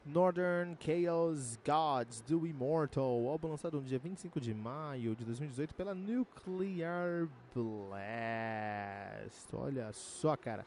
Northern 0.05 0.77
Chaos 0.79 1.57
Gods 1.65 2.21
do 2.21 2.45
Immortal, 2.45 3.27
álbum 3.27 3.47
lançado 3.47 3.81
no 3.81 3.87
dia 3.87 3.97
25 3.97 4.39
de 4.39 4.53
maio 4.53 5.15
de 5.15 5.25
2018 5.25 5.73
pela 5.73 5.95
Nuclear 5.95 7.27
Blast. 7.55 9.47
Olha 9.51 9.91
só, 9.93 10.37
cara. 10.37 10.63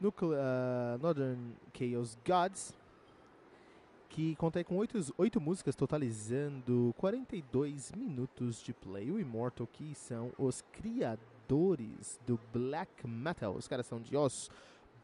Nuclear, 0.00 0.40
uh, 0.40 1.02
Northern 1.02 1.54
Chaos 1.74 2.16
Gods, 2.24 2.74
que 4.08 4.34
conta 4.36 4.62
com 4.64 4.76
oito, 4.76 5.40
músicas, 5.40 5.76
totalizando 5.76 6.94
42 6.98 7.92
minutos 7.92 8.62
de 8.62 8.72
play. 8.72 9.10
O 9.10 9.20
Immortal, 9.20 9.66
que 9.66 9.94
são 9.94 10.32
os 10.38 10.62
criadores 10.72 12.18
do 12.26 12.38
black 12.52 13.06
metal. 13.06 13.54
Os 13.54 13.68
caras 13.68 13.86
são 13.86 14.00
de 14.00 14.16
Os, 14.16 14.50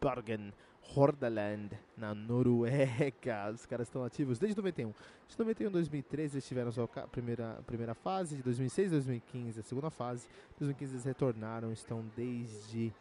Bergen, 0.00 0.52
Hordaland, 0.94 1.70
na 1.96 2.14
Noruega. 2.14 3.50
Os 3.52 3.66
caras 3.66 3.88
estão 3.88 4.04
ativos 4.04 4.38
desde 4.38 4.56
91. 4.56 4.92
De 5.28 5.38
91 5.38 5.68
a 5.68 5.70
2013 5.70 6.34
eles 6.36 6.46
tiveram 6.46 6.72
sua 6.72 6.88
primeira, 6.88 7.62
primeira 7.66 7.94
fase, 7.94 8.36
de 8.36 8.42
2006 8.42 8.88
a 8.88 8.90
2015 8.96 9.60
a 9.60 9.62
segunda 9.62 9.90
fase. 9.90 10.26
De 10.52 10.60
2015 10.60 10.92
eles 10.92 11.04
retornaram, 11.04 11.72
estão 11.72 12.04
desde. 12.16 12.92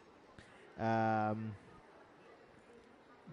Um, 0.76 1.63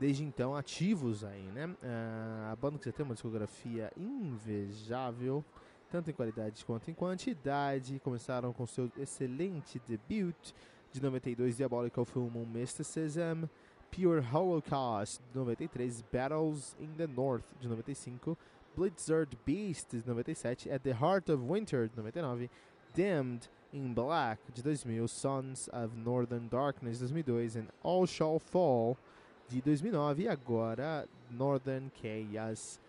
desde 0.01 0.23
então 0.23 0.55
ativos 0.55 1.23
aí, 1.23 1.43
né? 1.53 1.67
Uh, 1.67 2.51
a 2.51 2.55
banda 2.55 2.79
que 2.79 2.85
já 2.85 2.91
tem 2.91 3.05
uma 3.05 3.13
discografia 3.13 3.91
invejável, 3.95 5.45
tanto 5.91 6.09
em 6.09 6.13
qualidade 6.13 6.65
quanto 6.65 6.89
em 6.89 6.93
quantidade. 6.95 7.99
Começaram 7.99 8.51
com 8.51 8.65
seu 8.65 8.91
excelente 8.97 9.79
debut 9.87 10.53
de 10.91 10.99
92, 10.99 11.57
Diabolical 11.57 12.03
Full 12.03 12.31
Mysticism, 12.51 13.45
Pure 13.91 14.25
Holocaust 14.33 15.21
de 15.31 15.37
93, 15.37 16.03
Battles 16.11 16.75
in 16.79 16.89
the 16.97 17.05
North 17.05 17.45
de 17.59 17.67
95, 17.67 18.35
Blizzard 18.75 19.37
Beast 19.45 19.91
de 19.91 20.07
97, 20.07 20.71
At 20.71 20.81
the 20.81 20.95
Heart 20.99 21.29
of 21.29 21.43
Winter 21.43 21.87
de 21.87 21.95
99, 21.95 22.49
Damned 22.95 23.47
in 23.71 23.93
Black 23.93 24.41
de 24.51 24.63
2000, 24.63 25.07
Sons 25.07 25.69
of 25.71 25.95
Northern 25.95 26.47
Darkness 26.47 26.97
de 26.97 27.05
2002 27.05 27.55
e 27.55 27.67
All 27.83 28.07
Shall 28.07 28.39
Fall 28.39 28.97
de 29.51 29.61
2009 29.61 30.23
e 30.23 30.27
agora 30.29 31.05
Northern 31.29 31.91
Chaos 32.01 32.79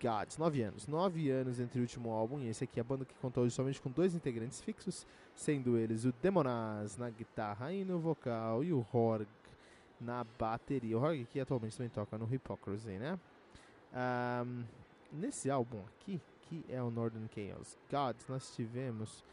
Gods. 0.00 0.38
Nove 0.38 0.62
anos. 0.62 0.86
Nove 0.86 1.28
anos 1.28 1.58
entre 1.58 1.80
o 1.80 1.82
último 1.82 2.12
álbum 2.12 2.38
e 2.38 2.48
esse 2.48 2.62
aqui. 2.62 2.78
A 2.78 2.84
banda 2.84 3.04
que 3.04 3.14
contou 3.14 3.48
somente 3.50 3.80
com 3.80 3.90
dois 3.90 4.14
integrantes 4.14 4.60
fixos, 4.60 5.04
sendo 5.34 5.76
eles 5.76 6.04
o 6.04 6.14
Demonaz 6.22 6.96
na 6.96 7.10
guitarra 7.10 7.72
e 7.72 7.84
no 7.84 7.98
vocal 7.98 8.62
e 8.62 8.72
o 8.72 8.86
Horg 8.92 9.26
na 10.00 10.24
bateria. 10.38 10.96
O 10.96 11.02
Horg 11.02 11.24
que 11.24 11.40
atualmente 11.40 11.76
também 11.76 11.90
toca 11.90 12.16
no 12.16 12.26
Hypocrisy, 12.32 12.92
né? 12.92 13.18
Um, 13.92 14.62
nesse 15.12 15.50
álbum 15.50 15.80
aqui, 15.88 16.20
que 16.42 16.64
é 16.68 16.80
o 16.80 16.92
Northern 16.92 17.28
Chaos 17.34 17.76
Gods, 17.90 18.24
nós 18.28 18.54
tivemos 18.54 19.24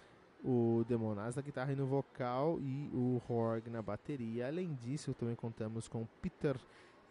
o 0.44 0.84
Demonaz 0.88 1.36
na 1.36 1.42
guitarra 1.42 1.72
e 1.72 1.76
no 1.76 1.86
vocal 1.86 2.60
e 2.60 2.90
o 2.94 3.22
Horg 3.28 3.70
na 3.70 3.82
bateria. 3.82 4.48
Além 4.48 4.74
disso, 4.74 5.14
também 5.14 5.36
contamos 5.36 5.88
com 5.88 6.06
Peter 6.22 6.58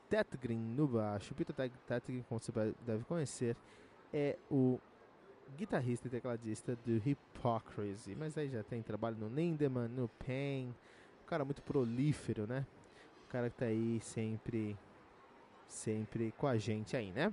Tetgren 0.08 0.58
no 0.58 0.88
baixo. 0.88 1.34
Peter 1.34 1.54
Tetgren, 1.54 2.24
como 2.28 2.40
você 2.40 2.52
deve 2.84 3.04
conhecer, 3.04 3.56
é 4.12 4.36
o 4.50 4.78
guitarrista 5.56 6.08
e 6.08 6.10
tecladista 6.10 6.76
do 6.84 6.96
Hypocrisy. 6.96 8.14
Mas 8.16 8.36
aí 8.36 8.48
já 8.48 8.62
tem 8.62 8.82
trabalho 8.82 9.16
no 9.16 9.28
Lindemann, 9.28 9.88
no 9.88 10.08
Pain. 10.08 10.74
Um 11.22 11.26
cara 11.26 11.44
muito 11.44 11.62
prolífero, 11.62 12.46
né? 12.46 12.66
O 13.26 13.28
cara 13.30 13.48
que 13.48 13.56
tá 13.56 13.66
aí 13.66 14.00
sempre, 14.00 14.76
sempre 15.68 16.32
com 16.32 16.48
a 16.48 16.56
gente 16.56 16.96
aí, 16.96 17.12
né? 17.12 17.32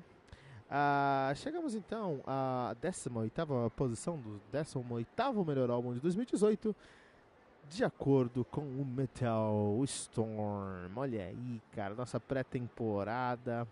Ah, 0.70 1.32
chegamos 1.36 1.76
então 1.76 2.22
à 2.28 2.76
18 2.82 3.72
posição 3.78 4.18
do 4.18 4.42
18 4.52 5.46
melhor 5.46 5.70
álbum 5.70 5.94
de 5.94 6.02
2018, 6.02 6.76
de 7.70 7.86
acordo 7.86 8.44
com 8.44 8.62
o 8.62 8.86
Metal 8.86 9.82
Storm. 9.86 10.92
Olha 10.98 11.24
aí, 11.24 11.62
cara, 11.72 11.96
nossa 11.96 12.20
pré-temporada 12.20 13.66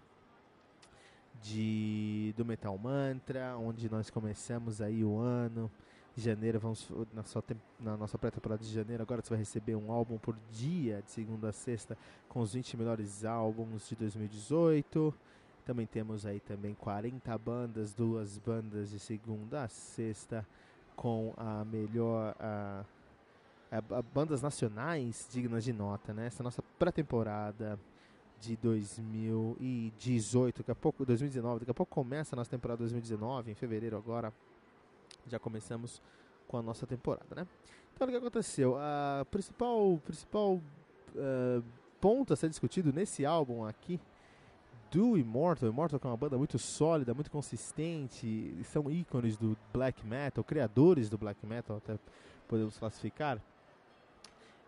de 1.41 2.33
do 2.37 2.45
Metal 2.45 2.77
Mantra, 2.77 3.57
onde 3.57 3.89
nós 3.89 4.09
começamos 4.09 4.79
aí 4.79 5.03
o 5.03 5.19
ano. 5.19 5.69
Janeiro, 6.15 6.61
vamos 6.61 6.89
na, 7.13 7.23
sua, 7.23 7.43
na 7.77 7.97
nossa 7.97 8.17
pré-temporada 8.17 8.63
de 8.63 8.71
janeiro. 8.71 9.03
Agora 9.03 9.21
você 9.21 9.31
vai 9.31 9.39
receber 9.39 9.75
um 9.75 9.91
álbum 9.91 10.17
por 10.17 10.37
dia, 10.49 11.01
de 11.01 11.11
segunda 11.11 11.49
a 11.49 11.51
sexta, 11.51 11.97
com 12.29 12.39
os 12.39 12.53
20 12.53 12.77
melhores 12.77 13.25
álbuns 13.25 13.89
de 13.89 13.97
2018. 13.97 15.13
Também 15.65 15.87
temos 15.87 16.27
aí 16.27 16.39
também 16.39 16.75
40 16.75 17.35
bandas, 17.39 17.91
duas 17.91 18.37
bandas 18.37 18.91
de 18.91 18.99
segunda 18.99 19.63
a 19.63 19.67
sexta 19.67 20.45
com 20.95 21.33
a 21.35 21.65
melhor 21.65 22.35
a, 22.39 22.85
a, 23.71 23.77
a 23.97 24.01
bandas 24.01 24.43
nacionais 24.43 25.27
dignas 25.31 25.63
de 25.63 25.73
nota, 25.73 26.13
né? 26.13 26.27
Essa 26.27 26.43
nossa 26.43 26.61
pré-temporada 26.77 27.79
de 28.39 28.55
2018, 28.57 30.59
daqui 30.59 30.71
a 30.71 30.75
pouco 30.75 31.03
2019, 31.03 31.61
daqui 31.61 31.71
a 31.71 31.73
pouco 31.73 31.93
começa 31.93 32.35
a 32.35 32.37
nossa 32.37 32.51
temporada 32.51 32.77
2019, 32.79 33.51
em 33.51 33.55
fevereiro 33.55 33.97
agora 33.97 34.31
já 35.27 35.39
começamos 35.39 35.99
com 36.47 36.57
a 36.57 36.61
nossa 36.61 36.85
temporada, 36.85 37.35
né? 37.35 37.47
Então 37.95 38.07
o 38.07 38.11
que 38.11 38.17
aconteceu? 38.17 38.77
A 38.77 39.25
principal 39.31 39.99
principal 40.05 40.55
uh, 40.55 41.63
ponto 41.99 42.33
a 42.33 42.35
ser 42.35 42.49
discutido 42.49 42.93
nesse 42.93 43.25
álbum 43.25 43.65
aqui 43.65 43.99
do 44.95 45.17
Immortal. 45.17 45.67
Immortal 45.67 45.99
é 46.01 46.07
uma 46.07 46.15
banda 46.15 46.37
muito 46.37 46.57
sólida, 46.57 47.13
muito 47.13 47.29
consistente, 47.29 48.55
são 48.63 48.89
ícones 48.89 49.35
do 49.35 49.57
black 49.73 50.05
metal, 50.07 50.41
criadores 50.41 51.09
do 51.09 51.17
black 51.17 51.45
metal, 51.45 51.77
até 51.77 51.99
podemos 52.47 52.77
classificar. 52.77 53.41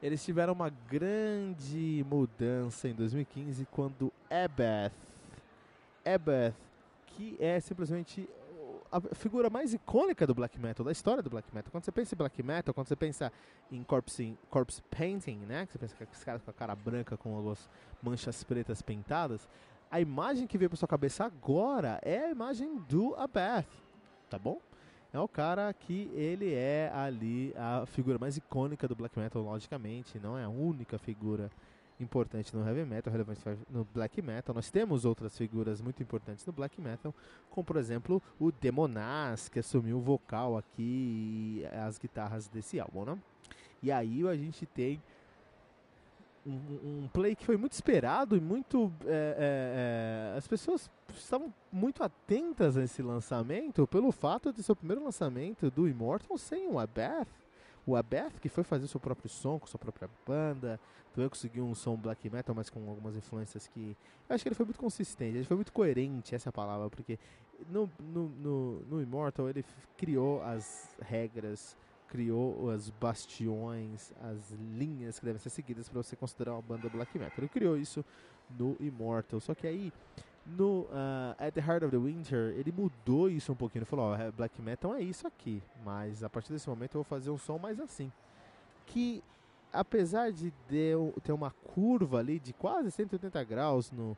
eles 0.03 0.23
tiveram 0.23 0.51
uma 0.51 0.69
grande 0.69 2.05
mudança 2.09 2.89
em 2.89 2.93
2015 2.93 3.65
quando 3.71 4.11
Ebeth, 4.29 4.91
Ebeth, 6.03 6.53
que 7.05 7.37
é 7.39 7.57
simplesmente 7.61 8.27
a 8.91 8.99
figura 9.15 9.49
mais 9.49 9.73
icônica 9.73 10.27
do 10.27 10.35
black 10.35 10.59
metal, 10.59 10.85
da 10.85 10.91
história 10.91 11.23
do 11.23 11.29
black 11.29 11.47
metal. 11.55 11.71
Quando 11.71 11.85
você 11.85 11.91
pensa 11.91 12.15
em 12.15 12.17
black 12.17 12.43
metal, 12.43 12.73
quando 12.73 12.87
você 12.87 12.95
pensa 12.97 13.31
em 13.71 13.81
corpse, 13.81 14.37
corpse 14.49 14.81
painting, 14.89 15.37
né? 15.39 15.65
Que 15.65 15.73
você 15.73 15.79
pensa 15.79 15.95
que 15.95 16.03
esse 16.03 16.25
cara 16.25 16.39
com 16.39 16.51
a 16.51 16.53
cara 16.53 16.75
branca 16.75 17.17
com 17.17 17.35
algumas 17.35 17.69
manchas 18.01 18.43
pretas 18.43 18.81
pintadas, 18.81 19.47
a 19.89 20.01
imagem 20.01 20.47
que 20.47 20.57
veio 20.57 20.69
para 20.69 20.77
sua 20.77 20.87
cabeça 20.87 21.25
agora 21.25 21.99
é 22.03 22.19
a 22.19 22.31
imagem 22.31 22.77
do 22.89 23.15
Abath, 23.15 23.67
tá 24.29 24.37
bom? 24.37 24.59
É 25.13 25.19
o 25.19 25.27
cara 25.27 25.73
que 25.73 26.11
ele 26.13 26.53
é 26.53 26.91
ali 26.93 27.53
a 27.55 27.85
figura 27.85 28.19
mais 28.19 28.35
icônica 28.37 28.87
do 28.87 28.95
black 28.95 29.17
metal, 29.17 29.41
logicamente, 29.41 30.19
não 30.19 30.37
é 30.37 30.43
a 30.43 30.49
única 30.49 30.97
figura 30.97 31.49
importante 31.99 32.55
no 32.55 32.67
heavy 32.67 32.85
metal, 32.85 33.11
relevante 33.11 33.41
no 33.69 33.87
black 33.93 34.21
metal. 34.21 34.53
Nós 34.53 34.69
temos 34.69 35.05
outras 35.05 35.35
figuras 35.37 35.81
muito 35.81 36.03
importantes 36.03 36.45
no 36.45 36.53
black 36.53 36.79
metal, 36.79 37.13
como 37.49 37.65
por 37.65 37.77
exemplo 37.77 38.21
o 38.39 38.51
Demonaz, 38.51 39.49
que 39.49 39.59
assumiu 39.59 39.97
o 39.97 40.01
vocal 40.01 40.57
aqui 40.57 41.61
e 41.63 41.65
as 41.65 41.97
guitarras 41.97 42.47
desse 42.47 42.79
álbum, 42.79 43.05
né? 43.05 43.17
E 43.81 43.91
aí 43.91 44.27
a 44.27 44.35
gente 44.35 44.65
tem 44.65 45.01
um, 46.49 47.07
play 47.11 47.35
que 47.35 47.45
foi 47.45 47.57
muito 47.57 47.73
esperado 47.73 48.35
e 48.35 48.39
muito. 48.39 48.91
É, 49.05 50.31
é, 50.31 50.33
é, 50.33 50.37
as 50.37 50.47
pessoas 50.47 50.89
estavam 51.13 51.53
muito 51.71 52.03
atentas 52.03 52.77
a 52.77 52.83
esse 52.83 53.01
lançamento 53.01 53.85
pelo 53.87 54.11
fato 54.11 54.53
de 54.53 54.63
ser 54.63 54.71
o 54.71 54.75
primeiro 54.75 55.03
lançamento 55.03 55.69
do 55.69 55.87
Immortal 55.87 56.37
sem 56.37 56.67
o 56.67 56.79
Abeth 56.79 57.27
o 57.87 57.95
Abeth, 57.95 58.33
que 58.41 58.49
foi 58.49 58.65
fazer 58.65 58.85
seu 58.87 58.99
próprio 58.99 59.29
som, 59.29 59.57
com 59.57 59.65
sua 59.65 59.79
própria 59.79 60.09
banda, 60.27 60.77
também 61.13 61.29
conseguiu 61.29 61.65
um 61.65 61.73
som 61.73 61.95
black 61.95 62.29
metal, 62.29 62.53
mas 62.53 62.69
com 62.69 62.87
algumas 62.89 63.15
influências 63.15 63.65
que. 63.65 63.95
Eu 64.27 64.35
acho 64.35 64.43
que 64.43 64.49
ele 64.49 64.55
foi 64.55 64.65
muito 64.65 64.77
consistente, 64.77 65.37
ele 65.37 65.45
foi 65.45 65.55
muito 65.55 65.71
coerente, 65.71 66.35
essa 66.35 66.49
é 66.49 66.51
a 66.51 66.53
palavra, 66.53 66.89
porque 66.89 67.17
no, 67.69 67.89
no, 67.97 68.27
no, 68.27 68.79
no 68.81 69.01
Immortal 69.01 69.49
ele 69.49 69.63
criou 69.95 70.43
as 70.43 70.93
regras, 71.01 71.77
criou 72.07 72.69
as 72.69 72.89
bastiões, 72.89 74.11
as 74.21 74.51
linhas 74.51 75.19
que 75.19 75.25
devem 75.25 75.39
ser 75.39 75.49
seguidas 75.49 75.89
para 75.89 76.01
você 76.01 76.15
considerar 76.15 76.53
uma 76.53 76.61
banda 76.61 76.89
black 76.89 77.17
metal. 77.17 77.35
Ele 77.37 77.49
criou 77.49 77.77
isso 77.77 78.03
no 78.49 78.75
Immortal, 78.79 79.39
só 79.39 79.53
que 79.53 79.67
aí 79.67 79.91
no 80.45 80.83
uh, 80.83 81.35
At 81.37 81.53
the 81.53 81.61
Heart 81.61 81.83
of 81.83 81.91
the 81.91 81.97
Winter, 81.97 82.53
ele 82.57 82.71
mudou 82.71 83.29
isso 83.29 83.51
um 83.51 83.55
pouquinho. 83.55 83.81
Ele 83.81 83.85
falou: 83.85 84.13
oh, 84.13 84.31
black 84.31 84.61
metal 84.61 84.95
é 84.95 85.01
isso 85.01 85.27
aqui, 85.27 85.61
mas 85.83 86.23
a 86.23 86.29
partir 86.29 86.53
desse 86.53 86.69
momento 86.69 86.95
eu 86.95 87.03
vou 87.03 87.03
fazer 87.03 87.29
um 87.29 87.37
som 87.37 87.57
mais 87.57 87.79
assim. 87.79 88.11
Que 88.85 89.21
apesar 89.71 90.31
de 90.31 90.51
ter 90.69 91.33
uma 91.33 91.51
curva 91.51 92.19
ali 92.19 92.39
de 92.39 92.53
quase 92.53 92.89
180 92.89 93.43
graus 93.43 93.91
no, 93.91 94.17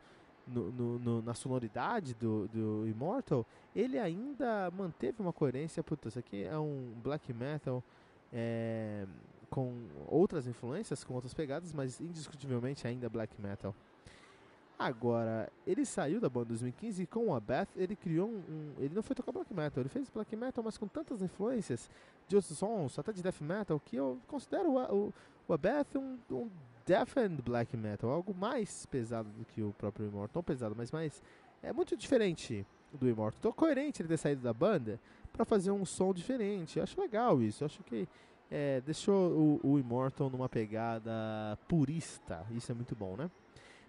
no, 0.54 0.72
no, 0.72 1.00
no, 1.00 1.22
na 1.22 1.34
sonoridade 1.34 2.14
do, 2.16 2.48
do 2.48 2.88
Immortal, 2.88 3.46
ele 3.76 3.98
ainda 3.98 4.72
manteve 4.72 5.22
uma 5.22 5.34
coerência. 5.34 5.84
Puta, 5.84 6.08
isso 6.08 6.20
aqui 6.20 6.44
é 6.44 6.58
um 6.58 6.94
black 7.04 7.32
metal 7.34 7.84
é, 8.34 9.06
com 9.50 9.74
outras 10.08 10.48
influências, 10.48 11.04
com 11.04 11.14
outras 11.14 11.34
pegadas, 11.34 11.74
mas 11.74 12.00
indiscutivelmente 12.00 12.88
ainda 12.88 13.10
black 13.10 13.40
metal. 13.42 13.76
Agora, 14.78 15.52
ele 15.68 15.86
saiu 15.86 16.22
da 16.22 16.30
banda 16.30 16.46
em 16.46 16.50
2015 16.50 17.04
e 17.04 17.06
com 17.06 17.36
a 17.36 17.40
Beth 17.42 17.68
ele 17.76 17.98
criou 17.98 18.30
um, 18.30 18.38
um, 18.38 18.74
Ele 18.78 18.96
não 18.96 19.04
foi 19.04 19.14
tocar 19.14 19.34
black 19.34 19.54
metal, 19.54 19.82
ele 19.82 19.90
fez 19.90 20.10
black 20.10 20.34
metal, 20.38 20.64
mas 20.64 20.78
com 20.78 20.88
tantas 20.88 21.22
influências 21.22 21.90
de 22.30 22.38
outros 22.38 22.58
sons, 22.58 22.98
até 22.98 23.12
de 23.12 23.22
death 23.22 23.42
metal, 23.42 23.78
que 23.78 23.98
eu 23.98 24.18
considero 24.26 24.72
o, 24.72 25.08
o, 25.08 25.14
o 25.50 25.58
Beth 25.58 25.98
um, 25.98 26.18
um 26.32 26.50
death 26.90 27.18
and 27.18 27.36
black 27.46 27.78
metal, 27.78 28.10
algo 28.10 28.34
mais 28.34 28.88
pesado 28.88 29.30
do 29.30 29.46
que 29.46 29.62
o 29.62 29.72
próprio 29.74 30.08
Immortal. 30.08 30.32
Não 30.40 30.44
pesado, 30.44 30.74
mas 30.76 30.92
mais. 30.92 31.22
É 31.62 31.72
muito 31.72 31.96
diferente 31.96 32.66
do 32.92 33.08
Immortal. 33.08 33.38
Então, 33.38 33.52
coerente 33.52 34.02
ele 34.02 34.10
ter 34.10 34.18
saído 34.18 34.42
da 34.42 34.52
banda 34.52 35.00
para 35.32 35.46
fazer 35.46 35.70
um 35.70 35.86
som 35.86 36.12
diferente. 36.12 36.78
Eu 36.78 36.84
acho 36.84 37.00
legal 37.00 37.44
isso. 37.44 37.64
Eu 37.64 37.68
acho 37.68 37.84
que 37.84 38.08
é, 38.50 38.82
deixou 38.82 39.60
o, 39.64 39.74
o 39.74 39.80
Immortal 39.80 40.32
numa 40.32 40.50
pegada 40.50 41.60
purista. 41.68 42.44
Isso 42.50 42.72
é 42.72 42.76
muito 42.76 42.96
bom, 42.96 43.16
né? 43.16 43.30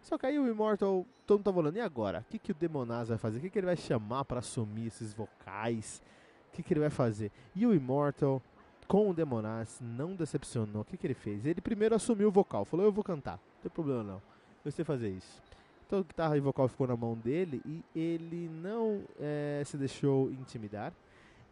Só 0.03 0.19
que 0.19 0.27
aí 0.27 0.39
o 0.39 0.47
Immortal, 0.47 1.07
todo 1.27 1.39
mundo 1.39 1.45
tá 1.45 1.53
falando, 1.53 1.77
e 1.77 1.81
agora? 1.81 2.21
O 2.21 2.31
que, 2.31 2.39
que 2.39 2.53
o 2.53 2.55
Demonaz 2.55 3.09
vai 3.09 3.17
fazer? 3.17 3.39
O 3.39 3.41
que, 3.41 3.49
que 3.49 3.59
ele 3.59 3.67
vai 3.67 3.77
chamar 3.77 4.27
para 4.27 4.41
assumir 4.41 4.89
esses 4.89 5.15
vocais? 5.15 6.03
O 6.49 6.53
que, 6.53 6.63
que 6.63 6.75
ele 6.75 6.81
vai 6.81 6.91
fazer? 6.91 7.31
E 7.55 7.65
o 7.65 7.73
Immortal, 7.73 8.43
com 8.91 9.09
o 9.09 9.15
Demonaz, 9.15 9.79
não 9.81 10.17
decepcionou. 10.17 10.83
O 10.83 10.85
que, 10.85 10.97
que 10.97 11.07
ele 11.07 11.15
fez? 11.15 11.47
Ele 11.47 11.61
primeiro 11.61 11.95
assumiu 11.95 12.27
o 12.27 12.33
vocal, 12.33 12.65
falou: 12.65 12.85
Eu 12.85 12.91
vou 12.91 13.05
cantar, 13.05 13.35
não 13.35 13.63
tem 13.63 13.71
problema 13.71 14.03
não, 14.03 14.23
eu 14.65 14.73
sei 14.73 14.85
fazer 14.85 15.11
isso. 15.11 15.41
Então 15.87 16.01
a 16.01 16.03
guitarra 16.03 16.37
e 16.37 16.41
vocal 16.41 16.67
ficou 16.67 16.89
na 16.89 16.97
mão 16.97 17.15
dele 17.15 17.63
e 17.65 17.85
ele 17.95 18.49
não 18.49 19.03
é, 19.21 19.63
se 19.65 19.77
deixou 19.77 20.33
intimidar 20.33 20.93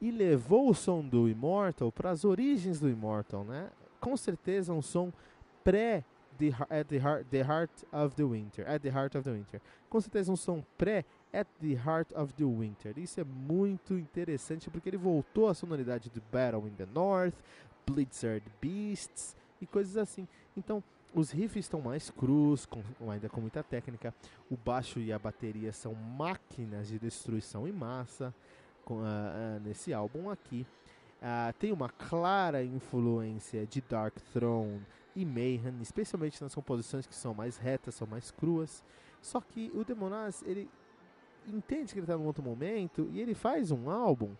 e 0.01 0.10
levou 0.10 0.69
o 0.69 0.74
som 0.74 1.01
do 1.01 1.28
Immortal 1.28 1.93
para 1.93 2.10
as 2.10 2.24
origens 2.24 2.81
do 2.81 2.89
Immortal, 2.89 3.44
né? 3.44 3.70
Com 4.01 4.16
certeza 4.16 4.73
um 4.73 4.82
som 4.82 5.12
pré 5.62 6.05
the, 6.39 6.48
at 6.69 6.89
the 6.89 6.97
heart, 6.97 7.27
the 7.31 7.43
heart 7.43 7.85
of 7.93 8.16
the 8.16 8.24
winter. 8.24 8.69
At 8.69 8.82
the 8.82 8.90
heart 8.90 9.15
of 9.16 9.23
the 9.23 9.31
winter. 9.31 9.60
Com 9.89 10.01
certeza 10.01 10.32
um 10.32 10.36
som 10.36 10.60
pré 10.77 11.05
At 11.32 11.46
the 11.60 11.74
Heart 11.74 12.12
of 12.12 12.32
the 12.34 12.44
Winter. 12.44 12.98
Isso 12.98 13.20
é 13.20 13.24
muito 13.24 13.94
interessante 13.94 14.70
porque 14.70 14.88
ele 14.88 14.96
voltou 14.96 15.48
à 15.48 15.55
sonoridade 15.55 16.10
do 16.10 16.22
Battle 16.32 16.66
in 16.66 16.74
the 16.74 16.86
North, 16.86 17.34
Blizzard 17.86 18.44
Beasts 18.60 19.36
e 19.60 19.66
coisas 19.66 19.96
assim. 19.96 20.26
Então, 20.56 20.82
os 21.14 21.30
riffs 21.30 21.64
estão 21.64 21.80
mais 21.80 22.10
crus, 22.10 22.66
com, 22.66 22.82
ainda 23.10 23.28
com 23.28 23.40
muita 23.40 23.62
técnica. 23.62 24.14
O 24.50 24.56
baixo 24.56 25.00
e 25.00 25.12
a 25.12 25.18
bateria 25.18 25.72
são 25.72 25.94
máquinas 25.94 26.88
de 26.88 26.98
destruição 26.98 27.66
em 27.66 27.72
massa 27.72 28.34
com, 28.84 28.96
uh, 28.96 29.05
uh, 29.05 29.60
nesse 29.62 29.92
álbum 29.92 30.30
aqui. 30.30 30.66
Uh, 31.20 31.52
tem 31.59 31.72
uma 31.72 31.88
clara 31.88 32.62
influência 32.62 33.66
de 33.66 33.80
Dark 33.80 34.14
Throne, 34.32 34.80
e 35.18 35.24
Mayhem, 35.24 35.80
especialmente 35.82 36.40
nas 36.40 36.55
composições 36.55 37.05
que 37.05 37.14
são 37.14 37.34
mais 37.34 37.56
retas, 37.56 37.96
são 37.96 38.06
mais 38.06 38.30
cruas. 38.30 38.84
Só 39.20 39.40
que 39.40 39.68
o 39.74 39.82
Demonaz, 39.82 40.44
ele 40.46 40.70
entende 41.56 41.92
que 41.92 41.98
ele 41.98 42.04
está 42.04 42.16
num 42.16 42.26
outro 42.26 42.42
momento 42.42 43.08
e 43.12 43.20
ele 43.20 43.34
faz 43.34 43.70
um 43.70 43.90
álbum 43.90 44.34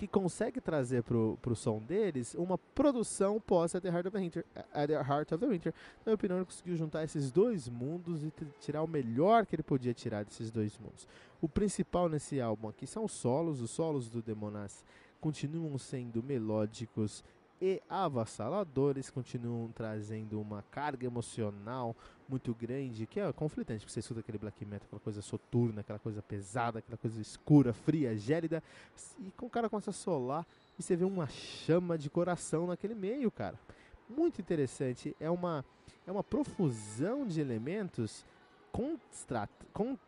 que 0.00 0.08
consegue 0.08 0.62
trazer 0.62 1.02
pro, 1.02 1.38
pro 1.42 1.54
som 1.54 1.78
deles 1.78 2.34
uma 2.34 2.56
produção 2.56 3.38
pós 3.38 3.74
At 3.74 3.82
the 3.82 3.90
Heart 3.90 4.06
of 4.06 4.10
the 4.12 4.18
Winter. 4.18 4.46
At 4.72 4.86
the 4.86 4.94
Heart 4.94 5.32
of 5.32 5.44
the 5.44 5.46
Winter. 5.46 5.74
Na 5.98 6.04
minha 6.06 6.14
opinião, 6.14 6.38
ele 6.38 6.46
conseguiu 6.46 6.74
juntar 6.74 7.04
esses 7.04 7.30
dois 7.30 7.68
mundos 7.68 8.24
e 8.24 8.32
tirar 8.60 8.82
o 8.82 8.88
melhor 8.88 9.44
que 9.44 9.54
ele 9.54 9.62
podia 9.62 9.92
tirar 9.92 10.24
desses 10.24 10.50
dois 10.50 10.78
mundos. 10.78 11.06
O 11.38 11.46
principal 11.46 12.08
nesse 12.08 12.40
álbum 12.40 12.68
aqui 12.68 12.86
são 12.86 13.04
os 13.04 13.12
solos. 13.12 13.60
Os 13.60 13.70
solos 13.70 14.08
do 14.08 14.22
Demonaz 14.22 14.82
continuam 15.20 15.76
sendo 15.76 16.22
melódicos 16.22 17.22
e 17.60 17.82
avassaladores 17.90 19.10
continuam 19.10 19.68
trazendo 19.68 20.40
uma 20.40 20.62
carga 20.70 21.04
emocional 21.04 21.94
muito 22.30 22.54
grande, 22.54 23.06
que 23.06 23.18
é 23.18 23.32
conflitante, 23.32 23.80
porque 23.80 23.92
você 23.92 24.00
escuta 24.00 24.20
aquele 24.20 24.38
black 24.38 24.64
metal, 24.64 24.86
aquela 24.86 25.00
coisa 25.00 25.20
soturna, 25.20 25.80
aquela 25.80 25.98
coisa 25.98 26.22
pesada, 26.22 26.78
aquela 26.78 26.96
coisa 26.96 27.20
escura, 27.20 27.72
fria, 27.72 28.16
gélida, 28.16 28.62
e 29.18 29.32
com 29.32 29.46
o 29.46 29.50
cara 29.50 29.68
começa 29.68 29.90
a 29.90 29.92
solar 29.92 30.46
e 30.78 30.82
você 30.82 30.94
vê 30.94 31.04
uma 31.04 31.26
chama 31.26 31.98
de 31.98 32.08
coração 32.08 32.68
naquele 32.68 32.94
meio, 32.94 33.30
cara. 33.30 33.58
Muito 34.08 34.40
interessante, 34.40 35.14
é 35.18 35.28
uma, 35.28 35.64
é 36.06 36.12
uma 36.12 36.22
profusão 36.22 37.26
de 37.26 37.40
elementos 37.40 38.24
constra, 38.70 39.48
con, 39.72 39.98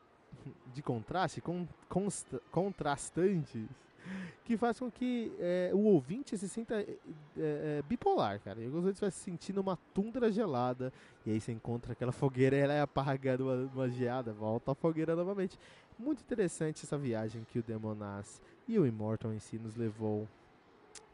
de 0.72 0.80
contraste, 0.80 1.40
con, 1.40 1.66
constra, 1.88 2.40
contrastantes 2.52 3.68
que 4.44 4.56
faz 4.56 4.78
com 4.78 4.90
que 4.90 5.32
é, 5.38 5.70
o 5.72 5.80
ouvinte 5.84 6.36
se 6.36 6.48
sinta 6.48 6.80
é, 6.80 6.96
é, 7.36 7.82
bipolar, 7.88 8.40
cara. 8.40 8.60
E 8.60 8.66
alguns 8.66 8.84
vezes 8.84 9.00
vai 9.00 9.10
se 9.10 9.18
sentindo 9.18 9.60
uma 9.60 9.78
tundra 9.94 10.30
gelada, 10.30 10.92
e 11.24 11.30
aí 11.30 11.40
você 11.40 11.52
encontra 11.52 11.92
aquela 11.92 12.12
fogueira, 12.12 12.56
ela 12.56 12.72
é 12.72 12.80
apagada, 12.80 13.42
uma, 13.44 13.88
geada, 13.88 14.32
volta 14.32 14.72
a 14.72 14.74
fogueira 14.74 15.14
novamente. 15.14 15.58
Muito 15.98 16.20
interessante 16.20 16.84
essa 16.84 16.98
viagem 16.98 17.44
que 17.44 17.58
o 17.58 17.62
Demonaz 17.62 18.40
e 18.66 18.78
o 18.78 18.86
Immortal 18.86 19.32
em 19.32 19.38
si 19.38 19.58
nos 19.58 19.76
levou 19.76 20.28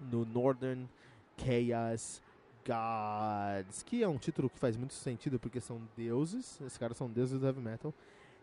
no 0.01 0.25
Northern 0.25 0.89
Chaos 1.37 2.23
Gods, 2.65 3.83
que 3.83 4.03
é 4.03 4.09
um 4.09 4.19
título 4.19 4.51
que 4.51 4.59
faz 4.59 4.77
muito 4.77 4.95
sentido 4.95 5.39
porque 5.39 5.61
são 5.61 5.81
deuses, 5.97 6.61
esses 6.61 6.77
caras 6.77 6.97
são 6.97 7.09
deuses 7.09 7.39
do 7.39 7.47
heavy 7.47 7.61
metal. 7.61 7.95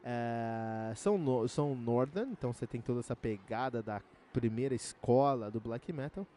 É, 0.04 0.94
são, 0.96 1.18
no, 1.18 1.48
são 1.48 1.76
Northern, 1.76 2.32
então 2.32 2.54
você 2.54 2.68
tem 2.68 2.80
toda 2.80 3.00
essa 3.00 3.16
pegada 3.16 3.82
da 3.82 4.00
primeira 4.36 4.76
escola 4.76 5.50
do 5.50 5.62
black 5.62 5.94
metal, 5.94 6.28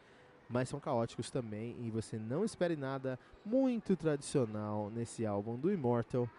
mas 0.48 0.68
são 0.68 0.78
caóticos 0.78 1.32
também 1.32 1.74
e 1.80 1.90
você 1.90 2.16
não 2.16 2.44
espere 2.44 2.76
nada 2.76 3.18
muito 3.44 3.96
tradicional 3.96 4.88
nesse 4.88 5.26
álbum 5.26 5.56
do 5.56 5.72
Immortal, 5.72 6.30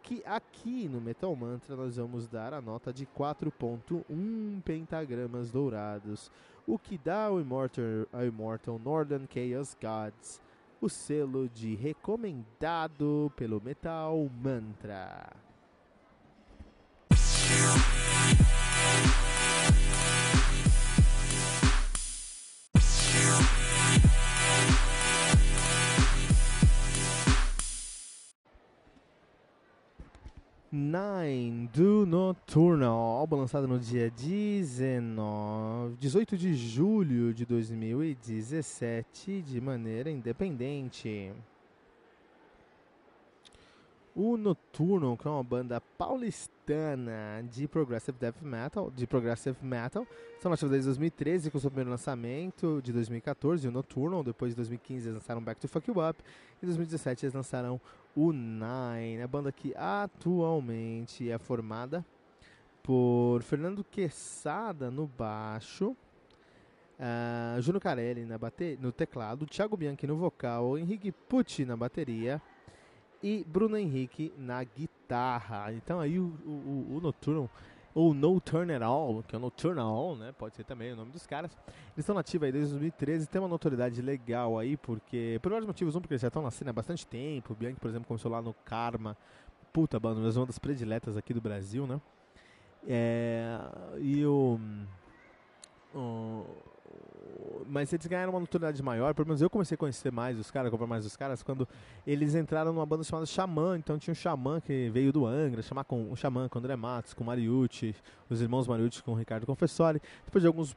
que 0.00 0.22
aqui 0.24 0.88
no 0.88 1.00
Metal 1.00 1.34
Mantra 1.34 1.74
nós 1.74 1.96
vamos 1.96 2.28
dar 2.28 2.54
a 2.54 2.62
nota 2.62 2.92
de 2.92 3.04
4.1 3.04 4.62
pentagramas 4.62 5.50
dourados, 5.50 6.30
o 6.64 6.78
que 6.78 6.96
dá 6.96 7.24
ao 7.24 7.40
Immortal, 7.40 7.84
ao 8.12 8.24
Immortal 8.24 8.78
Northern 8.78 9.28
Chaos 9.28 9.76
Gods 9.82 10.40
o 10.80 10.88
selo 10.88 11.48
de 11.48 11.74
recomendado 11.74 13.32
pelo 13.34 13.60
Metal 13.60 14.16
Mantra. 14.40 15.47
Nine 30.70 31.66
do 31.72 32.04
Nocturnal, 32.04 32.92
álbum 32.92 33.36
lançado 33.36 33.66
no 33.66 33.78
dia 33.78 34.10
19, 34.10 35.96
18 35.96 36.36
de 36.36 36.54
julho 36.54 37.32
de 37.32 37.46
2017 37.46 39.40
de 39.40 39.62
maneira 39.62 40.10
independente. 40.10 41.32
O 44.20 44.36
Nocturnal, 44.36 45.16
que 45.16 45.28
é 45.28 45.30
uma 45.30 45.44
banda 45.44 45.80
paulistana 45.80 47.40
de 47.48 47.68
progressive 47.68 48.18
death 48.18 48.42
metal, 48.42 48.90
de 48.90 49.06
progressive 49.06 49.56
metal, 49.62 50.04
são 50.40 50.50
nativos 50.50 50.72
desde 50.72 50.86
2013 50.86 51.52
com 51.52 51.60
seu 51.60 51.70
primeiro 51.70 51.90
lançamento 51.90 52.82
de 52.82 52.92
2014, 52.92 53.68
o 53.68 53.70
Nocturnal, 53.70 54.24
depois 54.24 54.50
de 54.50 54.56
2015 54.56 55.06
eles 55.06 55.14
lançaram 55.14 55.40
Back 55.40 55.60
to 55.60 55.68
Fuck 55.68 55.88
You 55.88 56.04
Up, 56.04 56.20
em 56.60 56.66
2017 56.66 57.26
eles 57.26 57.32
lançaram 57.32 57.80
o 58.16 58.32
Nine, 58.32 59.22
a 59.22 59.28
banda 59.28 59.52
que 59.52 59.72
atualmente 59.76 61.30
é 61.30 61.38
formada 61.38 62.04
por 62.82 63.40
Fernando 63.44 63.84
Quesada 63.84 64.90
no 64.90 65.06
baixo, 65.06 65.90
uh, 66.98 67.62
Juno 67.62 67.78
Carelli 67.78 68.24
na 68.24 68.36
bate 68.36 68.76
no 68.82 68.90
teclado, 68.90 69.46
Thiago 69.46 69.76
Bianchi 69.76 70.08
no 70.08 70.16
vocal, 70.16 70.76
Henrique 70.76 71.12
Pucci 71.12 71.64
na 71.64 71.76
bateria 71.76 72.42
e 73.22 73.44
Bruno 73.46 73.76
Henrique 73.76 74.32
na 74.36 74.62
guitarra. 74.62 75.72
Então 75.72 76.00
aí 76.00 76.18
o, 76.18 76.32
o, 76.44 76.96
o 76.96 77.00
ou 77.94 78.14
No 78.14 78.40
Turn 78.40 78.72
At 78.72 78.82
All, 78.82 79.24
que 79.26 79.34
é 79.34 79.38
o 79.38 79.40
Nocturnal, 79.40 80.14
né? 80.14 80.32
Pode 80.38 80.54
ser 80.54 80.62
também 80.62 80.92
o 80.92 80.96
nome 80.96 81.10
dos 81.10 81.26
caras. 81.26 81.50
Eles 81.66 81.98
estão 81.98 82.14
nativos 82.14 82.46
aí 82.46 82.52
desde 82.52 82.70
2013, 82.70 83.26
tem 83.26 83.40
uma 83.40 83.48
notoriedade 83.48 84.00
legal 84.00 84.56
aí, 84.56 84.76
porque, 84.76 85.38
por 85.42 85.50
vários 85.50 85.66
motivos, 85.66 85.96
um, 85.96 86.00
porque 86.00 86.14
eles 86.14 86.22
já 86.22 86.28
estão 86.28 86.42
na 86.42 86.50
cena 86.52 86.70
há 86.70 86.72
bastante 86.72 87.04
tempo. 87.04 87.52
O 87.52 87.56
Bianchi, 87.56 87.80
por 87.80 87.88
exemplo, 87.88 88.06
começou 88.06 88.30
lá 88.30 88.40
no 88.40 88.54
Karma, 88.64 89.16
puta 89.72 89.98
banda, 89.98 90.20
uma 90.20 90.46
das 90.46 90.60
prediletas 90.60 91.16
aqui 91.16 91.34
do 91.34 91.40
Brasil, 91.40 91.86
né? 91.86 92.00
É, 92.86 93.58
e 93.98 94.24
o, 94.24 94.60
o 95.92 96.46
mas 97.66 97.92
eles 97.92 98.06
ganharam 98.06 98.32
uma 98.32 98.40
notoriedade 98.40 98.82
maior, 98.82 99.14
pelo 99.14 99.28
menos 99.28 99.42
eu 99.42 99.50
comecei 99.50 99.74
a 99.74 99.78
conhecer 99.78 100.10
mais 100.10 100.38
os 100.38 100.50
caras, 100.50 100.70
comprar 100.70 100.86
mais 100.86 101.04
os 101.04 101.16
caras, 101.16 101.42
quando 101.42 101.68
eles 102.06 102.34
entraram 102.34 102.72
numa 102.72 102.86
banda 102.86 103.04
chamada 103.04 103.26
Xamã, 103.26 103.76
então 103.76 103.98
tinha 103.98 104.12
um 104.12 104.14
Xamã 104.14 104.60
que 104.60 104.88
veio 104.90 105.12
do 105.12 105.26
Angra, 105.26 105.62
chamar 105.62 105.84
com 105.84 106.10
um 106.10 106.16
Xamã 106.16 106.48
com 106.48 106.58
o 106.58 106.60
André 106.60 106.76
Matos, 106.76 107.14
com 107.14 107.22
o 107.22 107.26
Mariucci, 107.26 107.94
os 108.28 108.40
irmãos 108.40 108.66
Mariucci 108.66 109.02
com 109.02 109.12
o 109.12 109.14
Ricardo 109.14 109.46
Confessori. 109.46 110.00
Depois 110.24 110.42
de 110.42 110.48
alguns 110.48 110.76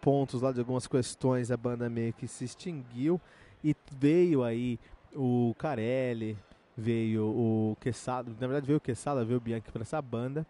pontos 0.00 0.42
lá, 0.42 0.52
de 0.52 0.60
algumas 0.60 0.86
questões, 0.86 1.50
a 1.50 1.56
banda 1.56 1.88
meio 1.88 2.12
que 2.12 2.28
se 2.28 2.44
extinguiu 2.44 3.20
e 3.64 3.74
veio 3.98 4.42
aí 4.44 4.78
o 5.14 5.54
Carelli, 5.58 6.36
veio 6.76 7.24
o 7.24 7.76
Quesada, 7.80 8.30
na 8.30 8.46
verdade 8.46 8.66
veio 8.66 8.76
o 8.76 8.80
Quesada, 8.80 9.24
veio 9.24 9.38
o 9.38 9.40
Bianchi 9.40 9.72
para 9.72 9.82
essa 9.82 10.00
banda. 10.00 10.46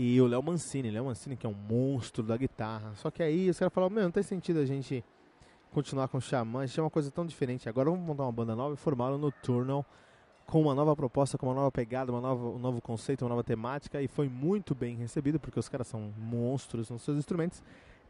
E 0.00 0.20
o 0.20 0.28
Léo 0.28 0.40
Mancini, 0.40 0.92
Léo 0.92 1.06
Mancini 1.06 1.36
que 1.36 1.44
é 1.44 1.48
um 1.48 1.56
monstro 1.68 2.22
da 2.22 2.36
guitarra. 2.36 2.92
Só 2.94 3.10
que 3.10 3.20
aí 3.20 3.50
os 3.50 3.58
caras 3.58 3.74
falaram, 3.74 3.92
meu, 3.92 4.04
não 4.04 4.12
tem 4.12 4.22
sentido 4.22 4.60
a 4.60 4.64
gente 4.64 5.04
continuar 5.72 6.06
com 6.06 6.18
o 6.18 6.20
Xamã, 6.20 6.60
a 6.60 6.66
gente 6.66 6.78
é 6.78 6.82
uma 6.84 6.88
coisa 6.88 7.10
tão 7.10 7.26
diferente. 7.26 7.68
Agora 7.68 7.90
vamos 7.90 8.06
montar 8.06 8.22
uma 8.22 8.30
banda 8.30 8.54
nova 8.54 8.74
e 8.74 8.76
formaram 8.76 9.16
o 9.16 9.18
Nocturnal 9.18 9.84
com 10.46 10.62
uma 10.62 10.72
nova 10.72 10.94
proposta, 10.94 11.36
com 11.36 11.46
uma 11.46 11.54
nova 11.56 11.72
pegada, 11.72 12.12
uma 12.12 12.20
nova, 12.20 12.46
um 12.46 12.60
novo 12.60 12.80
conceito, 12.80 13.22
uma 13.22 13.30
nova 13.30 13.42
temática 13.42 14.00
e 14.00 14.06
foi 14.06 14.28
muito 14.28 14.72
bem 14.72 14.94
recebido 14.94 15.40
porque 15.40 15.58
os 15.58 15.68
caras 15.68 15.88
são 15.88 16.14
monstros 16.16 16.88
nos 16.90 17.02
seus 17.02 17.18
instrumentos 17.18 17.60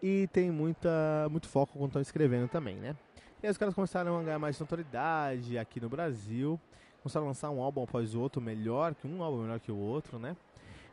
e 0.02 0.28
tem 0.30 0.50
muita, 0.50 1.26
muito 1.30 1.48
foco 1.48 1.72
quando 1.72 1.86
estão 1.86 2.02
escrevendo 2.02 2.48
também, 2.48 2.76
né? 2.76 2.94
E 3.42 3.46
aí 3.46 3.50
os 3.50 3.56
caras 3.56 3.74
começaram 3.74 4.18
a 4.18 4.22
ganhar 4.22 4.38
mais 4.38 4.60
notoriedade 4.60 5.56
aqui 5.56 5.80
no 5.80 5.88
Brasil, 5.88 6.60
começaram 7.02 7.24
a 7.24 7.28
lançar 7.28 7.48
um 7.48 7.62
álbum 7.62 7.82
após 7.82 8.14
o 8.14 8.20
outro 8.20 8.42
melhor, 8.42 8.94
que 8.94 9.06
um 9.06 9.22
álbum 9.22 9.40
melhor 9.40 9.58
que 9.58 9.72
o 9.72 9.78
outro, 9.78 10.18
né? 10.18 10.36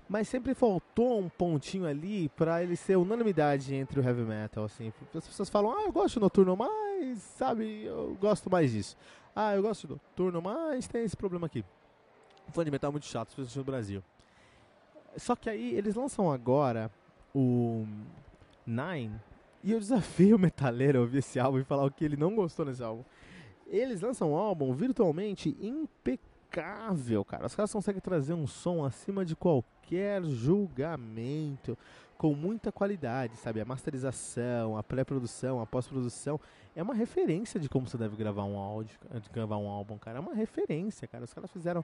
Mas 0.08 0.28
sempre 0.28 0.54
faltou 0.54 1.20
um 1.20 1.30
pontinho 1.30 1.86
ali 1.86 2.30
para 2.30 2.64
ele 2.64 2.76
ser 2.76 2.96
unanimidade 2.96 3.74
entre 3.74 4.00
o 4.00 4.04
heavy 4.04 4.22
metal, 4.22 4.66
assim. 4.66 4.94
As 5.14 5.28
pessoas 5.28 5.50
falam, 5.50 5.72
ah, 5.76 5.84
eu 5.84 5.92
gosto 5.92 6.16
de 6.16 6.20
Noturno, 6.22 6.56
mas, 6.56 7.18
sabe, 7.20 7.84
eu 7.84 8.16
gosto 8.20 8.50
mais 8.50 8.72
disso. 8.72 8.96
Ah, 9.36 9.56
eu 9.56 9.62
gosto 9.62 9.88
de 9.88 9.94
Noturno, 9.94 10.42
mas 10.42 10.88
tem 10.88 11.04
esse 11.04 11.18
problema 11.18 11.48
aqui. 11.48 11.64
Fã 12.50 12.64
de 12.64 12.72
metal 12.72 12.92
muito 12.92 13.06
chato, 13.08 13.30
especialmente 13.30 13.58
no 13.58 13.64
Brasil. 13.64 14.04
Só 15.18 15.36
que 15.36 15.50
aí 15.50 15.74
eles 15.76 15.96
lançam 15.96 16.32
agora 16.32 16.92
o 17.34 17.86
Nine, 18.66 19.20
e 19.64 19.72
eu 19.72 19.80
desafio 19.80 20.36
o 20.36 20.40
metaleiro 20.40 21.00
a 21.00 21.02
ouvir 21.02 21.18
esse 21.18 21.40
álbum 21.40 21.60
e 21.60 21.64
falar 21.64 21.86
o 21.86 21.92
que 21.92 22.06
ele 22.06 22.16
não 22.16 22.36
gostou 22.36 22.66
nesse 22.66 22.84
álbum. 22.84 23.04
Eles 23.68 24.02
lançam 24.02 24.32
um 24.32 24.36
álbum 24.36 24.72
virtualmente 24.74 25.58
impecável, 25.60 26.35
cara. 26.62 27.46
Os 27.46 27.56
caras 27.56 27.72
conseguem 27.72 28.02
trazer 28.02 28.34
um 28.34 28.48
som 28.48 28.84
acima 28.84 29.26
de 29.26 29.36
qualquer 29.36 30.24
julgamento, 30.24 31.78
com 32.18 32.34
muita 32.34 32.72
qualidade, 32.72 33.36
sabe? 33.38 33.60
A 33.60 33.66
masterização, 33.66 34.78
a 34.78 34.84
pré-produção, 34.84 35.60
a 35.60 35.66
pós-produção 35.66 36.40
é 36.76 36.82
uma 36.82 36.94
referência 36.94 37.60
de 37.60 37.68
como 37.68 37.88
você 37.88 37.98
deve 37.98 38.16
gravar 38.16 38.46
um 38.46 38.58
áudio, 38.58 38.98
gravar 39.34 39.58
um 39.58 39.68
álbum, 39.68 39.98
cara. 39.98 40.18
É 40.18 40.22
uma 40.22 40.34
referência, 40.34 41.08
cara. 41.08 41.24
Os 41.24 41.34
caras 41.34 41.52
fizeram 41.52 41.84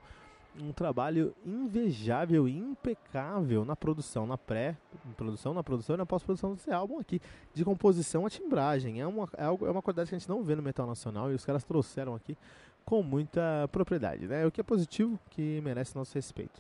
um 0.60 0.74
trabalho 0.74 1.34
invejável 1.46 2.48
e 2.48 2.58
impecável 2.58 3.64
na 3.64 3.76
produção, 3.76 4.26
na 4.26 4.38
pré-produção, 4.38 5.54
na 5.54 5.64
produção 5.64 5.96
e 5.96 5.98
na 5.98 6.06
pós-produção 6.06 6.54
desse 6.54 6.72
álbum 6.72 7.00
aqui, 7.00 7.22
de 7.54 7.64
composição 7.64 8.26
a 8.26 8.30
timbragem. 8.30 9.00
É 9.00 9.08
uma, 9.08 9.30
é, 9.38 9.46
é 9.46 9.72
uma 9.72 9.82
qualidade 9.82 10.10
que 10.10 10.16
a 10.16 10.20
gente 10.20 10.28
não 10.30 10.44
vê 10.44 10.56
no 10.56 10.62
metal 10.62 10.86
nacional 10.86 11.32
e 11.32 11.36
os 11.36 11.46
caras 11.46 11.64
trouxeram 11.64 12.16
aqui 12.16 12.38
com 12.92 13.02
muita 13.02 13.70
propriedade, 13.72 14.28
né? 14.28 14.46
O 14.46 14.52
que 14.52 14.60
é 14.60 14.64
positivo, 14.66 15.18
que 15.30 15.62
merece 15.64 15.96
nosso 15.96 16.14
respeito. 16.14 16.60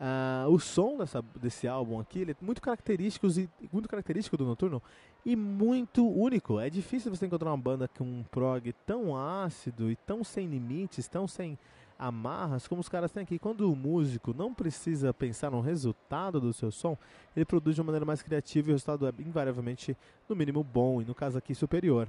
Uh, 0.00 0.50
o 0.50 0.58
som 0.58 0.98
dessa, 0.98 1.22
desse 1.40 1.68
álbum 1.68 2.00
aqui 2.00 2.18
ele 2.18 2.32
é 2.32 2.36
muito 2.40 2.60
característico, 2.60 3.28
muito 3.72 3.88
característico 3.88 4.36
do 4.36 4.44
Noturno 4.44 4.82
e 5.24 5.36
muito 5.36 6.04
único. 6.04 6.58
É 6.58 6.68
difícil 6.68 7.14
você 7.14 7.26
encontrar 7.26 7.50
uma 7.50 7.56
banda 7.56 7.86
com 7.86 8.02
um 8.02 8.24
prog 8.24 8.72
tão 8.84 9.16
ácido 9.16 9.88
e 9.88 9.94
tão 9.94 10.24
sem 10.24 10.48
limites, 10.48 11.06
tão 11.06 11.28
sem 11.28 11.56
amarras 11.96 12.66
como 12.66 12.80
os 12.80 12.88
caras 12.88 13.12
têm 13.12 13.22
aqui. 13.22 13.38
Quando 13.38 13.72
o 13.72 13.76
músico 13.76 14.34
não 14.36 14.52
precisa 14.52 15.14
pensar 15.14 15.52
no 15.52 15.60
resultado 15.60 16.40
do 16.40 16.52
seu 16.52 16.72
som, 16.72 16.98
ele 17.36 17.44
produz 17.44 17.76
de 17.76 17.80
uma 17.80 17.86
maneira 17.86 18.04
mais 18.04 18.20
criativa 18.20 18.70
e 18.70 18.72
o 18.72 18.74
resultado 18.74 19.06
é 19.06 19.12
invariavelmente, 19.20 19.96
no 20.28 20.34
mínimo, 20.34 20.64
bom 20.64 21.00
e 21.00 21.04
no 21.04 21.14
caso 21.14 21.38
aqui, 21.38 21.54
superior. 21.54 22.08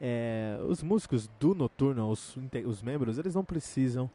É, 0.00 0.58
os 0.68 0.82
músicos 0.82 1.28
do 1.38 1.54
Noturno, 1.54 2.08
os, 2.08 2.36
os 2.66 2.82
membros, 2.82 3.18
eles 3.18 3.34
não 3.34 3.44
precisam 3.44 4.10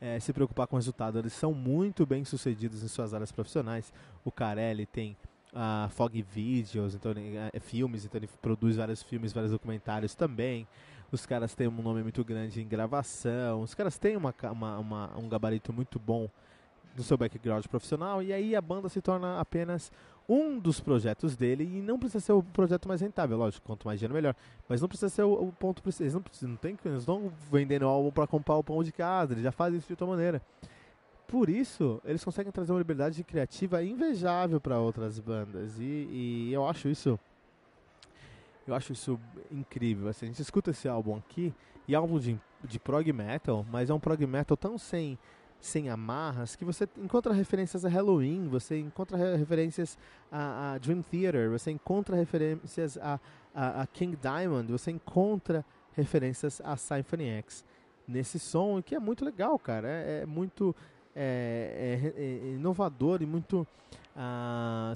é, 0.00 0.18
se 0.20 0.32
preocupar 0.32 0.66
com 0.66 0.76
o 0.76 0.78
resultado. 0.78 1.18
Eles 1.18 1.32
são 1.32 1.52
muito 1.52 2.06
bem 2.06 2.24
sucedidos 2.24 2.82
em 2.82 2.88
suas 2.88 3.14
áreas 3.14 3.32
profissionais. 3.32 3.92
O 4.24 4.30
Carelli 4.30 4.86
tem 4.86 5.16
a 5.52 5.86
uh, 5.86 5.90
Fog 5.90 6.20
Videos, 6.20 6.94
então 6.94 7.12
é, 7.52 7.60
filmes, 7.60 8.04
então 8.04 8.18
ele 8.18 8.28
produz 8.42 8.76
vários 8.76 9.02
filmes, 9.02 9.32
vários 9.32 9.52
documentários 9.52 10.14
também. 10.14 10.66
Os 11.12 11.24
caras 11.24 11.54
têm 11.54 11.68
um 11.68 11.82
nome 11.82 12.02
muito 12.02 12.24
grande 12.24 12.60
em 12.60 12.66
gravação. 12.66 13.62
Os 13.62 13.74
caras 13.74 13.96
têm 13.96 14.16
uma, 14.16 14.34
uma, 14.50 14.78
uma, 14.78 15.18
um 15.18 15.28
gabarito 15.28 15.72
muito 15.72 15.98
bom 15.98 16.28
no 16.96 17.02
seu 17.02 17.16
background 17.16 17.64
profissional 17.66 18.22
e 18.22 18.32
aí 18.32 18.54
a 18.54 18.60
banda 18.60 18.88
se 18.88 19.00
torna 19.00 19.40
apenas 19.40 19.90
um 20.28 20.58
dos 20.58 20.80
projetos 20.80 21.36
dele 21.36 21.64
e 21.64 21.82
não 21.82 21.98
precisa 21.98 22.20
ser 22.20 22.32
o 22.32 22.42
projeto 22.42 22.88
mais 22.88 23.00
rentável, 23.00 23.36
lógico, 23.36 23.66
quanto 23.66 23.86
mais 23.86 23.98
dinheiro 23.98 24.14
melhor, 24.14 24.34
mas 24.68 24.80
não 24.80 24.88
precisa 24.88 25.08
ser 25.08 25.22
o, 25.22 25.32
o 25.32 25.52
ponto 25.52 25.82
eles 26.00 26.14
não 26.14 26.22
precisam, 26.22 26.50
não 26.50 26.56
tem 26.56 26.76
eles 26.84 27.00
estão 27.00 27.30
vendendo 27.50 27.84
álbum 27.86 28.10
para 28.10 28.26
comprar 28.26 28.56
o 28.56 28.64
pão 28.64 28.82
de 28.82 28.92
casa, 28.92 29.34
eles 29.34 29.44
já 29.44 29.52
fazem 29.52 29.78
isso 29.78 29.86
de 29.86 29.92
outra 29.92 30.06
maneira. 30.06 30.42
Por 31.26 31.48
isso, 31.48 32.00
eles 32.04 32.22
conseguem 32.22 32.52
trazer 32.52 32.72
uma 32.72 32.78
liberdade 32.78 33.22
criativa 33.24 33.82
invejável 33.82 34.60
para 34.60 34.78
outras 34.78 35.18
bandas 35.18 35.78
e, 35.78 35.82
e, 36.10 36.52
eu 36.52 36.66
acho 36.66 36.88
isso 36.88 37.18
eu 38.66 38.74
acho 38.74 38.92
isso 38.92 39.20
incrível. 39.50 40.08
Assim, 40.08 40.26
a 40.26 40.28
gente 40.28 40.40
escuta 40.40 40.70
esse 40.70 40.88
álbum 40.88 41.16
aqui 41.16 41.52
e 41.86 41.94
é 41.94 41.96
álbum 41.96 42.18
de, 42.18 42.38
de 42.62 42.78
prog 42.78 43.12
metal, 43.12 43.64
mas 43.70 43.90
é 43.90 43.94
um 43.94 44.00
prog 44.00 44.26
metal 44.26 44.56
tão 44.56 44.78
sem 44.78 45.18
sem 45.64 45.88
amarras, 45.88 46.54
que 46.54 46.64
você 46.64 46.86
encontra 46.98 47.32
referências 47.32 47.84
a 47.84 47.88
Halloween, 47.88 48.48
você 48.48 48.78
encontra 48.78 49.16
referências 49.36 49.96
a, 50.30 50.74
a 50.74 50.78
Dream 50.78 51.00
Theater, 51.00 51.50
você 51.50 51.70
encontra 51.70 52.14
referências 52.14 52.98
a, 52.98 53.18
a, 53.54 53.82
a, 53.82 53.86
King 53.86 54.14
Diamond, 54.16 54.70
você 54.70 54.90
encontra 54.90 55.64
referências 55.94 56.60
a 56.62 56.76
Symphony 56.76 57.28
X 57.28 57.64
nesse 58.06 58.38
som, 58.38 58.82
que 58.82 58.94
é 58.94 58.98
muito 58.98 59.24
legal, 59.24 59.58
cara. 59.58 59.88
É, 59.88 60.20
é 60.22 60.26
muito 60.26 60.76
é, 61.16 62.12
é, 62.16 62.22
é, 62.22 62.54
inovador 62.54 63.22
e 63.22 63.26
muito 63.26 63.66
uh, 64.14 64.94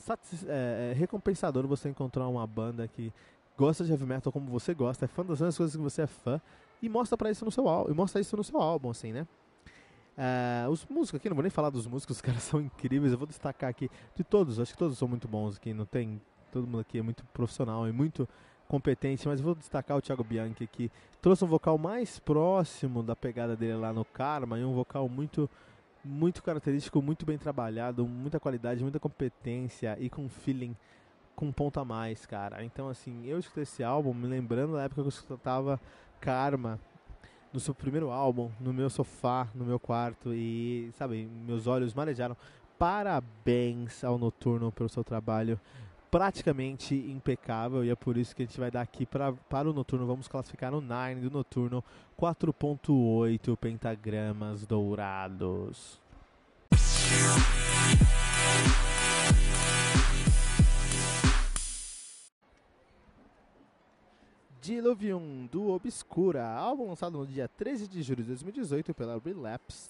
é, 0.48 0.92
recompensador 0.94 1.66
você 1.66 1.88
encontrar 1.88 2.28
uma 2.28 2.46
banda 2.46 2.86
que 2.86 3.10
gosta 3.56 3.84
de 3.84 3.90
heavy 3.90 4.04
metal 4.04 4.30
como 4.30 4.50
você 4.50 4.74
gosta, 4.74 5.06
é 5.06 5.08
fã 5.08 5.24
das 5.24 5.38
coisas 5.56 5.74
que 5.74 5.82
você 5.82 6.02
é 6.02 6.06
fã, 6.06 6.38
e 6.82 6.90
mostra 6.90 7.16
para 7.16 7.30
isso 7.30 7.44
no 7.44 7.50
seu 7.50 7.66
álbum, 7.68 7.90
e 7.90 7.94
mostra 7.94 8.20
isso 8.20 8.36
no 8.36 8.44
seu 8.44 8.60
álbum, 8.60 8.90
assim, 8.90 9.12
né? 9.12 9.26
Uh, 10.18 10.68
os 10.68 10.84
músicos 10.86 11.20
aqui, 11.20 11.28
não 11.28 11.36
vou 11.36 11.44
nem 11.44 11.50
falar 11.50 11.70
dos 11.70 11.86
músicos, 11.86 12.16
os 12.16 12.20
caras 12.20 12.42
são 12.44 12.60
incríveis. 12.60 13.12
Eu 13.12 13.18
vou 13.18 13.26
destacar 13.26 13.70
aqui 13.70 13.88
de 14.16 14.24
todos, 14.24 14.58
acho 14.58 14.72
que 14.72 14.78
todos 14.78 14.98
são 14.98 15.06
muito 15.06 15.28
bons 15.28 15.56
aqui. 15.56 15.72
Não 15.72 15.86
tem. 15.86 16.20
Todo 16.50 16.66
mundo 16.66 16.80
aqui 16.80 16.98
é 16.98 17.02
muito 17.02 17.24
profissional 17.26 17.86
e 17.86 17.92
muito 17.92 18.26
competente, 18.66 19.28
mas 19.28 19.40
vou 19.40 19.54
destacar 19.54 19.96
o 19.96 20.00
Thiago 20.00 20.24
Bianchi 20.24 20.66
que 20.66 20.90
trouxe 21.20 21.44
um 21.44 21.48
vocal 21.48 21.76
mais 21.78 22.18
próximo 22.18 23.02
da 23.02 23.14
pegada 23.14 23.54
dele 23.54 23.74
lá 23.74 23.92
no 23.92 24.04
Karma 24.04 24.58
e 24.58 24.64
um 24.64 24.74
vocal 24.74 25.08
muito 25.08 25.48
muito 26.04 26.42
característico, 26.42 27.02
muito 27.02 27.26
bem 27.26 27.36
trabalhado, 27.36 28.06
muita 28.06 28.40
qualidade, 28.40 28.82
muita 28.82 28.98
competência 29.00 29.96
e 30.00 30.08
com 30.08 30.28
feeling 30.28 30.74
com 31.34 31.52
ponto 31.52 31.80
a 31.80 31.84
mais, 31.84 32.24
cara. 32.24 32.64
Então 32.64 32.88
assim, 32.88 33.26
eu 33.26 33.38
escutei 33.38 33.64
esse 33.64 33.84
álbum 33.84 34.14
me 34.14 34.26
lembrando 34.26 34.74
da 34.74 34.84
época 34.84 35.02
que 35.02 35.06
eu 35.06 35.10
escutava 35.10 35.80
Karma 36.20 36.80
no 37.52 37.60
seu 37.60 37.74
primeiro 37.74 38.10
álbum, 38.10 38.50
no 38.60 38.72
meu 38.72 38.90
sofá, 38.90 39.48
no 39.54 39.64
meu 39.64 39.78
quarto 39.78 40.32
e, 40.32 40.90
sabe, 40.96 41.28
meus 41.46 41.66
olhos 41.66 41.94
marejaram. 41.94 42.36
Parabéns 42.78 44.04
ao 44.04 44.18
Noturno 44.18 44.70
pelo 44.70 44.88
seu 44.88 45.02
trabalho 45.02 45.58
praticamente 46.10 46.94
impecável 46.94 47.84
e 47.84 47.90
é 47.90 47.94
por 47.94 48.16
isso 48.16 48.34
que 48.34 48.42
a 48.42 48.46
gente 48.46 48.58
vai 48.58 48.70
dar 48.70 48.80
aqui 48.80 49.04
pra, 49.04 49.32
para 49.32 49.68
o 49.68 49.72
Noturno. 49.72 50.06
Vamos 50.06 50.28
classificar 50.28 50.70
no 50.70 50.80
Nine 50.80 51.20
do 51.22 51.30
Noturno 51.30 51.84
4.8 52.18 53.56
pentagramas 53.56 54.64
dourados. 54.66 56.00
Diluvium 64.68 65.48
do 65.50 65.70
Obscura, 65.70 66.46
álbum 66.46 66.88
lançado 66.88 67.16
no 67.16 67.26
dia 67.26 67.48
13 67.48 67.88
de 67.88 68.02
julho 68.02 68.22
de 68.22 68.28
2018 68.28 68.92
pela 68.92 69.18
Relapse 69.18 69.88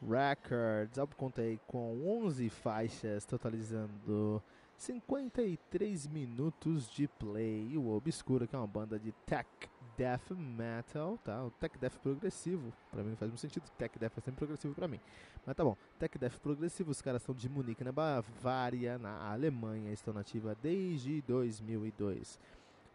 Records. 0.00 0.96
O 0.96 1.00
álbum 1.00 1.16
conta 1.16 1.42
com 1.66 2.00
11 2.24 2.48
faixas, 2.48 3.24
totalizando 3.24 4.40
53 4.76 6.06
minutos 6.06 6.88
de 6.88 7.08
play. 7.08 7.76
O 7.76 7.88
Obscura, 7.88 8.46
que 8.46 8.54
é 8.54 8.58
uma 8.58 8.68
banda 8.68 9.00
de 9.00 9.10
tech 9.26 9.48
death 9.96 10.30
metal, 10.30 11.18
tá? 11.24 11.44
O 11.44 11.50
tech 11.50 11.76
death 11.76 11.98
progressivo, 12.00 12.72
pra 12.92 13.02
mim 13.02 13.10
não 13.10 13.16
faz 13.16 13.32
muito 13.32 13.40
sentido, 13.40 13.64
tech 13.76 13.98
death 13.98 14.16
é 14.16 14.20
sempre 14.20 14.38
progressivo 14.38 14.76
pra 14.76 14.86
mim. 14.86 15.00
Mas 15.44 15.56
tá 15.56 15.64
bom, 15.64 15.76
tech 15.98 16.16
death 16.16 16.38
progressivo, 16.38 16.92
os 16.92 17.02
caras 17.02 17.22
são 17.22 17.34
de 17.34 17.48
Munique, 17.48 17.82
na 17.82 17.90
Bavária, 17.90 18.96
na 18.96 19.28
Alemanha, 19.32 19.92
estão 19.92 20.14
nativa 20.14 20.56
desde 20.62 21.20
2002. 21.22 22.38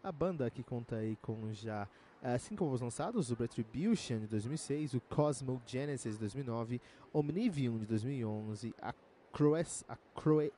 A 0.06 0.11
banda 0.11 0.48
que 0.52 0.61
conta 0.61 0.98
aí 0.98 1.15
com 1.15 1.52
já 1.52 1.88
uh, 2.22 2.38
cinco 2.38 2.64
álbuns 2.64 2.80
lançados, 2.80 3.32
o 3.32 3.34
Retribution 3.34 4.19
de 4.19 4.27
2006, 4.27 4.94
o 4.94 5.02
Cosmo 5.02 5.60
Genesis 5.65 6.14
de 6.14 6.19
2009, 6.19 6.80
Omnivium 7.11 7.80
de 7.80 7.88
2011, 7.88 8.76
a 8.80 8.94
Croes, 9.34 9.84
a 9.90 9.98
Croe, 10.14 10.53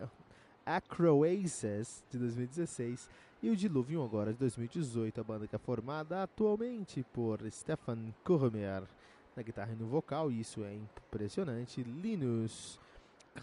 de 2.11 2.19
2016 2.19 3.09
e 3.41 3.49
o 3.49 3.55
Diluvium 3.55 4.03
agora 4.03 4.33
de 4.33 4.39
2018, 4.39 5.21
a 5.21 5.23
banda 5.23 5.47
que 5.47 5.55
é 5.55 5.59
formada 5.59 6.23
atualmente 6.23 7.01
por 7.13 7.39
Stefan 7.49 8.13
Kurmer 8.25 8.83
na 9.33 9.43
guitarra 9.43 9.71
e 9.71 9.77
no 9.77 9.87
vocal, 9.87 10.29
isso 10.29 10.61
é 10.65 10.75
impressionante, 10.75 11.81
Linus 11.83 12.77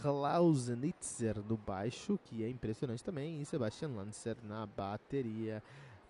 Klausenitzer 0.02 1.38
no 1.38 1.56
baixo, 1.56 2.18
que 2.24 2.44
é 2.44 2.48
impressionante 2.50 3.02
também, 3.02 3.40
e 3.40 3.46
Sebastian 3.46 3.88
Lancer 3.88 4.36
na 4.42 4.66
bateria 4.66 5.62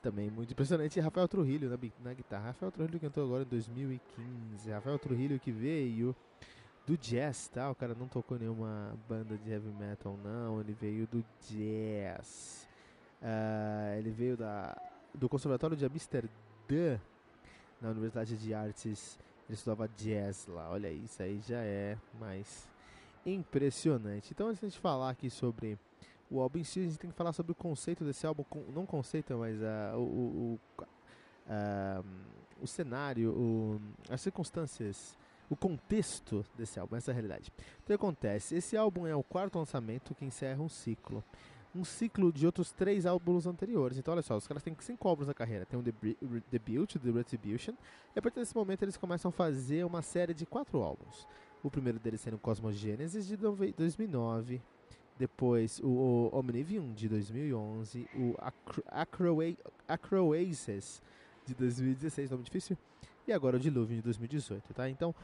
também 0.05 0.31
muito 0.31 0.53
impressionante. 0.53 1.01
Rafael 1.01 1.27
Trujillo 1.27 1.71
na, 1.71 1.79
na 2.03 2.13
guitarra. 2.13 2.49
Rafael 2.49 2.71
Trujillo 2.71 3.01
cantou 3.01 3.25
agora 3.25 3.43
em 3.43 3.47
2015. 3.47 4.71
Rafael 4.71 4.99
Trujillo 4.99 5.41
que 5.41 5.51
veio 5.51 6.15
do 6.87 6.95
jazz, 6.99 7.49
tá? 7.49 7.71
O 7.71 7.75
cara 7.75 7.95
não 7.95 8.07
tocou 8.07 8.39
nenhuma 8.39 8.95
banda 9.09 9.39
de 9.39 9.51
heavy 9.51 9.71
metal, 9.71 10.19
não. 10.23 10.61
Ele 10.61 10.75
veio 10.75 11.07
do 11.07 11.25
jazz. 11.49 12.69
Uh, 13.23 13.99
ele 13.99 14.11
veio 14.11 14.37
da, 14.37 14.77
do 15.15 15.27
Conservatório 15.27 15.75
de 15.75 15.87
Amsterdã, 15.87 17.01
na 17.81 17.89
Universidade 17.89 18.37
de 18.37 18.53
Artes. 18.53 19.19
Ele 19.49 19.55
estudava 19.55 19.89
jazz 19.89 20.47
lá. 20.47 20.69
Olha, 20.69 20.93
isso 20.93 21.23
aí 21.23 21.41
já 21.49 21.63
é 21.63 21.97
mais 22.21 22.69
impressionante. 23.25 24.33
Então, 24.33 24.49
antes 24.49 24.71
de 24.71 24.79
falar 24.79 25.09
aqui 25.09 25.31
sobre 25.31 25.79
o 26.35 26.41
álbum 26.41 26.59
em 26.59 26.65
si, 26.65 26.81
a 26.81 26.83
gente 26.83 26.99
tem 26.99 27.11
que 27.11 27.17
falar 27.17 27.33
sobre 27.33 27.53
o 27.53 27.55
conceito 27.55 28.05
desse 28.05 28.27
álbum, 28.27 28.45
não 28.75 28.85
conceito, 28.85 29.37
mas 29.39 29.57
uh, 29.61 29.97
o, 29.97 30.01
o, 30.01 30.61
uh, 31.47 32.05
o 32.61 32.67
cenário, 32.67 33.31
o, 33.31 33.81
as 34.11 34.21
circunstâncias, 34.21 35.17
o 35.49 35.55
contexto 35.55 36.45
desse 36.57 36.81
álbum, 36.81 36.97
essa 36.97 37.11
é 37.11 37.13
a 37.13 37.15
realidade. 37.15 37.53
Então 37.57 37.85
o 37.85 37.87
que 37.87 37.93
acontece? 37.93 38.57
Esse 38.57 38.77
álbum 38.77 39.07
é 39.07 39.15
o 39.15 39.23
quarto 39.23 39.59
lançamento 39.59 40.13
que 40.13 40.25
encerra 40.25 40.61
um 40.61 40.69
ciclo. 40.69 41.23
Um 41.73 41.85
ciclo 41.85 42.33
de 42.33 42.47
outros 42.47 42.73
três 42.73 43.05
álbuns 43.05 43.47
anteriores. 43.47 43.99
Então, 43.99 44.15
olha 44.15 44.23
só, 44.23 44.37
os 44.37 44.47
caras 44.47 44.63
têm 44.63 44.77
cinco 44.79 45.09
álbuns 45.09 45.27
na 45.27 45.35
carreira. 45.35 45.67
Tem 45.67 45.77
o 45.77 45.81
um 45.81 45.85
Debut, 46.49 46.95
The 46.97 47.11
Retribution. 47.11 47.75
E 48.15 48.19
a 48.19 48.23
partir 48.23 48.39
desse 48.39 48.55
momento 48.55 48.83
eles 48.83 48.97
começam 48.97 49.31
a 49.31 49.33
fazer 49.33 49.85
uma 49.85 50.01
série 50.01 50.33
de 50.33 50.47
quatro 50.47 50.81
álbuns. 50.81 51.27
O 51.65 51.71
primeiro 51.71 51.99
deles 51.99 52.21
sendo 52.21 52.39
Cosmos 52.39 52.77
Genesis 52.77 53.27
de 53.27 53.37
2009, 53.37 54.63
depois 55.19 55.81
o, 55.81 55.89
o 56.33 56.39
Omnivium 56.39 56.93
de 56.93 57.09
2011, 57.09 58.09
o 58.15 58.35
Acro, 58.39 58.83
Acroaces 59.87 61.03
de 61.47 61.55
2016, 61.55 62.31
nome 62.31 62.43
difícil, 62.43 62.77
e 63.27 63.33
agora 63.33 63.57
o 63.57 63.61
Diluvium 63.61 63.97
de 63.97 64.03
2018, 64.03 64.75
tá? 64.75 64.89
Então, 64.89 65.15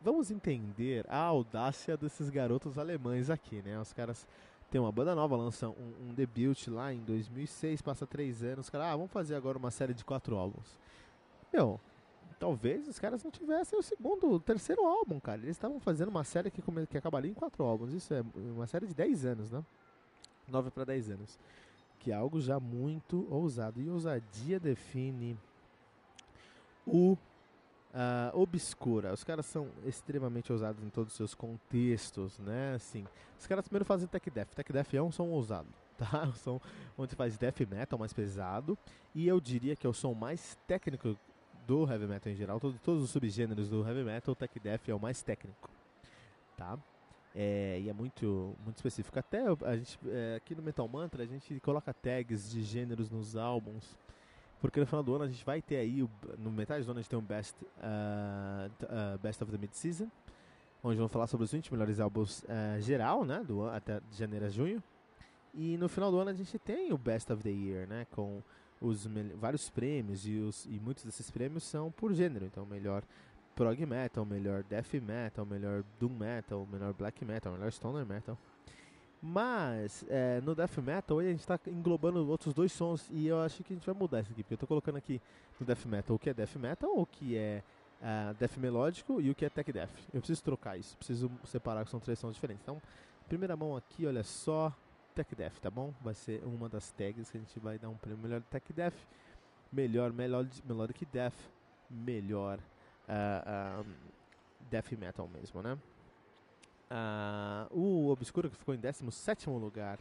vamos 0.00 0.30
entender 0.30 1.04
a 1.08 1.18
audácia 1.18 1.96
desses 1.96 2.30
garotos 2.30 2.78
alemães 2.78 3.30
aqui, 3.30 3.62
né? 3.62 3.78
Os 3.80 3.92
caras 3.92 4.26
têm 4.70 4.80
uma 4.80 4.92
banda 4.92 5.14
nova, 5.14 5.36
lançam 5.36 5.74
um, 5.78 6.10
um 6.10 6.14
debut 6.14 6.68
lá 6.68 6.92
em 6.92 7.00
2006, 7.00 7.82
passa 7.82 8.06
três 8.06 8.42
anos, 8.42 8.66
os 8.66 8.70
caras, 8.70 8.88
ah, 8.88 8.96
vamos 8.96 9.10
fazer 9.10 9.34
agora 9.34 9.58
uma 9.58 9.70
série 9.70 9.94
de 9.94 10.04
quatro 10.04 10.36
álbuns. 10.36 10.78
Meu, 11.52 11.80
talvez 12.40 12.88
os 12.88 12.98
caras 12.98 13.22
não 13.22 13.30
tivessem 13.30 13.78
o 13.78 13.82
segundo, 13.82 14.32
o 14.32 14.40
terceiro 14.40 14.84
álbum, 14.86 15.20
cara. 15.20 15.42
Eles 15.42 15.50
estavam 15.50 15.78
fazendo 15.78 16.08
uma 16.08 16.24
série 16.24 16.50
que, 16.50 16.62
que 16.88 16.98
acabaria 16.98 17.30
em 17.30 17.34
quatro 17.34 17.62
álbuns. 17.62 17.92
Isso 17.92 18.14
é 18.14 18.24
uma 18.34 18.66
série 18.66 18.86
de 18.86 18.94
10 18.94 19.26
anos, 19.26 19.50
né? 19.50 19.62
9 20.48 20.70
para 20.70 20.86
10 20.86 21.10
anos. 21.10 21.38
Que 21.98 22.10
é 22.10 22.14
algo 22.14 22.40
já 22.40 22.58
muito 22.58 23.28
ousado. 23.30 23.80
E 23.80 23.90
ousadia 23.90 24.58
define 24.58 25.38
o 26.86 27.12
uh, 27.12 28.40
obscura. 28.40 29.12
Os 29.12 29.22
caras 29.22 29.44
são 29.44 29.68
extremamente 29.84 30.50
ousados 30.50 30.82
em 30.82 30.88
todos 30.88 31.12
os 31.12 31.16
seus 31.18 31.34
contextos, 31.34 32.38
né? 32.38 32.72
Assim, 32.74 33.06
os 33.38 33.46
caras 33.46 33.68
primeiro 33.68 33.84
fazem 33.84 34.08
tech 34.08 34.30
death. 34.30 34.48
Tech 34.54 34.72
death 34.72 34.94
é 34.94 35.02
um 35.02 35.12
som 35.12 35.28
ousado, 35.28 35.68
tá? 35.98 36.24
Um 36.24 36.32
som 36.32 36.58
onde 36.96 37.14
faz 37.14 37.36
death 37.36 37.60
metal 37.70 37.98
mais 37.98 38.14
pesado. 38.14 38.78
E 39.14 39.28
eu 39.28 39.38
diria 39.38 39.76
que 39.76 39.86
é 39.86 39.90
o 39.90 39.92
som 39.92 40.14
mais 40.14 40.56
técnico 40.66 41.18
do 41.70 41.88
heavy 41.88 42.08
metal 42.08 42.32
em 42.32 42.34
geral, 42.34 42.58
todo, 42.58 42.76
todos 42.82 43.04
os 43.04 43.10
subgêneros 43.10 43.68
do 43.68 43.86
heavy 43.86 44.02
metal, 44.02 44.32
o 44.32 44.34
tech 44.34 44.58
death 44.58 44.88
é 44.88 44.94
o 44.94 44.98
mais 44.98 45.22
técnico, 45.22 45.70
tá? 46.56 46.76
É, 47.32 47.78
e 47.80 47.88
é 47.88 47.92
muito, 47.92 48.56
muito 48.64 48.78
específico. 48.78 49.16
Até 49.16 49.44
a 49.46 49.76
gente, 49.76 49.96
é, 50.08 50.34
aqui 50.34 50.52
no 50.52 50.64
Metal 50.64 50.88
Mantra 50.88 51.22
a 51.22 51.26
gente 51.26 51.60
coloca 51.60 51.94
tags 51.94 52.50
de 52.50 52.64
gêneros 52.64 53.08
nos 53.08 53.36
álbuns, 53.36 53.96
porque 54.60 54.80
no 54.80 54.86
final 54.86 55.04
do 55.04 55.14
ano 55.14 55.24
a 55.24 55.28
gente 55.28 55.44
vai 55.44 55.62
ter 55.62 55.76
aí, 55.76 56.04
no 56.38 56.50
metade 56.50 56.84
do 56.84 56.90
ano 56.90 56.98
a 56.98 57.02
gente 57.02 57.10
tem 57.10 57.18
um 57.18 57.22
Best, 57.22 57.54
uh, 57.62 59.14
uh, 59.14 59.18
best 59.20 59.40
of 59.40 59.52
the 59.52 59.56
Mid-Season, 59.56 60.08
onde 60.82 60.96
vamos 60.96 61.12
falar 61.12 61.28
sobre 61.28 61.44
os 61.44 61.52
20 61.52 61.70
melhores 61.70 62.00
álbuns 62.00 62.42
uh, 62.42 62.80
geral, 62.80 63.24
né, 63.24 63.44
do 63.46 63.68
até 63.68 64.00
janeiro 64.10 64.46
a 64.46 64.48
junho. 64.48 64.82
E 65.54 65.76
no 65.76 65.88
final 65.88 66.10
do 66.10 66.18
ano 66.18 66.30
a 66.30 66.34
gente 66.34 66.58
tem 66.58 66.92
o 66.92 66.98
Best 66.98 67.32
of 67.32 67.44
the 67.44 67.50
Year, 67.50 67.86
né, 67.86 68.08
com 68.10 68.42
os 68.80 69.06
vários 69.36 69.68
prêmios 69.68 70.26
e, 70.26 70.38
os, 70.38 70.64
e 70.66 70.80
muitos 70.80 71.04
desses 71.04 71.30
prêmios 71.30 71.64
são 71.64 71.90
por 71.90 72.14
gênero. 72.14 72.46
Então, 72.46 72.64
melhor 72.64 73.02
prog 73.54 73.84
metal, 73.84 74.24
melhor 74.24 74.62
death 74.62 74.94
metal, 74.94 75.44
melhor 75.44 75.84
doom 75.98 76.10
metal, 76.10 76.66
melhor 76.70 76.94
black 76.94 77.24
metal, 77.24 77.52
melhor 77.52 77.70
stoner 77.70 78.06
metal. 78.06 78.38
Mas 79.22 80.02
é, 80.08 80.40
no 80.40 80.54
death 80.54 80.78
metal 80.78 81.18
a 81.18 81.24
gente 81.24 81.40
está 81.40 81.58
englobando 81.66 82.26
outros 82.26 82.54
dois 82.54 82.72
sons 82.72 83.06
e 83.10 83.26
eu 83.26 83.38
acho 83.42 83.62
que 83.62 83.74
a 83.74 83.76
gente 83.76 83.84
vai 83.84 83.94
mudar 83.94 84.20
isso 84.20 84.32
aqui, 84.32 84.42
porque 84.42 84.54
eu 84.54 84.56
estou 84.56 84.66
colocando 84.66 84.96
aqui 84.96 85.20
no 85.58 85.66
death 85.66 85.84
metal 85.84 86.16
o 86.16 86.18
que 86.18 86.30
é 86.30 86.34
death 86.34 86.56
metal, 86.56 86.90
o 86.96 87.04
que 87.04 87.36
é 87.36 87.62
uh, 88.00 88.34
death 88.34 88.56
melódico 88.56 89.20
e 89.20 89.30
o 89.30 89.34
que 89.34 89.44
é 89.44 89.50
tech 89.50 89.70
death. 89.70 89.90
Eu 90.14 90.20
preciso 90.20 90.42
trocar 90.42 90.78
isso, 90.78 90.96
preciso 90.96 91.30
separar 91.44 91.84
que 91.84 91.90
são 91.90 92.00
três 92.00 92.18
sons 92.18 92.34
diferentes. 92.34 92.62
Então, 92.62 92.80
primeira 93.28 93.54
mão 93.56 93.76
aqui, 93.76 94.06
olha 94.06 94.24
só, 94.24 94.74
Tech 95.14 95.34
Death, 95.34 95.58
tá 95.60 95.70
bom? 95.70 95.92
Vai 96.00 96.14
ser 96.14 96.42
uma 96.44 96.68
das 96.68 96.90
tags 96.92 97.30
que 97.30 97.36
a 97.36 97.40
gente 97.40 97.58
vai 97.60 97.78
dar 97.78 97.88
um 97.88 97.96
prêmio 97.96 98.22
melhor 98.22 98.42
Tech 98.42 98.72
Death, 98.72 98.94
melhor 99.72 100.12
Melodic 100.12 101.06
Death, 101.06 101.34
melhor 101.90 102.58
uh, 103.08 103.82
uh, 103.82 103.86
Death 104.70 104.92
Metal 104.92 105.28
mesmo, 105.28 105.62
né? 105.62 105.78
Uh, 106.90 107.78
o 107.78 108.08
Obscuro 108.08 108.50
que 108.50 108.56
ficou 108.56 108.74
em 108.74 108.78
17 108.78 109.48
lugar 109.48 109.98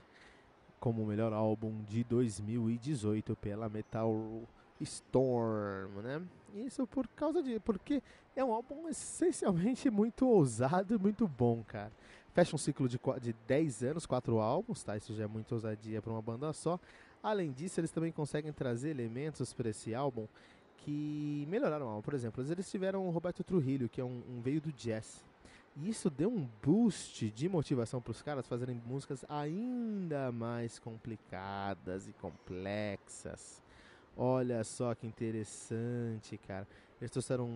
como 0.80 1.04
o 1.04 1.06
melhor 1.06 1.34
álbum 1.34 1.84
de 1.84 2.04
2018 2.04 3.36
pela 3.36 3.70
Metal 3.70 4.14
Storm, 4.82 6.02
né? 6.02 6.22
Isso 6.56 6.88
por 6.88 7.08
causa 7.10 7.44
de. 7.44 7.60
Porque 7.60 8.02
é 8.36 8.44
um 8.44 8.54
álbum 8.54 8.88
essencialmente 8.88 9.90
muito 9.90 10.28
ousado 10.28 10.96
e 10.96 10.98
muito 10.98 11.28
bom, 11.28 11.64
cara. 11.68 11.92
Fecha 12.34 12.56
um 12.56 12.60
ciclo 12.60 12.88
de, 12.88 13.00
de 13.22 13.34
10 13.48 13.84
anos, 13.84 14.06
4 14.06 14.40
álbuns, 14.40 14.84
tá? 14.84 14.96
Isso 14.96 15.14
já 15.16 15.24
é 15.24 15.28
muito 15.28 15.54
ousadia 15.54 16.02
para 16.02 16.12
uma 16.12 16.22
banda 16.22 16.54
só. 16.54 16.80
Além 17.22 17.52
disso, 17.52 17.80
eles 17.80 17.92
também 17.92 18.12
conseguem 18.12 18.54
trazer 18.54 18.90
elementos 18.90 19.52
para 19.54 19.70
esse 19.70 19.94
álbum 19.94 20.28
que 20.78 21.46
melhoraram 21.50 21.86
o 21.86 21.90
álbum. 21.90 22.02
Por 22.02 22.14
exemplo, 22.14 22.44
eles 22.44 22.70
tiveram 22.70 23.06
o 23.06 23.10
Roberto 23.10 23.44
Trujillo, 23.44 23.90
que 23.90 24.00
é 24.00 24.04
um, 24.04 24.22
um 24.30 24.42
veio 24.42 24.62
do 24.62 24.72
jazz. 24.72 25.24
E 25.76 25.90
isso 25.90 26.10
deu 26.10 26.30
um 26.30 26.48
boost 26.64 27.30
de 27.30 27.48
motivação 27.48 28.02
para 28.02 28.12
os 28.12 28.22
caras 28.22 28.48
fazerem 28.48 28.82
músicas 28.86 29.24
ainda 29.30 30.32
mais 30.32 30.80
complicadas 30.80 32.08
e 32.08 32.14
complexas. 32.14 33.62
Olha 34.18 34.64
só 34.64 34.94
que 34.96 35.08
interessante, 35.08 36.38
cara. 36.38 36.68
Eles 37.00 37.12
trouxeram 37.12 37.48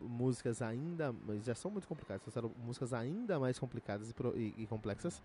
músicas 0.00 0.62
ainda. 0.62 1.14
Já 1.42 1.54
são 1.54 1.70
muito 1.70 1.88
complicadas, 1.88 2.22
trouxeram 2.22 2.52
músicas 2.64 2.92
ainda 2.92 3.38
mais 3.38 3.58
complicadas 3.58 4.10
e, 4.10 4.14
e, 4.38 4.62
e, 4.62 4.66
complexas. 4.66 5.20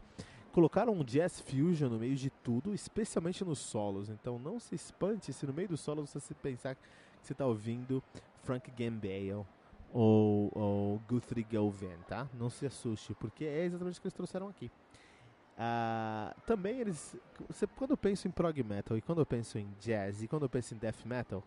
Colocaram 0.52 0.94
um 0.94 1.04
jazz 1.04 1.40
fusion 1.40 1.90
no 1.90 2.00
meio 2.00 2.16
de 2.16 2.30
tudo, 2.30 2.74
especialmente 2.74 3.46
nos 3.46 3.60
solos. 3.60 4.10
Então 4.10 4.40
não 4.40 4.60
se 4.60 4.74
espante 4.74 5.32
se 5.32 5.46
no 5.46 5.54
meio 5.54 5.70
do 5.70 5.78
solo 5.78 6.06
você 6.06 6.20
se 6.20 6.34
pensar 6.34 6.76
que 6.76 6.82
você 7.22 7.34
está 7.34 7.46
ouvindo 7.46 8.02
Frank 8.44 8.72
Gambale 8.72 9.46
ou, 9.94 10.52
ou 10.54 11.02
Guthrie 11.08 11.44
Govan, 11.44 11.98
tá? 12.08 12.28
Não 12.34 12.50
se 12.50 12.66
assuste, 12.66 13.14
porque 13.16 13.46
é 13.46 13.66
exatamente 13.66 14.00
o 14.00 14.02
que 14.02 14.08
eles 14.08 14.14
trouxeram 14.14 14.48
aqui. 14.48 14.72
Uh, 15.58 16.40
também 16.46 16.80
eles. 16.80 17.16
Você, 17.48 17.66
quando 17.66 17.92
eu 17.92 17.98
penso 17.98 18.28
em 18.28 18.32
prog 18.32 18.62
metal 18.64 18.96
e 18.98 19.02
quando 19.02 19.20
eu 19.20 19.26
penso 19.26 19.58
em 19.58 19.68
jazz 19.80 20.22
e 20.22 20.28
quando 20.28 20.44
eu 20.44 20.50
penso 20.50 20.74
em 20.74 20.78
death 20.78 21.04
metal, 21.06 21.44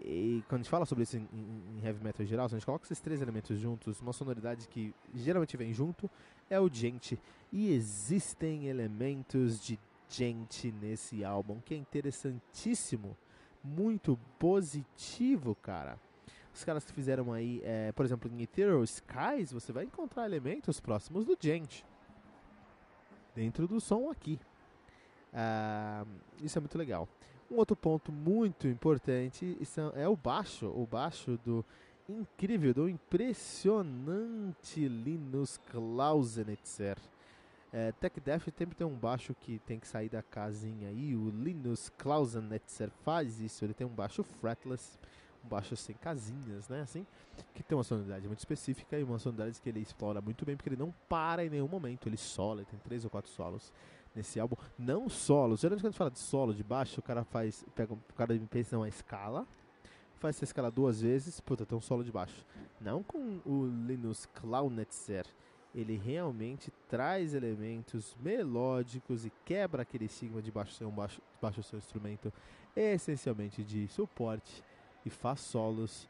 e 0.00 0.42
quando 0.48 0.60
a 0.60 0.62
gente 0.62 0.70
fala 0.70 0.86
sobre 0.86 1.04
isso 1.04 1.16
em, 1.16 1.26
heavy 1.84 2.02
metal 2.02 2.24
em 2.24 2.28
geral, 2.28 2.46
a 2.46 2.48
gente 2.48 2.64
coloca 2.64 2.84
esses 2.84 3.00
três 3.00 3.20
elementos 3.20 3.58
juntos, 3.58 4.00
uma 4.00 4.12
sonoridade 4.12 4.68
que 4.68 4.94
geralmente 5.14 5.56
vem 5.56 5.72
junto 5.72 6.10
é 6.48 6.58
o 6.58 6.68
gente. 6.68 7.18
E 7.52 7.72
existem 7.72 8.66
elementos 8.66 9.60
de 9.60 9.78
gente 10.08 10.72
nesse 10.72 11.24
álbum 11.24 11.60
que 11.60 11.74
é 11.74 11.76
interessantíssimo, 11.76 13.16
muito 13.62 14.18
positivo, 14.38 15.54
cara. 15.56 15.98
Os 16.54 16.64
caras 16.64 16.84
que 16.84 16.92
fizeram 16.92 17.32
aí, 17.32 17.62
é, 17.64 17.92
por 17.92 18.04
exemplo, 18.04 18.30
em 18.30 18.42
Ethereal 18.42 18.84
Skies, 18.84 19.52
você 19.52 19.72
vai 19.72 19.84
encontrar 19.84 20.26
elementos 20.26 20.80
próximos 20.80 21.24
do 21.24 21.36
gente 21.38 21.84
dentro 23.34 23.66
do 23.66 23.80
som 23.80 24.10
aqui. 24.10 24.38
Ah, 25.32 26.04
isso 26.42 26.58
é 26.58 26.60
muito 26.60 26.76
legal. 26.76 27.08
Um 27.52 27.58
outro 27.58 27.76
ponto 27.76 28.10
muito 28.10 28.66
importante 28.66 29.58
é 29.94 30.08
o 30.08 30.16
baixo, 30.16 30.68
o 30.68 30.86
baixo 30.86 31.38
do 31.44 31.62
incrível, 32.08 32.72
do 32.72 32.88
impressionante 32.88 34.88
Linus 34.88 35.60
Klausenitzer. 35.70 36.96
É, 37.70 37.92
Tech 37.92 38.18
Death 38.20 38.44
sempre 38.56 38.74
tem 38.74 38.86
um 38.86 38.96
baixo 38.96 39.36
que 39.38 39.58
tem 39.66 39.78
que 39.78 39.86
sair 39.86 40.08
da 40.08 40.22
casinha 40.22 40.88
aí. 40.88 41.14
O 41.14 41.28
Linus 41.28 41.90
Klausenitzer 41.98 42.88
faz 43.04 43.38
isso. 43.38 43.66
Ele 43.66 43.74
tem 43.74 43.86
um 43.86 43.90
baixo 43.90 44.24
fretless 44.24 44.98
um 45.44 45.48
baixo 45.48 45.76
sem 45.76 45.94
casinhas, 45.96 46.68
né? 46.68 46.82
Assim, 46.82 47.06
que 47.52 47.62
tem 47.62 47.76
uma 47.76 47.84
sonoridade 47.84 48.26
muito 48.26 48.38
específica 48.38 48.98
e 48.98 49.02
uma 49.02 49.18
sonoridade 49.18 49.60
que 49.60 49.68
ele 49.68 49.80
explora 49.80 50.20
muito 50.20 50.46
bem, 50.46 50.56
porque 50.56 50.68
ele 50.68 50.76
não 50.76 50.94
para 51.08 51.44
em 51.44 51.50
nenhum 51.50 51.68
momento, 51.68 52.08
ele 52.08 52.16
sola, 52.16 52.60
ele 52.60 52.68
tem 52.70 52.78
três 52.78 53.04
ou 53.04 53.10
quatro 53.10 53.30
solos 53.30 53.72
nesse 54.14 54.38
álbum. 54.38 54.56
Não 54.78 55.08
solos, 55.08 55.60
geralmente 55.60 55.82
quando 55.82 55.88
a 55.88 55.90
gente 55.90 55.98
fala 55.98 56.10
de 56.10 56.18
solo 56.18 56.54
de 56.54 56.62
baixo, 56.62 57.00
o 57.00 57.02
cara 57.02 57.24
faz, 57.24 57.64
pega, 57.74 57.92
o 57.92 58.14
cara 58.14 58.38
pensa 58.50 58.76
numa 58.76 58.88
escala, 58.88 59.46
faz 60.16 60.36
essa 60.36 60.44
escala 60.44 60.70
duas 60.70 61.00
vezes, 61.02 61.40
puta, 61.40 61.66
tem 61.66 61.76
um 61.76 61.80
solo 61.80 62.04
de 62.04 62.12
baixo. 62.12 62.46
Não 62.80 63.02
com 63.02 63.40
o 63.44 63.66
Linus 63.86 64.26
Klaunetzer, 64.26 65.26
ele 65.74 65.96
realmente 65.96 66.70
traz 66.88 67.34
elementos 67.34 68.14
melódicos 68.20 69.24
e 69.24 69.32
quebra 69.44 69.82
aquele 69.82 70.04
estigma 70.04 70.42
de 70.42 70.50
baixo 70.50 70.74
ser 70.74 70.84
um 70.84 70.90
baixo, 70.90 71.20
baixo 71.40 71.62
seu 71.62 71.78
instrumento 71.78 72.32
essencialmente 72.76 73.64
de 73.64 73.88
suporte 73.88 74.62
e 75.04 75.10
faz 75.10 75.40
solos 75.40 76.08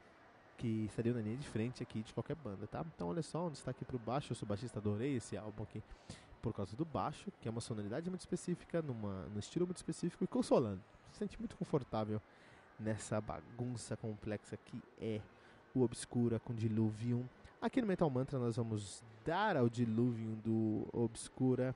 que 0.59 0.85
estariam 0.85 1.15
na 1.15 1.23
linha 1.23 1.37
de 1.37 1.49
frente 1.49 1.83
aqui 1.83 2.03
de 2.03 2.13
qualquer 2.13 2.37
banda, 2.37 2.67
tá? 2.67 2.85
Então 2.95 3.09
olha 3.09 3.23
só, 3.23 3.47
um 3.47 3.51
destaque 3.51 3.85
pro 3.85 3.99
baixo, 3.99 4.33
eu 4.33 4.37
sou 4.37 4.47
baixista, 4.47 4.79
adorei 4.79 5.17
esse 5.17 5.37
álbum 5.37 5.63
aqui 5.63 5.83
por 6.43 6.53
causa 6.53 6.77
do 6.77 6.85
baixo, 6.85 7.33
que 7.41 7.49
é 7.49 7.51
uma 7.51 7.61
sonoridade 7.61 8.11
muito 8.11 8.21
específica, 8.21 8.83
numa, 8.83 9.27
num 9.33 9.39
estilo 9.39 9.65
muito 9.65 9.79
específico 9.79 10.25
e 10.25 10.27
consolando. 10.27 10.83
Se 11.13 11.19
sente 11.19 11.39
muito 11.39 11.57
confortável 11.57 12.21
nessa 12.79 13.21
bagunça 13.21 13.97
complexa 13.97 14.57
que 14.57 14.83
é 15.01 15.21
o 15.75 15.83
Obscura 15.83 16.41
com 16.41 16.53
Diluvium. 16.53 17.25
Aqui 17.61 17.81
no 17.81 17.87
Metal 17.87 18.11
Mantra 18.11 18.39
nós 18.39 18.57
vamos 18.57 19.03
dar 19.25 19.57
ao 19.57 19.69
Diluvium 19.69 20.35
do 20.45 20.87
Obscura 20.93 21.75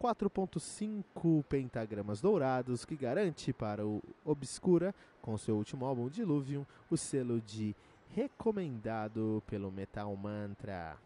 4.5 0.00 1.44
pentagramas 1.44 2.20
dourados, 2.20 2.84
que 2.84 2.96
garante 2.96 3.52
para 3.52 3.86
o 3.86 4.02
Obscura, 4.24 4.94
com 5.22 5.36
seu 5.38 5.56
último 5.56 5.84
álbum 5.84 6.08
Diluvium, 6.08 6.66
o 6.90 6.96
selo 6.96 7.40
de 7.40 7.74
recomendado 8.14 9.42
pelo 9.46 9.70
Metal 9.70 10.14
Mantra. 10.16 11.05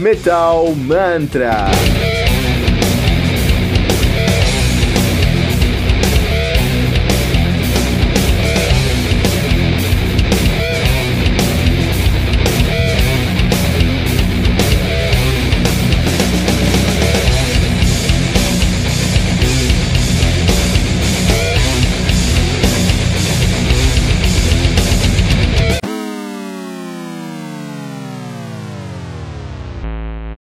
Metal 0.00 0.74
Mantra. 0.76 1.68